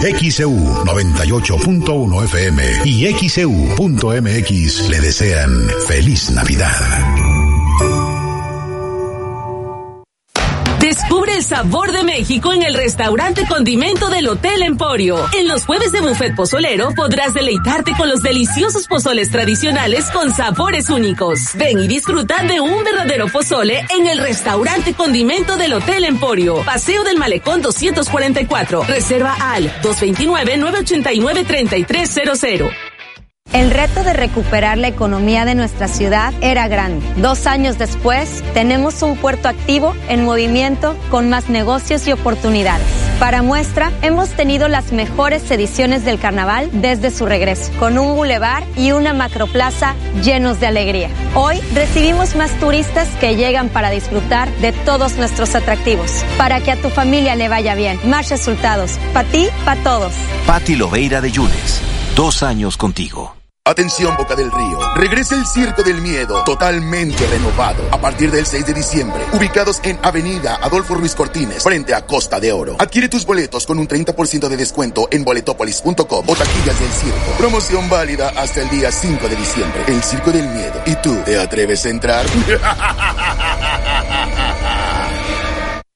XEU 0.05 0.51
98.1 0.85 2.25
FM 2.25 2.63
y 2.85 3.07
XEU.mx 3.15 4.89
le 4.91 5.01
desean 5.01 5.71
feliz 5.89 6.31
Navidad. 6.31 7.34
El 11.35 11.43
sabor 11.43 11.91
de 11.91 12.05
México 12.05 12.53
en 12.53 12.63
el 12.63 12.75
restaurante 12.75 13.45
Condimento 13.49 14.09
del 14.09 14.29
Hotel 14.29 14.63
Emporio. 14.63 15.19
En 15.37 15.49
los 15.49 15.67
jueves 15.67 15.91
de 15.91 16.01
buffet 16.01 16.37
pozolero 16.37 16.91
podrás 16.95 17.35
deleitarte 17.35 17.91
con 17.97 18.09
los 18.09 18.23
deliciosos 18.23 18.87
pozoles 18.87 19.33
tradicionales 19.33 20.09
con 20.13 20.33
sabores 20.33 20.91
únicos. 20.91 21.41
Ven 21.55 21.81
y 21.81 21.89
disfruta 21.89 22.45
de 22.45 22.61
un 22.61 22.85
verdadero 22.85 23.27
pozole 23.27 23.85
en 23.97 24.07
el 24.07 24.19
restaurante 24.19 24.95
Condimento 24.95 25.57
del 25.57 25.73
Hotel 25.73 26.05
Emporio. 26.05 26.63
Paseo 26.65 27.03
del 27.03 27.19
Malecón 27.19 27.63
244. 27.63 28.85
Reserva 28.85 29.35
al 29.41 29.73
229-989-3300. 29.83 32.71
El 33.55 33.71
reto 33.71 34.03
de 34.03 34.15
recuperar 34.15 34.79
la 34.79 34.89
economía 34.89 35.45
de 35.45 35.55
nuestra 35.55 35.87
ciudad 35.87 36.35
era 36.41 36.67
grande. 36.67 37.07
Dos 37.19 37.47
años 37.47 37.79
después, 37.79 38.43
tenemos 38.53 39.01
un 39.03 39.17
puerto 39.17 39.49
activo 39.49 39.95
en 40.09 40.25
movimiento 40.25 40.97
con 41.09 41.31
más 41.31 41.49
negocios 41.49 42.09
y 42.09 42.13
oportunidades. 42.13 42.85
Para 43.21 43.43
muestra, 43.43 43.93
hemos 44.03 44.31
tenido 44.31 44.67
las 44.67 44.91
mejores 44.91 45.49
ediciones 45.53 46.05
del 46.05 46.19
carnaval 46.19 46.69
desde 46.73 47.13
su 47.13 47.27
regreso, 47.27 47.71
con 47.79 47.97
un 47.97 48.17
bulevar 48.17 48.65
y 48.77 48.91
una 48.91 49.13
macroplaza 49.13 49.95
llenos 50.25 50.59
de 50.59 50.67
alegría. 50.67 51.11
Hoy 51.37 51.61
recibimos 51.75 52.35
más 52.35 52.51
turistas 52.59 53.07
que 53.21 53.37
llegan 53.37 53.69
para 53.69 53.91
disfrutar 53.91 54.51
de 54.57 54.73
todos 54.73 55.15
nuestros 55.17 55.55
atractivos. 55.55 56.25
Para 56.39 56.61
que 56.61 56.73
a 56.73 56.83
tu 56.83 56.91
familia 56.91 57.37
le 57.37 57.49
vaya 57.49 57.77
bien, 57.77 58.01
más 58.05 58.31
resultados. 58.31 58.99
Para 59.13 59.29
ti, 59.29 59.47
para 59.65 59.81
todos. 59.85 60.13
Patti 60.45 60.75
Loveira 60.75 61.21
de 61.21 61.31
Yunes. 61.31 61.81
Dos 62.17 62.43
años 62.43 62.77
contigo. 62.77 63.34
Atención 63.67 64.15
Boca 64.19 64.37
del 64.37 64.53
Río, 64.53 64.79
regresa 64.95 65.35
el 65.37 65.47
Circo 65.47 65.83
del 65.83 66.03
Miedo, 66.03 66.45
totalmente 66.45 67.27
renovado, 67.27 67.83
a 67.93 67.99
partir 67.99 68.31
del 68.31 68.45
6 68.45 68.67
de 68.67 68.75
diciembre, 68.75 69.25
ubicados 69.33 69.81
en 69.85 69.99
Avenida 70.03 70.57
Adolfo 70.57 70.97
Ruiz 70.97 71.15
Cortines, 71.15 71.63
frente 71.63 71.95
a 71.95 72.05
Costa 72.05 72.39
de 72.39 72.53
Oro. 72.53 72.77
Adquiere 72.79 73.09
tus 73.09 73.25
boletos 73.25 73.65
con 73.65 73.79
un 73.79 73.89
30% 73.89 74.49
de 74.49 74.57
descuento 74.59 75.09
en 75.11 75.25
boletopolis.com 75.25 76.29
o 76.29 76.37
taquillas 76.37 76.79
del 76.79 76.91
circo. 76.91 77.39
Promoción 77.39 77.89
válida 77.89 78.35
hasta 78.37 78.61
el 78.61 78.69
día 78.69 78.93
5 78.93 79.29
de 79.31 79.35
diciembre. 79.35 79.83
El 79.87 80.03
Circo 80.03 80.31
del 80.31 80.47
Miedo. 80.47 80.83
¿Y 80.85 80.97
tú, 80.97 81.17
te 81.25 81.39
atreves 81.39 81.87
a 81.87 81.89
entrar? 81.89 82.27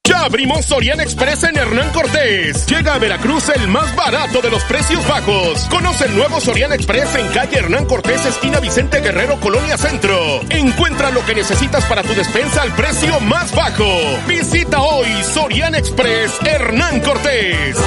Ya 0.09 0.25
abrimos 0.25 0.65
Soriana 0.65 1.03
Express 1.03 1.43
en 1.43 1.55
Hernán 1.55 1.91
Cortés. 1.91 2.65
Llega 2.65 2.95
a 2.95 2.97
Veracruz 2.97 3.47
el 3.49 3.67
más 3.67 3.95
barato 3.95 4.41
de 4.41 4.49
los 4.49 4.63
precios 4.63 5.07
bajos. 5.07 5.67
Conoce 5.69 6.05
el 6.05 6.15
nuevo 6.15 6.41
Soriana 6.41 6.73
Express 6.73 7.13
en 7.13 7.27
calle 7.27 7.59
Hernán 7.59 7.85
Cortés, 7.85 8.25
esquina 8.25 8.59
Vicente 8.59 9.01
Guerrero, 9.01 9.39
Colonia 9.39 9.77
Centro. 9.77 10.41
Encuentra 10.49 11.11
lo 11.11 11.23
que 11.27 11.35
necesitas 11.35 11.85
para 11.85 12.01
tu 12.01 12.15
despensa 12.15 12.63
al 12.63 12.73
precio 12.73 13.19
más 13.19 13.53
bajo. 13.53 13.85
Visita 14.27 14.81
hoy 14.81 15.09
Soriana 15.31 15.77
Express 15.77 16.39
Hernán 16.43 17.01
Cortés. 17.01 17.77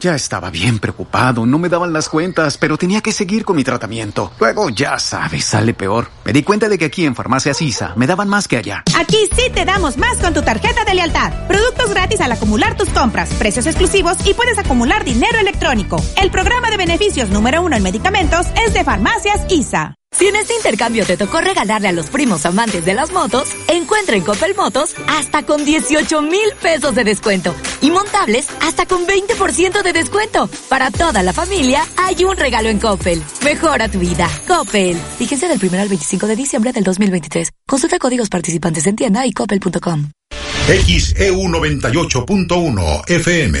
Ya 0.00 0.14
estaba 0.14 0.48
bien 0.48 0.78
preocupado, 0.78 1.44
no 1.44 1.58
me 1.58 1.68
daban 1.68 1.92
las 1.92 2.08
cuentas, 2.08 2.56
pero 2.56 2.78
tenía 2.78 3.02
que 3.02 3.12
seguir 3.12 3.44
con 3.44 3.56
mi 3.56 3.64
tratamiento. 3.64 4.32
Luego, 4.40 4.70
ya 4.70 4.98
sabes, 4.98 5.44
sale 5.44 5.74
peor. 5.74 6.08
Me 6.24 6.32
di 6.32 6.42
cuenta 6.42 6.70
de 6.70 6.78
que 6.78 6.86
aquí 6.86 7.04
en 7.04 7.14
Farmacias 7.14 7.60
ISA 7.60 7.92
me 7.96 8.06
daban 8.06 8.26
más 8.26 8.48
que 8.48 8.56
allá. 8.56 8.82
Aquí 8.98 9.18
sí 9.36 9.50
te 9.52 9.66
damos 9.66 9.98
más 9.98 10.16
con 10.16 10.32
tu 10.32 10.40
tarjeta 10.40 10.86
de 10.86 10.94
lealtad. 10.94 11.46
Productos 11.46 11.90
gratis 11.90 12.22
al 12.22 12.32
acumular 12.32 12.78
tus 12.78 12.88
compras, 12.88 13.28
precios 13.34 13.66
exclusivos 13.66 14.16
y 14.26 14.32
puedes 14.32 14.58
acumular 14.58 15.04
dinero 15.04 15.38
electrónico. 15.38 16.02
El 16.16 16.30
programa 16.30 16.70
de 16.70 16.78
beneficios 16.78 17.28
número 17.28 17.60
uno 17.60 17.76
en 17.76 17.82
medicamentos 17.82 18.46
es 18.66 18.72
de 18.72 18.82
Farmacias 18.84 19.42
ISA. 19.50 19.99
Si 20.12 20.26
en 20.26 20.34
este 20.36 20.54
intercambio 20.54 21.06
te 21.06 21.16
tocó 21.16 21.40
regalarle 21.40 21.88
a 21.88 21.92
los 21.92 22.10
primos 22.10 22.44
amantes 22.44 22.84
de 22.84 22.94
las 22.94 23.12
motos, 23.12 23.48
encuentra 23.68 24.16
en 24.16 24.22
Coppel 24.22 24.56
Motos 24.56 24.94
hasta 25.06 25.44
con 25.44 25.64
18 25.64 26.22
mil 26.22 26.40
pesos 26.60 26.94
de 26.94 27.04
descuento 27.04 27.54
y 27.80 27.90
montables 27.90 28.48
hasta 28.60 28.86
con 28.86 29.06
20% 29.06 29.82
de 29.82 29.92
descuento. 29.92 30.50
Para 30.68 30.90
toda 30.90 31.22
la 31.22 31.32
familia 31.32 31.86
hay 31.96 32.24
un 32.24 32.36
regalo 32.36 32.68
en 32.68 32.80
Coppel. 32.80 33.22
Mejora 33.44 33.88
tu 33.88 34.00
vida. 34.00 34.28
Coppel. 34.48 34.98
Fíjense 35.16 35.48
del 35.48 35.60
1 35.62 35.80
al 35.80 35.88
25 35.88 36.26
de 36.26 36.36
diciembre 36.36 36.72
del 36.72 36.84
2023. 36.84 37.52
Consulta 37.66 37.98
códigos 37.98 38.28
participantes 38.28 38.86
en 38.88 38.96
tienda 38.96 39.24
y 39.26 39.32
coppel.com. 39.32 40.10
XEU 40.66 41.36
98.1 41.48 43.10
FM. 43.10 43.60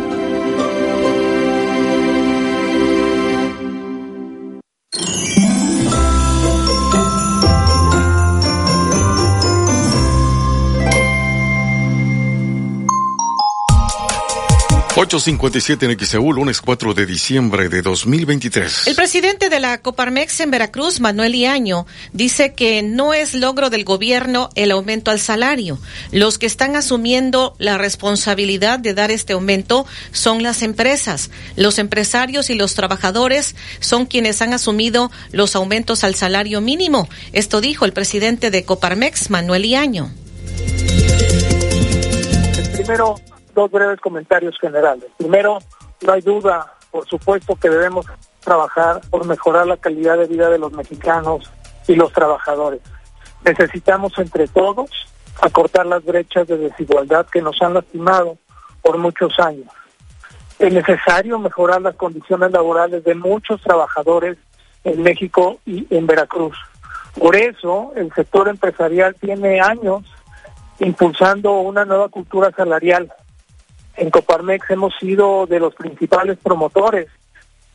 857 15.11 15.87
en 15.87 15.99
XEU, 15.99 16.31
lunes 16.31 16.61
4 16.61 16.93
de 16.93 17.05
diciembre 17.05 17.67
de 17.67 17.81
2023. 17.81 18.87
El 18.87 18.95
presidente 18.95 19.49
de 19.49 19.59
la 19.59 19.81
Coparmex 19.81 20.39
en 20.39 20.51
Veracruz, 20.51 21.01
Manuel 21.01 21.35
Iaño, 21.35 21.85
dice 22.13 22.53
que 22.53 22.81
no 22.81 23.13
es 23.13 23.33
logro 23.33 23.69
del 23.69 23.83
gobierno 23.83 24.47
el 24.55 24.71
aumento 24.71 25.11
al 25.11 25.19
salario. 25.19 25.77
Los 26.13 26.37
que 26.37 26.45
están 26.45 26.77
asumiendo 26.77 27.55
la 27.57 27.77
responsabilidad 27.77 28.79
de 28.79 28.93
dar 28.93 29.11
este 29.11 29.33
aumento 29.33 29.85
son 30.13 30.43
las 30.43 30.61
empresas. 30.61 31.29
Los 31.57 31.77
empresarios 31.77 32.49
y 32.49 32.55
los 32.55 32.73
trabajadores 32.75 33.57
son 33.81 34.05
quienes 34.05 34.41
han 34.41 34.53
asumido 34.53 35.11
los 35.33 35.57
aumentos 35.57 36.05
al 36.05 36.15
salario 36.15 36.61
mínimo. 36.61 37.09
Esto 37.33 37.59
dijo 37.59 37.83
el 37.83 37.91
presidente 37.91 38.49
de 38.49 38.63
Coparmex, 38.63 39.29
Manuel 39.29 39.65
Iaño. 39.65 40.09
Primero, 42.71 43.19
dos 43.53 43.71
breves 43.71 43.99
comentarios 43.99 44.57
generales. 44.59 45.05
Primero, 45.17 45.59
no 46.01 46.13
hay 46.13 46.21
duda, 46.21 46.73
por 46.91 47.07
supuesto, 47.07 47.55
que 47.55 47.69
debemos 47.69 48.05
trabajar 48.41 49.01
por 49.09 49.25
mejorar 49.25 49.67
la 49.67 49.77
calidad 49.77 50.17
de 50.17 50.27
vida 50.27 50.49
de 50.49 50.59
los 50.59 50.71
mexicanos 50.73 51.51
y 51.87 51.95
los 51.95 52.11
trabajadores. 52.11 52.81
Necesitamos 53.43 54.17
entre 54.17 54.47
todos 54.47 54.89
acortar 55.41 55.85
las 55.85 56.03
brechas 56.03 56.47
de 56.47 56.57
desigualdad 56.57 57.25
que 57.27 57.41
nos 57.41 57.61
han 57.61 57.73
lastimado 57.73 58.37
por 58.81 58.97
muchos 58.97 59.39
años. 59.39 59.67
Es 60.59 60.71
necesario 60.73 61.39
mejorar 61.39 61.81
las 61.81 61.95
condiciones 61.95 62.51
laborales 62.51 63.03
de 63.03 63.15
muchos 63.15 63.61
trabajadores 63.61 64.37
en 64.83 65.01
México 65.01 65.59
y 65.65 65.87
en 65.89 66.05
Veracruz. 66.05 66.55
Por 67.19 67.35
eso 67.35 67.93
el 67.95 68.13
sector 68.13 68.47
empresarial 68.47 69.15
tiene 69.15 69.59
años 69.59 70.03
impulsando 70.79 71.53
una 71.59 71.85
nueva 71.85 72.09
cultura 72.09 72.51
salarial 72.51 73.11
en 74.01 74.09
Coparmex 74.09 74.67
hemos 74.71 74.95
sido 74.99 75.45
de 75.45 75.59
los 75.59 75.75
principales 75.75 76.39
promotores 76.41 77.07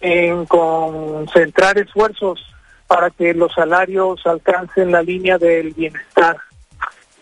en 0.01 0.45
concentrar 0.47 1.79
esfuerzos 1.79 2.45
para 2.89 3.11
que 3.11 3.33
los 3.33 3.53
salarios 3.55 4.27
alcancen 4.27 4.91
la 4.91 5.03
línea 5.03 5.39
del 5.39 5.73
bienestar. 5.73 6.39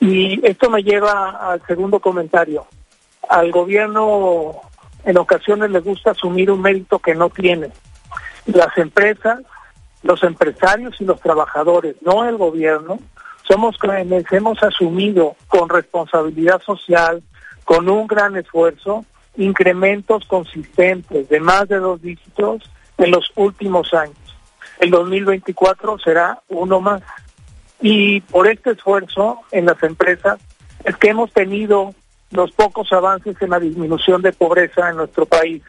Y 0.01 0.40
esto 0.47 0.70
me 0.70 0.82
lleva 0.82 1.52
al 1.52 1.60
segundo 1.66 2.01
comentario. 2.01 2.66
Al 3.28 3.52
gobierno 3.52 4.55
en 5.05 5.18
ocasiones 5.18 5.70
le 5.70 5.81
gusta 5.81 6.12
asumir 6.12 6.51
un 6.51 6.62
mérito 6.62 6.98
que 6.98 7.14
no 7.14 7.28
tiene. 7.28 7.68
Las 8.47 8.76
empresas, 8.78 9.40
los 10.02 10.22
empresarios 10.22 10.98
y 10.98 11.05
los 11.05 11.20
trabajadores, 11.20 11.97
no 12.01 12.26
el 12.26 12.39
gobierno, 12.39 12.98
somos 13.47 13.76
quienes 13.76 14.24
hemos 14.32 14.62
asumido 14.62 15.36
con 15.48 15.68
responsabilidad 15.68 16.62
social, 16.62 17.22
con 17.65 17.89
un 17.89 18.07
gran 18.07 18.36
esfuerzo, 18.36 19.05
incrementos 19.36 20.24
consistentes 20.27 21.28
de 21.28 21.41
más 21.41 21.69
de 21.69 21.77
dos 21.78 22.01
dígitos 22.01 22.70
en 22.99 23.11
los 23.11 23.31
últimos 23.36 23.93
años. 23.95 24.16
El 24.78 24.91
2024 24.91 25.99
será 25.99 26.41
uno 26.49 26.81
más. 26.81 27.03
Y 27.81 28.20
por 28.23 28.49
este 28.49 28.73
esfuerzo 28.73 29.41
en 29.51 29.66
las 29.66 29.82
empresas 29.82 30.39
es 30.85 30.97
que 30.97 31.09
hemos 31.09 31.32
tenido 31.32 31.95
los 32.31 32.53
pocos 32.53 32.93
avances 32.93 33.36
en 33.41 33.51
la 33.51 33.61
disminución 33.61 34.23
de 34.23 34.32
pobreza 34.32 34.91
en 34.91 34.97
nuestro 34.97 35.27
país. 35.27 35.62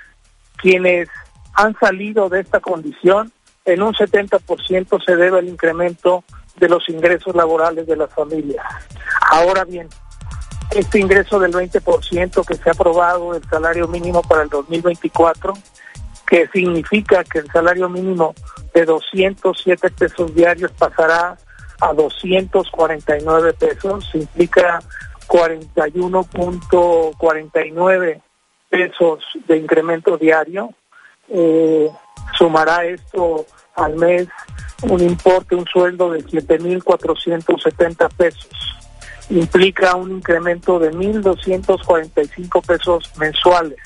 Quienes 0.57 1.09
han 1.53 1.77
salido 1.79 2.29
de 2.29 2.41
esta 2.41 2.59
condición, 2.59 3.31
en 3.65 3.81
un 3.81 3.93
70% 3.93 5.03
se 5.03 5.15
debe 5.15 5.39
al 5.39 5.47
incremento 5.47 6.23
de 6.57 6.69
los 6.69 6.87
ingresos 6.89 7.35
laborales 7.35 7.87
de 7.87 7.95
las 7.95 8.13
familias. 8.13 8.65
Ahora 9.31 9.63
bien, 9.65 9.89
este 10.75 10.99
ingreso 10.99 11.39
del 11.39 11.53
20% 11.53 12.45
que 12.45 12.55
se 12.55 12.69
ha 12.69 12.73
aprobado 12.73 13.31
del 13.33 13.43
salario 13.49 13.87
mínimo 13.87 14.21
para 14.21 14.43
el 14.43 14.49
2024, 14.49 15.53
que 16.27 16.49
significa 16.49 17.23
que 17.23 17.39
el 17.39 17.49
salario 17.51 17.87
mínimo 17.87 18.35
de 18.73 18.83
207 18.83 19.89
pesos 19.91 20.35
diarios 20.35 20.73
pasará 20.73 21.37
a 21.79 21.93
249 21.93 23.53
pesos, 23.53 24.11
implica 24.13 24.81
41.49 25.27 28.21
pesos 28.69 29.23
de 29.47 29.57
incremento 29.57 30.17
diario. 30.17 30.73
Eh, 31.29 31.89
sumará 32.37 32.83
esto 32.85 33.45
al 33.75 33.95
mes 33.95 34.27
un 34.83 35.01
importe, 35.01 35.55
un 35.55 35.65
sueldo 35.65 36.11
de 36.11 36.23
7.470 36.25 38.09
pesos 38.15 38.74
implica 39.29 39.95
un 39.95 40.11
incremento 40.11 40.79
de 40.79 40.91
1.245 40.91 42.65
pesos 42.65 43.11
mensuales. 43.17 43.77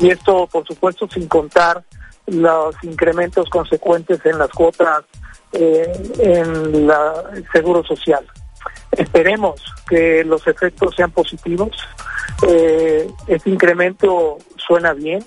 Y 0.00 0.10
esto, 0.10 0.46
por 0.46 0.66
supuesto, 0.66 1.08
sin 1.08 1.26
contar 1.28 1.82
los 2.26 2.74
incrementos 2.82 3.48
consecuentes 3.48 4.24
en 4.24 4.38
las 4.38 4.50
cuotas 4.50 5.04
eh, 5.52 5.92
en 6.18 6.74
el 6.74 6.92
Seguro 7.52 7.82
Social. 7.84 8.26
Esperemos 8.92 9.62
que 9.88 10.24
los 10.24 10.46
efectos 10.46 10.94
sean 10.96 11.10
positivos. 11.10 11.70
Eh, 12.46 13.08
este 13.26 13.50
incremento 13.50 14.38
suena 14.56 14.92
bien. 14.92 15.24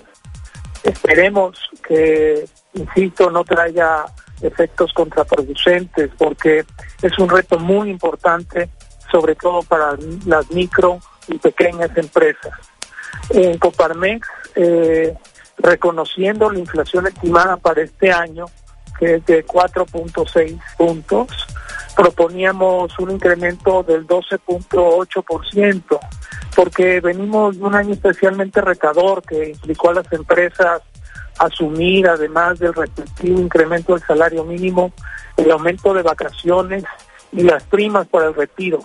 Esperemos 0.82 1.58
que, 1.86 2.44
insisto, 2.74 3.30
no 3.30 3.44
traiga 3.44 4.06
efectos 4.42 4.92
contraproducentes 4.92 6.10
porque 6.18 6.64
es 7.02 7.18
un 7.18 7.28
reto 7.28 7.58
muy 7.58 7.88
importante 7.88 8.68
sobre 9.14 9.36
todo 9.36 9.62
para 9.62 9.96
las 10.26 10.50
micro 10.50 10.98
y 11.28 11.38
pequeñas 11.38 11.96
empresas. 11.96 12.50
En 13.30 13.56
Coparmex, 13.58 14.26
eh, 14.56 15.14
reconociendo 15.56 16.50
la 16.50 16.58
inflación 16.58 17.06
estimada 17.06 17.56
para 17.56 17.82
este 17.82 18.10
año, 18.10 18.46
que 18.98 19.14
es 19.14 19.26
de 19.26 19.46
4.6 19.46 20.58
puntos, 20.76 21.28
proponíamos 21.94 22.98
un 22.98 23.12
incremento 23.12 23.84
del 23.84 24.04
12.8%, 24.04 26.00
porque 26.56 27.00
venimos 27.00 27.56
de 27.56 27.62
un 27.62 27.76
año 27.76 27.94
especialmente 27.94 28.60
retador 28.62 29.22
que 29.22 29.50
implicó 29.50 29.90
a 29.90 29.94
las 29.94 30.12
empresas 30.12 30.82
asumir, 31.38 32.08
además 32.08 32.58
del 32.58 32.74
respectivo 32.74 33.38
incremento 33.38 33.94
del 33.94 34.02
salario 34.02 34.42
mínimo, 34.42 34.92
el 35.36 35.52
aumento 35.52 35.94
de 35.94 36.02
vacaciones 36.02 36.82
y 37.30 37.42
las 37.42 37.62
primas 37.62 38.08
para 38.08 38.26
el 38.26 38.34
retiro. 38.34 38.80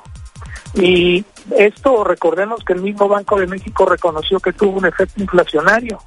Y 0.75 1.25
esto, 1.57 2.03
recordemos 2.03 2.63
que 2.63 2.73
el 2.73 2.81
mismo 2.81 3.07
Banco 3.07 3.39
de 3.39 3.47
México 3.47 3.85
reconoció 3.85 4.39
que 4.39 4.53
tuvo 4.53 4.77
un 4.77 4.85
efecto 4.85 5.21
inflacionario. 5.21 5.99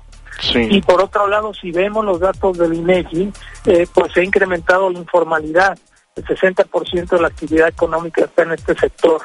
Y 0.54 0.80
por 0.82 1.00
otro 1.00 1.28
lado, 1.28 1.52
si 1.54 1.70
vemos 1.70 2.04
los 2.04 2.18
datos 2.18 2.58
del 2.58 2.74
INEGI, 2.74 3.32
eh, 3.66 3.86
pues 3.92 4.12
se 4.12 4.20
ha 4.20 4.24
incrementado 4.24 4.90
la 4.90 4.98
informalidad. 4.98 5.78
El 6.16 6.24
60% 6.24 7.08
de 7.08 7.20
la 7.20 7.28
actividad 7.28 7.68
económica 7.68 8.24
está 8.24 8.42
en 8.42 8.52
este 8.52 8.74
sector. 8.74 9.22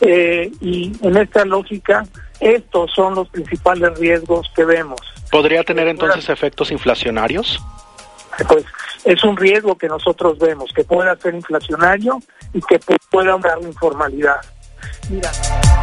Eh, 0.00 0.50
y 0.60 0.92
en 1.02 1.16
esta 1.16 1.44
lógica, 1.44 2.04
estos 2.40 2.92
son 2.94 3.14
los 3.14 3.28
principales 3.28 3.98
riesgos 3.98 4.50
que 4.54 4.64
vemos. 4.64 5.00
¿Podría 5.30 5.62
tener 5.62 5.88
entonces 5.88 6.28
efectos 6.28 6.70
inflacionarios? 6.70 7.60
Pues 8.48 8.64
es 9.04 9.22
un 9.24 9.36
riesgo 9.36 9.76
que 9.76 9.88
nosotros 9.88 10.38
vemos, 10.38 10.70
que 10.74 10.84
pueda 10.84 11.16
ser 11.16 11.34
inflacionario 11.34 12.20
y 12.52 12.60
que 12.60 12.78
pueda 13.10 13.32
aumentar 13.32 13.60
la 13.60 13.68
informalidad. 13.68 14.36
Mira. 15.10 15.75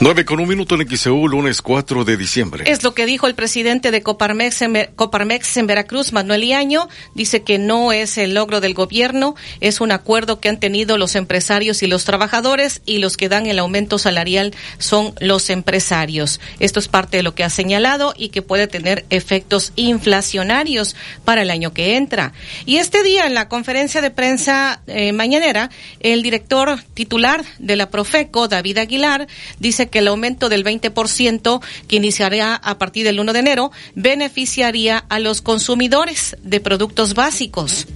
9 0.00 0.24
con 0.24 0.38
un 0.38 0.48
minuto 0.48 0.76
en 0.76 0.88
XEU, 0.88 1.26
lunes 1.26 1.60
4 1.60 2.04
de 2.04 2.16
diciembre. 2.16 2.62
Es 2.68 2.84
lo 2.84 2.94
que 2.94 3.04
dijo 3.04 3.26
el 3.26 3.34
presidente 3.34 3.90
de 3.90 4.00
Coparmex 4.00 4.62
en, 4.62 4.88
Coparmex 4.94 5.56
en 5.56 5.66
Veracruz, 5.66 6.12
Manuel 6.12 6.44
Iaño. 6.44 6.88
Dice 7.16 7.42
que 7.42 7.58
no 7.58 7.90
es 7.90 8.16
el 8.16 8.32
logro 8.32 8.60
del 8.60 8.74
gobierno, 8.74 9.34
es 9.58 9.80
un 9.80 9.90
acuerdo 9.90 10.38
que 10.38 10.48
han 10.48 10.60
tenido 10.60 10.98
los 10.98 11.16
empresarios 11.16 11.82
y 11.82 11.88
los 11.88 12.04
trabajadores 12.04 12.80
y 12.86 12.98
los 12.98 13.16
que 13.16 13.28
dan 13.28 13.46
el 13.46 13.58
aumento 13.58 13.98
salarial 13.98 14.54
son 14.78 15.14
los 15.18 15.50
empresarios. 15.50 16.40
Esto 16.60 16.78
es 16.78 16.86
parte 16.86 17.16
de 17.16 17.24
lo 17.24 17.34
que 17.34 17.42
ha 17.42 17.50
señalado 17.50 18.14
y 18.16 18.28
que 18.28 18.40
puede 18.40 18.68
tener 18.68 19.04
efectos 19.10 19.72
inflacionarios 19.74 20.94
para 21.24 21.42
el 21.42 21.50
año 21.50 21.72
que 21.72 21.96
entra. 21.96 22.32
Y 22.66 22.76
este 22.76 23.02
día 23.02 23.26
en 23.26 23.34
la 23.34 23.48
conferencia 23.48 24.00
de 24.00 24.12
prensa 24.12 24.80
eh, 24.86 25.12
mañanera, 25.12 25.70
el 25.98 26.22
director 26.22 26.78
titular 26.94 27.44
de 27.58 27.74
la 27.74 27.90
Profeco, 27.90 28.46
David 28.46 28.78
Aguilar, 28.78 29.26
dice 29.58 29.87
que 29.88 30.00
el 30.00 30.08
aumento 30.08 30.48
del 30.48 30.64
20% 30.64 31.62
que 31.86 31.96
iniciará 31.96 32.54
a 32.54 32.78
partir 32.78 33.04
del 33.04 33.20
1 33.20 33.32
de 33.32 33.38
enero 33.38 33.72
beneficiaría 33.94 35.04
a 35.08 35.18
los 35.18 35.42
consumidores 35.42 36.36
de 36.42 36.60
productos 36.60 37.14
básicos. 37.14 37.86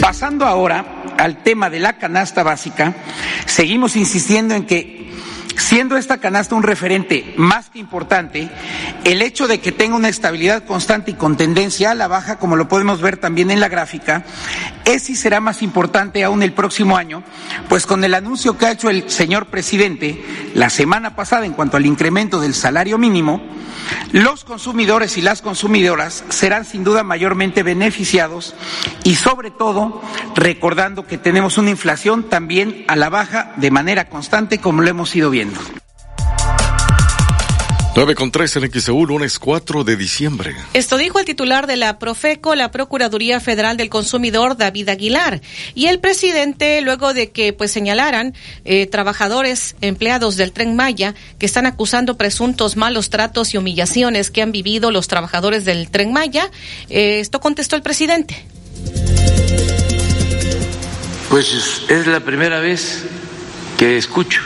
Pasando 0.00 0.46
ahora 0.46 1.04
al 1.18 1.42
tema 1.42 1.68
de 1.70 1.80
la 1.80 1.98
canasta 1.98 2.42
básica, 2.42 2.94
seguimos 3.46 3.96
insistiendo 3.96 4.54
en 4.54 4.66
que 4.66 5.07
siendo 5.58 5.96
esta 5.96 6.18
canasta 6.18 6.54
un 6.54 6.62
referente 6.62 7.34
más 7.36 7.68
que 7.68 7.78
importante, 7.78 8.48
el 9.04 9.22
hecho 9.22 9.46
de 9.46 9.60
que 9.60 9.72
tenga 9.72 9.96
una 9.96 10.08
estabilidad 10.08 10.64
constante 10.64 11.10
y 11.10 11.14
con 11.14 11.36
tendencia 11.36 11.90
a 11.90 11.94
la 11.94 12.08
baja, 12.08 12.38
como 12.38 12.56
lo 12.56 12.68
podemos 12.68 13.00
ver 13.00 13.16
también 13.16 13.50
en 13.50 13.60
la 13.60 13.68
gráfica, 13.68 14.24
es 14.84 15.10
y 15.10 15.16
será 15.16 15.40
más 15.40 15.62
importante 15.62 16.24
aún 16.24 16.42
el 16.42 16.52
próximo 16.52 16.96
año, 16.96 17.22
pues 17.68 17.86
con 17.86 18.04
el 18.04 18.14
anuncio 18.14 18.56
que 18.56 18.66
ha 18.66 18.72
hecho 18.72 18.88
el 18.88 19.10
señor 19.10 19.46
presidente 19.46 20.24
la 20.54 20.70
semana 20.70 21.14
pasada 21.16 21.44
en 21.44 21.52
cuanto 21.52 21.76
al 21.76 21.86
incremento 21.86 22.40
del 22.40 22.54
salario 22.54 22.96
mínimo, 22.96 23.42
los 24.12 24.44
consumidores 24.44 25.16
y 25.18 25.22
las 25.22 25.42
consumidoras 25.42 26.24
serán 26.28 26.64
sin 26.64 26.84
duda 26.84 27.02
mayormente 27.02 27.62
beneficiados 27.62 28.54
y 29.04 29.16
sobre 29.16 29.50
todo 29.50 30.02
recordando 30.34 31.06
que 31.06 31.18
tenemos 31.18 31.58
una 31.58 31.70
inflación 31.70 32.24
también 32.24 32.84
a 32.88 32.96
la 32.96 33.08
baja 33.08 33.52
de 33.56 33.70
manera 33.70 34.08
constante 34.08 34.58
como 34.58 34.82
lo 34.82 34.88
hemos 34.88 35.14
ido 35.14 35.30
viendo. 35.30 35.47
9 37.98 38.14
con 38.14 38.30
3 38.30 38.58
en 38.58 38.70
XEU, 38.70 39.06
lunes 39.06 39.40
4 39.40 39.82
de 39.82 39.96
diciembre. 39.96 40.54
Esto 40.72 40.98
dijo 40.98 41.18
el 41.18 41.24
titular 41.24 41.66
de 41.66 41.74
la 41.74 41.98
Profeco, 41.98 42.54
la 42.54 42.70
Procuraduría 42.70 43.40
Federal 43.40 43.76
del 43.76 43.88
Consumidor, 43.88 44.56
David 44.56 44.90
Aguilar. 44.90 45.40
Y 45.74 45.86
el 45.86 45.98
presidente, 45.98 46.80
luego 46.80 47.12
de 47.12 47.32
que 47.32 47.52
pues 47.52 47.72
señalaran 47.72 48.34
eh, 48.64 48.86
trabajadores, 48.86 49.74
empleados 49.80 50.36
del 50.36 50.52
Tren 50.52 50.76
Maya, 50.76 51.16
que 51.40 51.46
están 51.46 51.66
acusando 51.66 52.16
presuntos 52.16 52.76
malos 52.76 53.10
tratos 53.10 53.52
y 53.52 53.58
humillaciones 53.58 54.30
que 54.30 54.42
han 54.42 54.52
vivido 54.52 54.92
los 54.92 55.08
trabajadores 55.08 55.64
del 55.64 55.90
Tren 55.90 56.12
Maya, 56.12 56.52
eh, 56.90 57.18
esto 57.18 57.40
contestó 57.40 57.74
el 57.74 57.82
presidente. 57.82 58.44
Pues 61.30 61.82
es 61.88 62.06
la 62.06 62.20
primera 62.20 62.60
vez 62.60 63.02
que 63.76 63.98
escucho 63.98 64.40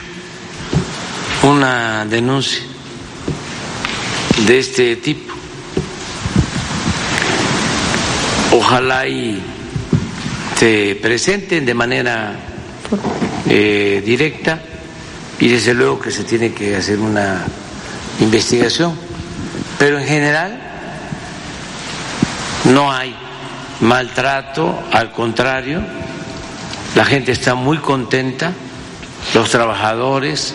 una 1.42 2.04
denuncia 2.04 2.62
de 4.46 4.58
este 4.58 4.96
tipo. 4.96 5.34
Ojalá 8.52 9.06
y 9.06 9.42
se 10.56 10.98
presenten 11.02 11.66
de 11.66 11.74
manera 11.74 12.36
eh, 13.48 14.02
directa 14.04 14.60
y 15.40 15.48
desde 15.48 15.74
luego 15.74 15.98
que 15.98 16.10
se 16.10 16.24
tiene 16.24 16.52
que 16.52 16.76
hacer 16.76 17.00
una 17.00 17.44
investigación. 18.20 18.96
Pero 19.78 19.98
en 19.98 20.06
general 20.06 20.60
no 22.66 22.92
hay 22.92 23.16
maltrato, 23.80 24.80
al 24.92 25.10
contrario, 25.10 25.82
la 26.94 27.04
gente 27.04 27.32
está 27.32 27.54
muy 27.54 27.78
contenta, 27.78 28.52
los 29.34 29.50
trabajadores 29.50 30.54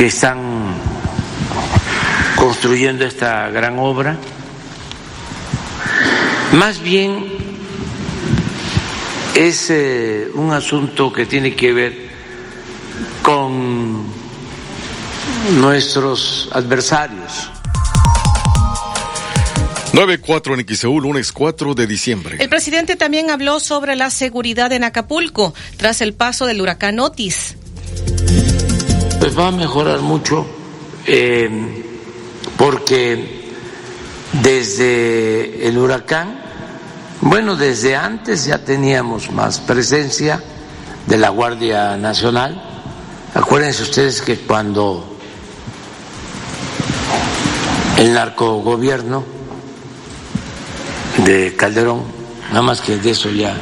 que 0.00 0.06
están 0.06 0.40
construyendo 2.34 3.04
esta 3.04 3.50
gran 3.50 3.78
obra. 3.78 4.16
Más 6.52 6.80
bien 6.80 7.26
es 9.34 9.68
eh, 9.68 10.26
un 10.32 10.54
asunto 10.54 11.12
que 11.12 11.26
tiene 11.26 11.54
que 11.54 11.74
ver 11.74 12.08
con 13.20 14.06
nuestros 15.60 16.48
adversarios. 16.50 17.50
9-4 19.92 20.58
en 20.58 20.76
XEU, 20.76 20.98
lunes 20.98 21.30
4 21.30 21.74
de 21.74 21.86
diciembre. 21.86 22.36
El 22.40 22.48
presidente 22.48 22.96
también 22.96 23.28
habló 23.28 23.60
sobre 23.60 23.96
la 23.96 24.08
seguridad 24.08 24.72
en 24.72 24.82
Acapulco 24.82 25.52
tras 25.76 26.00
el 26.00 26.14
paso 26.14 26.46
del 26.46 26.62
huracán 26.62 27.00
Otis. 27.00 27.56
Pues 29.20 29.38
va 29.38 29.48
a 29.48 29.52
mejorar 29.52 30.00
mucho. 30.00 30.46
Eh, 31.06 31.84
porque 32.56 33.52
desde 34.42 35.68
el 35.68 35.78
huracán, 35.78 36.40
bueno, 37.20 37.54
desde 37.54 37.96
antes 37.96 38.46
ya 38.46 38.64
teníamos 38.64 39.30
más 39.30 39.60
presencia 39.60 40.42
de 41.06 41.18
la 41.18 41.28
Guardia 41.28 41.96
Nacional. 41.96 42.62
Acuérdense 43.34 43.82
ustedes 43.82 44.22
que 44.22 44.38
cuando 44.38 45.16
el 47.98 48.14
narcogobierno 48.14 49.22
de 51.26 51.54
Calderón, 51.56 52.02
nada 52.48 52.62
más 52.62 52.80
que 52.80 52.96
de 52.96 53.10
eso 53.10 53.30
ya 53.30 53.54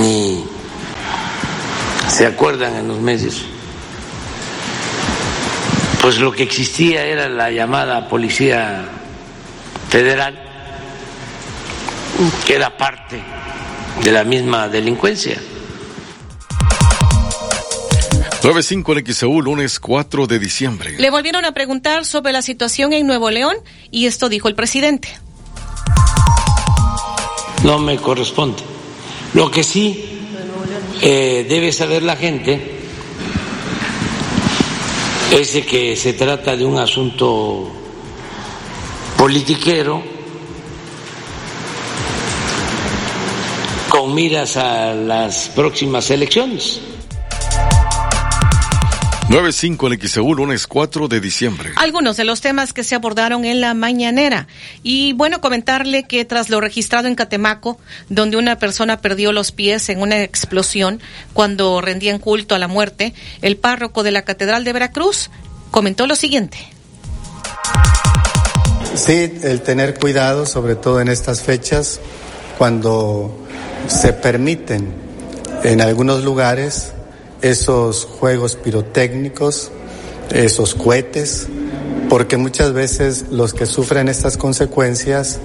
ni 0.00 0.47
se 2.18 2.26
acuerdan 2.26 2.74
en 2.74 2.88
los 2.88 2.98
medios 2.98 3.44
pues 6.02 6.18
lo 6.18 6.32
que 6.32 6.42
existía 6.42 7.04
era 7.04 7.28
la 7.28 7.50
llamada 7.50 8.08
Policía 8.08 8.88
Federal, 9.88 10.38
que 12.46 12.54
era 12.56 12.76
parte 12.76 13.20
de 14.02 14.12
la 14.12 14.24
misma 14.24 14.68
delincuencia. 14.68 15.38
95 18.42 18.92
en 18.92 19.06
XEU, 19.06 19.42
lunes 19.42 19.78
4 19.78 20.26
de 20.26 20.38
diciembre. 20.38 20.96
Le 20.98 21.10
volvieron 21.10 21.44
a 21.44 21.52
preguntar 21.52 22.04
sobre 22.04 22.32
la 22.32 22.42
situación 22.42 22.92
en 22.92 23.06
Nuevo 23.06 23.30
León 23.30 23.56
y 23.90 24.06
esto 24.06 24.28
dijo 24.28 24.48
el 24.48 24.54
presidente. 24.54 25.08
No 27.64 27.78
me 27.78 27.96
corresponde. 27.96 28.62
Lo 29.34 29.50
que 29.50 29.62
sí 29.62 30.17
eh, 31.00 31.46
debe 31.48 31.72
saber 31.72 32.02
la 32.02 32.16
gente 32.16 32.78
es 35.30 35.64
que 35.66 35.94
se 35.94 36.14
trata 36.14 36.56
de 36.56 36.64
un 36.64 36.78
asunto 36.78 37.70
politiquero 39.16 40.02
con 43.88 44.14
miras 44.14 44.56
a 44.56 44.94
las 44.94 45.50
próximas 45.54 46.10
elecciones. 46.10 46.80
95 49.28 49.92
en 49.92 50.00
XEU, 50.00 50.34
lunes 50.34 50.66
4 50.66 51.06
de 51.06 51.20
diciembre. 51.20 51.72
Algunos 51.76 52.16
de 52.16 52.24
los 52.24 52.40
temas 52.40 52.72
que 52.72 52.82
se 52.82 52.94
abordaron 52.94 53.44
en 53.44 53.60
la 53.60 53.74
mañanera. 53.74 54.48
Y 54.82 55.12
bueno, 55.12 55.42
comentarle 55.42 56.04
que 56.04 56.24
tras 56.24 56.48
lo 56.48 56.62
registrado 56.62 57.08
en 57.08 57.14
Catemaco, 57.14 57.78
donde 58.08 58.38
una 58.38 58.58
persona 58.58 59.02
perdió 59.02 59.32
los 59.32 59.52
pies 59.52 59.90
en 59.90 60.00
una 60.00 60.22
explosión 60.22 61.02
cuando 61.34 61.82
rendían 61.82 62.18
culto 62.20 62.54
a 62.54 62.58
la 62.58 62.68
muerte, 62.68 63.12
el 63.42 63.58
párroco 63.58 64.02
de 64.02 64.12
la 64.12 64.22
Catedral 64.22 64.64
de 64.64 64.72
Veracruz 64.72 65.28
comentó 65.70 66.06
lo 66.06 66.16
siguiente. 66.16 66.56
Sí, 68.94 69.30
el 69.42 69.60
tener 69.60 69.98
cuidado, 69.98 70.46
sobre 70.46 70.74
todo 70.74 71.02
en 71.02 71.08
estas 71.08 71.42
fechas, 71.42 72.00
cuando 72.56 73.46
se 73.88 74.14
permiten 74.14 74.90
en 75.64 75.82
algunos 75.82 76.24
lugares 76.24 76.94
esos 77.42 78.04
juegos 78.04 78.56
pirotécnicos, 78.56 79.70
esos 80.30 80.74
cohetes, 80.74 81.46
porque 82.08 82.36
muchas 82.36 82.72
veces 82.72 83.26
los 83.30 83.54
que 83.54 83.66
sufren 83.66 84.08
estas 84.08 84.36
consecuencias 84.36 85.38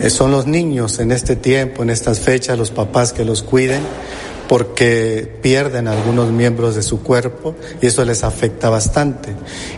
eh, 0.00 0.10
son 0.10 0.30
los 0.30 0.46
niños 0.46 0.98
en 0.98 1.12
este 1.12 1.36
tiempo, 1.36 1.82
en 1.82 1.90
estas 1.90 2.20
fechas, 2.20 2.58
los 2.58 2.70
papás 2.70 3.12
que 3.12 3.24
los 3.24 3.42
cuiden, 3.42 3.82
porque 4.48 5.38
pierden 5.40 5.88
algunos 5.88 6.30
miembros 6.30 6.74
de 6.74 6.82
su 6.82 7.02
cuerpo 7.02 7.54
y 7.80 7.86
eso 7.86 8.04
les 8.04 8.24
afecta 8.24 8.68
bastante. 8.68 9.30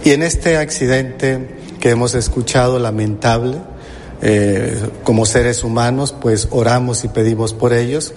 Y 0.04 0.10
en 0.10 0.22
este 0.22 0.56
accidente 0.56 1.56
que 1.80 1.90
hemos 1.90 2.14
escuchado 2.14 2.78
lamentable, 2.78 3.58
eh, 4.22 4.88
como 5.02 5.26
seres 5.26 5.64
humanos, 5.64 6.14
pues 6.18 6.48
oramos 6.50 7.04
y 7.04 7.08
pedimos 7.08 7.52
por 7.52 7.72
ellos. 7.72 8.14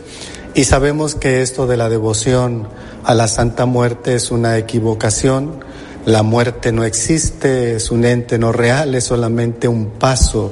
Y 0.55 0.63
sabemos 0.63 1.15
que 1.15 1.41
esto 1.41 1.67
de 1.67 1.77
la 1.77 1.89
devoción 1.89 2.67
a 3.07 3.13
la 3.13 3.29
Santa 3.29 3.65
Muerte 3.65 4.15
es 4.15 4.31
una 4.31 4.57
equivocación. 4.57 5.63
La 6.05 6.23
muerte 6.23 6.73
no 6.73 6.83
existe, 6.83 7.77
es 7.77 7.89
un 7.89 8.03
ente 8.03 8.37
no 8.37 8.51
real, 8.51 8.95
es 8.95 9.05
solamente 9.05 9.69
un 9.69 9.91
paso 9.91 10.51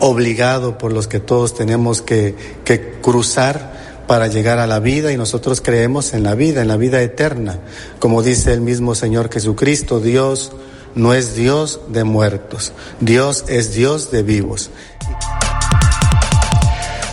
obligado 0.00 0.78
por 0.78 0.92
los 0.92 1.06
que 1.06 1.20
todos 1.20 1.54
tenemos 1.54 2.02
que, 2.02 2.34
que 2.64 2.98
cruzar 3.00 4.04
para 4.08 4.26
llegar 4.26 4.58
a 4.58 4.66
la 4.66 4.80
vida 4.80 5.12
y 5.12 5.16
nosotros 5.16 5.60
creemos 5.60 6.12
en 6.12 6.24
la 6.24 6.34
vida, 6.34 6.60
en 6.60 6.66
la 6.66 6.76
vida 6.76 7.00
eterna. 7.00 7.60
Como 8.00 8.20
dice 8.24 8.52
el 8.52 8.62
mismo 8.62 8.96
Señor 8.96 9.32
Jesucristo, 9.32 10.00
Dios 10.00 10.50
no 10.96 11.14
es 11.14 11.36
Dios 11.36 11.82
de 11.88 12.02
muertos, 12.02 12.72
Dios 13.00 13.44
es 13.46 13.74
Dios 13.74 14.10
de 14.10 14.24
vivos. 14.24 14.70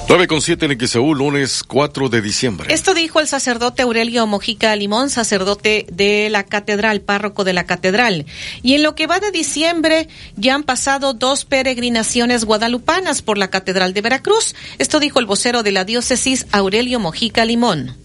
9 0.10 0.26
con 0.26 0.42
7 0.42 0.66
en 0.66 0.88
XEU, 0.88 1.14
lunes 1.14 1.62
4 1.62 2.10
de 2.10 2.20
diciembre. 2.24 2.74
Esto 2.74 2.96
dijo 2.96 3.20
el 3.20 3.28
sacerdote 3.28 3.84
Aurelio 3.84 4.26
Mojica 4.26 4.76
Limón, 4.76 5.12
sacerdote 5.12 5.86
de 5.92 6.30
la 6.32 6.46
catedral, 6.46 7.02
párroco 7.02 7.44
de 7.44 7.54
la 7.54 7.68
catedral. 7.68 8.26
Y 8.64 8.74
en 8.74 8.82
lo 8.82 8.96
que 8.96 9.06
va 9.06 9.20
de 9.20 9.30
diciembre 9.30 10.10
ya 10.36 10.56
han 10.56 10.64
pasado 10.64 11.14
dos 11.14 11.46
peregrinaciones 11.46 12.44
guadalupanas 12.46 13.22
por 13.22 13.38
la 13.38 13.52
catedral 13.52 13.94
de 13.94 14.02
Veracruz. 14.02 14.56
Esto 14.80 15.00
dijo 15.00 15.20
el 15.20 15.28
vocero 15.28 15.62
de 15.62 15.74
la 15.74 15.86
diócesis 15.86 16.48
Aurelio 16.52 17.00
Mojica 17.00 17.46
Limón. 17.46 17.96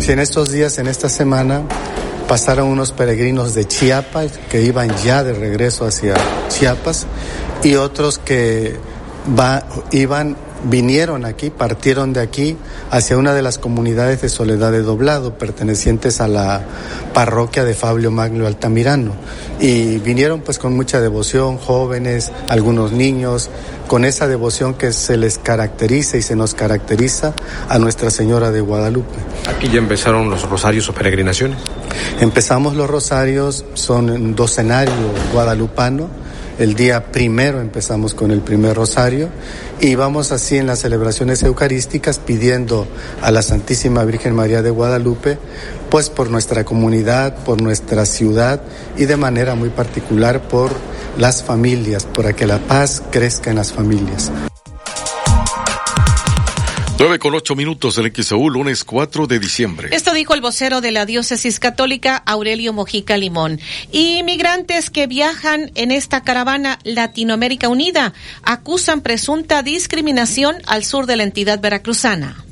Si 0.00 0.10
en 0.10 0.18
estos 0.18 0.50
días, 0.50 0.78
en 0.78 0.88
esta 0.88 1.08
semana, 1.08 1.62
pasaron 2.26 2.66
unos 2.66 2.90
peregrinos 2.90 3.54
de 3.54 3.68
Chiapas 3.68 4.32
que 4.50 4.62
iban 4.62 4.92
ya 5.04 5.22
de 5.22 5.32
regreso 5.32 5.86
hacia 5.86 6.16
Chiapas 6.48 7.06
y 7.62 7.76
otros 7.76 8.18
que 8.18 8.76
va, 9.36 9.64
iban 9.90 10.36
vinieron 10.64 11.24
aquí, 11.24 11.50
partieron 11.50 12.12
de 12.12 12.20
aquí 12.20 12.56
hacia 12.90 13.16
una 13.16 13.34
de 13.34 13.42
las 13.42 13.58
comunidades 13.58 14.22
de 14.22 14.28
Soledad 14.28 14.72
de 14.72 14.82
Doblado, 14.82 15.34
pertenecientes 15.34 16.20
a 16.20 16.28
la 16.28 16.62
parroquia 17.14 17.64
de 17.64 17.74
Fabio 17.74 18.10
Magno 18.10 18.46
Altamirano. 18.46 19.12
Y 19.60 19.98
vinieron 19.98 20.40
pues 20.40 20.58
con 20.58 20.74
mucha 20.74 21.00
devoción, 21.00 21.58
jóvenes, 21.58 22.32
algunos 22.48 22.92
niños, 22.92 23.50
con 23.86 24.04
esa 24.04 24.26
devoción 24.26 24.74
que 24.74 24.92
se 24.92 25.16
les 25.16 25.38
caracteriza 25.38 26.16
y 26.16 26.22
se 26.22 26.36
nos 26.36 26.54
caracteriza 26.54 27.34
a 27.68 27.78
Nuestra 27.78 28.10
Señora 28.10 28.50
de 28.50 28.60
Guadalupe. 28.60 29.18
Aquí 29.48 29.68
ya 29.68 29.78
empezaron 29.78 30.30
los 30.30 30.48
rosarios 30.48 30.88
o 30.88 30.92
peregrinaciones. 30.92 31.58
Empezamos 32.20 32.74
los 32.74 32.88
rosarios, 32.88 33.64
son 33.74 34.34
docenario 34.34 34.92
guadalupano 35.32 36.27
el 36.58 36.74
día 36.74 37.12
primero 37.12 37.60
empezamos 37.60 38.14
con 38.14 38.30
el 38.30 38.40
primer 38.40 38.76
rosario 38.76 39.28
y 39.80 39.94
vamos 39.94 40.32
así 40.32 40.56
en 40.56 40.66
las 40.66 40.80
celebraciones 40.80 41.42
eucarísticas 41.42 42.18
pidiendo 42.18 42.86
a 43.22 43.30
la 43.30 43.42
Santísima 43.42 44.04
Virgen 44.04 44.34
María 44.34 44.60
de 44.60 44.70
Guadalupe, 44.70 45.38
pues 45.88 46.10
por 46.10 46.30
nuestra 46.30 46.64
comunidad, 46.64 47.36
por 47.44 47.62
nuestra 47.62 48.04
ciudad 48.06 48.60
y 48.96 49.04
de 49.04 49.16
manera 49.16 49.54
muy 49.54 49.70
particular 49.70 50.48
por 50.48 50.72
las 51.16 51.42
familias, 51.42 52.04
para 52.04 52.32
que 52.32 52.46
la 52.46 52.58
paz 52.58 53.02
crezca 53.10 53.50
en 53.50 53.56
las 53.56 53.72
familias. 53.72 54.30
9 56.98 57.20
con 57.20 57.32
8 57.32 57.54
minutos 57.54 57.94
del 57.94 58.12
XEU, 58.12 58.50
lunes 58.50 58.82
4 58.82 59.28
de 59.28 59.38
diciembre. 59.38 59.88
Esto 59.92 60.12
dijo 60.12 60.34
el 60.34 60.40
vocero 60.40 60.80
de 60.80 60.90
la 60.90 61.06
diócesis 61.06 61.60
católica, 61.60 62.16
Aurelio 62.26 62.72
Mojica 62.72 63.16
Limón. 63.16 63.60
Inmigrantes 63.92 64.90
que 64.90 65.06
viajan 65.06 65.70
en 65.76 65.92
esta 65.92 66.24
caravana 66.24 66.80
Latinoamérica 66.82 67.68
Unida 67.68 68.14
acusan 68.42 69.02
presunta 69.02 69.62
discriminación 69.62 70.56
al 70.66 70.84
sur 70.84 71.06
de 71.06 71.14
la 71.14 71.22
entidad 71.22 71.60
veracruzana. 71.60 72.47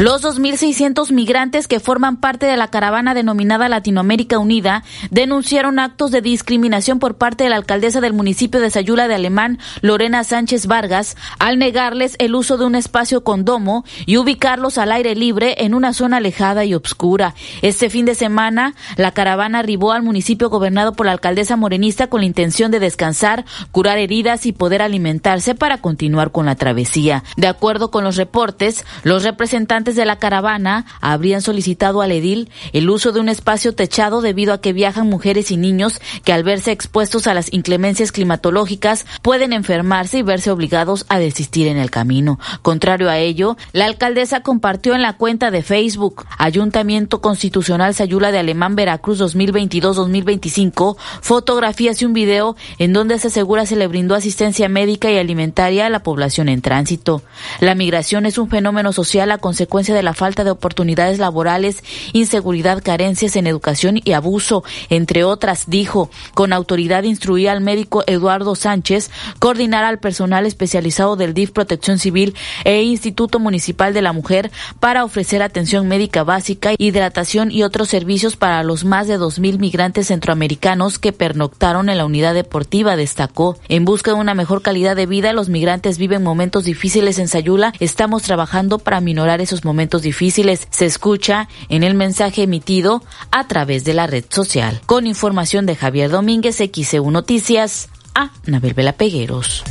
Los 0.00 0.24
2.600 0.24 1.12
migrantes 1.12 1.68
que 1.68 1.78
forman 1.78 2.16
parte 2.16 2.46
de 2.46 2.56
la 2.56 2.68
caravana 2.68 3.12
denominada 3.12 3.68
Latinoamérica 3.68 4.38
Unida 4.38 4.82
denunciaron 5.10 5.78
actos 5.78 6.10
de 6.10 6.22
discriminación 6.22 6.98
por 6.98 7.18
parte 7.18 7.44
de 7.44 7.50
la 7.50 7.56
alcaldesa 7.56 8.00
del 8.00 8.14
municipio 8.14 8.60
de 8.60 8.70
Sayula 8.70 9.08
de 9.08 9.16
Alemán, 9.16 9.58
Lorena 9.82 10.24
Sánchez 10.24 10.66
Vargas, 10.68 11.18
al 11.38 11.58
negarles 11.58 12.16
el 12.18 12.34
uso 12.34 12.56
de 12.56 12.64
un 12.64 12.76
espacio 12.76 13.22
con 13.24 13.44
domo 13.44 13.84
y 14.06 14.16
ubicarlos 14.16 14.78
al 14.78 14.90
aire 14.92 15.14
libre 15.14 15.56
en 15.58 15.74
una 15.74 15.92
zona 15.92 16.16
alejada 16.16 16.64
y 16.64 16.72
obscura. 16.72 17.34
Este 17.60 17.90
fin 17.90 18.06
de 18.06 18.14
semana, 18.14 18.74
la 18.96 19.12
caravana 19.12 19.58
arribó 19.58 19.92
al 19.92 20.02
municipio 20.02 20.48
gobernado 20.48 20.94
por 20.94 21.04
la 21.04 21.12
alcaldesa 21.12 21.56
morenista 21.56 22.06
con 22.06 22.22
la 22.22 22.26
intención 22.26 22.70
de 22.70 22.80
descansar, 22.80 23.44
curar 23.70 23.98
heridas 23.98 24.46
y 24.46 24.52
poder 24.52 24.80
alimentarse 24.80 25.54
para 25.54 25.82
continuar 25.82 26.32
con 26.32 26.46
la 26.46 26.54
travesía. 26.54 27.22
De 27.36 27.48
acuerdo 27.48 27.90
con 27.90 28.02
los 28.02 28.16
reportes, 28.16 28.86
los 29.02 29.24
representantes 29.24 29.89
de 29.96 30.04
la 30.04 30.16
caravana 30.16 30.86
habrían 31.00 31.42
solicitado 31.42 32.02
al 32.02 32.12
edil 32.12 32.50
el 32.72 32.90
uso 32.90 33.12
de 33.12 33.20
un 33.20 33.28
espacio 33.28 33.74
techado 33.74 34.20
debido 34.20 34.52
a 34.52 34.60
que 34.60 34.72
viajan 34.72 35.08
mujeres 35.08 35.50
y 35.50 35.56
niños 35.56 36.00
que 36.24 36.32
al 36.32 36.44
verse 36.44 36.72
expuestos 36.72 37.26
a 37.26 37.34
las 37.34 37.52
inclemencias 37.52 38.12
climatológicas 38.12 39.06
pueden 39.22 39.52
enfermarse 39.52 40.18
y 40.18 40.22
verse 40.22 40.50
obligados 40.50 41.06
a 41.08 41.18
desistir 41.18 41.68
en 41.68 41.76
el 41.76 41.90
camino. 41.90 42.38
Contrario 42.62 43.10
a 43.10 43.18
ello, 43.18 43.56
la 43.72 43.86
alcaldesa 43.86 44.40
compartió 44.42 44.94
en 44.94 45.02
la 45.02 45.16
cuenta 45.16 45.50
de 45.50 45.62
Facebook 45.62 46.26
Ayuntamiento 46.38 47.20
Constitucional 47.20 47.94
Sayula 47.94 48.32
de 48.32 48.38
Alemán 48.38 48.76
Veracruz 48.76 49.20
2022-2025 49.20 50.96
fotografías 51.20 52.00
y 52.02 52.04
un 52.04 52.12
video 52.12 52.56
en 52.78 52.92
donde 52.92 53.18
se 53.18 53.28
asegura 53.28 53.66
se 53.66 53.76
le 53.76 53.86
brindó 53.86 54.14
asistencia 54.14 54.68
médica 54.68 55.10
y 55.10 55.18
alimentaria 55.18 55.86
a 55.86 55.90
la 55.90 56.02
población 56.02 56.48
en 56.48 56.62
tránsito. 56.62 57.22
La 57.60 57.74
migración 57.74 58.26
es 58.26 58.38
un 58.38 58.48
fenómeno 58.48 58.92
social 58.92 59.30
a 59.30 59.38
consecuencia 59.38 59.79
de 59.86 60.02
la 60.02 60.14
falta 60.14 60.44
de 60.44 60.50
oportunidades 60.50 61.18
laborales, 61.18 61.82
inseguridad, 62.12 62.82
carencias 62.82 63.36
en 63.36 63.46
educación 63.46 64.00
y 64.04 64.12
abuso, 64.12 64.62
entre 64.90 65.24
otras, 65.24 65.64
dijo. 65.68 66.10
Con 66.34 66.52
autoridad 66.52 67.02
instruía 67.02 67.52
al 67.52 67.60
médico 67.60 68.04
Eduardo 68.06 68.54
Sánchez 68.54 69.10
coordinar 69.38 69.84
al 69.84 69.98
personal 69.98 70.46
especializado 70.46 71.16
del 71.16 71.34
DIF 71.34 71.50
Protección 71.50 71.98
Civil 71.98 72.34
e 72.64 72.82
Instituto 72.82 73.38
Municipal 73.38 73.94
de 73.94 74.02
la 74.02 74.12
Mujer 74.12 74.50
para 74.78 75.04
ofrecer 75.04 75.42
atención 75.42 75.88
médica 75.88 76.24
básica, 76.24 76.72
hidratación 76.76 77.50
y 77.50 77.62
otros 77.62 77.88
servicios 77.88 78.36
para 78.36 78.62
los 78.62 78.84
más 78.84 79.08
de 79.08 79.16
dos 79.16 79.38
mil 79.38 79.58
migrantes 79.58 80.08
centroamericanos 80.08 80.98
que 80.98 81.12
pernoctaron 81.12 81.88
en 81.88 81.98
la 81.98 82.04
unidad 82.04 82.34
deportiva, 82.34 82.96
destacó. 82.96 83.56
En 83.68 83.84
busca 83.84 84.12
de 84.12 84.20
una 84.20 84.34
mejor 84.34 84.62
calidad 84.62 84.96
de 84.96 85.06
vida, 85.06 85.32
los 85.32 85.48
migrantes 85.48 85.98
viven 85.98 86.22
momentos 86.22 86.64
difíciles 86.64 87.18
en 87.18 87.28
Sayula. 87.28 87.72
Estamos 87.80 88.22
trabajando 88.22 88.78
para 88.78 89.00
minorar 89.00 89.40
esos 89.40 89.64
momentos 89.64 89.69
momentos 89.70 90.02
difíciles 90.02 90.66
se 90.70 90.84
escucha 90.84 91.48
en 91.68 91.84
el 91.84 91.94
mensaje 91.94 92.42
emitido 92.42 93.04
a 93.30 93.46
través 93.46 93.84
de 93.84 93.94
la 93.94 94.08
red 94.08 94.24
social. 94.28 94.80
Con 94.84 95.06
información 95.06 95.64
de 95.64 95.76
Javier 95.76 96.10
Domínguez, 96.10 96.56
XEU 96.56 97.08
Noticias, 97.12 97.88
a 98.16 98.32
Nabel 98.46 98.74
Vela 98.74 98.94
Pegueros. 98.94 99.62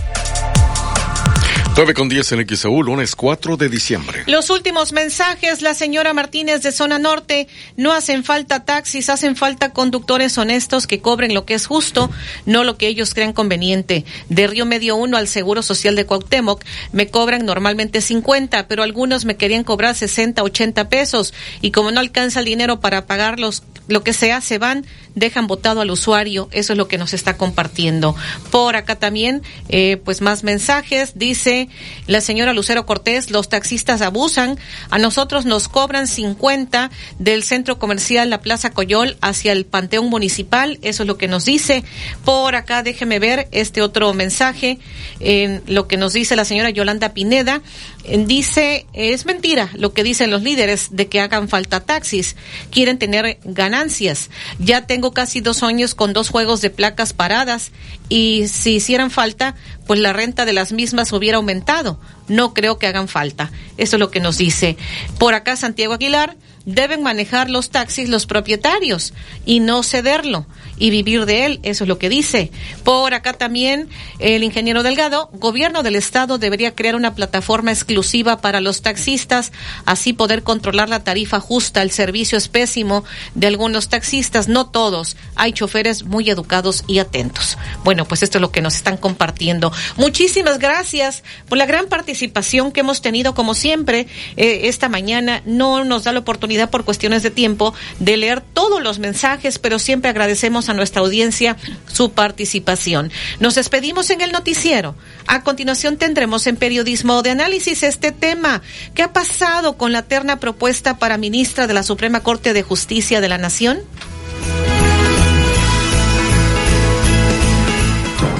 9 1.75 1.93
con 1.93 2.09
10 2.09 2.31
en 2.33 2.47
XAU, 2.47 2.83
lunes 2.83 3.15
4 3.15 3.55
de 3.55 3.69
diciembre. 3.69 4.23
Los 4.27 4.49
últimos 4.49 4.91
mensajes, 4.91 5.61
la 5.61 5.73
señora 5.73 6.13
Martínez 6.13 6.61
de 6.61 6.71
Zona 6.71 6.99
Norte, 6.99 7.47
no 7.77 7.93
hacen 7.93 8.23
falta 8.23 8.65
taxis, 8.65 9.09
hacen 9.09 9.35
falta 9.35 9.71
conductores 9.71 10.37
honestos 10.37 10.87
que 10.87 10.99
cobren 10.99 11.33
lo 11.33 11.45
que 11.45 11.53
es 11.53 11.67
justo, 11.67 12.09
no 12.45 12.65
lo 12.65 12.77
que 12.77 12.87
ellos 12.87 13.13
crean 13.13 13.31
conveniente. 13.31 14.03
De 14.27 14.47
Río 14.47 14.65
Medio 14.65 14.97
1 14.97 15.15
al 15.15 15.27
Seguro 15.27 15.61
Social 15.61 15.95
de 15.95 16.05
Cuauhtémoc 16.05 16.63
me 16.91 17.07
cobran 17.07 17.45
normalmente 17.45 18.01
50, 18.01 18.67
pero 18.67 18.83
algunos 18.83 19.23
me 19.23 19.37
querían 19.37 19.63
cobrar 19.63 19.95
60, 19.95 20.43
80 20.43 20.89
pesos 20.89 21.33
y 21.61 21.71
como 21.71 21.91
no 21.91 21.99
alcanza 21.99 22.39
el 22.39 22.45
dinero 22.45 22.81
para 22.81 23.05
pagarlos, 23.05 23.63
lo 23.87 24.03
que 24.03 24.13
se 24.13 24.57
van 24.59 24.85
dejan 25.15 25.47
votado 25.47 25.81
al 25.81 25.91
usuario. 25.91 26.47
Eso 26.51 26.73
es 26.73 26.77
lo 26.77 26.87
que 26.87 26.97
nos 26.97 27.13
está 27.13 27.35
compartiendo. 27.35 28.15
Por 28.51 28.75
acá 28.75 28.95
también, 28.95 29.41
eh, 29.67 29.97
pues 30.03 30.21
más 30.21 30.43
mensajes. 30.43 31.13
Dice 31.15 31.58
la 32.07 32.21
señora 32.21 32.53
Lucero 32.53 32.85
Cortés, 32.85 33.31
los 33.31 33.49
taxistas 33.49 34.01
abusan. 34.01 34.57
A 34.89 34.99
nosotros 34.99 35.45
nos 35.45 35.67
cobran 35.67 36.07
50 36.07 36.91
del 37.17 37.43
centro 37.43 37.79
comercial 37.79 38.29
La 38.29 38.41
Plaza 38.41 38.71
Coyol 38.71 39.17
hacia 39.21 39.51
el 39.51 39.65
Panteón 39.65 40.09
Municipal. 40.09 40.79
Eso 40.81 41.03
es 41.03 41.07
lo 41.07 41.17
que 41.17 41.27
nos 41.27 41.45
dice. 41.45 41.83
Por 42.23 42.55
acá, 42.55 42.83
déjeme 42.83 43.19
ver 43.19 43.47
este 43.51 43.81
otro 43.81 44.13
mensaje. 44.13 44.79
en 45.19 45.61
lo 45.67 45.87
que 45.87 45.97
nos 45.97 46.13
dice 46.13 46.35
la 46.35 46.45
señora 46.45 46.69
Yolanda 46.69 47.13
Pineda. 47.13 47.61
Dice, 48.05 48.87
es 48.93 49.25
mentira 49.25 49.69
lo 49.73 49.93
que 49.93 50.03
dicen 50.03 50.31
los 50.31 50.41
líderes 50.41 50.87
de 50.91 51.07
que 51.07 51.19
hagan 51.19 51.49
falta 51.49 51.81
taxis. 51.81 52.35
Quieren 52.71 52.97
tener 52.97 53.39
ganancias. 53.43 54.29
Ya 54.57 54.87
tengo 54.87 55.11
casi 55.13 55.41
dos 55.41 55.63
años 55.63 55.95
con 55.95 56.13
dos 56.13 56.29
juegos 56.29 56.61
de 56.61 56.69
placas 56.69 57.13
paradas 57.13 57.71
y 58.07 58.47
si 58.47 58.75
hicieran 58.75 59.11
falta, 59.11 59.55
pues 59.85 59.99
la 59.99 60.13
renta 60.13 60.45
de 60.45 60.53
las 60.53 60.71
mismas 60.71 61.11
hubiera 61.11 61.37
aumentado. 61.37 61.99
No 62.27 62.53
creo 62.53 62.79
que 62.79 62.87
hagan 62.87 63.09
falta. 63.09 63.51
Eso 63.77 63.97
es 63.97 63.99
lo 63.99 64.09
que 64.11 64.21
nos 64.21 64.37
dice. 64.37 64.77
Por 65.17 65.33
acá 65.33 65.55
Santiago 65.55 65.93
Aguilar, 65.93 66.35
deben 66.65 67.03
manejar 67.03 67.49
los 67.49 67.69
taxis 67.69 68.09
los 68.09 68.25
propietarios 68.25 69.13
y 69.45 69.59
no 69.59 69.83
cederlo 69.83 70.45
y 70.79 70.89
vivir 70.89 71.25
de 71.25 71.45
él, 71.45 71.59
eso 71.63 71.83
es 71.83 71.87
lo 71.87 71.99
que 71.99 72.09
dice. 72.09 72.51
Por 72.83 73.13
acá 73.13 73.33
también 73.33 73.89
el 74.17 74.43
ingeniero 74.43 74.81
Delgado, 74.81 75.29
gobierno 75.33 75.83
del 75.83 75.95
estado 75.95 76.37
debería 76.37 76.73
crear 76.73 76.95
una 76.95 77.13
plataforma 77.13 77.71
exclusiva 77.71 78.41
para 78.41 78.61
los 78.61 78.81
taxistas, 78.81 79.51
así 79.85 80.13
poder 80.13 80.43
controlar 80.43 80.89
la 80.89 81.03
tarifa 81.03 81.39
justa, 81.39 81.81
el 81.81 81.91
servicio 81.91 82.37
es 82.37 82.47
pésimo 82.47 83.03
de 83.35 83.47
algunos 83.47 83.89
taxistas, 83.89 84.47
no 84.47 84.67
todos, 84.67 85.17
hay 85.35 85.53
choferes 85.53 86.03
muy 86.03 86.29
educados 86.29 86.83
y 86.87 86.99
atentos. 86.99 87.57
Bueno, 87.83 88.05
pues 88.05 88.23
esto 88.23 88.37
es 88.37 88.41
lo 88.41 88.51
que 88.51 88.61
nos 88.61 88.75
están 88.75 88.97
compartiendo. 88.97 89.71
Muchísimas 89.97 90.59
gracias 90.59 91.23
por 91.47 91.57
la 91.57 91.65
gran 91.65 91.87
participación 91.87 92.71
que 92.71 92.79
hemos 92.79 93.01
tenido 93.01 93.33
como 93.33 93.53
siempre 93.53 94.07
eh, 94.37 94.61
esta 94.63 94.89
mañana. 94.89 95.41
No 95.45 95.83
nos 95.83 96.05
da 96.05 96.13
la 96.13 96.19
oportunidad 96.19 96.69
por 96.69 96.85
cuestiones 96.85 97.23
de 97.23 97.31
tiempo 97.31 97.73
de 97.99 98.17
leer 98.17 98.41
todos 98.41 98.81
los 98.81 98.99
mensajes, 98.99 99.59
pero 99.59 99.79
siempre 99.79 100.09
agradecemos 100.09 100.68
a 100.69 100.73
nuestra 100.73 101.01
audiencia 101.01 101.57
su 101.91 102.11
participación. 102.11 103.11
Nos 103.39 103.55
despedimos 103.55 104.09
en 104.09 104.21
el 104.21 104.31
noticiero. 104.31 104.95
A 105.27 105.43
continuación 105.43 105.97
tendremos 105.97 106.47
en 106.47 106.55
periodismo 106.55 107.21
de 107.21 107.31
análisis 107.31 107.83
este 107.83 108.11
tema. 108.11 108.61
¿Qué 108.93 109.03
ha 109.03 109.13
pasado 109.13 109.77
con 109.77 109.91
la 109.91 110.03
terna 110.03 110.39
propuesta 110.39 110.97
para 110.97 111.17
ministra 111.17 111.67
de 111.67 111.73
la 111.73 111.83
Suprema 111.83 112.21
Corte 112.21 112.53
de 112.53 112.63
Justicia 112.63 113.21
de 113.21 113.29
la 113.29 113.37
Nación? 113.37 113.79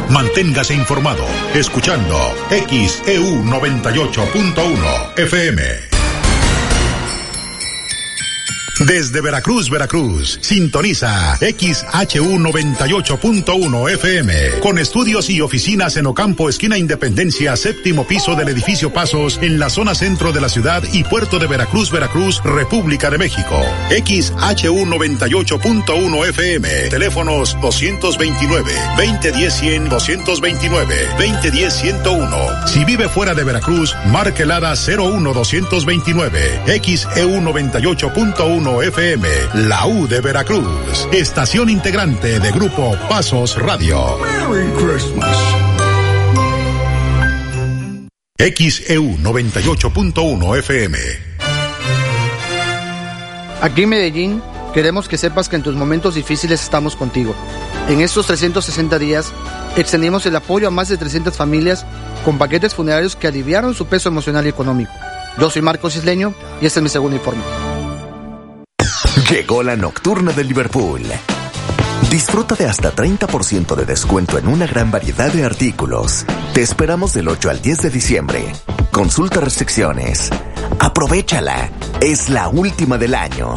Manténgase 0.09 0.73
informado 0.73 1.23
escuchando 1.53 2.17
XEU 2.49 3.43
98.1 3.43 5.19
FM. 5.19 5.88
Desde 8.79 9.19
Veracruz, 9.19 9.69
Veracruz, 9.69 10.39
sintoniza 10.41 11.35
XHU 11.35 12.39
98.1 12.39 13.91
FM, 13.91 14.33
con 14.61 14.79
estudios 14.79 15.29
y 15.29 15.41
oficinas 15.41 15.97
en 15.97 16.05
Ocampo, 16.05 16.47
esquina 16.47 16.77
Independencia, 16.77 17.57
séptimo 17.57 18.07
piso 18.07 18.35
del 18.35 18.47
edificio 18.47 18.93
Pasos, 18.93 19.37
en 19.41 19.59
la 19.59 19.69
zona 19.69 19.95
centro 19.95 20.31
de 20.31 20.39
la 20.39 20.47
ciudad 20.47 20.81
y 20.93 21.03
puerto 21.03 21.39
de 21.39 21.47
Veracruz, 21.47 21.91
Veracruz, 21.91 22.41
República 22.41 23.09
de 23.09 23.17
México. 23.17 23.61
XHU 23.89 24.85
98.1 24.85 26.29
FM, 26.29 26.69
teléfonos 26.89 27.57
229, 27.61 28.71
2010 28.95 29.53
100, 29.53 29.89
229, 29.89 30.95
2010 31.17 31.73
101. 31.73 32.67
Si 32.67 32.85
vive 32.85 33.09
fuera 33.09 33.33
de 33.33 33.43
Veracruz, 33.43 33.93
marque 34.05 34.43
el 34.43 34.51
01 34.51 35.33
229, 38.69 38.69
XEU 38.69 38.77
98.1 38.77 38.87
FM, 38.87 39.27
la 39.67 39.87
U 39.87 40.07
de 40.07 40.21
Veracruz, 40.21 41.07
estación 41.11 41.69
integrante 41.69 42.39
de 42.39 42.51
Grupo 42.51 42.95
Pasos 43.09 43.57
Radio. 43.57 44.17
Merry 44.19 44.69
Christmas. 44.73 45.37
XEU 48.37 49.17
98.1 49.17 50.57
FM. 50.59 50.97
Aquí 53.61 53.83
en 53.83 53.89
Medellín 53.89 54.41
queremos 54.73 55.09
que 55.09 55.17
sepas 55.17 55.49
que 55.49 55.55
en 55.55 55.63
tus 55.63 55.75
momentos 55.75 56.15
difíciles 56.15 56.61
estamos 56.61 56.95
contigo. 56.95 57.35
En 57.89 58.01
estos 58.01 58.27
360 58.27 58.99
días 58.99 59.33
extendimos 59.75 60.25
el 60.25 60.35
apoyo 60.35 60.67
a 60.67 60.71
más 60.71 60.89
de 60.89 60.97
300 60.97 61.35
familias 61.35 61.85
con 62.23 62.37
paquetes 62.37 62.75
funerarios 62.75 63.15
que 63.15 63.27
aliviaron 63.27 63.73
su 63.73 63.87
peso 63.87 64.09
emocional 64.09 64.45
y 64.45 64.49
económico. 64.49 64.91
Yo 65.37 65.49
soy 65.49 65.61
Marcos 65.61 65.95
Isleño 65.95 66.33
y 66.61 66.65
este 66.67 66.79
es 66.79 66.83
mi 66.83 66.89
segundo 66.89 67.17
informe. 67.17 67.41
Llegó 69.29 69.61
la 69.61 69.75
nocturna 69.75 70.31
de 70.31 70.43
Liverpool. 70.43 71.03
Disfruta 72.09 72.55
de 72.55 72.65
hasta 72.65 72.95
30% 72.95 73.75
de 73.75 73.85
descuento 73.85 74.39
en 74.39 74.47
una 74.47 74.65
gran 74.65 74.89
variedad 74.89 75.31
de 75.31 75.45
artículos. 75.45 76.25
Te 76.55 76.63
esperamos 76.63 77.13
del 77.13 77.27
8 77.27 77.51
al 77.51 77.61
10 77.61 77.81
de 77.83 77.89
diciembre. 77.91 78.51
Consulta 78.91 79.39
restricciones. 79.39 80.31
Aprovechala. 80.79 81.69
Es 82.01 82.29
la 82.29 82.47
última 82.47 82.97
del 82.97 83.13
año. 83.13 83.53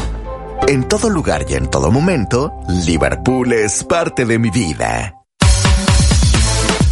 En 0.68 0.86
todo 0.88 1.08
lugar 1.08 1.46
y 1.48 1.54
en 1.54 1.70
todo 1.70 1.90
momento, 1.90 2.52
Liverpool 2.68 3.54
es 3.54 3.82
parte 3.82 4.26
de 4.26 4.38
mi 4.38 4.50
vida. 4.50 5.21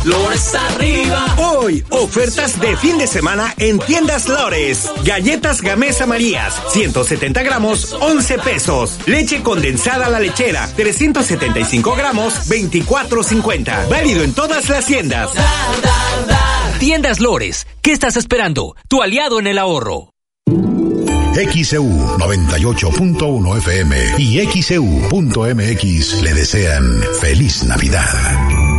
Lores 0.05 0.55
arriba. 0.55 1.35
Hoy, 1.37 1.85
ofertas 1.91 2.59
de 2.59 2.77
fin 2.79 2.97
de 2.97 3.07
semana 3.07 3.55
en 3.59 3.79
tiendas 3.79 4.29
Lores. 4.29 4.91
Galletas 5.05 5.61
Gamesa 5.61 6.07
Marías, 6.07 6.61
170 6.71 7.43
gramos, 7.43 7.93
11 8.01 8.39
pesos. 8.39 8.99
Leche 9.07 9.43
condensada 9.43 10.07
a 10.07 10.11
la 10.11 10.21
lechera, 10.21 10.67
375 10.75 11.95
gramos, 11.95 12.49
24.50. 12.49 13.89
Válido 13.89 14.23
en 14.23 14.33
todas 14.33 14.69
las 14.71 14.87
tiendas. 14.87 15.31
Tiendas 16.79 17.21
Lores, 17.21 17.67
¿qué 17.83 17.93
estás 17.93 18.17
esperando? 18.17 18.77
Tu 18.89 19.03
aliado 19.03 19.39
en 19.39 19.49
el 19.49 19.59
ahorro. 19.59 20.15
XEU 21.35 21.85
98.1 22.19 23.59
FM 23.59 23.97
y 24.19 24.47
XEU.mx 24.47 26.23
le 26.23 26.35
desean 26.35 27.03
feliz 27.21 27.65
Navidad. 27.65 28.70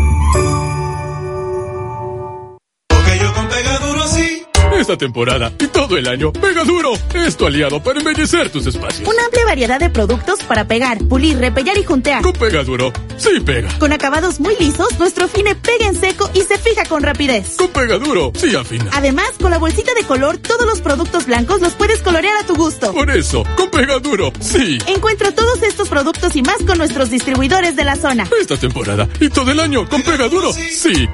Esta 4.81 4.97
temporada 4.97 5.53
y 5.59 5.67
todo 5.67 5.95
el 5.95 6.07
año, 6.07 6.33
Pega 6.33 6.63
Duro 6.63 6.93
es 7.13 7.37
tu 7.37 7.45
aliado 7.45 7.83
para 7.83 7.99
embellecer 7.99 8.49
tus 8.49 8.65
espacios. 8.65 9.07
Una 9.07 9.25
amplia 9.25 9.45
variedad 9.45 9.79
de 9.79 9.91
productos 9.91 10.41
para 10.41 10.65
pegar, 10.65 10.97
pulir, 11.07 11.37
repellar 11.37 11.77
y 11.77 11.83
juntear. 11.83 12.23
Con 12.23 12.33
Pega 12.33 12.63
Duro, 12.63 12.91
sí 13.15 13.39
pega. 13.45 13.69
Con 13.77 13.93
acabados 13.93 14.39
muy 14.39 14.55
lisos, 14.59 14.97
nuestro 14.97 15.27
fine 15.27 15.53
pega 15.53 15.85
en 15.87 15.95
seco 15.95 16.31
y 16.33 16.41
se 16.41 16.57
fija 16.57 16.83
con 16.85 17.03
rapidez. 17.03 17.57
Con 17.57 17.67
Pega 17.67 17.99
Duro, 17.99 18.31
sí 18.33 18.55
afina. 18.55 18.89
Además, 18.93 19.29
con 19.39 19.51
la 19.51 19.59
bolsita 19.59 19.93
de 19.93 20.03
color, 20.03 20.39
todos 20.39 20.65
los 20.65 20.81
productos 20.81 21.27
blancos 21.27 21.61
los 21.61 21.73
puedes 21.73 22.01
colorear 22.01 22.37
a 22.37 22.47
tu 22.47 22.55
gusto. 22.55 22.91
Por 22.91 23.11
eso, 23.11 23.43
con 23.55 23.69
Pega 23.69 23.99
Duro, 23.99 24.33
sí. 24.39 24.79
Encuentra 24.87 25.31
todos 25.31 25.61
estos 25.61 25.89
productos 25.89 26.35
y 26.35 26.41
más 26.41 26.57
con 26.65 26.79
nuestros 26.79 27.11
distribuidores 27.11 27.75
de 27.75 27.85
la 27.85 27.97
zona. 27.97 28.27
Esta 28.41 28.57
temporada 28.57 29.07
y 29.19 29.29
todo 29.29 29.51
el 29.51 29.59
año, 29.59 29.87
con 29.87 30.01
Pega 30.01 30.27
Duro, 30.27 30.51
sí. 30.51 31.07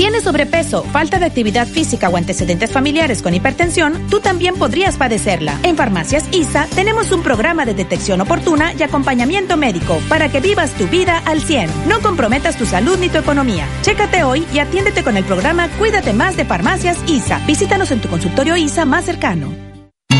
¿Tienes 0.00 0.24
sobrepeso, 0.24 0.82
falta 0.84 1.18
de 1.18 1.26
actividad 1.26 1.66
física 1.66 2.08
o 2.08 2.16
antecedentes 2.16 2.72
familiares 2.72 3.20
con 3.20 3.34
hipertensión? 3.34 4.06
Tú 4.08 4.20
también 4.20 4.54
podrías 4.54 4.96
padecerla. 4.96 5.60
En 5.62 5.76
Farmacias 5.76 6.24
ISA 6.32 6.66
tenemos 6.74 7.12
un 7.12 7.22
programa 7.22 7.66
de 7.66 7.74
detección 7.74 8.22
oportuna 8.22 8.72
y 8.72 8.82
acompañamiento 8.82 9.58
médico 9.58 10.00
para 10.08 10.30
que 10.32 10.40
vivas 10.40 10.72
tu 10.72 10.88
vida 10.88 11.18
al 11.26 11.42
100. 11.42 11.86
No 11.86 12.00
comprometas 12.00 12.56
tu 12.56 12.64
salud 12.64 12.96
ni 12.98 13.10
tu 13.10 13.18
economía. 13.18 13.68
Chécate 13.82 14.24
hoy 14.24 14.46
y 14.54 14.60
atiéndete 14.60 15.04
con 15.04 15.18
el 15.18 15.24
programa 15.24 15.68
Cuídate 15.78 16.14
más 16.14 16.34
de 16.34 16.46
Farmacias 16.46 16.96
ISA. 17.06 17.38
Visítanos 17.46 17.90
en 17.90 18.00
tu 18.00 18.08
consultorio 18.08 18.56
ISA 18.56 18.86
más 18.86 19.04
cercano. 19.04 19.69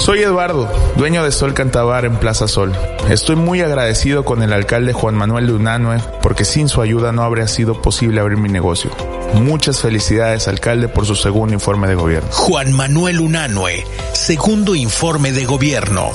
Soy 0.03 0.21
Eduardo, 0.21 0.69
dueño 0.97 1.23
de 1.23 1.31
Sol 1.31 1.53
Cantabar 1.53 2.03
en 2.03 2.17
Plaza 2.17 2.49
Sol. 2.49 2.73
Estoy 3.09 3.37
muy 3.37 3.61
agradecido 3.61 4.25
con 4.25 4.43
el 4.43 4.51
alcalde 4.51 4.91
Juan 4.91 5.15
Manuel 5.15 5.47
de 5.47 5.53
Unanue 5.53 5.97
porque 6.21 6.43
sin 6.43 6.67
su 6.67 6.81
ayuda 6.81 7.13
no 7.13 7.23
habría 7.23 7.47
sido 7.47 7.81
posible 7.81 8.19
abrir 8.19 8.37
mi 8.37 8.49
negocio. 8.49 8.91
Muchas 9.33 9.79
felicidades, 9.79 10.49
alcalde, 10.49 10.89
por 10.89 11.05
su 11.05 11.15
segundo 11.15 11.53
informe 11.53 11.87
de 11.87 11.95
gobierno. 11.95 12.29
Juan 12.33 12.73
Manuel 12.73 13.21
Unanue, 13.21 13.85
segundo 14.11 14.75
informe 14.75 15.31
de 15.31 15.45
gobierno. 15.45 16.11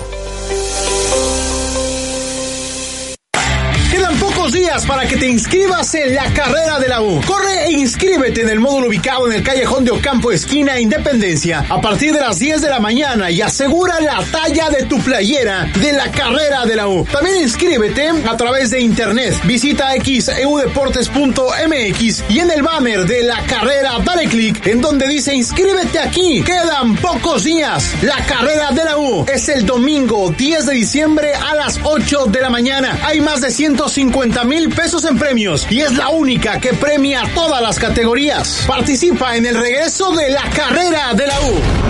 Para 4.87 5.07
que 5.07 5.17
te 5.17 5.27
inscribas 5.27 5.95
en 5.95 6.15
la 6.15 6.33
carrera 6.33 6.79
de 6.79 6.89
la 6.89 7.03
U. 7.03 7.21
Corre 7.27 7.67
e 7.67 7.73
inscríbete 7.73 8.43
en 8.43 8.51
el 8.51 8.61
módulo 8.61 8.89
ubicado 8.89 9.27
en 9.27 9.35
el 9.35 9.43
callejón 9.43 9.85
de 9.85 9.91
Ocampo, 9.91 10.31
esquina 10.31 10.79
Independencia, 10.79 11.65
a 11.69 11.81
partir 11.81 12.13
de 12.13 12.21
las 12.21 12.39
10 12.39 12.63
de 12.63 12.71
la 12.71 12.81
mañana 12.81 13.31
y 13.31 13.41
asegura 13.41 14.01
la 14.01 14.23
talla 14.31 14.71
de 14.71 14.85
tu 14.85 14.99
playera 15.01 15.71
de 15.81 15.93
la 15.93 16.11
carrera 16.11 16.67
de 16.67 16.77
la 16.77 16.89
U. 16.89 17.05
También 17.05 17.37
inscríbete 17.37 18.09
a 18.09 18.37
través 18.37 18.71
de 18.71 18.81
internet. 18.81 19.35
Visita 19.45 19.93
xeudeportes.mx 19.93 22.25
y 22.29 22.39
en 22.39 22.51
el 22.51 22.63
banner 22.63 23.07
de 23.07 23.23
la 23.23 23.43
carrera 23.45 23.99
dale 24.05 24.29
clic 24.29 24.67
en 24.67 24.81
donde 24.81 25.09
dice 25.09 25.35
inscríbete 25.35 25.99
aquí. 25.99 26.43
Quedan 26.43 26.97
pocos 26.97 27.45
días. 27.45 27.95
La 28.03 28.17
carrera 28.27 28.71
de 28.71 28.85
la 28.85 28.99
U 28.99 29.27
es 29.33 29.49
el 29.49 29.67
domingo 29.67 30.33
10 30.37 30.67
de 30.67 30.75
diciembre 30.75 31.33
a 31.35 31.55
las 31.55 31.79
8 31.83 32.27
de 32.27 32.41
la 32.41 32.51
mañana. 32.51 32.99
Hay 33.05 33.21
más 33.21 33.41
de 33.41 33.51
150 33.51 34.45
mil 34.45 34.68
pesos 34.71 35.05
en 35.05 35.19
premios 35.19 35.67
y 35.71 35.81
es 35.81 35.97
la 35.97 36.09
única 36.09 36.61
que 36.61 36.73
premia 36.75 37.23
todas 37.35 37.63
las 37.63 37.79
categorías. 37.79 38.65
Participa 38.67 39.37
en 39.37 39.47
el 39.47 39.57
regreso 39.57 40.13
de 40.13 40.31
la 40.31 40.43
carrera 40.51 41.15
de 41.15 41.27
la 41.27 41.41
U. 41.41 41.88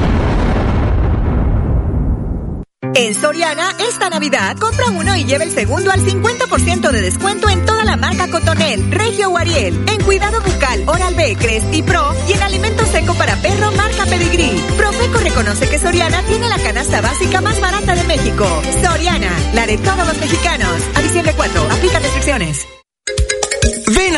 En 2.95 3.15
Soriana, 3.15 3.71
esta 3.79 4.11
Navidad, 4.11 4.57
compra 4.59 4.87
uno 4.91 5.17
y 5.17 5.25
lleva 5.25 5.45
el 5.45 5.53
segundo 5.53 5.91
al 5.91 6.01
50% 6.01 6.91
de 6.91 7.01
descuento 7.01 7.49
en 7.49 7.65
toda 7.65 7.85
la 7.85 7.97
marca 7.97 8.29
Cotonel, 8.31 8.91
Regio 8.91 9.31
o 9.31 9.39
Ariel, 9.39 9.85
en 9.89 10.03
cuidado 10.05 10.41
bucal, 10.41 10.89
Oral 10.89 11.15
B, 11.15 11.37
Crest 11.39 11.73
y 11.73 11.83
Pro 11.83 12.15
y 12.29 12.33
en 12.33 12.43
alimento 12.43 12.85
seco 12.87 13.15
para 13.15 13.37
perro 13.37 13.71
marca 13.73 14.05
Pedigree. 14.07 14.61
Profeco 14.77 15.19
reconoce 15.19 15.69
que 15.69 15.79
Soriana 15.79 16.23
tiene 16.23 16.49
la 16.49 16.59
canasta 16.59 17.01
básica 17.01 17.41
más 17.41 17.61
barata 17.61 17.95
de 17.95 18.05
México. 18.05 18.47
Soriana, 18.83 19.31
la 19.55 19.67
de 19.67 19.79
todos 19.79 20.07
los 20.07 20.19
mexicanos. 20.19 20.83
A 20.95 21.03
diciembre 21.03 21.35
4, 21.37 21.63
aplica 21.71 21.99
restricciones. 21.99 22.78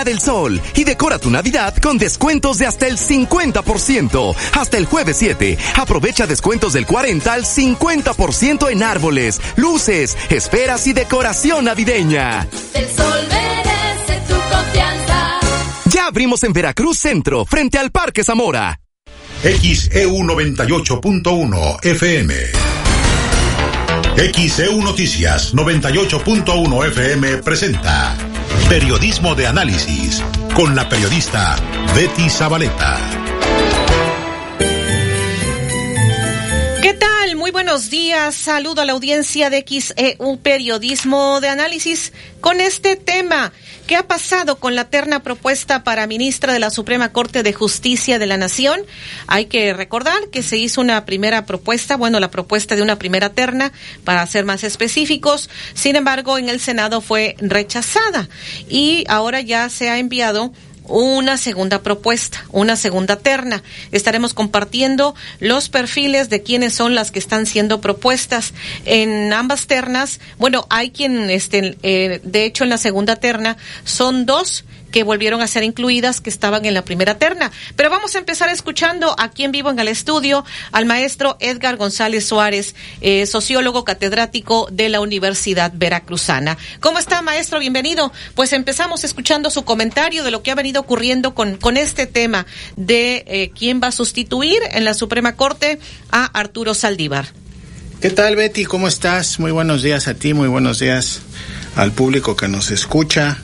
Del 0.05 0.21
Sol 0.21 0.61
y 0.75 0.85
decora 0.85 1.19
tu 1.19 1.31
Navidad 1.31 1.77
con 1.77 1.99
descuentos 1.99 2.59
de 2.59 2.67
hasta 2.67 2.87
el 2.87 2.97
50%. 2.99 4.35
Hasta 4.55 4.79
el 4.79 4.87
jueves 4.87 5.17
7. 5.19 5.59
Aprovecha 5.77 6.27
descuentos 6.27 6.73
del 6.73 6.87
40 6.87 7.33
al 7.33 7.45
50% 7.45 8.71
en 8.71 8.83
árboles, 8.83 9.41
luces, 9.57 10.17
esferas 10.29 10.87
y 10.87 10.93
decoración 10.93 11.65
navideña. 11.67 12.47
Del 12.73 12.89
Sol 12.89 13.29
merece 13.29 14.23
tu 14.29 14.35
confianza. 14.35 15.41
Ya 15.87 16.07
abrimos 16.07 16.43
en 16.45 16.53
Veracruz 16.53 16.99
Centro, 16.99 17.45
frente 17.45 17.79
al 17.79 17.91
Parque 17.91 18.25
Zamora. 18.25 18.81
XEU 19.43 20.17
98.1 20.23 21.85
FM. 21.85 22.35
XEU 24.35 24.83
Noticias 24.83 25.55
98.1 25.55 26.89
FM 26.89 27.39
presenta 27.39 28.30
Periodismo 28.69 29.35
de 29.35 29.47
análisis 29.47 30.23
con 30.55 30.75
la 30.75 30.89
periodista 30.89 31.57
Betty 31.95 32.29
Zabaleta. 32.29 32.99
Buenos 37.53 37.91
días. 37.91 38.37
Saludo 38.37 38.83
a 38.83 38.85
la 38.85 38.93
audiencia 38.93 39.51
de 39.51 39.65
XEU 39.67 40.39
Periodismo 40.39 41.41
de 41.41 41.49
Análisis 41.49 42.13
con 42.41 42.61
este 42.61 42.95
tema. 42.95 43.53
¿Qué 43.89 43.97
ha 43.97 44.07
pasado 44.07 44.61
con 44.61 44.77
la 44.77 44.89
terna 44.89 45.25
propuesta 45.25 45.83
para 45.83 46.07
ministra 46.07 46.53
de 46.53 46.61
la 46.61 46.71
Suprema 46.71 47.13
Corte 47.13 47.43
de 47.43 47.53
Justicia 47.53 48.21
de 48.21 48.27
la 48.27 48.37
Nación? 48.37 48.81
Hay 49.27 49.47
que 49.47 49.73
recordar 49.73 50.29
que 50.31 50.45
se 50.45 50.59
hizo 50.59 50.81
una 50.81 51.05
primera 51.05 51.45
propuesta, 51.45 51.97
bueno, 51.97 52.21
la 52.21 52.31
propuesta 52.31 52.77
de 52.77 52.83
una 52.83 52.99
primera 52.99 53.31
terna, 53.31 53.73
para 54.05 54.25
ser 54.27 54.45
más 54.45 54.63
específicos. 54.63 55.51
Sin 55.75 55.97
embargo, 55.97 56.39
en 56.39 56.49
el 56.49 56.61
Senado 56.61 57.01
fue 57.01 57.35
rechazada 57.41 58.29
y 58.69 59.05
ahora 59.09 59.41
ya 59.41 59.69
se 59.71 59.91
ha 59.91 59.99
enviado 59.99 60.53
una 60.85 61.37
segunda 61.37 61.83
propuesta, 61.83 62.45
una 62.51 62.77
segunda 62.77 63.17
terna. 63.17 63.63
Estaremos 63.93 64.35
compartiendo 64.35 65.15
los 65.39 65.69
perfiles 65.69 66.29
de 66.31 66.43
quienes 66.43 66.75
son 66.75 66.95
las 66.95 67.11
que 67.11 67.19
están 67.19 67.47
siendo 67.47 67.81
propuestas 67.81 68.53
en 68.85 69.33
ambas 69.33 69.67
ternas. 69.67 70.21
Bueno, 70.39 70.67
hay 70.71 70.91
quien, 70.91 71.31
este, 71.31 71.77
eh, 71.83 72.21
de 72.23 72.45
hecho, 72.45 72.65
en 72.65 72.71
la 72.71 72.79
segunda 72.79 73.17
terna 73.17 73.57
son 73.85 74.27
dos 74.27 74.65
que 74.91 75.03
volvieron 75.03 75.41
a 75.41 75.47
ser 75.47 75.63
incluidas 75.63 76.21
que 76.21 76.31
estaban 76.31 76.65
en 76.65 76.75
la 76.75 76.85
primera 76.85 77.19
terna. 77.19 77.51
Pero 77.77 77.91
vamos 77.91 78.15
a 78.15 78.19
empezar 78.19 78.49
escuchando 78.49 79.15
aquí 79.19 79.45
en 79.45 79.53
vivo 79.53 79.71
en 79.71 79.79
el 79.79 79.89
estudio 79.89 80.45
al 80.73 80.87
maestro 80.87 81.37
Edgar 81.41 81.77
González 81.77 82.27
Suárez, 82.27 82.75
eh, 83.01 83.27
sociólogo 83.27 83.85
catedrático 83.85 84.69
de 84.71 84.89
la 84.89 85.01
Universidad 85.01 85.73
Veracruzana. 85.75 86.59
¿Cómo 86.81 86.99
está, 86.99 87.23
maestro? 87.23 87.59
Bienvenido. 87.59 88.13
Pues 88.35 88.53
empezamos 88.53 89.05
escuchando 89.05 89.51
su 89.51 89.65
comentario 89.65 90.25
de 90.25 90.31
lo 90.31 90.43
que 90.43 90.51
ha 90.51 90.55
venido 90.55 90.81
ocurriendo 90.81 91.35
con, 91.35 91.57
con 91.57 91.77
este 91.77 92.07
tema 92.07 92.47
de 92.77 93.25
eh, 93.27 93.51
quién 93.57 93.81
va 93.83 93.89
a 93.89 93.93
sustituir 93.93 94.61
en 94.73 94.85
la 94.85 94.95
Suprema 94.95 95.37
Corte 95.37 95.79
a 96.11 96.25
Arturo 96.25 96.75
Saldívar. 96.75 97.29
¿Qué 98.01 98.09
tal, 98.09 98.35
Betty? 98.35 98.65
¿Cómo 98.65 98.89
estás? 98.89 99.39
Muy 99.39 99.51
buenos 99.51 99.83
días 99.83 100.09
a 100.09 100.15
ti, 100.15 100.33
muy 100.33 100.49
buenos 100.49 100.79
días 100.79 101.21
al 101.77 101.93
público 101.93 102.35
que 102.35 102.49
nos 102.49 102.71
escucha. 102.71 103.43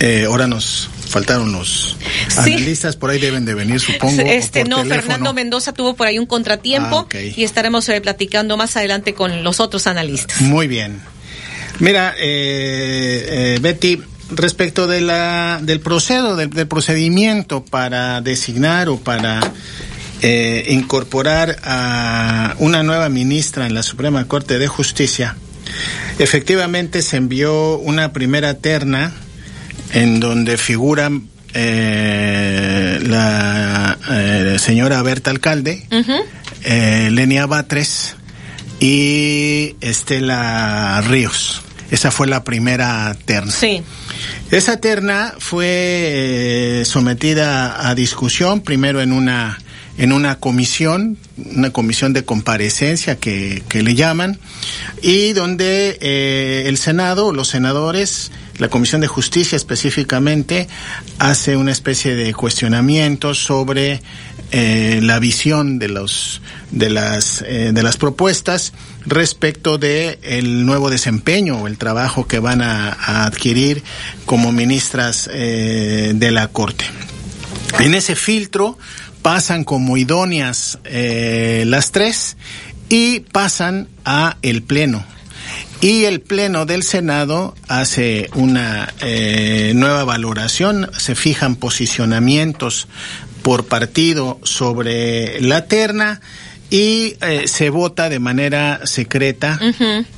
Eh, 0.00 0.24
ahora 0.26 0.46
nos 0.46 0.88
faltaron 1.08 1.52
los 1.52 1.96
Sí. 2.28 2.38
analistas, 2.52 2.96
por 2.96 3.10
ahí 3.10 3.18
deben 3.18 3.44
de 3.44 3.54
venir, 3.54 3.80
supongo. 3.80 4.22
Este, 4.22 4.64
no, 4.64 4.78
teléfono. 4.82 5.00
Fernando 5.02 5.34
Mendoza 5.34 5.72
tuvo 5.72 5.94
por 5.94 6.06
ahí 6.06 6.18
un 6.18 6.26
contratiempo 6.26 7.08
Ah, 7.12 7.18
y 7.18 7.42
estaremos 7.44 7.88
eh, 7.88 8.00
platicando 8.00 8.56
más 8.56 8.76
adelante 8.76 9.14
con 9.14 9.42
los 9.42 9.58
otros 9.60 9.86
analistas. 9.86 10.40
Muy 10.40 10.68
bien. 10.68 11.00
Mira, 11.80 12.14
eh, 12.18 13.54
eh, 13.56 13.58
Betty, 13.60 14.00
respecto 14.30 14.86
de 14.86 15.00
la, 15.00 15.58
del 15.62 15.80
proceso, 15.80 16.36
del, 16.36 16.50
del 16.50 16.66
procedimiento 16.68 17.64
para 17.64 18.20
designar 18.20 18.88
o 18.88 18.98
para 18.98 19.40
eh, 20.22 20.66
incorporar 20.68 21.56
a 21.64 22.54
una 22.58 22.82
nueva 22.82 23.08
ministra 23.08 23.66
en 23.66 23.74
la 23.74 23.82
Suprema 23.82 24.26
Corte 24.28 24.58
de 24.58 24.66
Justicia, 24.68 25.36
efectivamente 26.18 27.02
se 27.02 27.16
envió 27.16 27.78
una 27.78 28.12
primera 28.12 28.54
terna 28.54 29.14
en 29.92 30.20
donde 30.20 30.56
figuran 30.58 31.28
eh, 31.54 32.98
la 33.02 33.98
eh, 34.10 34.56
señora 34.58 35.02
Berta 35.02 35.30
Alcalde, 35.30 35.86
eh, 36.64 37.08
Lenia 37.10 37.46
Batres 37.46 38.16
y 38.80 39.74
Estela 39.80 41.02
Ríos. 41.06 41.62
Esa 41.90 42.10
fue 42.10 42.26
la 42.26 42.44
primera 42.44 43.16
terna. 43.24 43.50
Sí. 43.50 43.82
Esa 44.50 44.78
terna 44.78 45.34
fue 45.38 45.66
eh, 45.68 46.84
sometida 46.84 47.88
a 47.88 47.94
discusión 47.94 48.60
primero 48.60 49.00
en 49.00 49.12
una 49.12 49.58
en 49.96 50.12
una 50.12 50.38
comisión, 50.38 51.18
una 51.56 51.70
comisión 51.70 52.12
de 52.12 52.24
comparecencia 52.24 53.16
que, 53.16 53.64
que 53.68 53.82
le 53.82 53.96
llaman, 53.96 54.38
y 55.02 55.32
donde 55.32 55.98
el 56.68 56.78
Senado, 56.78 57.32
los 57.32 57.48
senadores, 57.48 58.30
la 58.58 58.68
Comisión 58.68 59.00
de 59.00 59.06
Justicia 59.06 59.56
específicamente, 59.56 60.68
hace 61.18 61.56
una 61.56 61.72
especie 61.72 62.14
de 62.14 62.34
cuestionamiento 62.34 63.34
sobre 63.34 64.02
eh, 64.50 65.00
la 65.02 65.18
visión 65.18 65.78
de 65.78 65.88
los 65.88 66.40
de 66.70 66.90
las 66.90 67.42
eh, 67.42 67.72
de 67.72 67.82
las 67.82 67.96
propuestas 67.96 68.72
respecto 69.04 69.78
de 69.78 70.18
el 70.22 70.64
nuevo 70.64 70.90
desempeño 70.90 71.62
o 71.62 71.66
el 71.66 71.78
trabajo 71.78 72.26
que 72.26 72.38
van 72.38 72.62
a, 72.62 73.26
adquirir 73.26 73.82
como 74.26 74.52
ministras 74.52 75.28
eh, 75.32 76.12
de 76.14 76.30
la 76.30 76.48
corte. 76.48 76.84
En 77.78 77.94
ese 77.94 78.16
filtro 78.16 78.78
pasan 79.22 79.64
como 79.64 79.96
idóneas 79.96 80.78
eh, 80.84 81.64
las 81.66 81.92
tres 81.92 82.36
y 82.88 83.20
pasan 83.20 83.88
a 84.04 84.36
el 84.42 84.62
pleno. 84.62 85.04
Y 85.80 86.04
el 86.04 86.20
Pleno 86.20 86.66
del 86.66 86.82
Senado 86.82 87.54
hace 87.68 88.28
una 88.34 88.92
eh, 89.00 89.72
nueva 89.76 90.04
valoración, 90.04 90.90
se 90.96 91.14
fijan 91.14 91.54
posicionamientos 91.54 92.88
por 93.42 93.66
partido 93.66 94.40
sobre 94.42 95.40
la 95.40 95.66
terna 95.66 96.20
y 96.70 97.16
eh, 97.22 97.44
se 97.46 97.70
vota 97.70 98.08
de 98.08 98.18
manera 98.18 98.80
secreta 98.84 99.58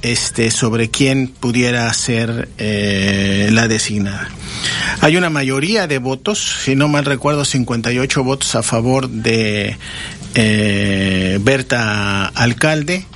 este 0.03 0.51
sobre 0.51 0.91
quién 0.91 1.29
pudiera 1.29 1.93
ser 1.95 2.49
eh, 2.59 3.49
la 3.53 3.69
designada. 3.69 4.29
Hay 5.01 5.17
una 5.17 5.31
mayoría 5.31 5.87
de 5.87 5.99
votos, 5.99 6.63
si 6.65 6.75
no 6.75 6.89
mal 6.89 7.05
recuerdo, 7.05 7.45
58 7.45 8.25
votos 8.25 8.55
a 8.57 8.63
favor 8.63 9.09
de 9.09 9.77
eh, 10.35 11.39
Berta 11.41 12.27
Alcalde, 12.27 13.07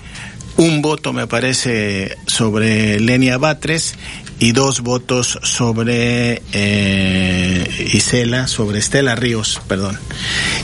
un 0.56 0.82
voto 0.82 1.12
me 1.12 1.26
parece 1.26 2.16
sobre 2.26 3.00
Lenia 3.00 3.38
Batres 3.38 3.94
y 4.38 4.52
dos 4.52 4.80
votos 4.80 5.38
sobre 5.42 6.42
eh, 6.52 7.88
Isela, 7.92 8.46
sobre 8.46 8.78
Estela 8.78 9.14
Ríos, 9.14 9.60
perdón. 9.68 9.98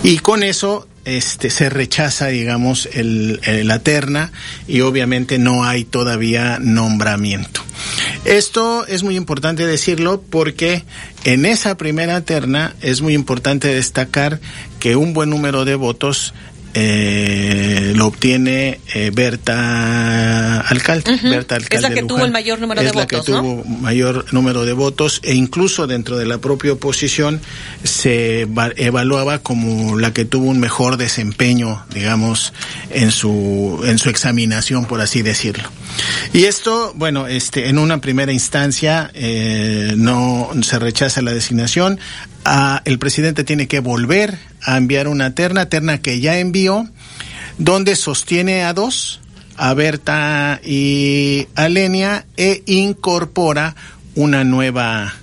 Y 0.03 0.19
con 0.19 0.43
eso 0.43 0.87
este 1.05 1.51
se 1.51 1.71
rechaza, 1.71 2.27
digamos, 2.29 2.89
el, 2.93 3.41
el- 3.45 3.67
la 3.67 3.79
terna 3.79 4.33
y 4.69 4.81
obviamente 4.83 5.39
no 5.39 5.65
hay 5.65 5.85
todavía 5.85 6.59
nombramiento. 6.61 7.63
Esto 8.27 8.87
es 8.87 9.03
muy 9.03 9.17
importante 9.17 9.67
decirlo 9.67 10.21
porque 10.29 10.85
en 11.25 11.47
esa 11.47 11.77
primera 11.79 12.21
terna 12.21 12.75
es 12.83 13.01
muy 13.01 13.15
importante 13.15 13.69
destacar 13.75 14.41
que 14.79 14.95
un 14.97 15.15
buen 15.15 15.31
número 15.31 15.65
de 15.65 15.75
votos 15.75 16.35
eh, 16.75 17.93
lo 17.97 18.07
obtiene 18.07 18.81
eh, 18.95 19.11
Berta 19.13 20.61
Alcalde. 20.61 21.19
Berta 21.23 21.57
Alcalde 21.57 21.77
Es 21.77 21.83
la 21.83 21.91
que 21.91 22.03
tuvo 22.03 22.25
el 22.25 22.31
mayor 22.33 22.61
número 22.61 22.81
de 22.81 22.89
Es 22.89 22.95
la 22.95 23.03
votos, 23.03 23.25
que 23.27 23.33
¿no? 23.33 23.41
tuvo 23.41 23.65
mayor 23.65 24.25
número 24.33 24.65
de 24.65 24.73
votos 24.73 25.21
e 25.23 25.35
incluso 25.35 25.87
dentro 25.87 26.17
de 26.17 26.27
la 26.27 26.39
propia 26.39 26.73
oposición 26.73 27.41
se 27.85 28.47
va- 28.47 28.71
evaluaba 28.77 29.39
como 29.41 29.99
la 29.99 30.13
que 30.13 30.25
tuvo 30.25 30.47
un 30.49 30.61
mejor 30.61 30.97
desempeño, 30.97 31.85
digamos, 31.93 32.53
en 32.91 33.11
su 33.11 33.81
en 33.85 33.99
su 33.99 34.09
examinación, 34.11 34.85
por 34.87 35.01
así 35.01 35.23
decirlo. 35.23 35.69
Y 36.33 36.45
esto, 36.45 36.93
bueno, 36.95 37.27
este, 37.27 37.69
en 37.69 37.79
una 37.79 38.01
primera 38.01 38.33
instancia 38.33 39.11
eh, 39.15 39.95
no 39.97 40.51
se 40.63 40.79
rechaza 40.79 41.21
la 41.23 41.33
designación. 41.33 41.99
El 42.85 42.99
presidente 42.99 43.45
tiene 43.45 43.69
que 43.69 43.81
volver 43.81 44.39
a 44.63 44.77
enviar 44.77 45.09
una 45.09 45.35
terna, 45.35 45.67
terna 45.69 45.99
que 45.99 46.21
ya 46.21 46.39
envió, 46.39 46.89
donde 47.59 47.95
sostiene 47.97 48.65
a 48.65 48.73
dos, 48.73 49.21
a 49.57 49.75
Berta 49.75 50.61
y 50.65 51.47
a 51.55 51.69
Lenia, 51.69 52.27
e 52.37 52.63
incorpora 52.67 53.75
una 54.15 54.45
nueva 54.45 55.15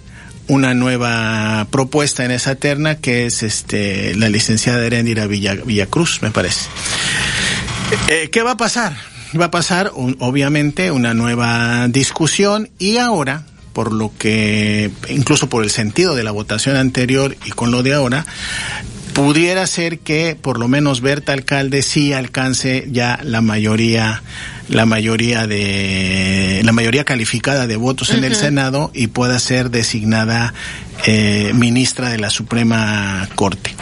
una 0.50 0.74
nueva 0.74 1.68
propuesta 1.72 2.24
en 2.24 2.32
esa 2.32 2.56
terna 2.56 2.96
que 2.96 3.26
es 3.26 3.44
este 3.44 4.16
la 4.16 4.30
licenciada 4.30 4.86
Erendira 4.86 5.28
Villa, 5.28 5.56
Villacruz, 5.56 6.22
me 6.22 6.32
parece. 6.32 6.68
Eh, 8.10 8.30
¿Qué 8.32 8.44
va 8.44 8.52
a 8.52 8.58
pasar? 8.58 8.96
Va 9.38 9.46
a 9.46 9.52
pasar, 9.52 9.92
un- 9.94 10.16
obviamente, 10.20 10.90
una 10.92 11.14
nueva 11.14 11.90
discusión 11.90 12.70
y 12.80 12.96
ahora, 12.96 13.44
por 13.78 13.94
lo 13.94 14.12
que, 14.18 14.90
incluso 15.08 15.50
por 15.50 15.64
el 15.64 15.70
sentido 15.70 16.16
de 16.16 16.24
la 16.24 16.32
votación 16.32 16.78
anterior 16.78 17.38
y 17.46 17.52
con 17.52 17.70
lo 17.70 17.84
de 17.84 17.94
ahora, 17.94 18.26
pudiera 19.14 19.68
ser 19.68 20.00
que 20.00 20.36
por 20.36 20.58
lo 20.58 20.68
menos 20.68 21.02
Berta 21.02 21.34
Alcalde 21.34 21.84
sí 21.84 22.12
alcance 22.12 22.88
ya 22.90 23.20
la 23.22 23.42
mayoría 23.42 24.24
la 24.68 24.88
mayoría 24.88 25.46
de 25.46 26.62
la 26.64 26.72
mayoría 26.72 27.04
calificada 27.04 27.68
de 27.68 27.76
votos 27.76 28.10
en 28.10 28.24
el. 28.24 28.34
Senado 28.34 28.90
y 28.96 29.06
pueda 29.06 29.38
ser 29.38 29.70
designada 29.70 30.56
eh, 31.06 31.52
ministra 31.54 32.10
de 32.10 32.18
la 32.18 32.32
Suprema 32.32 33.30
Corte. 33.36 33.76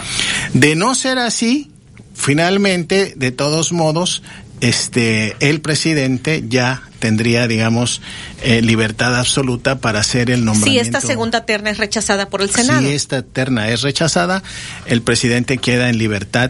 De 0.52 0.76
no 0.76 0.94
ser 0.94 1.20
así, 1.20 1.72
finalmente, 2.14 3.14
de 3.16 3.32
todos 3.32 3.72
modos, 3.72 4.24
este 4.60 5.38
el 5.40 5.62
presidente 5.62 6.44
ya 6.50 6.82
tendría, 7.06 7.48
digamos, 7.48 8.02
eh, 8.42 8.64
libertad 8.64 9.16
absoluta 9.16 9.78
para 9.78 10.00
hacer 10.00 10.32
el 10.32 10.44
nombramiento. 10.44 10.84
Si 10.84 10.88
esta 10.88 11.02
segunda 11.02 11.46
terna 11.46 11.70
es 11.70 11.78
rechazada 11.78 12.30
por 12.30 12.42
el 12.42 12.50
Senado. 12.50 12.82
Si 12.82 12.94
esta 12.94 13.22
terna 13.22 13.70
es 13.70 13.84
rechazada, 13.84 14.42
el 14.88 15.04
presidente 15.04 15.60
queda 15.60 15.90
en 15.90 16.00
libertad 16.00 16.50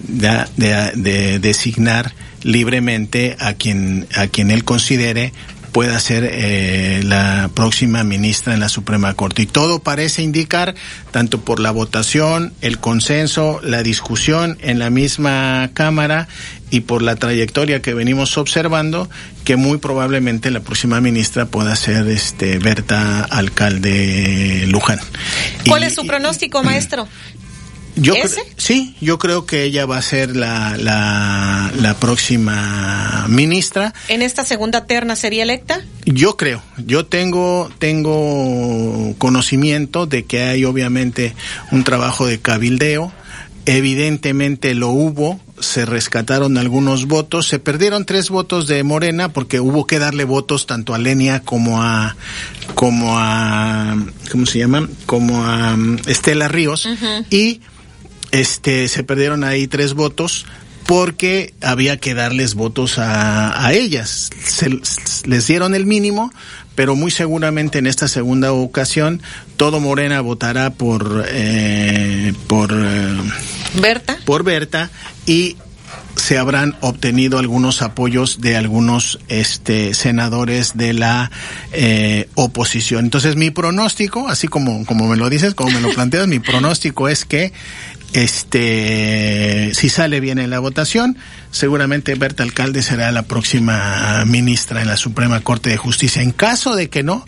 de, 0.00 0.44
de, 0.56 0.90
de 0.96 1.38
designar 1.38 2.14
libremente 2.42 3.36
a 3.38 3.54
quien 3.54 4.08
a 4.16 4.26
quien 4.26 4.50
él 4.50 4.64
considere 4.64 5.32
pueda 5.72 5.98
ser 5.98 6.28
eh, 6.30 7.00
la 7.02 7.50
próxima 7.54 8.04
ministra 8.04 8.52
en 8.54 8.60
la 8.60 8.68
Suprema 8.68 9.14
Corte. 9.14 9.42
Y 9.42 9.46
todo 9.46 9.78
parece 9.78 10.22
indicar, 10.22 10.74
tanto 11.10 11.40
por 11.40 11.60
la 11.60 11.70
votación, 11.70 12.52
el 12.60 12.78
consenso, 12.78 13.58
la 13.62 13.82
discusión 13.82 14.58
en 14.60 14.78
la 14.78 14.90
misma 14.90 15.70
Cámara 15.72 16.28
y 16.70 16.80
por 16.80 17.02
la 17.02 17.16
trayectoria 17.16 17.82
que 17.82 17.94
venimos 17.94 18.36
observando, 18.36 19.08
que 19.44 19.56
muy 19.56 19.78
probablemente 19.78 20.50
la 20.50 20.60
próxima 20.60 21.00
ministra 21.00 21.46
pueda 21.46 21.74
ser 21.74 22.06
este 22.08 22.58
Berta 22.58 23.22
Alcalde 23.24 24.66
Luján. 24.68 25.00
¿Cuál 25.66 25.84
es 25.84 25.94
su 25.94 26.06
pronóstico, 26.06 26.62
maestro? 26.62 27.08
Yo 28.02 28.14
sí, 28.56 28.96
yo 29.00 29.18
creo 29.18 29.46
que 29.46 29.62
ella 29.62 29.86
va 29.86 29.98
a 29.98 30.02
ser 30.02 30.34
la, 30.34 30.76
la, 30.76 31.70
la, 31.78 31.94
próxima 31.94 33.26
ministra. 33.28 33.94
¿En 34.08 34.22
esta 34.22 34.44
segunda 34.44 34.86
terna 34.86 35.14
sería 35.14 35.44
electa? 35.44 35.80
Yo 36.04 36.36
creo, 36.36 36.62
yo 36.78 37.06
tengo, 37.06 37.70
tengo 37.78 39.14
conocimiento 39.18 40.06
de 40.06 40.24
que 40.24 40.42
hay 40.42 40.64
obviamente 40.64 41.34
un 41.70 41.84
trabajo 41.84 42.26
de 42.26 42.40
cabildeo, 42.40 43.12
evidentemente 43.66 44.74
lo 44.74 44.88
hubo, 44.88 45.40
se 45.60 45.86
rescataron 45.86 46.58
algunos 46.58 47.06
votos, 47.06 47.46
se 47.46 47.58
perdieron 47.58 48.04
tres 48.04 48.30
votos 48.30 48.66
de 48.66 48.82
Morena 48.82 49.28
porque 49.28 49.60
hubo 49.60 49.86
que 49.86 50.00
darle 50.00 50.24
votos 50.24 50.66
tanto 50.66 50.94
a 50.94 50.98
Lenia 50.98 51.40
como 51.40 51.82
a 51.82 52.16
como 52.74 53.18
a 53.18 53.96
¿cómo 54.30 54.46
se 54.46 54.58
llama? 54.58 54.88
como 55.06 55.44
a 55.44 55.74
um, 55.74 55.98
Estela 56.06 56.48
Ríos 56.48 56.86
uh 56.86 56.96
-huh. 56.96 57.26
y 57.30 57.60
este 58.32 58.88
se 58.88 59.04
perdieron 59.04 59.44
ahí 59.44 59.68
tres 59.68 59.94
votos 59.94 60.46
porque 60.86 61.54
había 61.62 61.98
que 61.98 62.14
darles 62.14 62.54
votos 62.54 62.98
a, 62.98 63.64
a 63.64 63.72
ellas. 63.72 64.30
Se, 64.44 64.68
les 65.24 65.46
dieron 65.46 65.74
el 65.74 65.86
mínimo, 65.86 66.32
pero 66.74 66.96
muy 66.96 67.10
seguramente 67.10 67.78
en 67.78 67.86
esta 67.86 68.08
segunda 68.08 68.52
ocasión 68.52 69.22
todo 69.56 69.80
Morena 69.80 70.20
votará 70.20 70.70
por 70.70 71.24
eh, 71.28 72.32
por 72.46 72.72
eh, 72.72 73.16
Berta 73.80 74.18
por 74.24 74.42
Berta 74.42 74.90
y 75.26 75.56
se 76.16 76.38
habrán 76.38 76.76
obtenido 76.80 77.38
algunos 77.38 77.82
apoyos 77.82 78.40
de 78.40 78.56
algunos 78.56 79.18
este 79.28 79.94
senadores 79.94 80.76
de 80.76 80.92
la 80.92 81.30
eh, 81.72 82.28
oposición. 82.34 83.04
Entonces 83.04 83.36
mi 83.36 83.50
pronóstico, 83.50 84.28
así 84.28 84.48
como 84.48 84.84
como 84.84 85.08
me 85.08 85.16
lo 85.16 85.30
dices, 85.30 85.54
como 85.54 85.70
me 85.70 85.80
lo 85.80 85.90
planteas, 85.90 86.28
mi 86.28 86.38
pronóstico 86.38 87.08
es 87.08 87.24
que 87.24 87.52
este 88.12 89.72
si 89.74 89.88
sale 89.88 90.20
bien 90.20 90.38
en 90.38 90.50
la 90.50 90.58
votación, 90.58 91.16
seguramente 91.50 92.14
Berta 92.14 92.42
Alcalde 92.42 92.82
será 92.82 93.10
la 93.12 93.22
próxima 93.22 94.24
ministra 94.26 94.82
en 94.82 94.88
la 94.88 94.96
Suprema 94.96 95.40
Corte 95.40 95.70
de 95.70 95.76
Justicia. 95.76 96.22
En 96.22 96.32
caso 96.32 96.76
de 96.76 96.88
que 96.88 97.02
no, 97.02 97.24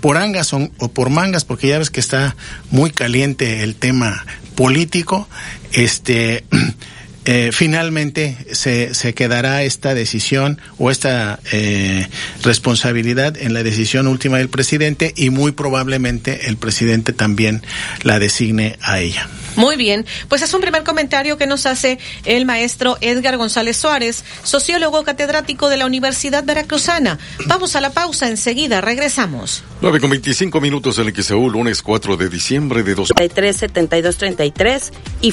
por 0.00 0.16
angas 0.16 0.52
o, 0.52 0.68
por 0.92 1.10
mangas, 1.10 1.44
porque 1.44 1.68
ya 1.68 1.78
ves 1.78 1.90
que 1.90 2.00
está 2.00 2.36
muy 2.70 2.90
caliente 2.90 3.62
el 3.62 3.74
tema 3.74 4.24
político, 4.54 5.28
este 5.72 6.44
eh, 7.28 7.50
finalmente 7.52 8.36
se, 8.52 8.94
se 8.94 9.12
quedará 9.12 9.64
esta 9.64 9.94
decisión 9.94 10.60
o 10.78 10.92
esta 10.92 11.40
eh, 11.50 12.06
responsabilidad 12.44 13.36
en 13.36 13.52
la 13.52 13.64
decisión 13.64 14.06
última 14.06 14.38
del 14.38 14.48
presidente 14.48 15.12
y 15.16 15.30
muy 15.30 15.50
probablemente 15.50 16.46
el 16.48 16.56
presidente 16.56 17.12
también 17.12 17.62
la 18.04 18.20
designe 18.20 18.78
a 18.80 19.00
ella. 19.00 19.28
Muy 19.56 19.76
bien, 19.76 20.06
pues 20.28 20.42
es 20.42 20.52
un 20.52 20.60
primer 20.60 20.84
comentario 20.84 21.38
que 21.38 21.46
nos 21.46 21.64
hace 21.66 21.98
el 22.26 22.44
maestro 22.44 22.98
Edgar 23.00 23.38
González 23.38 23.76
Suárez, 23.76 24.22
sociólogo 24.42 25.02
catedrático 25.02 25.68
de 25.70 25.78
la 25.78 25.86
Universidad 25.86 26.44
Veracruzana. 26.44 27.18
Vamos 27.46 27.74
a 27.74 27.80
la 27.80 27.90
pausa, 27.90 28.28
enseguida 28.28 28.82
regresamos. 28.82 29.64
9 29.80 30.00
con 30.00 30.10
25 30.10 30.60
minutos 30.60 30.98
en 30.98 31.08
el 31.08 31.22
XEU, 31.22 31.50
lunes 31.50 31.82
4 31.82 32.16
de 32.16 32.28
diciembre 32.28 32.82
de 32.82 32.94
2033 32.94 33.56
7233 33.56 34.92
y 35.22 35.32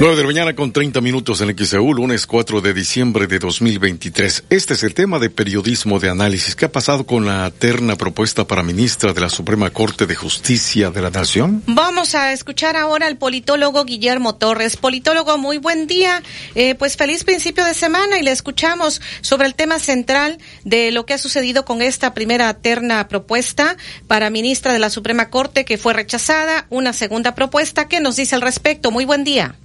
9 0.00 0.14
de 0.14 0.22
la 0.22 0.28
mañana 0.28 0.54
con 0.54 0.70
30 0.70 1.00
minutos 1.00 1.40
en 1.40 1.58
XEU, 1.58 1.92
lunes 1.92 2.24
4 2.24 2.60
de 2.60 2.72
diciembre 2.72 3.26
de 3.26 3.40
2023. 3.40 4.44
Este 4.48 4.74
es 4.74 4.84
el 4.84 4.94
tema 4.94 5.18
de 5.18 5.28
periodismo 5.28 5.98
de 5.98 6.08
análisis. 6.08 6.54
¿Qué 6.54 6.66
ha 6.66 6.70
pasado 6.70 7.04
con 7.04 7.26
la 7.26 7.50
terna 7.50 7.96
propuesta 7.96 8.46
para 8.46 8.62
ministra 8.62 9.12
de 9.12 9.20
la 9.20 9.28
Suprema 9.28 9.70
Corte 9.70 10.06
de 10.06 10.14
Justicia 10.14 10.90
de 10.90 11.02
la 11.02 11.10
Nación? 11.10 11.64
Vamos 11.66 12.14
a 12.14 12.32
escuchar 12.32 12.76
ahora 12.76 13.08
al 13.08 13.16
politólogo 13.16 13.84
Guillermo 13.84 14.36
Torres. 14.36 14.76
Politólogo, 14.76 15.36
muy 15.36 15.58
buen 15.58 15.88
día. 15.88 16.22
Eh, 16.54 16.76
pues 16.76 16.96
feliz 16.96 17.24
principio 17.24 17.64
de 17.64 17.74
semana 17.74 18.20
y 18.20 18.22
le 18.22 18.30
escuchamos 18.30 19.02
sobre 19.20 19.48
el 19.48 19.56
tema 19.56 19.80
central 19.80 20.38
de 20.62 20.92
lo 20.92 21.06
que 21.06 21.14
ha 21.14 21.18
sucedido 21.18 21.64
con 21.64 21.82
esta 21.82 22.14
primera 22.14 22.54
terna 22.54 23.08
propuesta 23.08 23.76
para 24.06 24.30
ministra 24.30 24.72
de 24.72 24.78
la 24.78 24.90
Suprema 24.90 25.28
Corte 25.28 25.64
que 25.64 25.76
fue 25.76 25.92
rechazada. 25.92 26.68
Una 26.70 26.92
segunda 26.92 27.34
propuesta. 27.34 27.88
¿Qué 27.88 28.00
nos 28.00 28.14
dice 28.14 28.36
al 28.36 28.42
respecto? 28.42 28.92
Muy 28.92 29.04
buen 29.04 29.24
día. 29.24 29.56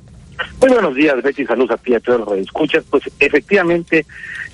Muy 0.60 0.70
buenos 0.70 0.96
días, 0.96 1.22
Betty, 1.22 1.46
saludos 1.46 1.72
a 1.72 1.78
ti 1.78 1.94
a 1.94 2.00
todos 2.00 2.22
los 2.22 2.38
escuchas. 2.38 2.84
Pues 2.90 3.04
efectivamente, 3.20 4.06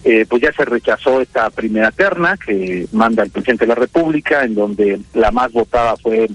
eh, 0.03 0.25
pues 0.27 0.41
ya 0.41 0.51
se 0.51 0.65
rechazó 0.65 1.21
esta 1.21 1.49
primera 1.49 1.91
terna 1.91 2.37
que 2.37 2.87
manda 2.91 3.23
el 3.23 3.29
presidente 3.29 3.65
de 3.65 3.69
la 3.69 3.75
República, 3.75 4.43
en 4.43 4.55
donde 4.55 4.99
la 5.13 5.31
más 5.31 5.51
votada 5.51 5.95
fue 5.97 6.29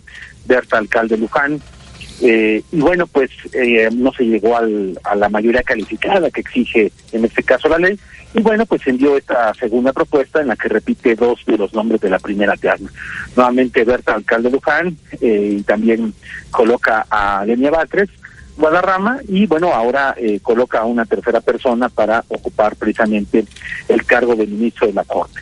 Berta 0.46 0.78
Alcalde 0.78 1.16
Luján. 1.16 1.60
Eh, 2.20 2.62
y 2.70 2.80
bueno, 2.80 3.08
pues 3.08 3.30
eh, 3.52 3.88
no 3.92 4.12
se 4.12 4.24
llegó 4.24 4.56
al, 4.56 4.98
a 5.02 5.16
la 5.16 5.28
mayoría 5.28 5.62
calificada 5.64 6.30
que 6.30 6.40
exige 6.40 6.92
en 7.12 7.24
este 7.24 7.42
caso 7.42 7.68
la 7.68 7.78
ley. 7.78 7.98
Y 8.34 8.40
bueno, 8.40 8.66
pues 8.66 8.86
envió 8.86 9.16
esta 9.16 9.52
segunda 9.54 9.92
propuesta 9.92 10.40
en 10.40 10.48
la 10.48 10.56
que 10.56 10.68
repite 10.68 11.14
dos 11.14 11.40
de 11.46 11.58
los 11.58 11.72
nombres 11.74 12.00
de 12.00 12.10
la 12.10 12.18
primera 12.18 12.56
terna. 12.56 12.90
Nuevamente 13.36 13.84
Berta 13.84 14.14
Alcalde 14.14 14.50
Luján 14.50 14.96
y 15.20 15.62
también 15.62 16.14
coloca 16.50 17.06
a 17.10 17.44
Lenia 17.44 17.70
Batres 17.70 18.10
Guadarrama 18.56 19.20
y 19.28 19.46
bueno, 19.46 19.72
ahora 19.72 20.14
eh, 20.16 20.40
coloca 20.40 20.80
a 20.80 20.84
una 20.84 21.04
tercera 21.04 21.40
persona 21.40 21.88
para 21.88 22.24
ocupar 22.28 22.76
precisamente 22.76 23.44
el 23.88 24.04
cargo 24.04 24.36
de 24.36 24.46
ministro 24.46 24.86
de 24.86 24.92
la 24.92 25.04
Corte. 25.04 25.40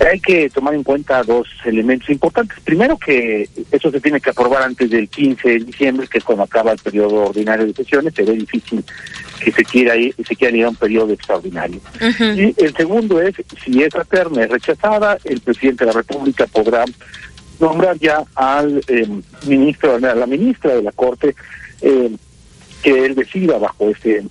Hay 0.00 0.18
que 0.18 0.50
tomar 0.50 0.74
en 0.74 0.82
cuenta 0.82 1.22
dos 1.22 1.46
elementos 1.64 2.10
importantes. 2.10 2.58
Primero 2.64 2.98
que 2.98 3.48
eso 3.70 3.90
se 3.90 4.00
tiene 4.00 4.20
que 4.20 4.30
aprobar 4.30 4.62
antes 4.62 4.90
del 4.90 5.08
15 5.08 5.48
de 5.48 5.58
diciembre, 5.60 6.08
que 6.08 6.18
es 6.18 6.24
cuando 6.24 6.42
acaba 6.42 6.72
el 6.72 6.78
periodo 6.78 7.26
ordinario 7.26 7.66
de 7.66 7.74
sesiones. 7.74 8.12
Se 8.14 8.24
ve 8.24 8.32
difícil 8.32 8.84
que 9.40 9.52
se 9.52 9.64
quiera 9.64 9.94
ir, 9.96 10.14
se 10.26 10.34
quiera 10.34 10.56
ir 10.56 10.64
a 10.64 10.70
un 10.70 10.76
periodo 10.76 11.12
extraordinario. 11.12 11.80
Uh 12.00 12.06
-huh. 12.06 12.54
Y 12.58 12.64
el 12.64 12.74
segundo 12.76 13.20
es, 13.20 13.36
si 13.64 13.82
esa 13.82 14.04
terna 14.04 14.42
es 14.42 14.50
rechazada, 14.50 15.16
el 15.22 15.40
presidente 15.40 15.84
de 15.84 15.92
la 15.92 15.98
República 15.98 16.46
podrá 16.48 16.84
nombrar 17.60 17.96
ya 17.98 18.24
al 18.34 18.82
eh, 18.88 19.08
ministro, 19.46 19.94
a 19.94 20.00
la 20.00 20.26
ministra 20.26 20.74
de 20.74 20.82
la 20.82 20.92
Corte, 20.92 21.36
eh, 21.82 22.10
que 22.84 23.06
él 23.06 23.14
decida 23.14 23.56
bajo 23.56 23.88
ese 23.88 24.22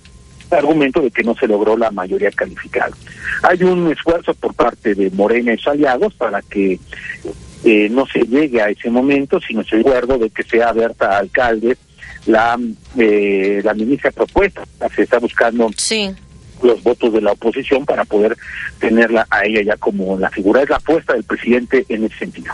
argumento 0.48 1.00
de 1.00 1.10
que 1.10 1.24
no 1.24 1.34
se 1.34 1.48
logró 1.48 1.76
la 1.76 1.90
mayoría 1.90 2.30
calificada. 2.30 2.96
Hay 3.42 3.64
un 3.64 3.90
esfuerzo 3.90 4.32
por 4.34 4.54
parte 4.54 4.94
de 4.94 5.10
Morena 5.10 5.52
y 5.52 5.58
sus 5.58 5.68
aliados 5.68 6.14
para 6.14 6.40
que 6.40 6.78
eh, 7.64 7.88
no 7.90 8.06
se 8.06 8.20
llegue 8.20 8.62
a 8.62 8.68
ese 8.68 8.90
momento, 8.90 9.40
sino 9.40 9.64
se 9.64 9.80
acuerdo 9.80 10.18
de 10.18 10.30
que 10.30 10.44
sea 10.44 10.72
Berta 10.72 11.18
Alcalde 11.18 11.76
la, 12.26 12.56
eh, 12.96 13.60
la 13.64 13.74
ministra 13.74 14.12
propuesta. 14.12 14.62
Se 14.94 15.02
está 15.02 15.18
buscando 15.18 15.68
sí. 15.76 16.14
los 16.62 16.80
votos 16.84 17.12
de 17.12 17.22
la 17.22 17.32
oposición 17.32 17.84
para 17.84 18.04
poder 18.04 18.36
tenerla 18.78 19.26
a 19.30 19.44
ella 19.44 19.62
ya 19.62 19.76
como 19.78 20.16
la 20.16 20.30
figura. 20.30 20.62
Es 20.62 20.70
la 20.70 20.76
apuesta 20.76 21.14
del 21.14 21.24
presidente 21.24 21.84
en 21.88 22.04
ese 22.04 22.18
sentido. 22.18 22.52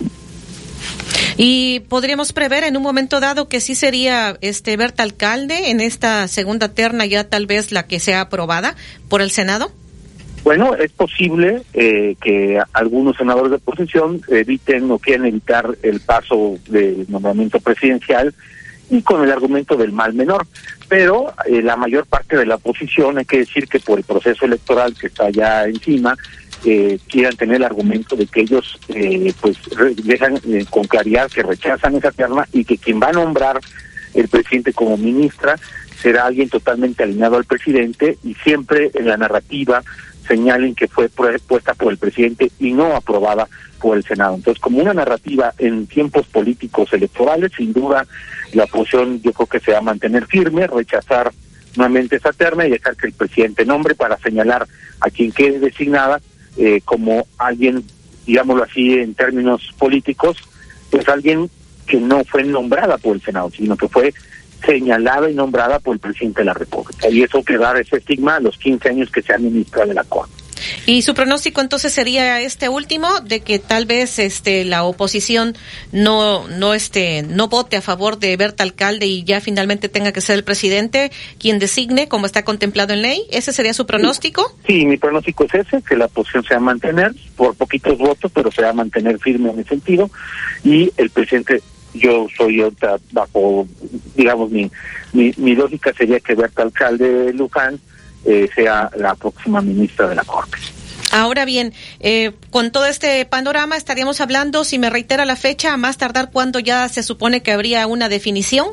Y 1.37 1.81
podríamos 1.89 2.33
prever 2.33 2.65
en 2.65 2.77
un 2.77 2.83
momento 2.83 3.21
dado 3.21 3.49
que 3.49 3.61
sí 3.61 3.75
sería 3.75 4.37
este 4.41 4.77
Berta 4.77 5.03
Alcalde 5.03 5.71
en 5.71 5.81
esta 5.81 6.29
segunda 6.29 6.69
terna 6.69 7.07
ya 7.07 7.25
tal 7.25 7.47
vez 7.47 7.73
la 7.73 7.87
que 7.87 8.01
sea 8.01 8.23
aprobada 8.23 8.77
por 9.09 9.23
el 9.23 9.31
Senado. 9.31 9.73
Bueno, 10.43 10.75
es 10.75 10.91
posible 10.93 11.63
eh, 11.75 12.17
que 12.23 12.59
algunos 12.73 13.17
senadores 13.17 13.51
de 13.51 13.57
oposición 13.57 14.23
eviten 14.29 14.91
o 14.91 14.99
quieran 14.99 15.27
evitar 15.27 15.77
el 15.83 16.01
paso 16.01 16.57
del 16.67 17.05
nombramiento 17.09 17.61
presidencial 17.61 18.35
y 18.89 19.03
con 19.03 19.23
el 19.23 19.31
argumento 19.31 19.77
del 19.77 19.93
mal 19.93 20.15
menor. 20.15 20.47
Pero 20.89 21.33
eh, 21.47 21.63
la 21.63 21.77
mayor 21.77 22.07
parte 22.07 22.37
de 22.37 22.47
la 22.47 22.57
oposición, 22.57 23.19
hay 23.19 23.27
que 23.27 23.39
decir 23.39 23.69
que 23.69 23.81
por 23.81 23.99
el 23.99 24.05
proceso 24.05 24.47
electoral 24.47 24.95
que 24.99 25.09
está 25.09 25.31
ya 25.31 25.65
encima, 25.65 26.17
eh, 26.65 26.99
quieran 27.09 27.37
tener 27.37 27.57
el 27.57 27.65
argumento 27.65 28.17
de 28.17 28.27
que 28.27 28.41
ellos 28.43 28.79
eh, 28.89 29.33
pues 29.41 29.57
dejan 30.05 30.39
eh, 30.49 30.65
con 30.69 30.85
claridad 30.85 31.31
que 31.31 31.43
rechazan 31.43 31.97
esa 31.97 32.11
terna 32.13 32.47
y 32.53 32.65
que 32.65 32.77
quien 32.79 33.01
va 33.01 33.09
a 33.09 33.13
nombrar 33.13 33.61
el 34.15 34.29
presidente 34.29 34.73
como 34.73 34.97
ministra 34.97 35.57
será 36.03 36.27
alguien 36.27 36.49
totalmente 36.49 37.03
alineado 37.03 37.37
al 37.37 37.45
presidente 37.45 38.19
y 38.25 38.35
siempre 38.35 38.91
en 38.95 39.07
la 39.07 39.17
narrativa 39.17 39.83
señalen 40.27 40.75
que 40.75 40.89
fue 40.89 41.11
pu- 41.11 41.41
puesta 41.47 41.75
por 41.75 41.93
el 41.93 41.99
presidente 41.99 42.51
y 42.59 42.73
no 42.73 42.95
aprobada 42.97 43.49
por 43.81 43.97
el 43.97 44.05
Senado. 44.05 44.35
Entonces, 44.35 44.61
como 44.61 44.81
una 44.81 44.95
narrativa 44.95 45.55
en 45.59 45.87
tiempos 45.87 46.27
políticos 46.27 46.93
electorales, 46.93 47.53
sin 47.57 47.73
duda 47.73 48.07
la 48.53 48.65
oposición 48.65 49.21
yo 49.23 49.33
creo 49.33 49.47
que 49.47 49.61
se 49.61 49.73
va 49.73 49.79
a 49.79 49.83
mantener 49.83 50.27
firme, 50.27 50.67
rechazar 50.67 51.33
nuevamente 51.77 52.17
esa 52.17 52.33
terna 52.33 52.67
y 52.67 52.71
dejar 52.71 52.97
que 52.97 53.07
el 53.07 53.13
presidente 53.13 53.65
nombre 53.65 53.95
para 53.95 54.19
señalar 54.19 54.67
a 55.01 55.11
quien 55.11 55.33
quede 55.33 55.59
designada 55.61 56.21
eh, 56.61 56.83
como 56.85 57.27
alguien, 57.39 57.83
digámoslo 58.27 58.65
así 58.65 58.93
en 58.93 59.15
términos 59.15 59.75
políticos, 59.79 60.37
pues 60.91 61.09
alguien 61.09 61.49
que 61.87 61.99
no 61.99 62.23
fue 62.25 62.45
nombrada 62.45 62.99
por 62.99 63.17
el 63.17 63.23
Senado, 63.23 63.51
sino 63.51 63.77
que 63.77 63.89
fue 63.89 64.13
señalada 64.65 65.31
y 65.31 65.35
nombrada 65.35 65.79
por 65.79 65.95
el 65.95 66.01
presidente 66.01 66.43
de 66.43 66.45
la 66.45 66.55
República. 66.55 67.09
Y 67.09 67.23
eso 67.23 67.43
que 67.43 67.57
dar 67.57 67.81
ese 67.81 67.97
estigma 67.97 68.37
a 68.37 68.41
los 68.41 68.59
15 68.59 68.91
años 68.91 69.11
que 69.11 69.23
sea 69.23 69.39
ministra 69.39 69.87
de 69.87 69.95
la 69.95 70.05
Corte. 70.05 70.35
Y 70.87 71.03
su 71.03 71.15
pronóstico 71.15 71.61
entonces 71.61 71.93
sería 71.93 72.41
este 72.41 72.69
último 72.69 73.09
de 73.21 73.41
que 73.41 73.59
tal 73.59 73.87
vez 73.87 74.19
este 74.19 74.65
la 74.65 74.85
oposición 74.85 75.57
no 75.93 76.49
no 76.49 76.75
este 76.75 77.23
no 77.23 77.49
vote 77.49 77.77
a 77.77 77.83
favor 77.83 78.19
de 78.19 78.37
Berta 78.37 78.63
Alcalde 78.63 79.07
y 79.07 79.25
ya 79.25 79.41
finalmente 79.41 79.89
tenga 79.89 80.13
que 80.13 80.21
ser 80.21 80.37
el 80.37 80.45
presidente 80.45 81.11
quien 81.39 81.59
designe 81.59 82.09
como 82.09 82.27
está 82.27 82.45
contemplado 82.45 82.93
en 82.93 83.03
ley. 83.03 83.23
Ese 83.31 83.53
sería 83.53 83.75
su 83.75 83.87
pronóstico. 83.87 84.55
Sí, 84.67 84.85
mi 84.87 84.97
pronóstico 84.97 85.45
es 85.45 85.55
ese, 85.55 85.83
que 85.83 85.97
la 85.97 86.07
oposición 86.07 86.45
se 86.45 86.55
va 86.55 86.59
a 86.59 86.65
mantener 86.65 87.13
por 87.37 87.55
poquitos 87.55 87.99
votos, 87.99 88.31
pero 88.35 88.51
se 88.51 88.63
va 88.63 88.71
a 88.71 88.75
mantener 88.75 89.19
firme 89.19 89.51
en 89.51 89.61
ese 89.61 89.71
sentido. 89.71 90.11
Y 90.65 90.93
el 90.97 91.11
presidente, 91.11 91.63
yo 91.95 92.27
soy 92.37 92.61
ahorita 92.61 92.99
bajo, 93.13 93.67
digamos, 94.15 94.51
mi, 94.51 94.71
mi, 95.13 95.33
mi 95.37 95.55
lógica 95.55 95.93
sería 95.93 96.21
que 96.21 96.35
Berta 96.35 96.63
Alcalde 96.63 97.33
Luján 97.33 97.81
eh, 98.25 98.49
sea 98.55 98.91
la 98.97 99.15
próxima 99.15 99.61
ministra 99.61 100.09
de 100.09 100.15
la 100.15 100.25
Corte. 100.25 100.59
Ahora 101.13 101.45
bien, 101.45 101.73
eh, 101.99 102.33
con 102.51 102.71
todo 102.71 102.87
este 102.87 103.25
panorama 103.25 103.77
estaríamos 103.77 104.21
hablando, 104.21 104.63
si 104.63 104.79
me 104.79 104.91
reitera 104.91 105.25
la 105.25 105.37
fecha, 105.37 105.73
a 105.73 105.77
más 105.77 105.99
tardar 105.99 106.31
cuando 106.31 106.61
ya 106.61 106.89
se 106.89 107.03
supone 107.03 107.43
que 107.43 107.53
habría 107.53 107.87
una 107.87 108.09
definición. 108.09 108.69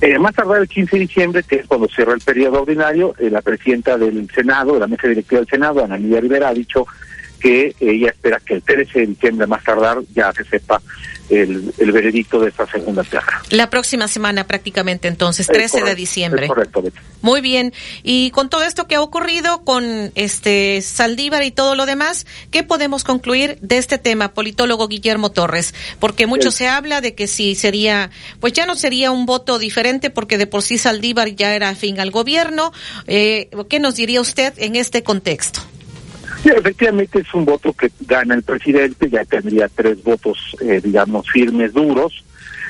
Eh, 0.00 0.18
más 0.18 0.34
tardar 0.34 0.60
el 0.60 0.68
15 0.68 0.96
de 0.96 1.00
diciembre, 1.00 1.42
que 1.42 1.56
es 1.56 1.66
cuando 1.66 1.88
cierra 1.88 2.12
el 2.14 2.20
periodo 2.20 2.62
ordinario, 2.62 3.14
eh, 3.18 3.30
la 3.30 3.42
presidenta 3.42 3.96
del 3.96 4.30
Senado, 4.32 4.74
de 4.74 4.80
la 4.80 4.86
mesa 4.86 5.08
directiva 5.08 5.40
del 5.40 5.48
Senado, 5.48 5.82
Ana 5.82 5.96
Lidia 5.96 6.20
Rivera, 6.20 6.48
ha 6.50 6.54
dicho 6.54 6.86
que 7.40 7.74
ella 7.80 8.08
espera 8.10 8.40
que 8.44 8.54
el 8.54 8.62
13 8.62 9.00
de 9.00 9.06
diciembre, 9.06 9.46
más 9.46 9.62
tardar, 9.64 9.98
ya 10.14 10.32
se 10.32 10.44
sepa 10.44 10.80
el, 11.28 11.72
el 11.78 11.92
veredicto 11.92 12.38
de 12.40 12.50
esta 12.50 12.66
segunda 12.70 13.02
terna. 13.02 13.42
La 13.50 13.68
próxima 13.68 14.06
semana 14.08 14.46
prácticamente, 14.46 15.08
entonces, 15.08 15.48
Es 15.48 15.52
13 15.52 15.82
de 15.84 15.94
diciembre. 15.94 16.46
correcto. 16.46 16.82
Muy 17.22 17.40
bien. 17.40 17.72
Y 18.04 18.30
con 18.30 18.48
todo 18.48 18.62
esto 18.62 18.86
que 18.86 18.94
ha 18.94 19.00
ocurrido 19.00 19.64
con 19.64 20.12
este 20.14 20.80
Saldívar 20.82 21.42
y 21.42 21.50
todo 21.50 21.74
lo 21.74 21.84
demás, 21.84 22.26
¿qué 22.52 22.62
podemos 22.62 23.02
concluir 23.02 23.58
de 23.60 23.78
este 23.78 23.98
tema, 23.98 24.32
politólogo 24.34 24.86
Guillermo 24.86 25.32
Torres? 25.32 25.74
Porque 25.98 26.26
mucho 26.28 26.48
El- 26.48 26.54
se 26.54 26.68
habla 26.68 27.00
de 27.00 27.14
que 27.16 27.26
si 27.26 27.54
sería, 27.56 28.10
pues 28.40 28.52
ya 28.52 28.64
no 28.66 28.76
sería 28.76 29.10
un 29.10 29.26
voto 29.26 29.58
diferente 29.58 30.10
porque 30.10 30.38
de 30.38 30.46
por 30.46 30.62
sí 30.62 30.78
Saldívar 30.78 31.28
ya 31.34 31.54
era 31.56 31.70
afín 31.70 31.98
al 31.98 32.12
gobierno. 32.12 32.72
Eh, 33.08 33.50
¿Qué 33.68 33.80
nos 33.80 33.96
diría 33.96 34.20
usted 34.20 34.54
en 34.58 34.76
este 34.76 35.02
contexto? 35.02 35.60
Efectivamente 36.54 37.20
es 37.20 37.34
un 37.34 37.44
voto 37.44 37.72
que 37.72 37.90
gana 38.00 38.34
el 38.34 38.42
presidente, 38.42 39.10
ya 39.10 39.24
tendría 39.24 39.68
tres 39.68 40.02
votos, 40.02 40.56
eh, 40.60 40.80
digamos, 40.82 41.28
firmes, 41.28 41.72
duros, 41.72 42.24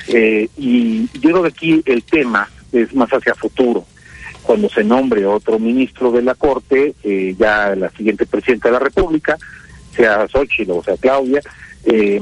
eh, 0.07 0.49
y 0.57 1.07
yo 1.19 1.29
creo 1.29 1.43
que 1.43 1.49
aquí 1.49 1.83
el 1.85 2.03
tema 2.03 2.49
es 2.71 2.93
más 2.95 3.09
hacia 3.09 3.35
futuro. 3.35 3.85
Cuando 4.41 4.69
se 4.69 4.83
nombre 4.83 5.25
otro 5.25 5.59
ministro 5.59 6.11
de 6.11 6.23
la 6.23 6.33
Corte, 6.33 6.95
eh, 7.03 7.35
ya 7.37 7.75
la 7.75 7.89
siguiente 7.91 8.25
presidenta 8.25 8.69
de 8.69 8.73
la 8.73 8.79
República, 8.79 9.37
sea 9.95 10.27
Xochitl 10.27 10.71
o 10.71 10.83
sea 10.83 10.97
Claudia, 10.97 11.41
eh, 11.85 12.19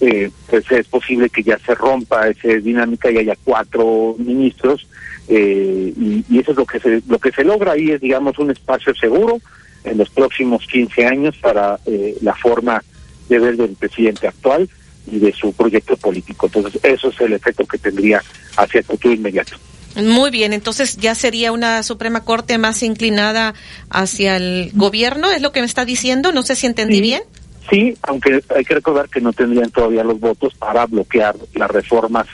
eh, 0.00 0.30
pues 0.48 0.70
es 0.70 0.86
posible 0.86 1.30
que 1.30 1.42
ya 1.42 1.58
se 1.58 1.74
rompa 1.74 2.28
esa 2.28 2.48
dinámica 2.48 3.10
y 3.10 3.18
haya 3.18 3.36
cuatro 3.44 4.14
ministros, 4.18 4.86
eh, 5.28 5.92
y, 5.96 6.24
y 6.28 6.38
eso 6.38 6.52
es 6.52 6.56
lo 6.56 6.66
que 6.66 6.78
se, 6.78 7.02
lo 7.08 7.18
que 7.18 7.32
se 7.32 7.44
logra 7.44 7.72
ahí 7.72 7.90
es, 7.90 8.00
digamos, 8.00 8.38
un 8.38 8.50
espacio 8.50 8.94
seguro 8.94 9.40
en 9.84 9.98
los 9.98 10.10
próximos 10.10 10.66
15 10.66 11.06
años 11.06 11.36
para 11.40 11.78
eh, 11.86 12.16
la 12.20 12.34
forma 12.34 12.82
de 13.28 13.38
ver 13.38 13.56
del 13.56 13.74
presidente 13.74 14.28
actual 14.28 14.68
y 15.10 15.18
de 15.18 15.32
su 15.32 15.52
proyecto 15.52 15.96
político. 15.96 16.46
Entonces, 16.46 16.80
eso 16.84 17.08
es 17.08 17.20
el 17.20 17.32
efecto 17.32 17.64
que 17.66 17.78
tendría 17.78 18.22
hacia 18.56 18.78
el 18.78 18.84
futuro 18.84 19.14
inmediato. 19.14 19.56
Muy 19.96 20.30
bien, 20.30 20.52
entonces 20.54 20.96
ya 20.96 21.14
sería 21.14 21.52
una 21.52 21.82
Suprema 21.82 22.24
Corte 22.24 22.56
más 22.56 22.82
inclinada 22.82 23.54
hacia 23.90 24.36
el 24.36 24.70
gobierno, 24.74 25.30
es 25.30 25.42
lo 25.42 25.52
que 25.52 25.60
me 25.60 25.66
está 25.66 25.84
diciendo, 25.84 26.32
no 26.32 26.42
sé 26.42 26.54
si 26.56 26.66
entendí 26.66 26.96
Sí. 26.96 27.02
bien. 27.02 27.22
Sí, 27.70 27.94
aunque 28.02 28.42
hay 28.54 28.64
que 28.64 28.74
recordar 28.74 29.08
que 29.08 29.20
no 29.20 29.32
tendrían 29.32 29.70
todavía 29.70 30.02
los 30.02 30.18
votos 30.18 30.54
para 30.54 30.86
bloquear 30.86 31.36
las 31.54 31.70
reformas, 31.70 32.26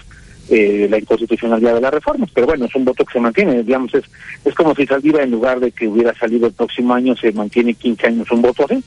eh, 0.50 0.86
la 0.90 0.98
inconstitucionalidad 0.98 1.74
de 1.74 1.80
las 1.80 1.92
reformas, 1.94 2.30
pero 2.34 2.46
bueno, 2.46 2.64
es 2.66 2.74
un 2.74 2.84
voto 2.84 3.04
que 3.04 3.12
se 3.12 3.20
mantiene, 3.20 3.62
digamos, 3.62 3.92
es, 3.94 4.04
es 4.44 4.54
como 4.54 4.74
si 4.74 4.86
saliera 4.86 5.22
en 5.22 5.30
lugar 5.30 5.60
de 5.60 5.70
que 5.72 5.86
hubiera 5.86 6.14
salido 6.18 6.46
el 6.46 6.52
próximo 6.52 6.94
año, 6.94 7.16
se 7.16 7.32
mantiene 7.32 7.74
15 7.74 8.06
años 8.06 8.30
un 8.30 8.42
voto 8.42 8.64
así. 8.64 8.82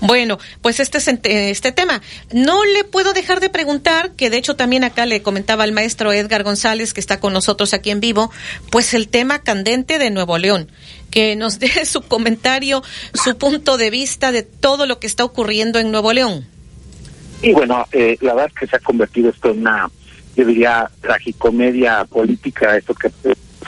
Bueno, 0.00 0.38
pues 0.62 0.80
este 0.80 0.98
es 0.98 1.06
ente- 1.08 1.50
este 1.50 1.70
tema. 1.72 2.02
No 2.32 2.64
le 2.64 2.84
puedo 2.84 3.12
dejar 3.12 3.38
de 3.40 3.48
preguntar, 3.48 4.12
que 4.16 4.30
de 4.30 4.36
hecho 4.36 4.56
también 4.56 4.84
acá 4.84 5.06
le 5.06 5.22
comentaba 5.22 5.64
al 5.64 5.72
maestro 5.72 6.12
Edgar 6.12 6.42
González, 6.42 6.92
que 6.92 7.00
está 7.00 7.20
con 7.20 7.32
nosotros 7.32 7.72
aquí 7.72 7.90
en 7.90 8.00
vivo, 8.00 8.30
pues 8.70 8.94
el 8.94 9.08
tema 9.08 9.40
candente 9.42 9.98
de 9.98 10.10
Nuevo 10.10 10.38
León. 10.38 10.70
Que 11.10 11.36
nos 11.36 11.58
dé 11.60 11.84
su 11.86 12.02
comentario, 12.02 12.82
su 13.14 13.36
punto 13.38 13.76
de 13.76 13.90
vista 13.90 14.32
de 14.32 14.42
todo 14.42 14.86
lo 14.86 14.98
que 14.98 15.06
está 15.06 15.24
ocurriendo 15.24 15.78
en 15.78 15.92
Nuevo 15.92 16.12
León. 16.12 16.46
Y 17.42 17.52
bueno, 17.52 17.86
eh, 17.92 18.16
la 18.22 18.34
verdad 18.34 18.50
es 18.52 18.58
que 18.60 18.66
se 18.66 18.76
ha 18.76 18.80
convertido 18.80 19.30
esto 19.30 19.50
en 19.50 19.60
una, 19.60 19.88
yo 20.36 20.44
diría, 20.44 20.90
tragicomedia 21.00 22.04
política, 22.04 22.76
esto 22.76 22.94
que 22.94 23.10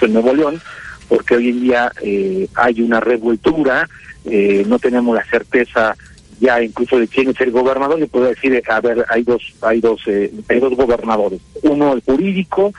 en 0.01 0.13
Nuevo 0.13 0.35
León, 0.35 0.61
porque 1.09 1.37
hoy 1.37 1.49
en 1.49 1.63
día 1.63 1.93
eh, 2.03 2.47
hay 2.55 2.83
una 2.83 3.01
revoltura, 3.01 3.89
eh, 4.25 4.65
no 4.69 4.79
tenemos 4.79 5.17
la 5.17 5.25
certeza 5.25 5.97
ya 6.41 6.63
incluso 6.63 6.99
de 6.99 7.09
quién 7.09 7.31
es 7.31 7.41
el 7.41 7.51
gobernador. 7.51 7.99
Yo 7.99 8.09
puedo 8.09 8.27
decir, 8.27 8.55
eh, 8.55 8.63
a 8.69 8.81
ver, 8.81 9.05
hay 9.09 9.23
dos, 9.23 9.43
hay 9.63 9.81
dos, 9.81 10.01
eh, 10.07 10.33
hay 10.49 10.61
dos 10.61 10.75
gobernadores. 10.75 11.41
Uno 11.63 11.95
el 11.95 12.03
jurídico, 12.03 12.73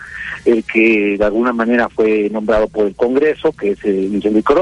el 0.45 0.63
que 0.63 1.17
de 1.17 1.25
alguna 1.25 1.53
manera 1.53 1.89
fue 1.89 2.29
nombrado 2.29 2.67
por 2.67 2.87
el 2.87 2.95
Congreso, 2.95 3.51
que 3.51 3.71
es 3.71 3.79
eh, 3.83 4.07
Luis 4.09 4.25
Enrique 4.25 4.53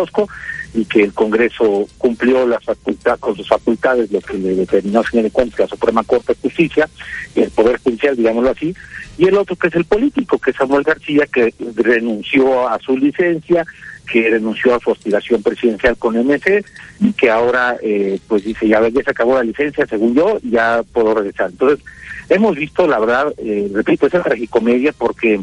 y 0.77 0.85
que 0.85 1.03
el 1.03 1.13
Congreso 1.13 1.87
cumplió 1.97 2.45
las 2.45 2.63
facultades 2.63 3.19
con 3.19 3.35
sus 3.35 3.47
facultades, 3.47 4.11
lo 4.11 4.21
que 4.21 4.37
le 4.37 4.55
determinó, 4.55 4.99
al 4.99 5.07
final 5.07 5.23
de 5.23 5.31
cuentas, 5.31 5.59
la 5.61 5.67
Suprema 5.67 6.03
Corte 6.03 6.33
de 6.33 6.39
Justicia, 6.39 6.87
el 7.35 7.49
Poder 7.49 7.79
Judicial, 7.79 8.15
digámoslo 8.15 8.51
así, 8.51 8.75
y 9.17 9.25
el 9.25 9.37
otro 9.37 9.55
que 9.55 9.69
es 9.69 9.75
el 9.75 9.85
político, 9.85 10.37
que 10.37 10.51
es 10.51 10.57
Samuel 10.57 10.83
García, 10.83 11.25
que 11.25 11.51
renunció 11.75 12.69
a 12.69 12.77
su 12.79 12.95
licencia, 12.95 13.65
que 14.11 14.29
renunció 14.29 14.75
a 14.75 14.79
su 14.79 14.91
aspiración 14.91 15.41
presidencial 15.41 15.97
con 15.97 16.15
MC 16.15 16.63
y 16.99 17.11
que 17.13 17.31
ahora 17.31 17.75
eh, 17.81 18.19
pues 18.27 18.43
dice 18.43 18.67
ya, 18.67 18.87
ya 18.87 19.03
se 19.03 19.11
acabó 19.11 19.35
la 19.35 19.43
licencia 19.43 19.85
según 19.87 20.13
yo 20.13 20.39
ya 20.43 20.83
puedo 20.93 21.15
regresar. 21.15 21.49
Entonces 21.49 21.83
hemos 22.29 22.55
visto 22.55 22.87
la 22.87 22.99
verdad 22.99 23.33
eh, 23.37 23.69
repito 23.73 24.07
esa 24.07 24.23
tragicomedia 24.23 24.93
porque 24.93 25.41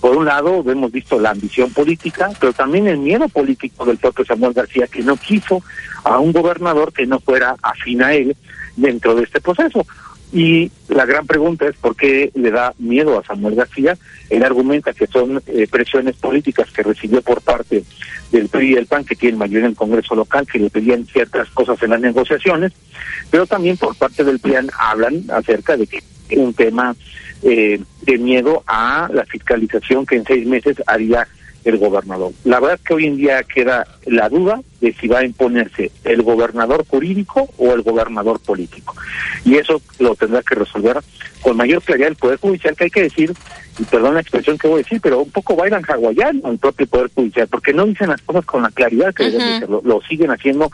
por 0.00 0.16
un 0.16 0.24
lado 0.24 0.64
hemos 0.66 0.92
visto 0.92 1.18
la 1.18 1.30
ambición 1.30 1.72
política 1.72 2.30
pero 2.40 2.52
también 2.52 2.86
el 2.86 2.98
miedo 2.98 3.28
político 3.28 3.84
del 3.84 3.98
propio 3.98 4.24
Samuel 4.24 4.52
García 4.52 4.86
que 4.86 5.02
no 5.02 5.16
quiso 5.16 5.62
a 6.04 6.18
un 6.18 6.32
gobernador 6.32 6.92
que 6.92 7.06
no 7.06 7.20
fuera 7.20 7.56
afín 7.62 8.02
a 8.02 8.14
él 8.14 8.36
dentro 8.76 9.14
de 9.14 9.24
este 9.24 9.40
proceso 9.40 9.86
y 10.34 10.72
la 10.88 11.06
gran 11.06 11.28
pregunta 11.28 11.68
es 11.68 11.76
por 11.76 11.94
qué 11.94 12.32
le 12.34 12.50
da 12.50 12.74
miedo 12.80 13.16
a 13.16 13.24
Samuel 13.24 13.54
García. 13.54 13.96
Él 14.28 14.42
argumenta 14.42 14.92
que 14.92 15.06
son 15.06 15.40
eh, 15.46 15.68
presiones 15.70 16.16
políticas 16.16 16.72
que 16.72 16.82
recibió 16.82 17.22
por 17.22 17.40
parte 17.40 17.84
del 18.32 18.48
PRI 18.48 18.72
y 18.72 18.74
del 18.74 18.86
PAN, 18.86 19.04
que 19.04 19.14
tienen 19.14 19.38
mayoría 19.38 19.60
en 19.60 19.70
el 19.70 19.76
Congreso 19.76 20.16
local, 20.16 20.44
que 20.44 20.58
le 20.58 20.70
pedían 20.70 21.06
ciertas 21.06 21.48
cosas 21.50 21.80
en 21.84 21.90
las 21.90 22.00
negociaciones, 22.00 22.72
pero 23.30 23.46
también 23.46 23.76
por 23.76 23.94
parte 23.94 24.24
del 24.24 24.40
PRIAN 24.40 24.70
hablan 24.76 25.22
acerca 25.30 25.76
de 25.76 25.86
que 25.86 26.02
un 26.30 26.54
tema 26.54 26.96
eh, 27.42 27.80
de 28.02 28.18
miedo 28.18 28.62
a 28.66 29.08
la 29.12 29.24
fiscalización 29.24 30.06
que 30.06 30.16
en 30.16 30.24
seis 30.24 30.46
meses 30.46 30.82
haría 30.86 31.26
el 31.64 31.78
gobernador. 31.78 32.32
La 32.44 32.60
verdad 32.60 32.78
es 32.80 32.86
que 32.86 32.94
hoy 32.94 33.06
en 33.06 33.16
día 33.16 33.42
queda 33.42 33.86
la 34.04 34.28
duda 34.28 34.60
de 34.80 34.92
si 34.94 35.08
va 35.08 35.20
a 35.20 35.24
imponerse 35.24 35.90
el 36.04 36.22
gobernador 36.22 36.86
jurídico 36.86 37.48
o 37.56 37.72
el 37.72 37.82
gobernador 37.82 38.38
político. 38.40 38.94
Y 39.44 39.56
eso 39.56 39.80
lo 39.98 40.14
tendrá 40.14 40.42
que 40.42 40.54
resolver 40.54 40.98
con 41.40 41.56
mayor 41.56 41.82
claridad 41.82 42.08
el 42.08 42.16
Poder 42.16 42.38
Judicial, 42.38 42.76
que 42.76 42.84
hay 42.84 42.90
que 42.90 43.02
decir, 43.02 43.32
y 43.78 43.84
perdón 43.84 44.14
la 44.14 44.20
expresión 44.20 44.58
que 44.58 44.68
voy 44.68 44.80
a 44.80 44.82
decir, 44.82 45.00
pero 45.02 45.20
un 45.20 45.30
poco 45.30 45.56
bailan 45.56 45.84
hawaiano 45.84 46.50
el 46.50 46.58
propio 46.58 46.86
Poder 46.86 47.10
Judicial, 47.14 47.48
porque 47.48 47.72
no 47.72 47.86
dicen 47.86 48.10
las 48.10 48.22
cosas 48.22 48.44
con 48.44 48.62
la 48.62 48.70
claridad 48.70 49.14
que 49.14 49.30
deben 49.30 49.60
de 49.60 49.66
lo, 49.66 50.00
siguen 50.02 50.30
haciendo 50.30 50.70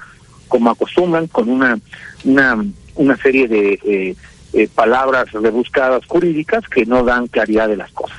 como 0.48 0.70
acostumbran, 0.70 1.28
con 1.28 1.48
una, 1.48 1.78
una, 2.24 2.64
una 2.96 3.16
serie 3.16 3.46
de 3.46 3.78
eh, 3.84 4.16
eh, 4.52 4.68
palabras 4.68 5.30
rebuscadas 5.32 6.04
jurídicas 6.06 6.64
que 6.68 6.84
no 6.86 7.04
dan 7.04 7.26
claridad 7.26 7.68
de 7.68 7.76
las 7.76 7.90
cosas. 7.92 8.18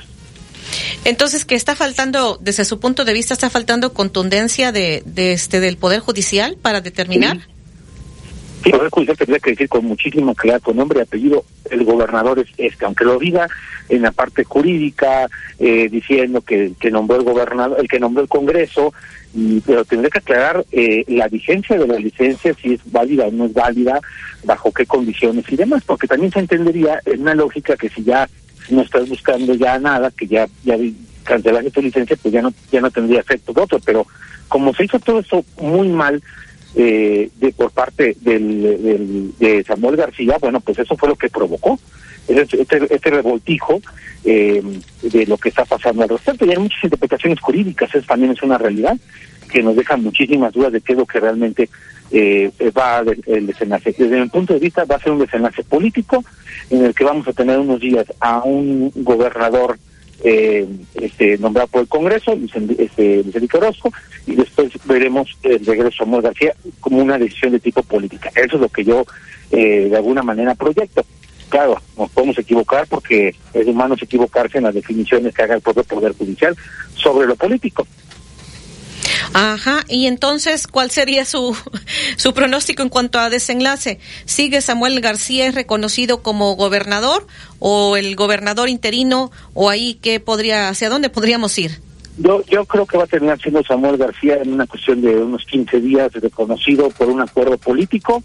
Entonces, 1.04 1.44
que 1.44 1.54
está 1.54 1.74
faltando, 1.74 2.38
desde 2.40 2.64
su 2.64 2.78
punto 2.78 3.04
de 3.04 3.12
vista, 3.12 3.34
está 3.34 3.50
faltando 3.50 3.92
contundencia 3.92 4.72
de, 4.72 5.02
de 5.04 5.32
este 5.32 5.60
del 5.60 5.76
Poder 5.76 6.00
Judicial 6.00 6.56
para 6.60 6.80
determinar. 6.80 7.38
Sí, 7.38 7.51
el 8.70 8.90
Poder 8.90 9.16
tendría 9.16 9.38
que 9.38 9.50
decir 9.50 9.68
con 9.68 9.84
muchísima 9.84 10.34
claridad, 10.34 10.62
con 10.62 10.76
nombre 10.76 11.00
y 11.00 11.02
apellido, 11.02 11.44
el 11.70 11.84
gobernador 11.84 12.38
es 12.38 12.48
este, 12.56 12.84
aunque 12.84 13.04
lo 13.04 13.18
diga 13.18 13.48
en 13.88 14.02
la 14.02 14.12
parte 14.12 14.44
jurídica, 14.44 15.28
eh, 15.58 15.88
diciendo 15.90 16.40
que 16.40 16.72
que 16.78 16.90
nombró 16.90 17.16
el 17.16 17.24
gobernador, 17.24 17.78
el 17.80 17.88
que 17.88 18.00
nombró 18.00 18.22
el 18.22 18.28
Congreso, 18.28 18.92
y, 19.34 19.60
pero 19.60 19.84
tendría 19.84 20.10
que 20.10 20.18
aclarar 20.18 20.64
eh, 20.72 21.04
la 21.08 21.28
vigencia 21.28 21.78
de 21.78 21.86
la 21.86 21.98
licencia, 21.98 22.54
si 22.54 22.74
es 22.74 22.80
válida 22.90 23.26
o 23.26 23.32
no 23.32 23.46
es 23.46 23.54
válida, 23.54 24.00
bajo 24.44 24.72
qué 24.72 24.86
condiciones 24.86 25.44
y 25.48 25.56
demás, 25.56 25.82
porque 25.86 26.06
también 26.06 26.32
se 26.32 26.40
entendería 26.40 27.00
en 27.04 27.22
una 27.22 27.34
lógica 27.34 27.76
que 27.76 27.88
si 27.88 28.04
ya 28.04 28.28
no 28.70 28.82
estás 28.82 29.08
buscando 29.08 29.54
ya 29.54 29.78
nada, 29.78 30.10
que 30.10 30.26
ya 30.26 30.46
ya 30.64 30.76
cancelaste 31.24 31.70
tu 31.70 31.82
licencia, 31.82 32.16
pues 32.20 32.32
ya 32.32 32.42
no 32.42 32.52
ya 32.70 32.80
no 32.80 32.90
tendría 32.90 33.20
efecto 33.20 33.52
voto. 33.52 33.78
Pero 33.84 34.06
como 34.48 34.74
se 34.74 34.84
hizo 34.84 34.98
todo 35.00 35.20
esto 35.20 35.44
muy 35.60 35.88
mal 35.88 36.22
eh, 36.74 37.30
de 37.38 37.52
por 37.52 37.70
parte 37.70 38.16
del, 38.20 39.32
de 39.38 39.64
Samuel 39.64 39.96
García, 39.96 40.36
bueno, 40.40 40.60
pues 40.60 40.78
eso 40.78 40.96
fue 40.96 41.08
lo 41.08 41.16
que 41.16 41.28
provocó 41.28 41.78
este, 42.28 42.66
este 42.90 43.10
revoltijo 43.10 43.80
eh, 44.24 44.62
de 45.02 45.26
lo 45.26 45.36
que 45.36 45.48
está 45.48 45.64
pasando 45.64 46.02
al 46.02 46.08
respecto. 46.08 46.46
Y 46.46 46.50
hay 46.50 46.58
muchas 46.58 46.84
interpretaciones 46.84 47.40
jurídicas, 47.40 47.94
eso 47.94 48.06
también 48.06 48.32
es 48.32 48.42
una 48.42 48.58
realidad 48.58 48.96
que 49.50 49.62
nos 49.62 49.76
deja 49.76 49.96
muchísimas 49.96 50.52
dudas 50.52 50.72
de 50.72 50.80
qué 50.80 50.92
es 50.92 50.98
lo 50.98 51.04
que 51.04 51.20
realmente 51.20 51.68
eh, 52.10 52.50
va 52.76 53.04
el 53.26 53.46
desenlace. 53.46 53.94
Desde 53.96 54.20
mi 54.20 54.28
punto 54.28 54.54
de 54.54 54.60
vista 54.60 54.84
va 54.84 54.96
a 54.96 55.00
ser 55.00 55.12
un 55.12 55.18
desenlace 55.18 55.62
político 55.64 56.24
en 56.70 56.86
el 56.86 56.94
que 56.94 57.04
vamos 57.04 57.28
a 57.28 57.32
tener 57.32 57.58
unos 57.58 57.80
días 57.80 58.06
a 58.20 58.42
un 58.44 58.90
gobernador 58.96 59.78
eh, 60.24 60.66
este, 60.94 61.36
nombrado 61.38 61.68
por 61.68 61.82
el 61.82 61.88
Congreso, 61.88 62.38
este, 62.78 63.24
Orozco, 63.54 63.92
y 64.26 64.36
después 64.36 64.70
veremos 64.84 65.36
el 65.42 65.64
regreso 65.66 65.98
Samuel 65.98 66.22
García 66.22 66.54
como 66.80 66.98
una 66.98 67.18
decisión 67.18 67.52
de 67.52 67.60
tipo 67.60 67.82
política. 67.82 68.30
Eso 68.34 68.56
es 68.56 68.60
lo 68.60 68.68
que 68.68 68.84
yo 68.84 69.04
eh, 69.50 69.88
de 69.90 69.96
alguna 69.96 70.22
manera 70.22 70.54
proyecto. 70.54 71.04
Claro, 71.48 71.80
nos 71.98 72.10
podemos 72.10 72.38
equivocar 72.38 72.86
porque 72.86 73.34
es 73.52 73.66
humano 73.66 73.94
equivocarse 74.00 74.58
en 74.58 74.64
las 74.64 74.74
definiciones 74.74 75.34
que 75.34 75.42
haga 75.42 75.56
el 75.56 75.60
propio 75.60 75.84
Poder 75.84 76.12
Judicial 76.12 76.56
sobre 76.94 77.26
lo 77.26 77.36
político. 77.36 77.86
Ajá, 79.34 79.84
y 79.88 80.06
entonces, 80.06 80.66
¿cuál 80.66 80.90
sería 80.90 81.24
su, 81.24 81.56
su 82.16 82.34
pronóstico 82.34 82.82
en 82.82 82.88
cuanto 82.88 83.18
a 83.18 83.30
desenlace? 83.30 83.98
¿Sigue 84.24 84.60
Samuel 84.60 85.00
García 85.00 85.50
reconocido 85.50 86.22
como 86.22 86.54
gobernador 86.56 87.26
o 87.58 87.96
el 87.96 88.16
gobernador 88.16 88.68
interino 88.68 89.30
o 89.54 89.70
ahí 89.70 89.98
qué 90.02 90.20
podría, 90.20 90.68
hacia 90.68 90.88
dónde 90.88 91.10
podríamos 91.10 91.58
ir? 91.58 91.80
Yo, 92.18 92.42
yo 92.44 92.64
creo 92.66 92.84
que 92.84 92.98
va 92.98 93.04
a 93.04 93.06
terminar 93.06 93.40
siendo 93.40 93.62
Samuel 93.64 93.96
García 93.96 94.36
en 94.42 94.52
una 94.52 94.66
cuestión 94.66 95.00
de 95.00 95.16
unos 95.16 95.46
15 95.46 95.80
días 95.80 96.12
reconocido 96.12 96.90
por 96.90 97.08
un 97.08 97.22
acuerdo 97.22 97.56
político, 97.56 98.22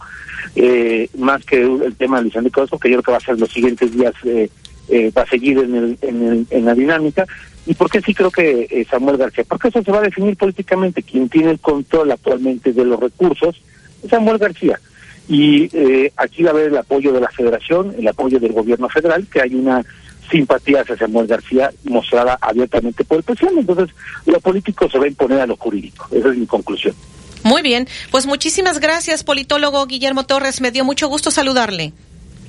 eh, 0.55 1.09
más 1.17 1.45
que 1.45 1.61
el 1.61 1.95
tema 1.95 2.17
de 2.17 2.23
Luis 2.23 2.35
Enrique 2.35 2.61
que 2.61 2.69
yo 2.69 2.77
creo 2.77 3.03
que 3.03 3.11
va 3.11 3.17
a 3.17 3.21
ser 3.21 3.39
los 3.39 3.49
siguientes 3.49 3.93
días, 3.93 4.13
eh, 4.25 4.49
eh, 4.89 5.11
va 5.17 5.21
a 5.21 5.27
seguir 5.27 5.59
en, 5.59 5.75
el, 5.75 5.97
en, 6.01 6.27
el, 6.27 6.47
en 6.49 6.65
la 6.65 6.73
dinámica, 6.73 7.25
¿Y 7.67 7.73
por 7.73 7.91
qué 7.91 8.01
sí 8.01 8.13
creo 8.13 8.31
que 8.31 8.67
eh, 8.71 8.87
Samuel 8.89 9.17
García? 9.17 9.43
Porque 9.47 9.67
eso 9.67 9.83
se 9.83 9.91
va 9.91 9.99
a 9.99 10.03
definir 10.03 10.37
políticamente. 10.37 11.03
Quien 11.03 11.27
tiene 11.27 11.51
el 11.51 11.59
control 11.59 12.11
actualmente 12.11 12.71
de 12.71 12.85
los 12.85 12.97
recursos 12.97 13.61
es 14.01 14.09
Samuel 14.09 14.37
García. 14.37 14.79
Y 15.27 15.69
eh, 15.73 16.13
aquí 16.15 16.43
va 16.43 16.51
a 16.51 16.53
haber 16.53 16.69
el 16.69 16.77
apoyo 16.77 17.11
de 17.11 17.19
la 17.19 17.29
federación, 17.29 17.93
el 17.97 18.07
apoyo 18.07 18.39
del 18.39 18.53
gobierno 18.53 18.87
federal, 18.87 19.27
que 19.31 19.41
hay 19.41 19.53
una 19.53 19.85
simpatía 20.31 20.81
hacia 20.81 20.97
Samuel 20.97 21.27
García 21.27 21.69
mostrada 21.83 22.37
abiertamente 22.39 23.03
por 23.03 23.17
el 23.17 23.23
presidente. 23.23 23.59
Entonces, 23.59 23.93
lo 24.25 24.39
político 24.39 24.89
se 24.89 24.97
va 24.97 25.03
a 25.03 25.09
imponer 25.09 25.41
a 25.41 25.45
lo 25.47 25.57
jurídico. 25.57 26.07
Esa 26.11 26.29
es 26.29 26.37
mi 26.37 26.45
conclusión. 26.45 26.95
Muy 27.43 27.61
bien, 27.61 27.87
pues 28.11 28.25
muchísimas 28.25 28.79
gracias, 28.79 29.23
politólogo 29.23 29.85
Guillermo 29.85 30.25
Torres. 30.25 30.61
Me 30.61 30.71
dio 30.71 30.85
mucho 30.85 31.07
gusto 31.07 31.31
saludarle. 31.31 31.93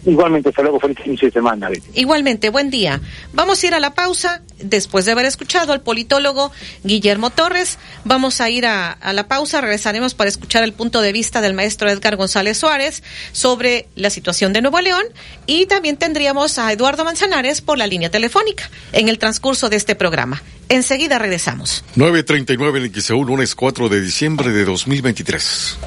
Igualmente, 0.06 0.48
hasta 0.48 0.62
luego, 0.62 0.80
feliz 0.80 0.98
inicio 1.04 1.28
de 1.28 1.32
semana. 1.32 1.68
Igualmente, 1.94 2.50
buen 2.50 2.70
día. 2.70 3.00
Vamos 3.32 3.62
a 3.62 3.66
ir 3.66 3.74
a 3.74 3.80
la 3.80 3.94
pausa. 3.94 4.42
Después 4.60 5.04
de 5.04 5.12
haber 5.12 5.26
escuchado 5.26 5.72
al 5.72 5.82
politólogo 5.82 6.50
Guillermo 6.82 7.30
Torres, 7.30 7.78
vamos 8.04 8.40
a 8.40 8.50
ir 8.50 8.66
a, 8.66 8.90
a, 8.90 9.12
la 9.12 9.28
pausa. 9.28 9.60
Regresaremos 9.60 10.14
para 10.14 10.28
escuchar 10.28 10.64
el 10.64 10.72
punto 10.72 11.00
de 11.00 11.12
vista 11.12 11.40
del 11.40 11.54
maestro 11.54 11.88
Edgar 11.90 12.16
González 12.16 12.58
Suárez 12.58 13.02
sobre 13.32 13.86
la 13.94 14.10
situación 14.10 14.52
de 14.52 14.62
Nuevo 14.62 14.80
León 14.80 15.04
y 15.46 15.66
también 15.66 15.96
tendríamos 15.96 16.58
a 16.58 16.72
Eduardo 16.72 17.04
Manzanares 17.04 17.60
por 17.60 17.78
la 17.78 17.86
línea 17.86 18.10
telefónica 18.10 18.68
en 18.92 19.08
el 19.08 19.18
transcurso 19.18 19.68
de 19.68 19.76
este 19.76 19.94
programa. 19.94 20.42
Enseguida 20.68 21.18
regresamos. 21.18 21.84
939 21.96 22.86
en 22.86 23.00
XEU, 23.00 23.24
lunes 23.24 23.54
4 23.54 23.88
de 23.88 24.00
diciembre 24.00 24.50
de 24.50 24.64
2023. 24.64 25.78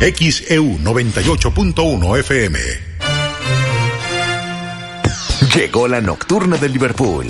XEU 0.00 0.78
98.1 0.78 2.18
FM. 2.20 2.58
Llegó 5.54 5.88
la 5.88 6.00
nocturna 6.00 6.56
de 6.56 6.70
Liverpool. 6.70 7.26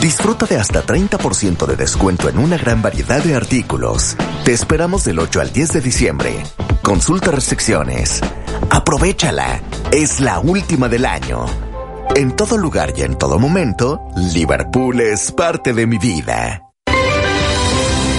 Disfruta 0.00 0.46
de 0.46 0.58
hasta 0.58 0.86
30% 0.86 1.66
de 1.66 1.74
descuento 1.74 2.28
en 2.28 2.38
una 2.38 2.56
gran 2.56 2.82
variedad 2.82 3.20
de 3.20 3.34
artículos. 3.34 4.16
Te 4.44 4.52
esperamos 4.52 5.02
del 5.02 5.18
8 5.18 5.40
al 5.40 5.52
10 5.52 5.72
de 5.72 5.80
diciembre. 5.80 6.42
Consulta 6.82 7.32
restricciones. 7.32 8.20
Aprovechala. 8.70 9.60
Es 9.90 10.20
la 10.20 10.38
última 10.38 10.88
del 10.88 11.04
año. 11.04 11.46
En 12.14 12.36
todo 12.36 12.58
lugar 12.58 12.92
y 12.96 13.02
en 13.02 13.18
todo 13.18 13.40
momento, 13.40 14.00
Liverpool 14.32 15.00
es 15.00 15.32
parte 15.32 15.72
de 15.72 15.88
mi 15.88 15.98
vida. 15.98 16.65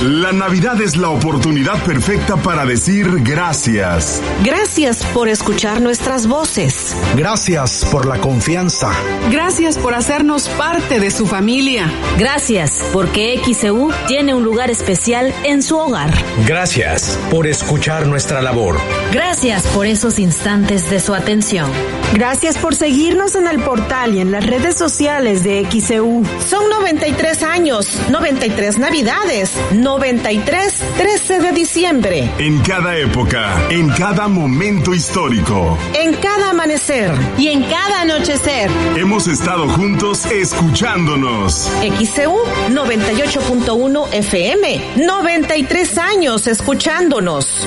La 0.03 0.31
Navidad 0.31 0.79
es 0.79 0.95
la 0.95 1.09
oportunidad 1.09 1.83
perfecta 1.83 2.37
para 2.37 2.67
decir 2.67 3.23
gracias. 3.23 4.21
Gracias 4.43 5.03
por 5.11 5.27
escuchar 5.27 5.81
nuestras 5.81 6.27
voces. 6.27 6.95
Gracias 7.15 7.83
por 7.91 8.05
la 8.05 8.19
confianza. 8.19 8.91
Gracias 9.31 9.75
por 9.79 9.95
hacernos 9.95 10.49
parte 10.49 10.99
de 10.99 11.09
su 11.09 11.25
familia. 11.25 11.91
Gracias 12.19 12.85
porque 12.93 13.41
XEU 13.43 13.89
tiene 14.07 14.35
un 14.35 14.43
lugar 14.43 14.69
especial 14.69 15.33
en 15.43 15.63
su 15.63 15.75
hogar. 15.75 16.13
Gracias 16.45 17.17
por 17.31 17.47
escuchar 17.47 18.05
nuestra 18.05 18.43
labor. 18.43 18.77
Gracias 19.11 19.65
por 19.65 19.87
esos 19.87 20.19
instantes 20.19 20.91
de 20.91 20.99
su 20.99 21.15
atención. 21.15 21.71
Gracias 22.13 22.59
por 22.59 22.75
seguirnos 22.75 23.33
en 23.33 23.47
el 23.47 23.59
portal 23.61 24.13
y 24.13 24.19
en 24.19 24.31
las 24.31 24.45
redes 24.45 24.75
sociales 24.75 25.43
de 25.43 25.67
XEU. 25.69 26.23
Son 26.47 26.69
93 26.69 27.41
años, 27.41 27.99
93 28.11 28.77
Navidades. 28.77 29.57
93, 29.87 30.83
13 30.97 31.39
de 31.39 31.51
diciembre. 31.53 32.29
En 32.39 32.59
cada 32.59 32.97
época, 32.97 33.69
en 33.69 33.87
cada 33.87 34.27
momento 34.27 34.93
histórico. 34.93 35.77
En 35.93 36.13
cada 36.15 36.49
amanecer. 36.49 37.13
Y 37.37 37.47
en 37.47 37.63
cada 37.63 38.01
anochecer. 38.01 38.69
Hemos 38.97 39.27
estado 39.27 39.69
juntos 39.69 40.25
escuchándonos. 40.25 41.71
XCU 41.81 42.37
98.1 42.69 44.11
FM. 44.11 44.81
93 44.97 45.97
años 45.99 46.47
escuchándonos. 46.47 47.65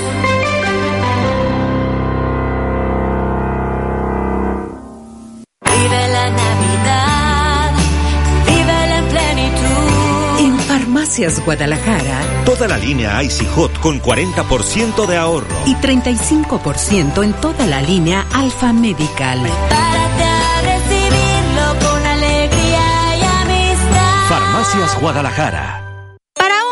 Farmacias 10.91 11.39
Guadalajara. 11.45 12.43
Toda 12.43 12.67
la 12.67 12.77
línea 12.77 13.23
Icy 13.23 13.45
Hot 13.55 13.79
con 13.79 14.01
40% 14.01 15.07
de 15.07 15.15
ahorro. 15.15 15.55
Y 15.65 15.73
35% 15.75 17.23
en 17.23 17.31
toda 17.31 17.65
la 17.65 17.81
línea 17.81 18.27
Alfa 18.33 18.73
Medical. 18.73 19.41
Prepárate 19.41 20.23
a 20.23 20.61
recibirlo 20.63 21.89
con 21.89 22.05
alegría 22.05 23.17
y 23.17 23.23
amistad. 23.23 24.27
Farmacias 24.27 24.99
Guadalajara 24.99 25.80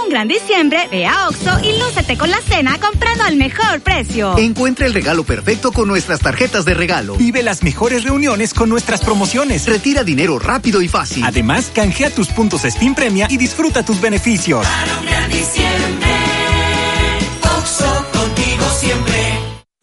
un 0.09 0.13
gran 0.13 0.27
diciembre, 0.27 0.87
ve 0.89 1.05
a 1.05 1.27
Oxo 1.27 1.59
y 1.63 1.77
lúcete 1.77 2.17
con 2.17 2.31
la 2.31 2.41
cena 2.41 2.79
comprando 2.79 3.25
al 3.25 3.35
mejor 3.35 3.79
precio. 3.81 4.35
Encuentra 4.39 4.87
el 4.87 4.93
regalo 4.95 5.23
perfecto 5.23 5.71
con 5.71 5.87
nuestras 5.87 6.19
tarjetas 6.19 6.65
de 6.65 6.73
regalo. 6.73 7.15
Vive 7.15 7.43
las 7.43 7.61
mejores 7.61 8.03
reuniones 8.03 8.55
con 8.55 8.69
nuestras 8.69 9.01
promociones. 9.01 9.67
Retira 9.67 10.03
dinero 10.03 10.39
rápido 10.39 10.81
y 10.81 10.87
fácil. 10.87 11.23
Además, 11.23 11.71
canjea 11.75 12.09
tus 12.09 12.27
puntos 12.29 12.65
Spin 12.65 12.95
Premia 12.95 13.27
y 13.29 13.37
disfruta 13.37 13.83
tus 13.85 14.01
beneficios. 14.01 14.65
Para 14.65 14.99
un 14.99 15.05
gran 15.05 15.29
diciembre, 15.29 16.07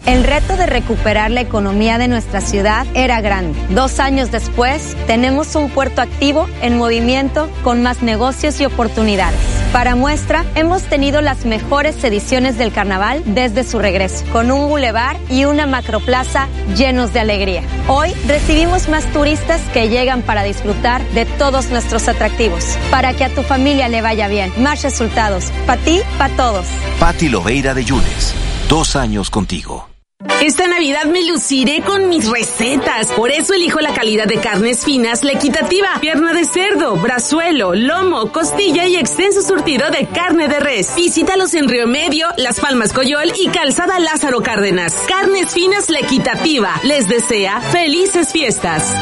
El 0.07 0.23
reto 0.23 0.57
de 0.57 0.67
recuperar 0.67 1.33
la 1.33 1.41
economía 1.41 1.99
de 1.99 2.07
nuestra 2.07 2.41
ciudad 2.41 2.87
era 2.95 3.21
grande. 3.21 3.59
Dos 3.71 3.99
años 3.99 4.31
después, 4.31 4.97
tenemos 5.09 5.57
un 5.57 5.69
puerto 5.69 6.01
activo 6.01 6.47
en 6.63 6.79
movimiento 6.79 7.51
con 7.65 7.83
más 7.83 8.03
negocios 8.03 8.61
y 8.61 8.67
oportunidades. 8.67 9.41
Para 9.73 9.97
muestra, 9.97 10.45
hemos 10.55 10.85
tenido 10.85 11.21
las 11.23 11.45
mejores 11.45 12.05
ediciones 12.05 12.57
del 12.57 12.73
carnaval 12.73 13.21
desde 13.27 13.65
su 13.65 13.81
regreso, 13.81 14.25
con 14.33 14.53
un 14.53 14.69
bulevar 14.69 15.17
y 15.29 15.45
una 15.45 15.67
macroplaza 15.67 16.47
llenos 16.77 17.13
de 17.13 17.19
alegría. 17.19 17.63
Hoy 17.89 18.13
recibimos 18.29 18.89
más 18.89 19.05
turistas 19.07 19.61
que 19.75 19.89
llegan 19.89 20.23
para 20.23 20.45
disfrutar 20.45 21.05
de 21.15 21.25
todos 21.25 21.71
nuestros 21.71 22.07
atractivos. 22.07 22.79
Para 22.93 23.13
que 23.15 23.25
a 23.25 23.35
tu 23.35 23.43
familia 23.43 23.89
le 23.89 24.03
vaya 24.03 24.29
bien, 24.29 24.53
más 24.59 24.83
resultados. 24.83 25.51
Para 25.67 25.83
ti, 25.83 26.01
para 26.17 26.37
todos. 26.37 26.67
Patti 27.01 27.29
Loveira 27.29 27.75
de 27.75 27.85
Yunes, 27.85 28.35
dos 28.69 28.95
años 28.95 29.31
contigo. 29.31 29.96
Esta 30.43 30.69
Navidad 30.69 31.07
me 31.07 31.25
luciré 31.25 31.83
con 31.83 32.09
mis 32.09 32.29
recetas. 32.29 33.09
Por 33.13 33.31
eso 33.31 33.55
elijo 33.55 33.81
la 33.81 33.95
calidad 33.95 34.27
de 34.27 34.39
carnes 34.39 34.85
finas, 34.85 35.25
la 35.25 35.33
equitativa, 35.33 35.89
pierna 36.01 36.33
de 36.33 36.45
cerdo, 36.45 36.97
brazuelo, 36.97 37.75
lomo, 37.75 38.31
costilla 38.33 38.87
y 38.87 38.97
extenso 38.97 39.43
surtido 39.43 39.91
de 39.91 40.07
carne 40.07 40.49
de 40.49 40.61
res. 40.61 40.95
Visítalos 40.97 41.55
en 41.55 41.69
Río 41.69 41.87
Medio, 41.87 42.29
Las 42.37 42.61
Palmas 42.61 42.93
Coyol 42.93 43.33
y 43.41 43.49
Calzada 43.49 43.99
Lázaro 43.99 44.43
Cárdenas. 44.43 44.95
Carnes 45.09 45.53
finas, 45.53 45.91
la 45.91 46.01
equitativa. 46.01 46.81
Les 46.85 47.09
desea 47.09 47.61
felices 47.61 48.33
fiestas. 48.33 48.95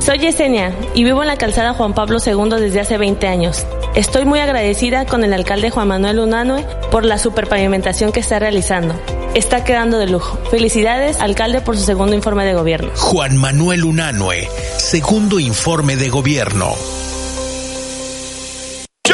Soy 0.00 0.18
Yesenia 0.18 0.74
y 0.94 1.04
vivo 1.04 1.22
en 1.22 1.28
la 1.28 1.36
calzada 1.36 1.74
Juan 1.74 1.94
Pablo 1.94 2.18
II 2.24 2.60
desde 2.60 2.80
hace 2.80 2.98
20 2.98 3.26
años. 3.28 3.64
Estoy 3.94 4.24
muy 4.24 4.40
agradecida 4.40 5.04
con 5.04 5.22
el 5.22 5.34
alcalde 5.34 5.68
Juan 5.68 5.88
Manuel 5.88 6.18
Unanue 6.18 6.64
por 6.90 7.04
la 7.04 7.18
superpavimentación 7.18 8.10
que 8.10 8.20
está 8.20 8.38
realizando. 8.38 8.94
Está 9.34 9.64
quedando 9.64 9.98
de 9.98 10.06
lujo. 10.06 10.38
Felicidades, 10.50 11.20
alcalde, 11.20 11.60
por 11.60 11.76
su 11.76 11.84
segundo 11.84 12.14
informe 12.14 12.46
de 12.46 12.54
gobierno. 12.54 12.90
Juan 12.96 13.36
Manuel 13.36 13.84
Unanue, 13.84 14.48
segundo 14.78 15.38
informe 15.38 15.96
de 15.96 16.08
gobierno. 16.08 16.72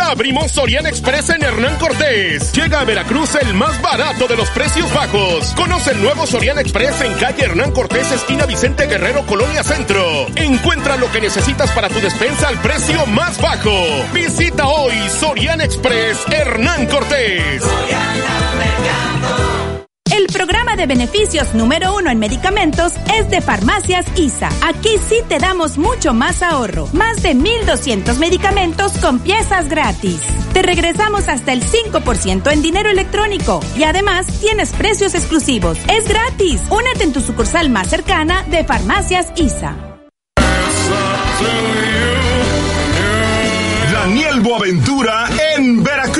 Abrimos 0.08 0.52
Soriana 0.52 0.88
Express 0.88 1.28
en 1.28 1.42
Hernán 1.42 1.76
Cortés. 1.76 2.50
Llega 2.52 2.80
a 2.80 2.84
Veracruz 2.84 3.34
el 3.34 3.52
más 3.52 3.80
barato 3.82 4.26
de 4.26 4.36
los 4.36 4.48
precios 4.50 4.92
bajos. 4.94 5.52
Conoce 5.54 5.90
el 5.90 6.02
nuevo 6.02 6.26
Soriana 6.26 6.62
Express 6.62 7.02
en 7.02 7.12
calle 7.14 7.44
Hernán 7.44 7.72
Cortés, 7.72 8.10
esquina 8.10 8.46
Vicente 8.46 8.86
Guerrero, 8.86 9.26
Colonia 9.26 9.62
Centro. 9.62 10.26
Encuentra 10.34 10.96
lo 10.96 11.12
que 11.12 11.20
necesitas 11.20 11.70
para 11.72 11.90
tu 11.90 12.00
despensa 12.00 12.48
al 12.48 12.58
precio 12.62 13.04
más 13.06 13.38
bajo. 13.40 13.70
Visita 14.14 14.66
hoy 14.66 14.94
Soriana 15.10 15.64
Express 15.64 16.24
Hernán 16.30 16.86
Cortés. 16.86 17.62
El 17.62 19.57
programa 20.32 20.76
de 20.76 20.86
beneficios 20.86 21.54
número 21.54 21.94
uno 21.96 22.10
en 22.10 22.18
medicamentos 22.18 22.92
es 23.14 23.30
de 23.30 23.40
Farmacias 23.40 24.06
ISA. 24.16 24.48
Aquí 24.62 24.90
sí 25.08 25.16
te 25.28 25.38
damos 25.38 25.78
mucho 25.78 26.12
más 26.14 26.42
ahorro. 26.42 26.88
Más 26.92 27.22
de 27.22 27.34
1.200 27.34 28.18
medicamentos 28.18 28.92
con 28.98 29.20
piezas 29.20 29.68
gratis. 29.68 30.20
Te 30.52 30.62
regresamos 30.62 31.28
hasta 31.28 31.52
el 31.52 31.62
5% 31.62 32.52
en 32.52 32.62
dinero 32.62 32.90
electrónico. 32.90 33.60
Y 33.76 33.84
además 33.84 34.26
tienes 34.40 34.72
precios 34.72 35.14
exclusivos. 35.14 35.78
Es 35.88 36.08
gratis. 36.08 36.60
Únete 36.70 37.04
en 37.04 37.12
tu 37.12 37.20
sucursal 37.20 37.70
más 37.70 37.88
cercana 37.88 38.44
de 38.44 38.64
Farmacias 38.64 39.28
ISA. 39.36 39.76
Daniel 43.92 44.40
Boaventura 44.40 45.28
en 45.56 45.82
Veracruz. 45.82 46.17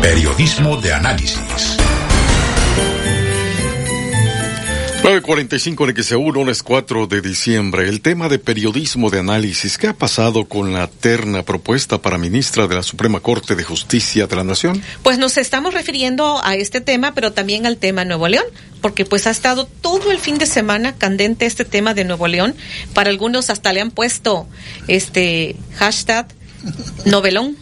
Periodismo 0.00 0.76
de 0.76 0.92
Análisis. 0.92 1.76
9.45 5.22 5.88
en 5.88 6.04
XEU, 6.04 6.30
lunes 6.30 6.62
4 6.62 7.06
de 7.06 7.22
diciembre. 7.22 7.88
El 7.88 8.02
tema 8.02 8.28
de 8.28 8.38
periodismo 8.38 9.08
de 9.08 9.20
análisis. 9.20 9.78
¿Qué 9.78 9.86
ha 9.86 9.94
pasado 9.94 10.44
con 10.44 10.74
la 10.74 10.88
terna 10.88 11.42
propuesta 11.42 12.02
para 12.02 12.18
ministra 12.18 12.66
de 12.66 12.74
la 12.74 12.82
Suprema 12.82 13.20
Corte 13.20 13.54
de 13.54 13.64
Justicia 13.64 14.26
de 14.26 14.36
la 14.36 14.44
Nación? 14.44 14.82
Pues 15.02 15.16
nos 15.16 15.38
estamos 15.38 15.72
refiriendo 15.72 16.44
a 16.44 16.54
este 16.56 16.82
tema, 16.82 17.14
pero 17.14 17.32
también 17.32 17.64
al 17.64 17.78
tema 17.78 18.04
Nuevo 18.04 18.28
León, 18.28 18.44
porque 18.82 19.06
pues 19.06 19.26
ha 19.26 19.30
estado 19.30 19.66
todo 19.80 20.10
el 20.10 20.18
fin 20.18 20.36
de 20.36 20.44
semana 20.44 20.94
candente 20.94 21.46
este 21.46 21.64
tema 21.64 21.94
de 21.94 22.04
Nuevo 22.04 22.28
León. 22.28 22.54
Para 22.92 23.08
algunos 23.08 23.48
hasta 23.48 23.72
le 23.72 23.80
han 23.80 23.92
puesto 23.92 24.46
este 24.86 25.56
hashtag 25.76 26.26
novelón 27.06 27.56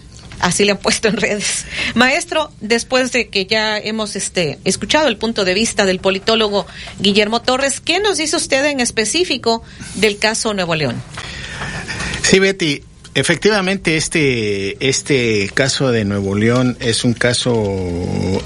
así 0.44 0.64
le 0.64 0.72
han 0.72 0.78
puesto 0.78 1.08
en 1.08 1.16
redes. 1.16 1.64
Maestro, 1.94 2.52
después 2.60 3.12
de 3.12 3.28
que 3.28 3.46
ya 3.46 3.78
hemos 3.78 4.14
este 4.14 4.58
escuchado 4.64 5.08
el 5.08 5.16
punto 5.16 5.44
de 5.44 5.54
vista 5.54 5.86
del 5.86 5.98
politólogo 5.98 6.66
Guillermo 7.00 7.40
Torres, 7.40 7.80
¿qué 7.80 7.98
nos 7.98 8.18
dice 8.18 8.36
usted 8.36 8.64
en 8.66 8.80
específico 8.80 9.62
del 9.94 10.18
caso 10.18 10.52
Nuevo 10.52 10.74
León? 10.74 11.02
Sí, 12.22 12.38
Betty, 12.38 12.82
efectivamente 13.14 13.96
este 13.96 14.86
este 14.86 15.50
caso 15.54 15.90
de 15.90 16.04
Nuevo 16.04 16.34
León 16.34 16.76
es 16.80 17.04
un 17.04 17.14
caso 17.14 17.54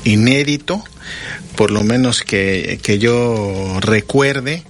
inédito, 0.05 0.85
por 1.57 1.73
lo 1.73 1.83
menos 1.83 2.23
que, 2.23 2.79
que 2.81 2.99
yo 2.99 3.79
recuerde. 3.81 4.63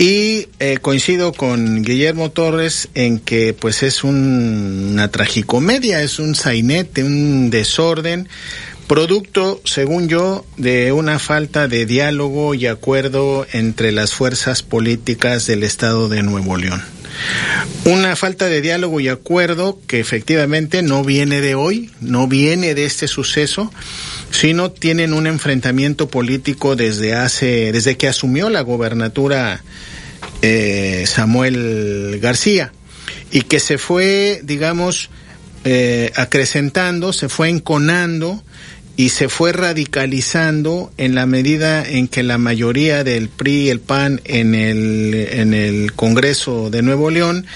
Y 0.00 0.48
eh, 0.60 0.78
coincido 0.80 1.34
con 1.34 1.82
Guillermo 1.82 2.30
Torres 2.30 2.88
en 2.94 3.18
que 3.18 3.52
pues 3.52 3.82
es 3.82 4.02
un, 4.02 4.92
una 4.92 5.10
tragicomedia, 5.10 6.00
es 6.02 6.18
un 6.18 6.34
sainete, 6.34 7.04
un 7.04 7.50
desorden, 7.50 8.26
producto, 8.86 9.60
según 9.66 10.08
yo, 10.08 10.46
de 10.56 10.92
una 10.92 11.18
falta 11.18 11.68
de 11.68 11.84
diálogo 11.84 12.54
y 12.54 12.66
acuerdo 12.66 13.46
entre 13.52 13.92
las 13.92 14.14
fuerzas 14.14 14.62
políticas 14.62 15.46
del 15.46 15.64
Estado 15.64 16.08
de 16.08 16.22
Nuevo 16.22 16.56
León. 16.56 16.82
Una 17.84 18.16
falta 18.16 18.46
de 18.46 18.62
diálogo 18.62 19.00
y 19.00 19.08
acuerdo 19.08 19.78
que 19.86 20.00
efectivamente 20.00 20.80
no 20.82 21.04
viene 21.04 21.42
de 21.42 21.54
hoy, 21.54 21.90
no 22.00 22.26
viene 22.26 22.74
de 22.74 22.86
este 22.86 23.06
suceso, 23.06 23.70
sino 24.30 24.70
tienen 24.70 25.12
un 25.12 25.26
enfrentamiento 25.26 26.08
político 26.08 26.74
desde 26.74 27.14
hace, 27.14 27.72
desde 27.72 27.98
que 27.98 28.08
asumió 28.08 28.48
la 28.48 28.62
gobernatura 28.62 29.62
eh, 30.42 31.04
Samuel 31.06 32.18
García 32.20 32.72
y 33.30 33.42
que 33.42 33.60
se 33.60 33.78
fue, 33.78 34.40
digamos, 34.42 35.10
eh, 35.64 36.12
acrecentando, 36.16 37.12
se 37.12 37.28
fue 37.28 37.48
enconando 37.48 38.42
y 38.96 39.10
se 39.10 39.28
fue 39.28 39.52
radicalizando 39.52 40.92
en 40.98 41.14
la 41.14 41.26
medida 41.26 41.86
en 41.86 42.08
que 42.08 42.22
la 42.22 42.38
mayoría 42.38 43.04
del 43.04 43.28
PRI 43.28 43.52
y 43.52 43.68
el 43.70 43.80
PAN 43.80 44.20
en 44.24 44.54
el, 44.54 45.14
en 45.14 45.54
el 45.54 45.92
Congreso 45.92 46.70
de 46.70 46.82
Nuevo 46.82 47.10
León 47.10 47.46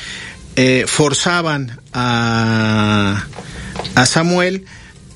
eh, 0.57 0.85
forzaban 0.87 1.81
a, 1.93 3.27
a 3.95 4.07
Samuel 4.07 4.65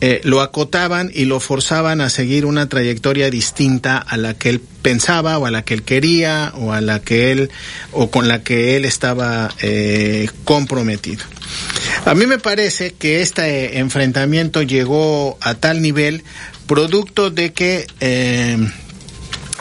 eh, 0.01 0.21
lo 0.23 0.41
acotaban 0.41 1.11
y 1.13 1.25
lo 1.25 1.41
forzaban 1.41 2.01
a 2.01 2.09
seguir 2.09 2.47
una 2.47 2.69
trayectoria 2.69 3.31
distinta 3.31 3.99
a 3.99 4.17
la 4.17 4.35
que 4.35 4.51
él 4.51 4.61
pensaba 4.83 5.39
o 5.39 5.47
a 5.47 5.51
la 5.51 5.63
que 5.63 5.75
él 5.75 5.83
quería 5.83 6.53
o 6.57 6.73
a 6.73 6.81
la 6.81 7.01
que 7.01 7.33
él 7.33 7.51
o 7.91 8.11
con 8.11 8.29
la 8.29 8.43
que 8.43 8.77
él 8.77 8.85
estaba 8.85 9.53
eh, 9.61 10.29
comprometido. 10.45 11.25
A 12.05 12.15
mí 12.15 12.27
me 12.27 12.39
parece 12.39 12.93
que 12.93 13.23
este 13.23 13.79
enfrentamiento 13.79 14.63
llegó 14.63 15.37
a 15.41 15.55
tal 15.55 15.83
nivel 15.83 16.23
producto 16.67 17.31
de 17.31 17.53
que 17.53 17.87
eh, 18.01 18.57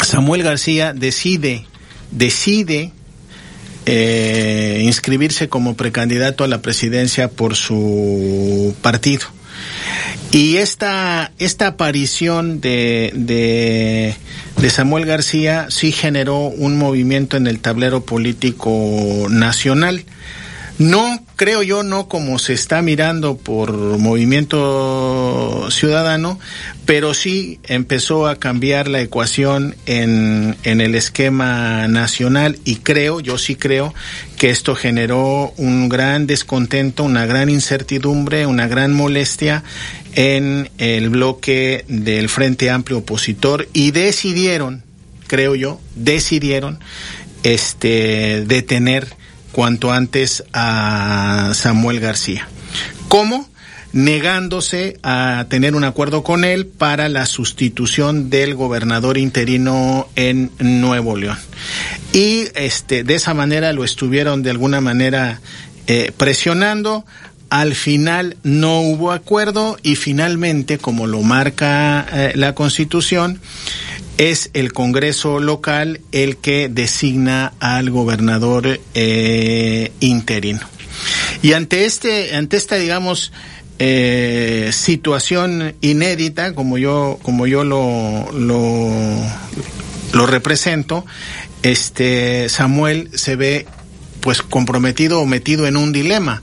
Samuel 0.03 0.43
García 0.43 0.93
decide 0.93 1.65
decide 2.11 2.91
eh, 3.85 4.81
inscribirse 4.83 5.49
como 5.49 5.75
precandidato 5.75 6.43
a 6.43 6.47
la 6.47 6.61
presidencia 6.61 7.29
por 7.29 7.55
su 7.55 8.75
partido. 8.81 9.36
Y 10.31 10.57
esta, 10.57 11.31
esta 11.39 11.67
aparición 11.67 12.59
de, 12.59 13.11
de, 13.15 14.15
de, 14.57 14.69
Samuel 14.69 15.05
García 15.05 15.67
sí 15.69 15.91
generó 15.91 16.47
un 16.47 16.77
movimiento 16.77 17.37
en 17.37 17.47
el 17.47 17.59
tablero 17.59 18.03
político 18.03 19.27
nacional. 19.29 20.03
No, 20.79 21.23
creo 21.37 21.61
yo, 21.61 21.83
no 21.83 22.09
como 22.09 22.39
se 22.39 22.53
está 22.53 22.81
mirando 22.81 23.37
por 23.37 23.71
movimiento 23.71 25.69
ciudadano, 25.69 26.39
pero 26.85 27.13
sí 27.13 27.59
empezó 27.63 28.27
a 28.27 28.37
cambiar 28.37 28.87
la 28.87 29.01
ecuación 29.01 29.75
en, 29.85 30.57
en 30.63 30.81
el 30.81 30.95
esquema 30.95 31.87
nacional 31.87 32.57
y 32.65 32.77
creo, 32.77 33.19
yo 33.19 33.37
sí 33.37 33.55
creo, 33.55 33.93
que 34.37 34.49
esto 34.49 34.73
generó 34.73 35.53
un 35.57 35.89
gran 35.89 36.25
descontento, 36.25 37.03
una 37.03 37.27
gran 37.27 37.49
incertidumbre, 37.49 38.47
una 38.47 38.67
gran 38.67 38.91
molestia 38.93 39.63
en 40.15 40.71
el 40.79 41.09
bloque 41.09 41.85
del 41.87 42.29
Frente 42.29 42.71
Amplio 42.71 42.97
Opositor 42.97 43.69
y 43.73 43.91
decidieron, 43.91 44.81
creo 45.27 45.53
yo, 45.53 45.79
decidieron 45.95 46.79
este 47.43 48.43
detener 48.47 49.15
cuanto 49.57 49.91
antes 49.91 50.43
a 50.53 51.49
Samuel 51.55 51.99
García. 51.99 52.47
¿Cómo? 53.07 53.49
negándose 53.91 54.99
a 55.01 55.45
tener 55.49 55.73
un 55.73 55.83
acuerdo 55.83 56.21
con 56.21 56.43
él 56.43 56.67
para 56.67 57.09
la 57.09 57.25
sustitución 57.25 58.29
del 58.29 58.53
gobernador 58.53 59.17
interino 59.17 60.07
en 60.15 60.51
Nuevo 60.59 61.17
León. 61.17 61.39
Y 62.13 62.49
este 62.53 63.03
de 63.03 63.15
esa 63.15 63.33
manera 63.33 63.73
lo 63.73 63.83
estuvieron 63.83 64.43
de 64.43 64.51
alguna 64.51 64.79
manera 64.79 65.41
eh, 65.87 66.11
presionando 66.15 67.05
al 67.49 67.73
final 67.73 68.37
no 68.43 68.81
hubo 68.81 69.11
acuerdo 69.11 69.77
y 69.81 69.95
finalmente, 69.95 70.77
como 70.77 71.07
lo 71.07 71.21
marca 71.21 72.05
eh, 72.11 72.33
la 72.35 72.53
Constitución, 72.53 73.39
es 74.17 74.49
el 74.53 74.73
Congreso 74.73 75.39
local 75.39 76.01
el 76.11 76.37
que 76.37 76.69
designa 76.69 77.53
al 77.59 77.89
gobernador 77.89 78.79
eh, 78.93 79.91
interino. 79.99 80.61
Y 81.41 81.53
ante 81.53 81.85
este, 81.85 82.35
ante 82.35 82.57
esta, 82.57 82.75
digamos, 82.75 83.31
eh, 83.79 84.71
situación 84.73 85.75
inédita, 85.81 86.55
como 86.55 86.77
yo, 86.77 87.19
como 87.21 87.45
yo 87.45 87.63
lo, 87.63 88.31
lo, 88.31 88.91
lo 90.13 90.25
represento, 90.25 91.05
este 91.61 92.49
Samuel 92.49 93.09
se 93.13 93.35
ve 93.35 93.65
pues 94.19 94.41
comprometido 94.41 95.21
o 95.21 95.25
metido 95.25 95.67
en 95.67 95.77
un 95.77 95.93
dilema 95.93 96.41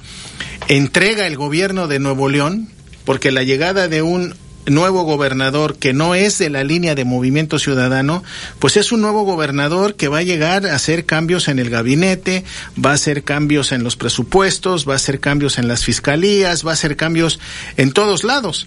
entrega 0.69 1.27
el 1.27 1.37
gobierno 1.37 1.89
de 1.89 1.99
Nuevo 1.99 2.29
León, 2.29 2.69
porque 3.05 3.31
la 3.31 3.43
llegada 3.43 3.89
de 3.89 4.03
un 4.03 4.35
nuevo 4.67 5.03
gobernador 5.03 5.77
que 5.77 5.93
no 5.93 6.15
es 6.15 6.39
de 6.39 6.51
la 6.51 6.65
línea 6.65 6.95
de 6.95 7.05
movimiento 7.05 7.59
ciudadano, 7.59 8.23
pues 8.59 8.77
es 8.77 8.93
un 8.93 9.01
nuevo 9.01 9.25
gobernador 9.25 9.95
que 9.95 10.09
va 10.09 10.19
a 10.19 10.23
llegar 10.23 10.67
a 10.67 10.75
hacer 10.75 11.05
cambios 11.05 11.49
en 11.49 11.59
el 11.59 11.71
gabinete, 11.71 12.45
va 12.83 12.91
a 12.91 12.95
hacer 12.95 13.25
cambios 13.25 13.73
en 13.73 13.85
los 13.85 13.97
presupuestos, 13.97 14.89
va 14.89 14.95
a 14.95 14.97
hacer 14.97 15.21
cambios 15.21 15.59
en 15.59 15.69
las 15.69 15.85
fiscalías, 15.85 16.67
va 16.67 16.71
a 16.71 16.75
hacer 16.75 16.97
cambios 16.97 17.41
en 17.77 17.93
todos 17.93 18.25
lados 18.25 18.67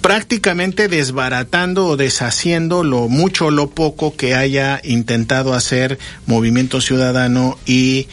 prácticamente 0.00 0.88
desbaratando 0.88 1.86
o 1.86 1.96
deshaciendo 1.96 2.82
lo 2.82 3.08
mucho 3.08 3.46
o 3.46 3.50
lo 3.52 3.70
poco 3.70 4.16
que 4.16 4.34
haya 4.34 4.80
intentado 4.82 5.54
hacer 5.54 5.96
Movimiento 6.26 6.80
Ciudadano 6.80 7.56
y 7.66 8.08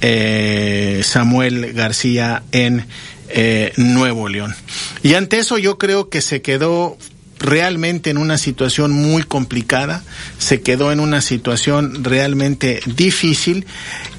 eh, 0.00 1.00
Samuel 1.04 1.72
García 1.72 2.44
en 2.52 2.86
eh, 3.32 3.72
Nuevo 3.76 4.28
León. 4.28 4.54
Y 5.02 5.14
ante 5.14 5.38
eso 5.38 5.58
yo 5.58 5.78
creo 5.78 6.08
que 6.08 6.20
se 6.20 6.42
quedó 6.42 6.96
realmente 7.38 8.10
en 8.10 8.18
una 8.18 8.38
situación 8.38 8.92
muy 8.92 9.24
complicada, 9.24 10.02
se 10.38 10.60
quedó 10.62 10.92
en 10.92 11.00
una 11.00 11.20
situación 11.20 12.04
realmente 12.04 12.80
difícil 12.86 13.66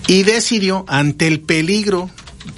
y 0.07 0.23
decidió, 0.23 0.85
ante 0.87 1.27
el 1.27 1.39
peligro 1.39 2.09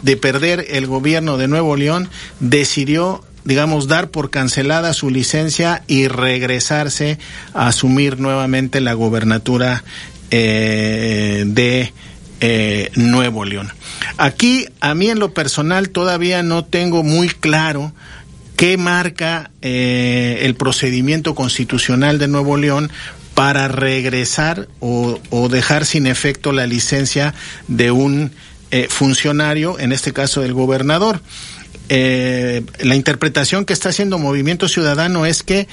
de 0.01 0.17
perder 0.17 0.65
el 0.69 0.87
gobierno 0.87 1.37
de 1.37 1.47
Nuevo 1.47 1.75
León, 1.75 2.09
decidió 2.39 3.23
digamos, 3.45 3.87
dar 3.87 4.09
por 4.09 4.31
cancelada 4.31 4.91
su 4.93 5.11
licencia 5.11 5.83
y 5.87 6.07
regresarse 6.07 7.19
a 7.53 7.67
asumir 7.67 8.19
nuevamente 8.19 8.81
la 8.81 8.93
gobernatura 8.93 9.83
eh, 10.31 11.43
de 11.45 11.93
eh, 12.41 12.91
Nuevo 12.95 13.45
León. 13.45 13.71
Aquí, 14.17 14.67
a 14.79 14.93
mí 14.93 15.09
en 15.09 15.19
lo 15.19 15.33
personal, 15.33 15.89
todavía 15.89 16.43
no 16.43 16.65
tengo 16.65 17.03
muy 17.03 17.29
claro 17.29 17.93
qué 18.57 18.77
marca 18.77 19.51
eh, 19.61 20.39
el 20.41 20.55
procedimiento 20.55 21.35
constitucional 21.35 22.19
de 22.19 22.27
Nuevo 22.27 22.57
León 22.57 22.91
para 23.33 23.67
regresar 23.67 24.67
o, 24.79 25.19
dejar 25.49 25.85
sin 25.85 26.07
efecto 26.07 26.51
la 26.51 26.67
licencia 26.67 27.33
de 27.67 27.91
un 27.91 28.31
eh, 28.71 28.87
funcionario, 28.89 29.79
en 29.79 29.91
este 29.91 30.13
caso 30.13 30.41
del 30.41 30.53
gobernador. 30.53 31.21
la 31.87 32.95
interpretación 32.95 33.65
que 33.65 33.73
está 33.73 33.89
haciendo 33.89 34.17
Movimiento 34.17 34.67
Ciudadano 34.67 35.25
es 35.25 35.43
que 35.43 35.67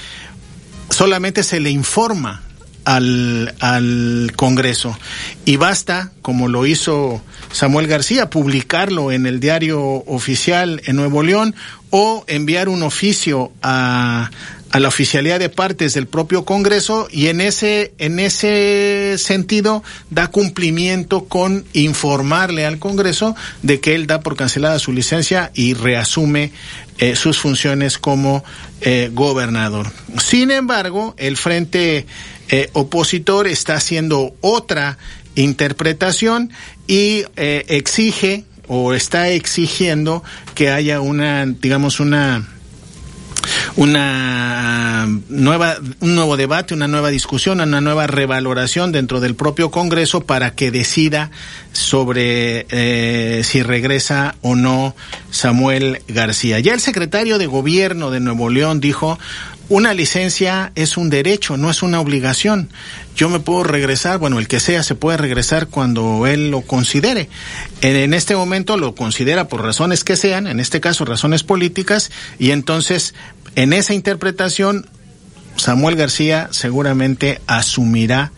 solamente 0.90 1.42
se 1.42 1.60
le 1.60 1.70
informa 1.70 2.42
al, 2.84 3.54
al 3.60 4.32
Congreso. 4.36 4.98
Y 5.44 5.56
basta, 5.56 6.12
como 6.22 6.48
lo 6.48 6.66
hizo 6.66 7.22
Samuel 7.52 7.86
García, 7.86 8.30
publicarlo 8.30 9.12
en 9.12 9.26
el 9.26 9.40
diario 9.40 9.80
oficial 9.80 10.82
en 10.84 10.96
Nuevo 10.96 11.22
León 11.22 11.54
o 11.90 12.24
enviar 12.26 12.68
un 12.68 12.82
oficio 12.82 13.52
a, 13.62 14.30
a 14.72 14.80
la 14.80 14.88
oficialidad 14.88 15.38
de 15.38 15.50
partes 15.50 15.94
del 15.94 16.06
propio 16.06 16.44
Congreso 16.44 17.06
y 17.10 17.28
en 17.28 17.40
ese, 17.40 17.92
en 17.98 18.18
ese 18.18 19.16
sentido 19.18 19.84
da 20.10 20.28
cumplimiento 20.28 21.26
con 21.26 21.64
informarle 21.74 22.64
al 22.64 22.78
Congreso 22.78 23.36
de 23.62 23.80
que 23.80 23.94
él 23.94 24.06
da 24.06 24.20
por 24.20 24.34
cancelada 24.34 24.78
su 24.78 24.92
licencia 24.92 25.50
y 25.54 25.74
reasume 25.74 26.52
eh, 26.98 27.16
sus 27.16 27.38
funciones 27.38 27.98
como 27.98 28.42
eh, 28.80 29.10
gobernador. 29.12 29.90
Sin 30.18 30.50
embargo, 30.50 31.14
el 31.18 31.36
Frente 31.36 32.06
eh, 32.48 32.70
opositor 32.72 33.46
está 33.46 33.74
haciendo 33.74 34.34
otra 34.40 34.98
interpretación 35.34 36.50
y 36.86 37.24
eh, 37.36 37.64
exige 37.68 38.44
o 38.68 38.94
está 38.94 39.28
exigiendo 39.30 40.22
que 40.54 40.70
haya 40.70 41.00
una, 41.00 41.46
digamos, 41.46 42.00
una 42.00 42.48
una 43.76 45.08
nueva, 45.28 45.76
un 46.00 46.14
nuevo 46.14 46.36
debate, 46.36 46.74
una 46.74 46.88
nueva 46.88 47.10
discusión, 47.10 47.60
una 47.60 47.80
nueva 47.80 48.06
revaloración 48.06 48.92
dentro 48.92 49.20
del 49.20 49.34
propio 49.34 49.70
Congreso 49.70 50.22
para 50.22 50.54
que 50.54 50.70
decida 50.70 51.30
sobre 51.72 52.66
eh, 52.70 53.42
si 53.44 53.62
regresa 53.62 54.36
o 54.42 54.54
no 54.56 54.94
Samuel 55.30 56.02
García. 56.08 56.60
Ya 56.60 56.74
el 56.74 56.80
secretario 56.80 57.38
de 57.38 57.46
Gobierno 57.46 58.10
de 58.10 58.20
Nuevo 58.20 58.50
León 58.50 58.80
dijo, 58.80 59.18
una 59.68 59.94
licencia 59.94 60.70
es 60.74 60.98
un 60.98 61.08
derecho, 61.08 61.56
no 61.56 61.70
es 61.70 61.82
una 61.82 61.98
obligación. 62.00 62.68
Yo 63.16 63.30
me 63.30 63.40
puedo 63.40 63.64
regresar, 63.64 64.18
bueno, 64.18 64.38
el 64.38 64.46
que 64.46 64.60
sea 64.60 64.82
se 64.82 64.94
puede 64.94 65.16
regresar 65.16 65.68
cuando 65.68 66.26
él 66.26 66.50
lo 66.50 66.60
considere. 66.60 67.30
En, 67.80 67.96
en, 67.96 68.12
este 68.12 68.36
momento 68.36 68.76
lo 68.76 68.94
considera 68.94 69.48
por 69.48 69.62
razones 69.62 70.04
que 70.04 70.16
sean, 70.16 70.46
en 70.46 70.60
este 70.60 70.80
caso 70.80 71.06
razones 71.06 71.42
políticas, 71.42 72.10
y 72.38 72.50
entonces 72.50 73.14
en 73.56 73.72
esa 73.72 73.94
interpretación 73.94 74.86
Samuel 75.56 75.96
García 75.96 76.48
seguramente 76.50 77.40
asumirá 77.46 78.32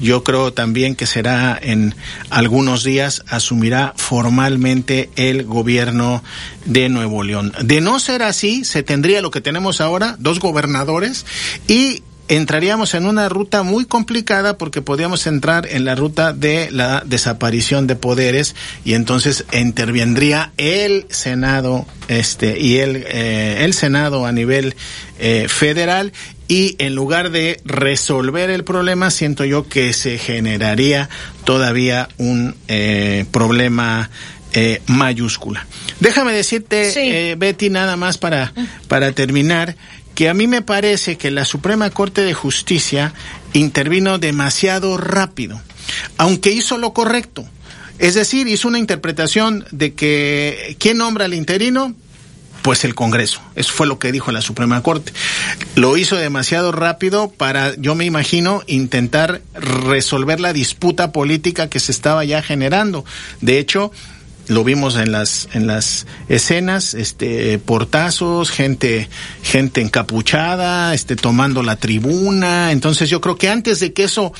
yo 0.00 0.24
creo 0.24 0.52
también 0.52 0.94
que 0.94 1.06
será 1.06 1.58
en 1.60 1.94
algunos 2.30 2.84
días, 2.84 3.22
asumirá 3.28 3.94
formalmente 3.96 5.10
el 5.16 5.44
gobierno 5.44 6.22
de 6.64 6.88
Nuevo 6.88 7.22
León. 7.22 7.52
De 7.62 7.80
no 7.80 7.98
ser 7.98 8.22
así, 8.22 8.64
se 8.64 8.82
tendría 8.82 9.22
lo 9.22 9.30
que 9.30 9.40
tenemos 9.40 9.80
ahora, 9.80 10.16
dos 10.18 10.38
gobernadores 10.38 11.24
y 11.66 12.02
entraríamos 12.28 12.94
en 12.94 13.06
una 13.06 13.28
ruta 13.28 13.62
muy 13.62 13.84
complicada 13.84 14.58
porque 14.58 14.82
podríamos 14.82 15.26
entrar 15.26 15.66
en 15.70 15.84
la 15.84 15.94
ruta 15.94 16.32
de 16.32 16.70
la 16.70 17.02
desaparición 17.04 17.86
de 17.86 17.96
poderes 17.96 18.54
y 18.84 18.94
entonces 18.94 19.44
intervendría 19.52 20.52
el 20.56 21.06
Senado 21.08 21.86
este 22.08 22.58
y 22.60 22.78
el 22.78 23.04
eh, 23.08 23.64
el 23.64 23.74
Senado 23.74 24.26
a 24.26 24.32
nivel 24.32 24.74
eh, 25.18 25.46
federal 25.48 26.12
y 26.48 26.76
en 26.78 26.94
lugar 26.94 27.30
de 27.30 27.60
resolver 27.64 28.50
el 28.50 28.62
problema, 28.62 29.10
siento 29.10 29.44
yo 29.44 29.68
que 29.68 29.92
se 29.92 30.18
generaría 30.18 31.08
todavía 31.44 32.08
un 32.18 32.54
eh, 32.68 33.24
problema 33.32 34.10
eh, 34.52 34.80
mayúscula. 34.86 35.66
Déjame 36.00 36.32
decirte, 36.32 37.30
eh, 37.30 37.34
Betty, 37.34 37.68
nada 37.68 37.96
más 37.96 38.16
para, 38.16 38.52
para 38.88 39.12
terminar, 39.12 39.76
que 40.16 40.30
a 40.30 40.34
mí 40.34 40.46
me 40.46 40.62
parece 40.62 41.18
que 41.18 41.30
la 41.30 41.44
Suprema 41.44 41.90
Corte 41.90 42.22
de 42.22 42.32
Justicia 42.32 43.12
intervino 43.52 44.16
demasiado 44.18 44.96
rápido, 44.96 45.60
aunque 46.16 46.50
hizo 46.50 46.78
lo 46.78 46.94
correcto. 46.94 47.46
Es 47.98 48.14
decir, 48.14 48.48
hizo 48.48 48.66
una 48.66 48.78
interpretación 48.78 49.66
de 49.70 49.92
que 49.92 50.74
quién 50.80 50.98
nombra 50.98 51.26
al 51.26 51.34
interino, 51.34 51.94
pues 52.62 52.84
el 52.84 52.94
Congreso. 52.94 53.42
Eso 53.56 53.72
fue 53.74 53.86
lo 53.86 53.98
que 53.98 54.10
dijo 54.10 54.32
la 54.32 54.40
Suprema 54.40 54.82
Corte. 54.82 55.12
Lo 55.74 55.98
hizo 55.98 56.16
demasiado 56.16 56.72
rápido 56.72 57.30
para, 57.30 57.76
yo 57.76 57.94
me 57.94 58.06
imagino, 58.06 58.62
intentar 58.66 59.42
resolver 59.54 60.40
la 60.40 60.54
disputa 60.54 61.12
política 61.12 61.68
que 61.68 61.78
se 61.78 61.92
estaba 61.92 62.24
ya 62.24 62.42
generando. 62.42 63.04
De 63.42 63.58
hecho, 63.58 63.92
lo 64.48 64.64
vimos 64.64 64.96
en 64.96 65.12
las 65.12 65.48
en 65.52 65.66
las 65.66 66.06
escenas 66.28 66.94
este 66.94 67.58
portazos 67.58 68.50
gente 68.50 69.08
gente 69.42 69.80
encapuchada 69.80 70.94
este 70.94 71.16
tomando 71.16 71.62
la 71.62 71.76
tribuna. 71.76 72.72
Entonces 72.72 73.08
yo 73.10 73.20
creo 73.20 73.36
que 73.36 73.48
antes 73.48 73.80
de 73.80 73.92
que 73.92 74.04
eso 74.04 74.32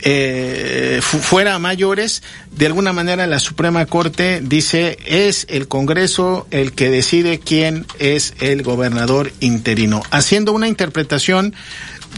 eh, 0.00 1.00
fuera 1.02 1.54
a 1.54 1.58
mayores 1.58 2.22
de 2.52 2.66
alguna 2.66 2.92
manera 2.92 3.26
la 3.26 3.40
Suprema 3.40 3.86
Corte 3.86 4.40
dice 4.42 4.98
es 5.06 5.46
el 5.48 5.68
Congreso 5.68 6.46
el 6.50 6.72
que 6.72 6.90
decide 6.90 7.40
quién 7.40 7.86
es 7.98 8.34
el 8.40 8.62
gobernador 8.62 9.32
interino. 9.40 10.02
Haciendo 10.10 10.52
una 10.52 10.68
interpretación 10.68 11.54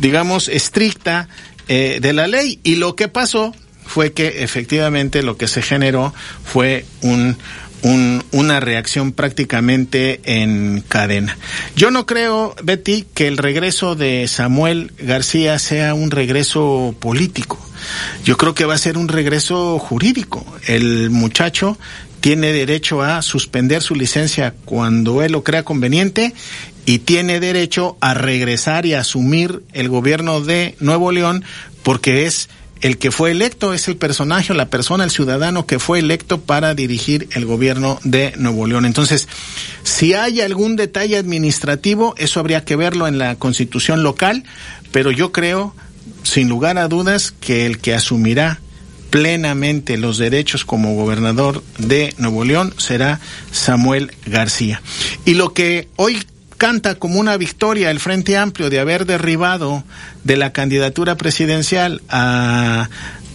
digamos 0.00 0.48
estricta 0.48 1.28
eh, 1.68 1.98
de 2.00 2.12
la 2.12 2.26
ley. 2.26 2.58
Y 2.64 2.76
lo 2.76 2.96
que 2.96 3.08
pasó 3.08 3.54
fue 3.90 4.12
que 4.12 4.44
efectivamente 4.44 5.24
lo 5.24 5.36
que 5.36 5.48
se 5.48 5.62
generó 5.62 6.14
fue 6.44 6.84
un, 7.02 7.36
un, 7.82 8.22
una 8.30 8.60
reacción 8.60 9.10
prácticamente 9.10 10.20
en 10.22 10.84
cadena. 10.86 11.36
Yo 11.74 11.90
no 11.90 12.06
creo, 12.06 12.54
Betty, 12.62 13.04
que 13.14 13.26
el 13.26 13.36
regreso 13.36 13.96
de 13.96 14.28
Samuel 14.28 14.92
García 14.96 15.58
sea 15.58 15.94
un 15.94 16.12
regreso 16.12 16.94
político. 17.00 17.58
Yo 18.24 18.36
creo 18.36 18.54
que 18.54 18.64
va 18.64 18.74
a 18.74 18.78
ser 18.78 18.96
un 18.96 19.08
regreso 19.08 19.80
jurídico. 19.80 20.46
El 20.68 21.10
muchacho 21.10 21.76
tiene 22.20 22.52
derecho 22.52 23.02
a 23.02 23.22
suspender 23.22 23.82
su 23.82 23.96
licencia 23.96 24.54
cuando 24.66 25.20
él 25.20 25.32
lo 25.32 25.42
crea 25.42 25.64
conveniente 25.64 26.32
y 26.86 27.00
tiene 27.00 27.40
derecho 27.40 27.96
a 28.00 28.14
regresar 28.14 28.86
y 28.86 28.94
asumir 28.94 29.64
el 29.72 29.88
gobierno 29.88 30.40
de 30.40 30.76
Nuevo 30.78 31.10
León 31.10 31.44
porque 31.82 32.26
es 32.26 32.48
el 32.80 32.98
que 32.98 33.10
fue 33.10 33.30
electo 33.30 33.74
es 33.74 33.88
el 33.88 33.96
personaje, 33.96 34.54
la 34.54 34.70
persona, 34.70 35.04
el 35.04 35.10
ciudadano 35.10 35.66
que 35.66 35.78
fue 35.78 35.98
electo 35.98 36.40
para 36.40 36.74
dirigir 36.74 37.28
el 37.32 37.44
gobierno 37.44 37.98
de 38.04 38.32
Nuevo 38.36 38.66
León. 38.66 38.86
Entonces, 38.86 39.28
si 39.82 40.14
hay 40.14 40.40
algún 40.40 40.76
detalle 40.76 41.18
administrativo, 41.18 42.14
eso 42.16 42.40
habría 42.40 42.64
que 42.64 42.76
verlo 42.76 43.06
en 43.06 43.18
la 43.18 43.36
constitución 43.36 44.02
local, 44.02 44.44
pero 44.92 45.10
yo 45.10 45.30
creo, 45.32 45.74
sin 46.22 46.48
lugar 46.48 46.78
a 46.78 46.88
dudas, 46.88 47.32
que 47.32 47.66
el 47.66 47.78
que 47.78 47.94
asumirá 47.94 48.60
plenamente 49.10 49.96
los 49.98 50.18
derechos 50.18 50.64
como 50.64 50.94
gobernador 50.94 51.62
de 51.78 52.14
Nuevo 52.16 52.44
León 52.44 52.72
será 52.78 53.20
Samuel 53.50 54.12
García. 54.24 54.80
Y 55.24 55.34
lo 55.34 55.52
que 55.52 55.88
hoy 55.96 56.22
canta 56.60 56.94
como 56.96 57.18
una 57.18 57.38
victoria 57.38 57.90
el 57.90 58.00
Frente 58.00 58.36
Amplio 58.36 58.68
de 58.68 58.80
haber 58.80 59.06
derribado 59.06 59.82
de 60.24 60.36
la 60.36 60.52
candidatura 60.52 61.16
presidencial 61.16 62.02
a, 62.10 62.90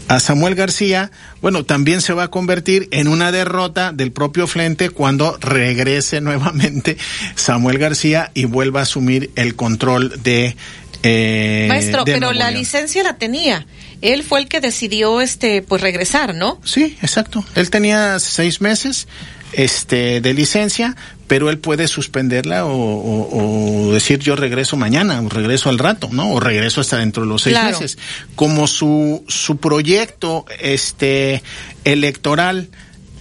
a 0.07 0.19
Samuel 0.19 0.53
García, 0.53 1.09
bueno, 1.41 1.65
también 1.65 2.01
se 2.01 2.13
va 2.13 2.25
a 2.25 2.27
convertir 2.27 2.87
en 2.91 3.07
una 3.07 3.31
derrota 3.31 3.91
del 3.93 4.11
propio 4.11 4.45
Frente 4.45 4.91
cuando 4.91 5.39
regrese 5.41 6.21
nuevamente 6.21 6.97
Samuel 7.33 7.79
García 7.79 8.29
y 8.35 8.45
vuelva 8.45 8.81
a 8.81 8.83
asumir 8.83 9.31
el 9.35 9.55
control 9.55 10.21
de... 10.21 10.55
Eh, 11.01 11.65
Maestro, 11.67 12.05
pero 12.05 12.31
la 12.31 12.51
licencia 12.51 13.01
la 13.01 13.17
tenía. 13.17 13.65
Él 14.01 14.21
fue 14.21 14.39
el 14.39 14.47
que 14.47 14.61
decidió, 14.61 15.19
este, 15.19 15.63
pues 15.63 15.81
regresar, 15.81 16.35
¿no? 16.35 16.61
Sí, 16.63 16.95
exacto. 17.01 17.43
Él 17.55 17.71
tenía 17.71 18.19
seis 18.19 18.61
meses 18.61 19.07
este, 19.55 20.21
de 20.21 20.33
licencia, 20.33 20.95
pero 21.27 21.49
él 21.49 21.57
puede 21.57 21.87
suspenderla 21.87 22.65
o, 22.65 23.87
o, 23.87 23.93
decir 23.93 24.19
yo 24.19 24.35
regreso 24.35 24.77
mañana 24.77 25.21
o 25.21 25.29
regreso 25.29 25.69
al 25.69 25.79
rato, 25.79 26.09
¿no? 26.11 26.31
O 26.31 26.39
regreso 26.39 26.81
hasta 26.81 26.97
dentro 26.97 27.23
de 27.23 27.29
los 27.29 27.43
seis 27.43 27.55
claro. 27.55 27.71
meses. 27.71 27.97
Como 28.35 28.67
su, 28.67 29.23
su 29.27 29.57
proyecto 29.57 30.45
este, 30.59 31.41
electoral 31.83 32.69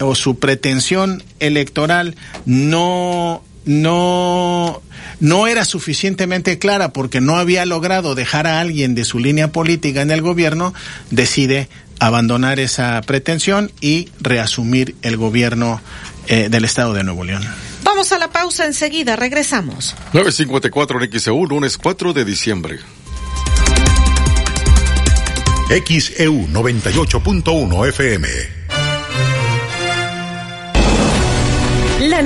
o 0.00 0.14
su 0.14 0.38
pretensión 0.38 1.22
electoral 1.40 2.16
no 2.46 3.42
no 3.64 4.82
no 5.20 5.46
era 5.46 5.64
suficientemente 5.64 6.58
clara 6.58 6.92
porque 6.92 7.20
no 7.20 7.36
había 7.36 7.64
logrado 7.64 8.14
dejar 8.14 8.46
a 8.46 8.60
alguien 8.60 8.94
de 8.94 9.04
su 9.04 9.18
línea 9.18 9.52
política 9.52 10.02
en 10.02 10.10
el 10.10 10.20
gobierno, 10.20 10.74
decide 11.10 11.68
abandonar 11.98 12.60
esa 12.60 13.00
pretensión 13.02 13.70
y 13.80 14.08
reasumir 14.20 14.96
el 15.02 15.16
gobierno 15.16 15.80
eh, 16.26 16.48
del 16.50 16.64
Estado 16.64 16.94
de 16.94 17.04
Nuevo 17.04 17.24
León. 17.24 17.42
Vamos 17.82 18.12
a 18.12 18.18
la 18.18 18.30
pausa 18.30 18.64
enseguida, 18.64 19.16
regresamos. 19.16 19.94
954 20.12 21.02
en 21.02 21.20
XEU, 21.20 21.46
lunes 21.46 21.78
4 21.78 22.12
de 22.12 22.24
diciembre. 22.24 22.78
XEU 25.68 26.46
98.1 26.48 27.88
FM. 27.88 28.63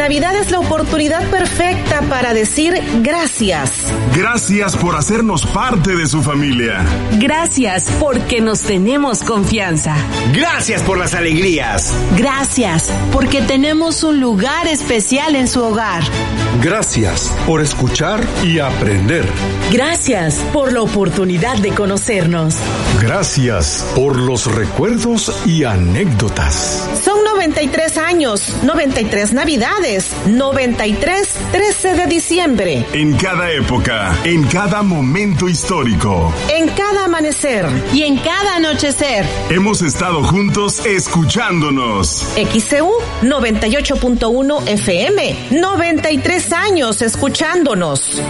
Navidad 0.08 0.36
es 0.36 0.50
la 0.50 0.60
oportunidad 0.60 1.28
perfecta 1.28 2.00
para 2.08 2.32
decir 2.32 2.82
gracias. 3.02 3.92
Gracias 4.16 4.74
por 4.74 4.96
hacernos 4.96 5.44
parte 5.44 5.94
de 5.94 6.06
su 6.06 6.22
familia. 6.22 6.82
Gracias 7.18 7.84
porque 8.00 8.40
nos 8.40 8.62
tenemos 8.62 9.22
confianza. 9.22 9.94
Gracias 10.32 10.82
por 10.82 10.96
las 10.96 11.12
alegrías. 11.12 11.92
Gracias 12.16 12.90
porque 13.12 13.42
tenemos 13.42 14.02
un 14.02 14.18
lugar 14.18 14.66
especial 14.66 15.36
en 15.36 15.46
su 15.46 15.62
hogar. 15.62 16.02
Gracias 16.62 17.30
por 17.46 17.60
escuchar 17.60 18.26
y 18.42 18.60
aprender. 18.60 19.26
Gracias 19.70 20.36
por 20.54 20.72
la 20.72 20.80
oportunidad 20.80 21.58
de 21.58 21.74
conocernos. 21.74 22.56
Gracias 23.02 23.86
por 23.94 24.16
los 24.16 24.52
recuerdos 24.52 25.32
y 25.44 25.64
anécdotas. 25.64 26.88
Son 27.04 27.22
93 27.22 27.98
años, 27.98 28.56
93 28.64 29.34
Navidades, 29.34 29.97
93 30.26 31.34
13 31.52 31.94
de 31.94 32.06
diciembre. 32.06 32.86
En 32.92 33.16
cada 33.16 33.50
época, 33.52 34.16
en 34.24 34.44
cada 34.44 34.82
momento 34.82 35.48
histórico. 35.48 36.32
En 36.48 36.68
cada 36.68 37.06
amanecer. 37.06 37.66
Y 37.92 38.02
en 38.02 38.16
cada 38.18 38.56
anochecer. 38.56 39.26
Hemos 39.50 39.82
estado 39.82 40.22
juntos 40.24 40.84
escuchándonos. 40.86 42.26
XCU 42.36 42.92
98.1 43.22 44.68
FM, 44.68 45.36
93 45.50 46.52
años 46.52 47.02
escuchándonos. 47.02 48.22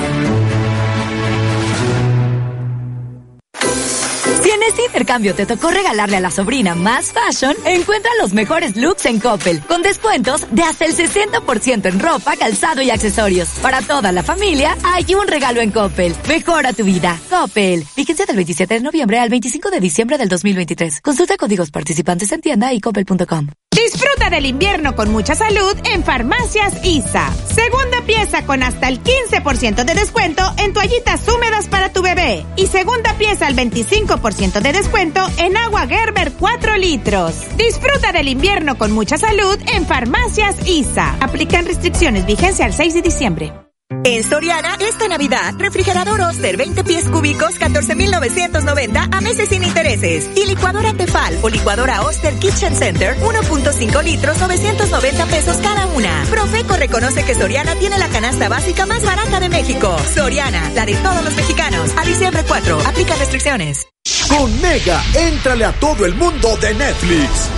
Intercambio 4.98 5.32
te 5.32 5.46
tocó 5.46 5.70
regalarle 5.70 6.16
a 6.16 6.20
la 6.20 6.32
sobrina 6.32 6.74
más 6.74 7.12
fashion, 7.12 7.54
encuentra 7.64 8.10
los 8.20 8.32
mejores 8.32 8.74
looks 8.74 9.06
en 9.06 9.20
Coppel, 9.20 9.62
con 9.62 9.80
descuentos 9.80 10.44
de 10.50 10.64
hasta 10.64 10.86
el 10.86 10.96
60% 10.96 11.86
en 11.86 12.00
ropa, 12.00 12.34
calzado 12.36 12.82
y 12.82 12.90
accesorios. 12.90 13.48
Para 13.62 13.80
toda 13.80 14.10
la 14.10 14.24
familia, 14.24 14.76
hay 14.82 15.14
un 15.14 15.28
regalo 15.28 15.60
en 15.60 15.70
Coppel. 15.70 16.16
Mejora 16.26 16.72
tu 16.72 16.82
vida. 16.82 17.16
Coppel. 17.30 17.86
Vigencia 17.96 18.26
del 18.26 18.34
27 18.34 18.74
de 18.74 18.80
noviembre 18.80 19.20
al 19.20 19.28
25 19.28 19.70
de 19.70 19.78
diciembre 19.78 20.18
del 20.18 20.28
2023. 20.28 21.00
Consulta 21.00 21.36
códigos 21.36 21.70
participantes 21.70 22.32
en 22.32 22.40
tienda 22.40 22.72
y 22.72 22.80
coppel.com. 22.80 23.67
Disfruta 23.84 24.28
del 24.28 24.44
invierno 24.46 24.96
con 24.96 25.12
mucha 25.12 25.36
salud 25.36 25.72
en 25.84 26.02
Farmacias 26.02 26.84
ISA. 26.84 27.32
Segunda 27.46 28.02
pieza 28.04 28.44
con 28.44 28.64
hasta 28.64 28.88
el 28.88 29.00
15% 29.00 29.84
de 29.84 29.94
descuento 29.94 30.42
en 30.56 30.72
toallitas 30.72 31.28
húmedas 31.28 31.68
para 31.68 31.92
tu 31.92 32.02
bebé. 32.02 32.44
Y 32.56 32.66
segunda 32.66 33.14
pieza 33.14 33.46
al 33.46 33.54
25% 33.54 34.60
de 34.60 34.72
descuento 34.72 35.24
en 35.38 35.56
agua 35.56 35.86
Gerber 35.86 36.32
4 36.32 36.76
litros. 36.76 37.34
Disfruta 37.56 38.10
del 38.10 38.26
invierno 38.26 38.76
con 38.76 38.90
mucha 38.90 39.16
salud 39.16 39.56
en 39.72 39.86
Farmacias 39.86 40.56
ISA. 40.66 41.16
Aplican 41.20 41.64
restricciones 41.64 42.26
vigencia 42.26 42.64
al 42.64 42.72
6 42.72 42.94
de 42.94 43.02
diciembre. 43.02 43.67
En 44.04 44.22
Soriana, 44.22 44.76
esta 44.80 45.08
Navidad, 45.08 45.54
refrigerador 45.56 46.20
Oster 46.20 46.58
20 46.58 46.84
pies 46.84 47.06
cúbicos, 47.08 47.54
14,990 47.54 49.08
a 49.10 49.20
meses 49.22 49.48
sin 49.48 49.64
intereses. 49.64 50.28
Y 50.36 50.44
licuadora 50.44 50.92
Tefal 50.92 51.38
o 51.40 51.48
licuadora 51.48 52.02
Oster 52.02 52.34
Kitchen 52.34 52.76
Center, 52.76 53.16
1.5 53.16 54.02
litros, 54.04 54.38
990 54.38 55.26
pesos 55.26 55.56
cada 55.58 55.86
una. 55.86 56.22
Profeco 56.28 56.76
reconoce 56.76 57.24
que 57.24 57.34
Soriana 57.34 57.76
tiene 57.76 57.96
la 57.96 58.08
canasta 58.08 58.50
básica 58.50 58.84
más 58.84 59.02
barata 59.06 59.40
de 59.40 59.48
México. 59.48 59.96
Soriana, 60.14 60.70
la 60.74 60.84
de 60.84 60.94
todos 60.96 61.24
los 61.24 61.34
mexicanos. 61.34 61.90
A 61.96 62.04
diciembre 62.04 62.44
4, 62.46 62.80
aplica 62.86 63.14
restricciones. 63.16 63.86
Con 64.28 64.60
Mega, 64.60 65.02
éntrale 65.14 65.64
a 65.64 65.72
todo 65.72 66.04
el 66.04 66.14
mundo 66.14 66.58
de 66.58 66.74
Netflix. 66.74 67.50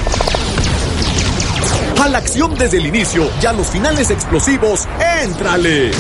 A 2.01 2.09
la 2.09 2.17
acción 2.17 2.55
desde 2.55 2.79
el 2.79 2.87
inicio 2.87 3.31
y 3.43 3.47
a 3.47 3.53
los 3.53 3.67
finales 3.67 4.11
explosivos, 4.11 4.89
¡éntrale! 5.23 5.91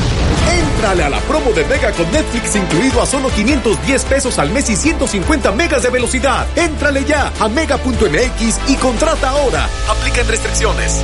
Éntrale 0.51 1.05
a 1.05 1.11
la 1.11 1.21
promo 1.21 1.53
de 1.53 1.63
Mega 1.67 1.93
con 1.93 2.11
Netflix 2.11 2.57
incluido 2.57 3.03
a 3.03 3.07
solo 3.07 3.29
510 3.29 4.05
pesos 4.07 4.39
al 4.39 4.49
mes 4.51 4.71
y 4.71 4.77
150 4.77 5.53
megas 5.53 5.83
de 5.83 5.91
velocidad. 5.91 6.47
Éntrale 6.57 7.05
ya 7.05 7.31
a 7.39 7.49
mega.mx 7.51 8.71
y 8.71 8.77
contrata 8.77 9.29
ahora. 9.29 9.69
Aplican 9.91 10.27
restricciones. 10.27 11.03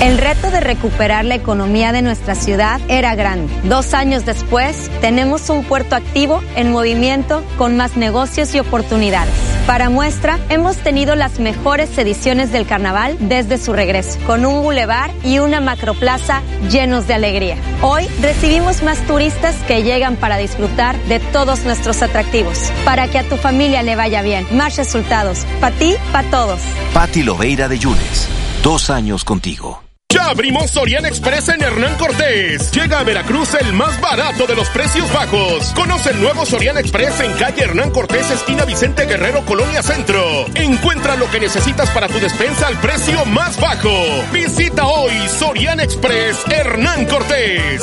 El 0.00 0.16
reto 0.16 0.52
de 0.52 0.60
recuperar 0.60 1.24
la 1.24 1.34
economía 1.34 1.90
de 1.90 2.02
nuestra 2.02 2.36
ciudad 2.36 2.80
era 2.86 3.16
grande. 3.16 3.52
Dos 3.64 3.94
años 3.94 4.24
después, 4.24 4.88
tenemos 5.00 5.50
un 5.50 5.64
puerto 5.64 5.96
activo, 5.96 6.40
en 6.54 6.70
movimiento, 6.70 7.42
con 7.56 7.76
más 7.76 7.96
negocios 7.96 8.54
y 8.54 8.60
oportunidades. 8.60 9.34
Para 9.66 9.90
muestra, 9.90 10.38
hemos 10.50 10.76
tenido 10.76 11.16
las 11.16 11.40
mejores 11.40 11.98
ediciones 11.98 12.52
del 12.52 12.64
carnaval 12.64 13.16
desde 13.18 13.58
su 13.58 13.72
regreso, 13.72 14.20
con 14.24 14.46
un 14.46 14.62
bulevar 14.62 15.10
y 15.24 15.40
una 15.40 15.60
macroplaza 15.60 16.42
llenos 16.70 17.08
de 17.08 17.14
alegría. 17.14 17.56
Hoy 17.82 18.06
recibimos 18.22 18.84
más 18.84 19.04
turistas 19.08 19.56
que 19.66 19.82
llegan 19.82 20.14
para 20.14 20.36
disfrutar 20.36 20.96
de 21.06 21.18
todos 21.18 21.64
nuestros 21.64 22.02
atractivos. 22.02 22.70
Para 22.84 23.08
que 23.08 23.18
a 23.18 23.28
tu 23.28 23.36
familia 23.36 23.82
le 23.82 23.96
vaya 23.96 24.22
bien, 24.22 24.46
más 24.52 24.76
resultados. 24.76 25.44
Para 25.60 25.74
ti, 25.74 25.96
para 26.12 26.30
todos. 26.30 26.60
Patti 26.94 27.24
Loveira 27.24 27.66
de 27.68 27.80
Yunes. 27.80 28.28
Dos 28.62 28.90
años 28.90 29.24
contigo. 29.24 29.87
Ya 30.10 30.30
abrimos 30.30 30.70
Soriana 30.70 31.06
Express 31.06 31.50
en 31.50 31.62
Hernán 31.62 31.94
Cortés. 31.98 32.70
Llega 32.70 33.00
a 33.00 33.04
Veracruz 33.04 33.52
el 33.60 33.74
más 33.74 34.00
barato 34.00 34.46
de 34.46 34.56
los 34.56 34.66
precios 34.70 35.12
bajos. 35.12 35.74
Conoce 35.74 36.12
el 36.12 36.22
nuevo 36.22 36.46
Soriana 36.46 36.80
Express 36.80 37.20
en 37.20 37.30
calle 37.34 37.64
Hernán 37.64 37.90
Cortés, 37.90 38.30
esquina 38.30 38.64
Vicente 38.64 39.04
Guerrero, 39.04 39.44
Colonia 39.44 39.82
Centro. 39.82 40.46
Encuentra 40.54 41.14
lo 41.16 41.30
que 41.30 41.40
necesitas 41.40 41.90
para 41.90 42.08
tu 42.08 42.18
despensa 42.20 42.68
al 42.68 42.80
precio 42.80 43.22
más 43.26 43.60
bajo. 43.60 43.92
Visita 44.32 44.86
hoy 44.86 45.12
Soriana 45.28 45.82
Express 45.82 46.38
Hernán 46.48 47.04
Cortés. 47.04 47.82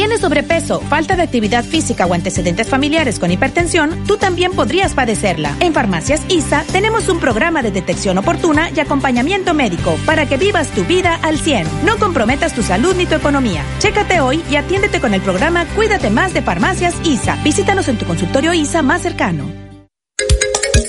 ¿Tienes 0.00 0.22
sobrepeso, 0.22 0.80
falta 0.80 1.14
de 1.14 1.20
actividad 1.20 1.62
física 1.62 2.06
o 2.06 2.14
antecedentes 2.14 2.70
familiares 2.70 3.18
con 3.18 3.30
hipertensión? 3.30 4.04
Tú 4.06 4.16
también 4.16 4.52
podrías 4.52 4.94
padecerla. 4.94 5.54
En 5.60 5.74
Farmacias 5.74 6.22
ISA 6.30 6.64
tenemos 6.72 7.10
un 7.10 7.20
programa 7.20 7.60
de 7.60 7.70
detección 7.70 8.16
oportuna 8.16 8.70
y 8.70 8.80
acompañamiento 8.80 9.52
médico 9.52 9.98
para 10.06 10.24
que 10.24 10.38
vivas 10.38 10.68
tu 10.68 10.84
vida 10.84 11.20
al 11.22 11.38
100. 11.38 11.84
No 11.84 11.98
comprometas 11.98 12.54
tu 12.54 12.62
salud 12.62 12.94
ni 12.96 13.04
tu 13.04 13.14
economía. 13.14 13.62
Chécate 13.78 14.22
hoy 14.22 14.42
y 14.50 14.56
atiéndete 14.56 15.02
con 15.02 15.12
el 15.12 15.20
programa 15.20 15.66
Cuídate 15.76 16.08
más 16.08 16.32
de 16.32 16.40
Farmacias 16.40 16.94
ISA. 17.04 17.36
Visítanos 17.44 17.86
en 17.88 17.98
tu 17.98 18.06
consultorio 18.06 18.54
ISA 18.54 18.80
más 18.80 19.02
cercano. 19.02 19.59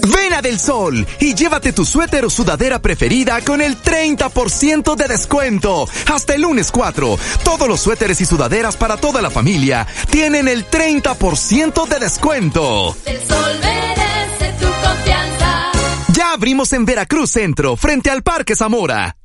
Ven 0.02 0.34
a 0.34 0.42
Del 0.42 0.60
Sol 0.60 1.06
y 1.20 1.34
llévate 1.36 1.74
tu 1.74 1.86
suéter 1.86 2.26
o 2.26 2.30
sudadera 2.30 2.82
preferida 2.82 3.42
con 3.42 3.62
el 3.62 3.78
30% 3.82 4.96
de 4.96 5.08
descuento. 5.08 5.88
Hasta 6.12 6.36
el 6.36 6.42
lunes 6.42 6.72
4. 6.72 7.20
Todos 7.44 7.68
los 7.68 7.80
suéteres 7.80 8.20
y 8.22 8.26
sudaderas 8.26 8.78
para 8.78 8.98
toda 8.98 9.22
la 9.22 9.30
familia 9.30 9.88
tienen 10.10 10.48
el 10.48 10.70
30% 10.70 11.88
de 11.88 12.00
descuento. 12.00 12.96
El 13.06 13.20
sol 13.20 13.60
merece 13.62 14.54
tu 14.60 14.68
confianza. 14.68 15.72
Ya 16.14 16.34
abrimos 16.34 16.74
en 16.74 16.86
Veracruz 16.86 17.32
Centro, 17.32 17.76
frente 17.76 18.10
al 18.10 18.24
Parque 18.24 18.56
Zamora. 18.56 19.21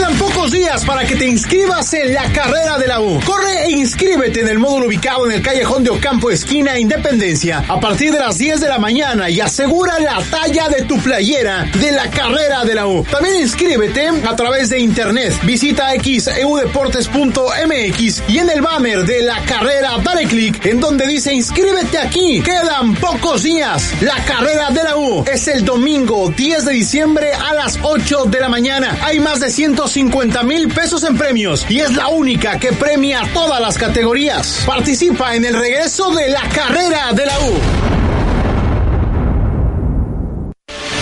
Quedan 0.00 0.16
pocos 0.16 0.50
días 0.50 0.82
para 0.86 1.04
que 1.04 1.14
te 1.14 1.26
inscribas 1.26 1.92
en 1.92 2.14
la 2.14 2.24
carrera 2.32 2.78
de 2.78 2.86
la 2.86 3.02
U. 3.02 3.20
Corre 3.22 3.66
e 3.66 3.72
inscríbete 3.72 4.40
en 4.40 4.48
el 4.48 4.58
módulo 4.58 4.86
ubicado 4.86 5.26
en 5.26 5.32
el 5.32 5.42
callejón 5.42 5.84
de 5.84 5.90
Ocampo, 5.90 6.30
esquina 6.30 6.78
Independencia, 6.78 7.62
a 7.68 7.78
partir 7.78 8.10
de 8.10 8.18
las 8.18 8.38
10 8.38 8.62
de 8.62 8.68
la 8.68 8.78
mañana 8.78 9.28
y 9.28 9.40
asegura 9.40 9.98
la 9.98 10.22
talla 10.30 10.70
de 10.70 10.84
tu 10.84 10.98
playera 11.00 11.68
de 11.78 11.92
la 11.92 12.08
carrera 12.08 12.64
de 12.64 12.76
la 12.76 12.86
U. 12.86 13.04
También 13.10 13.42
inscríbete 13.42 14.08
a 14.26 14.34
través 14.34 14.70
de 14.70 14.80
internet. 14.80 15.34
Visita 15.42 15.90
xeudeportes.mx 15.90 18.22
y 18.26 18.38
en 18.38 18.48
el 18.48 18.62
banner 18.62 19.04
de 19.04 19.20
la 19.20 19.38
carrera 19.42 19.98
dale 20.02 20.26
clic 20.26 20.64
en 20.64 20.80
donde 20.80 21.06
dice 21.06 21.34
inscríbete 21.34 21.98
aquí. 21.98 22.40
Quedan 22.40 22.94
pocos 22.94 23.42
días. 23.42 23.92
La 24.00 24.16
carrera 24.24 24.70
de 24.70 24.82
la 24.82 24.96
U 24.96 25.26
es 25.30 25.46
el 25.46 25.62
domingo 25.62 26.32
10 26.34 26.64
de 26.64 26.72
diciembre 26.72 27.34
a 27.34 27.52
las 27.52 27.78
8 27.82 28.24
de 28.28 28.40
la 28.40 28.48
mañana. 28.48 28.96
Hay 29.02 29.20
más 29.20 29.40
de 29.40 29.50
150 29.90 30.44
mil 30.44 30.68
pesos 30.68 31.02
en 31.02 31.18
premios 31.18 31.66
y 31.68 31.80
es 31.80 31.96
la 31.96 32.06
única 32.08 32.60
que 32.60 32.72
premia 32.72 33.22
todas 33.34 33.60
las 33.60 33.76
categorías. 33.76 34.62
Participa 34.64 35.34
en 35.34 35.44
el 35.44 35.58
regreso 35.58 36.14
de 36.14 36.28
la 36.28 36.42
carrera 36.48 37.12
de 37.12 37.26
la 37.26 37.40
U. 37.40 37.58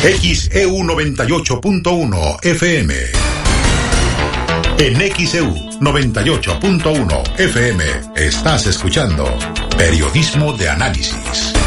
XEU 0.03 0.75
98.1 0.85 2.45
FM. 2.45 2.95
En 4.79 5.27
XEU 5.27 5.55
98.1 5.81 7.39
FM 7.41 7.85
estás 8.17 8.67
escuchando 8.67 9.27
Periodismo 9.77 10.55
de 10.55 10.71
Análisis. 10.71 11.58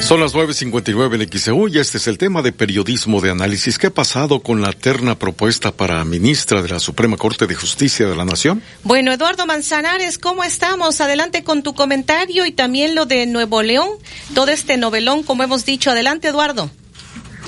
Son 0.00 0.20
las 0.20 0.34
9.59 0.34 1.20
en 1.20 1.38
XEU 1.38 1.68
y 1.68 1.78
este 1.78 1.98
es 1.98 2.06
el 2.06 2.16
tema 2.16 2.40
de 2.40 2.52
periodismo 2.52 3.20
de 3.20 3.30
análisis. 3.30 3.76
¿Qué 3.76 3.88
ha 3.88 3.90
pasado 3.90 4.40
con 4.40 4.62
la 4.62 4.72
terna 4.72 5.18
propuesta 5.18 5.72
para 5.72 6.04
ministra 6.04 6.62
de 6.62 6.68
la 6.68 6.78
Suprema 6.78 7.16
Corte 7.16 7.48
de 7.48 7.56
Justicia 7.56 8.06
de 8.06 8.14
la 8.14 8.24
Nación? 8.24 8.62
Bueno, 8.84 9.12
Eduardo 9.12 9.46
Manzanares, 9.46 10.18
¿cómo 10.18 10.44
estamos? 10.44 11.00
Adelante 11.00 11.42
con 11.42 11.64
tu 11.64 11.74
comentario 11.74 12.46
y 12.46 12.52
también 12.52 12.94
lo 12.94 13.06
de 13.06 13.26
Nuevo 13.26 13.62
León, 13.62 13.88
todo 14.32 14.52
este 14.52 14.76
novelón, 14.76 15.24
como 15.24 15.42
hemos 15.42 15.66
dicho. 15.66 15.90
Adelante, 15.90 16.28
Eduardo. 16.28 16.70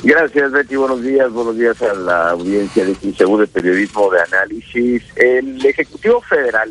Gracias, 0.03 0.51
Betty. 0.51 0.77
Buenos 0.77 1.03
días. 1.03 1.31
Buenos 1.31 1.57
días 1.57 1.81
a 1.83 1.93
la 1.95 2.31
audiencia 2.31 2.85
de 2.85 2.95
XEU 2.95 3.37
de 3.37 3.47
Periodismo 3.47 4.11
de 4.11 4.21
Análisis. 4.21 5.03
El 5.15 5.65
Ejecutivo 5.65 6.21
Federal 6.23 6.67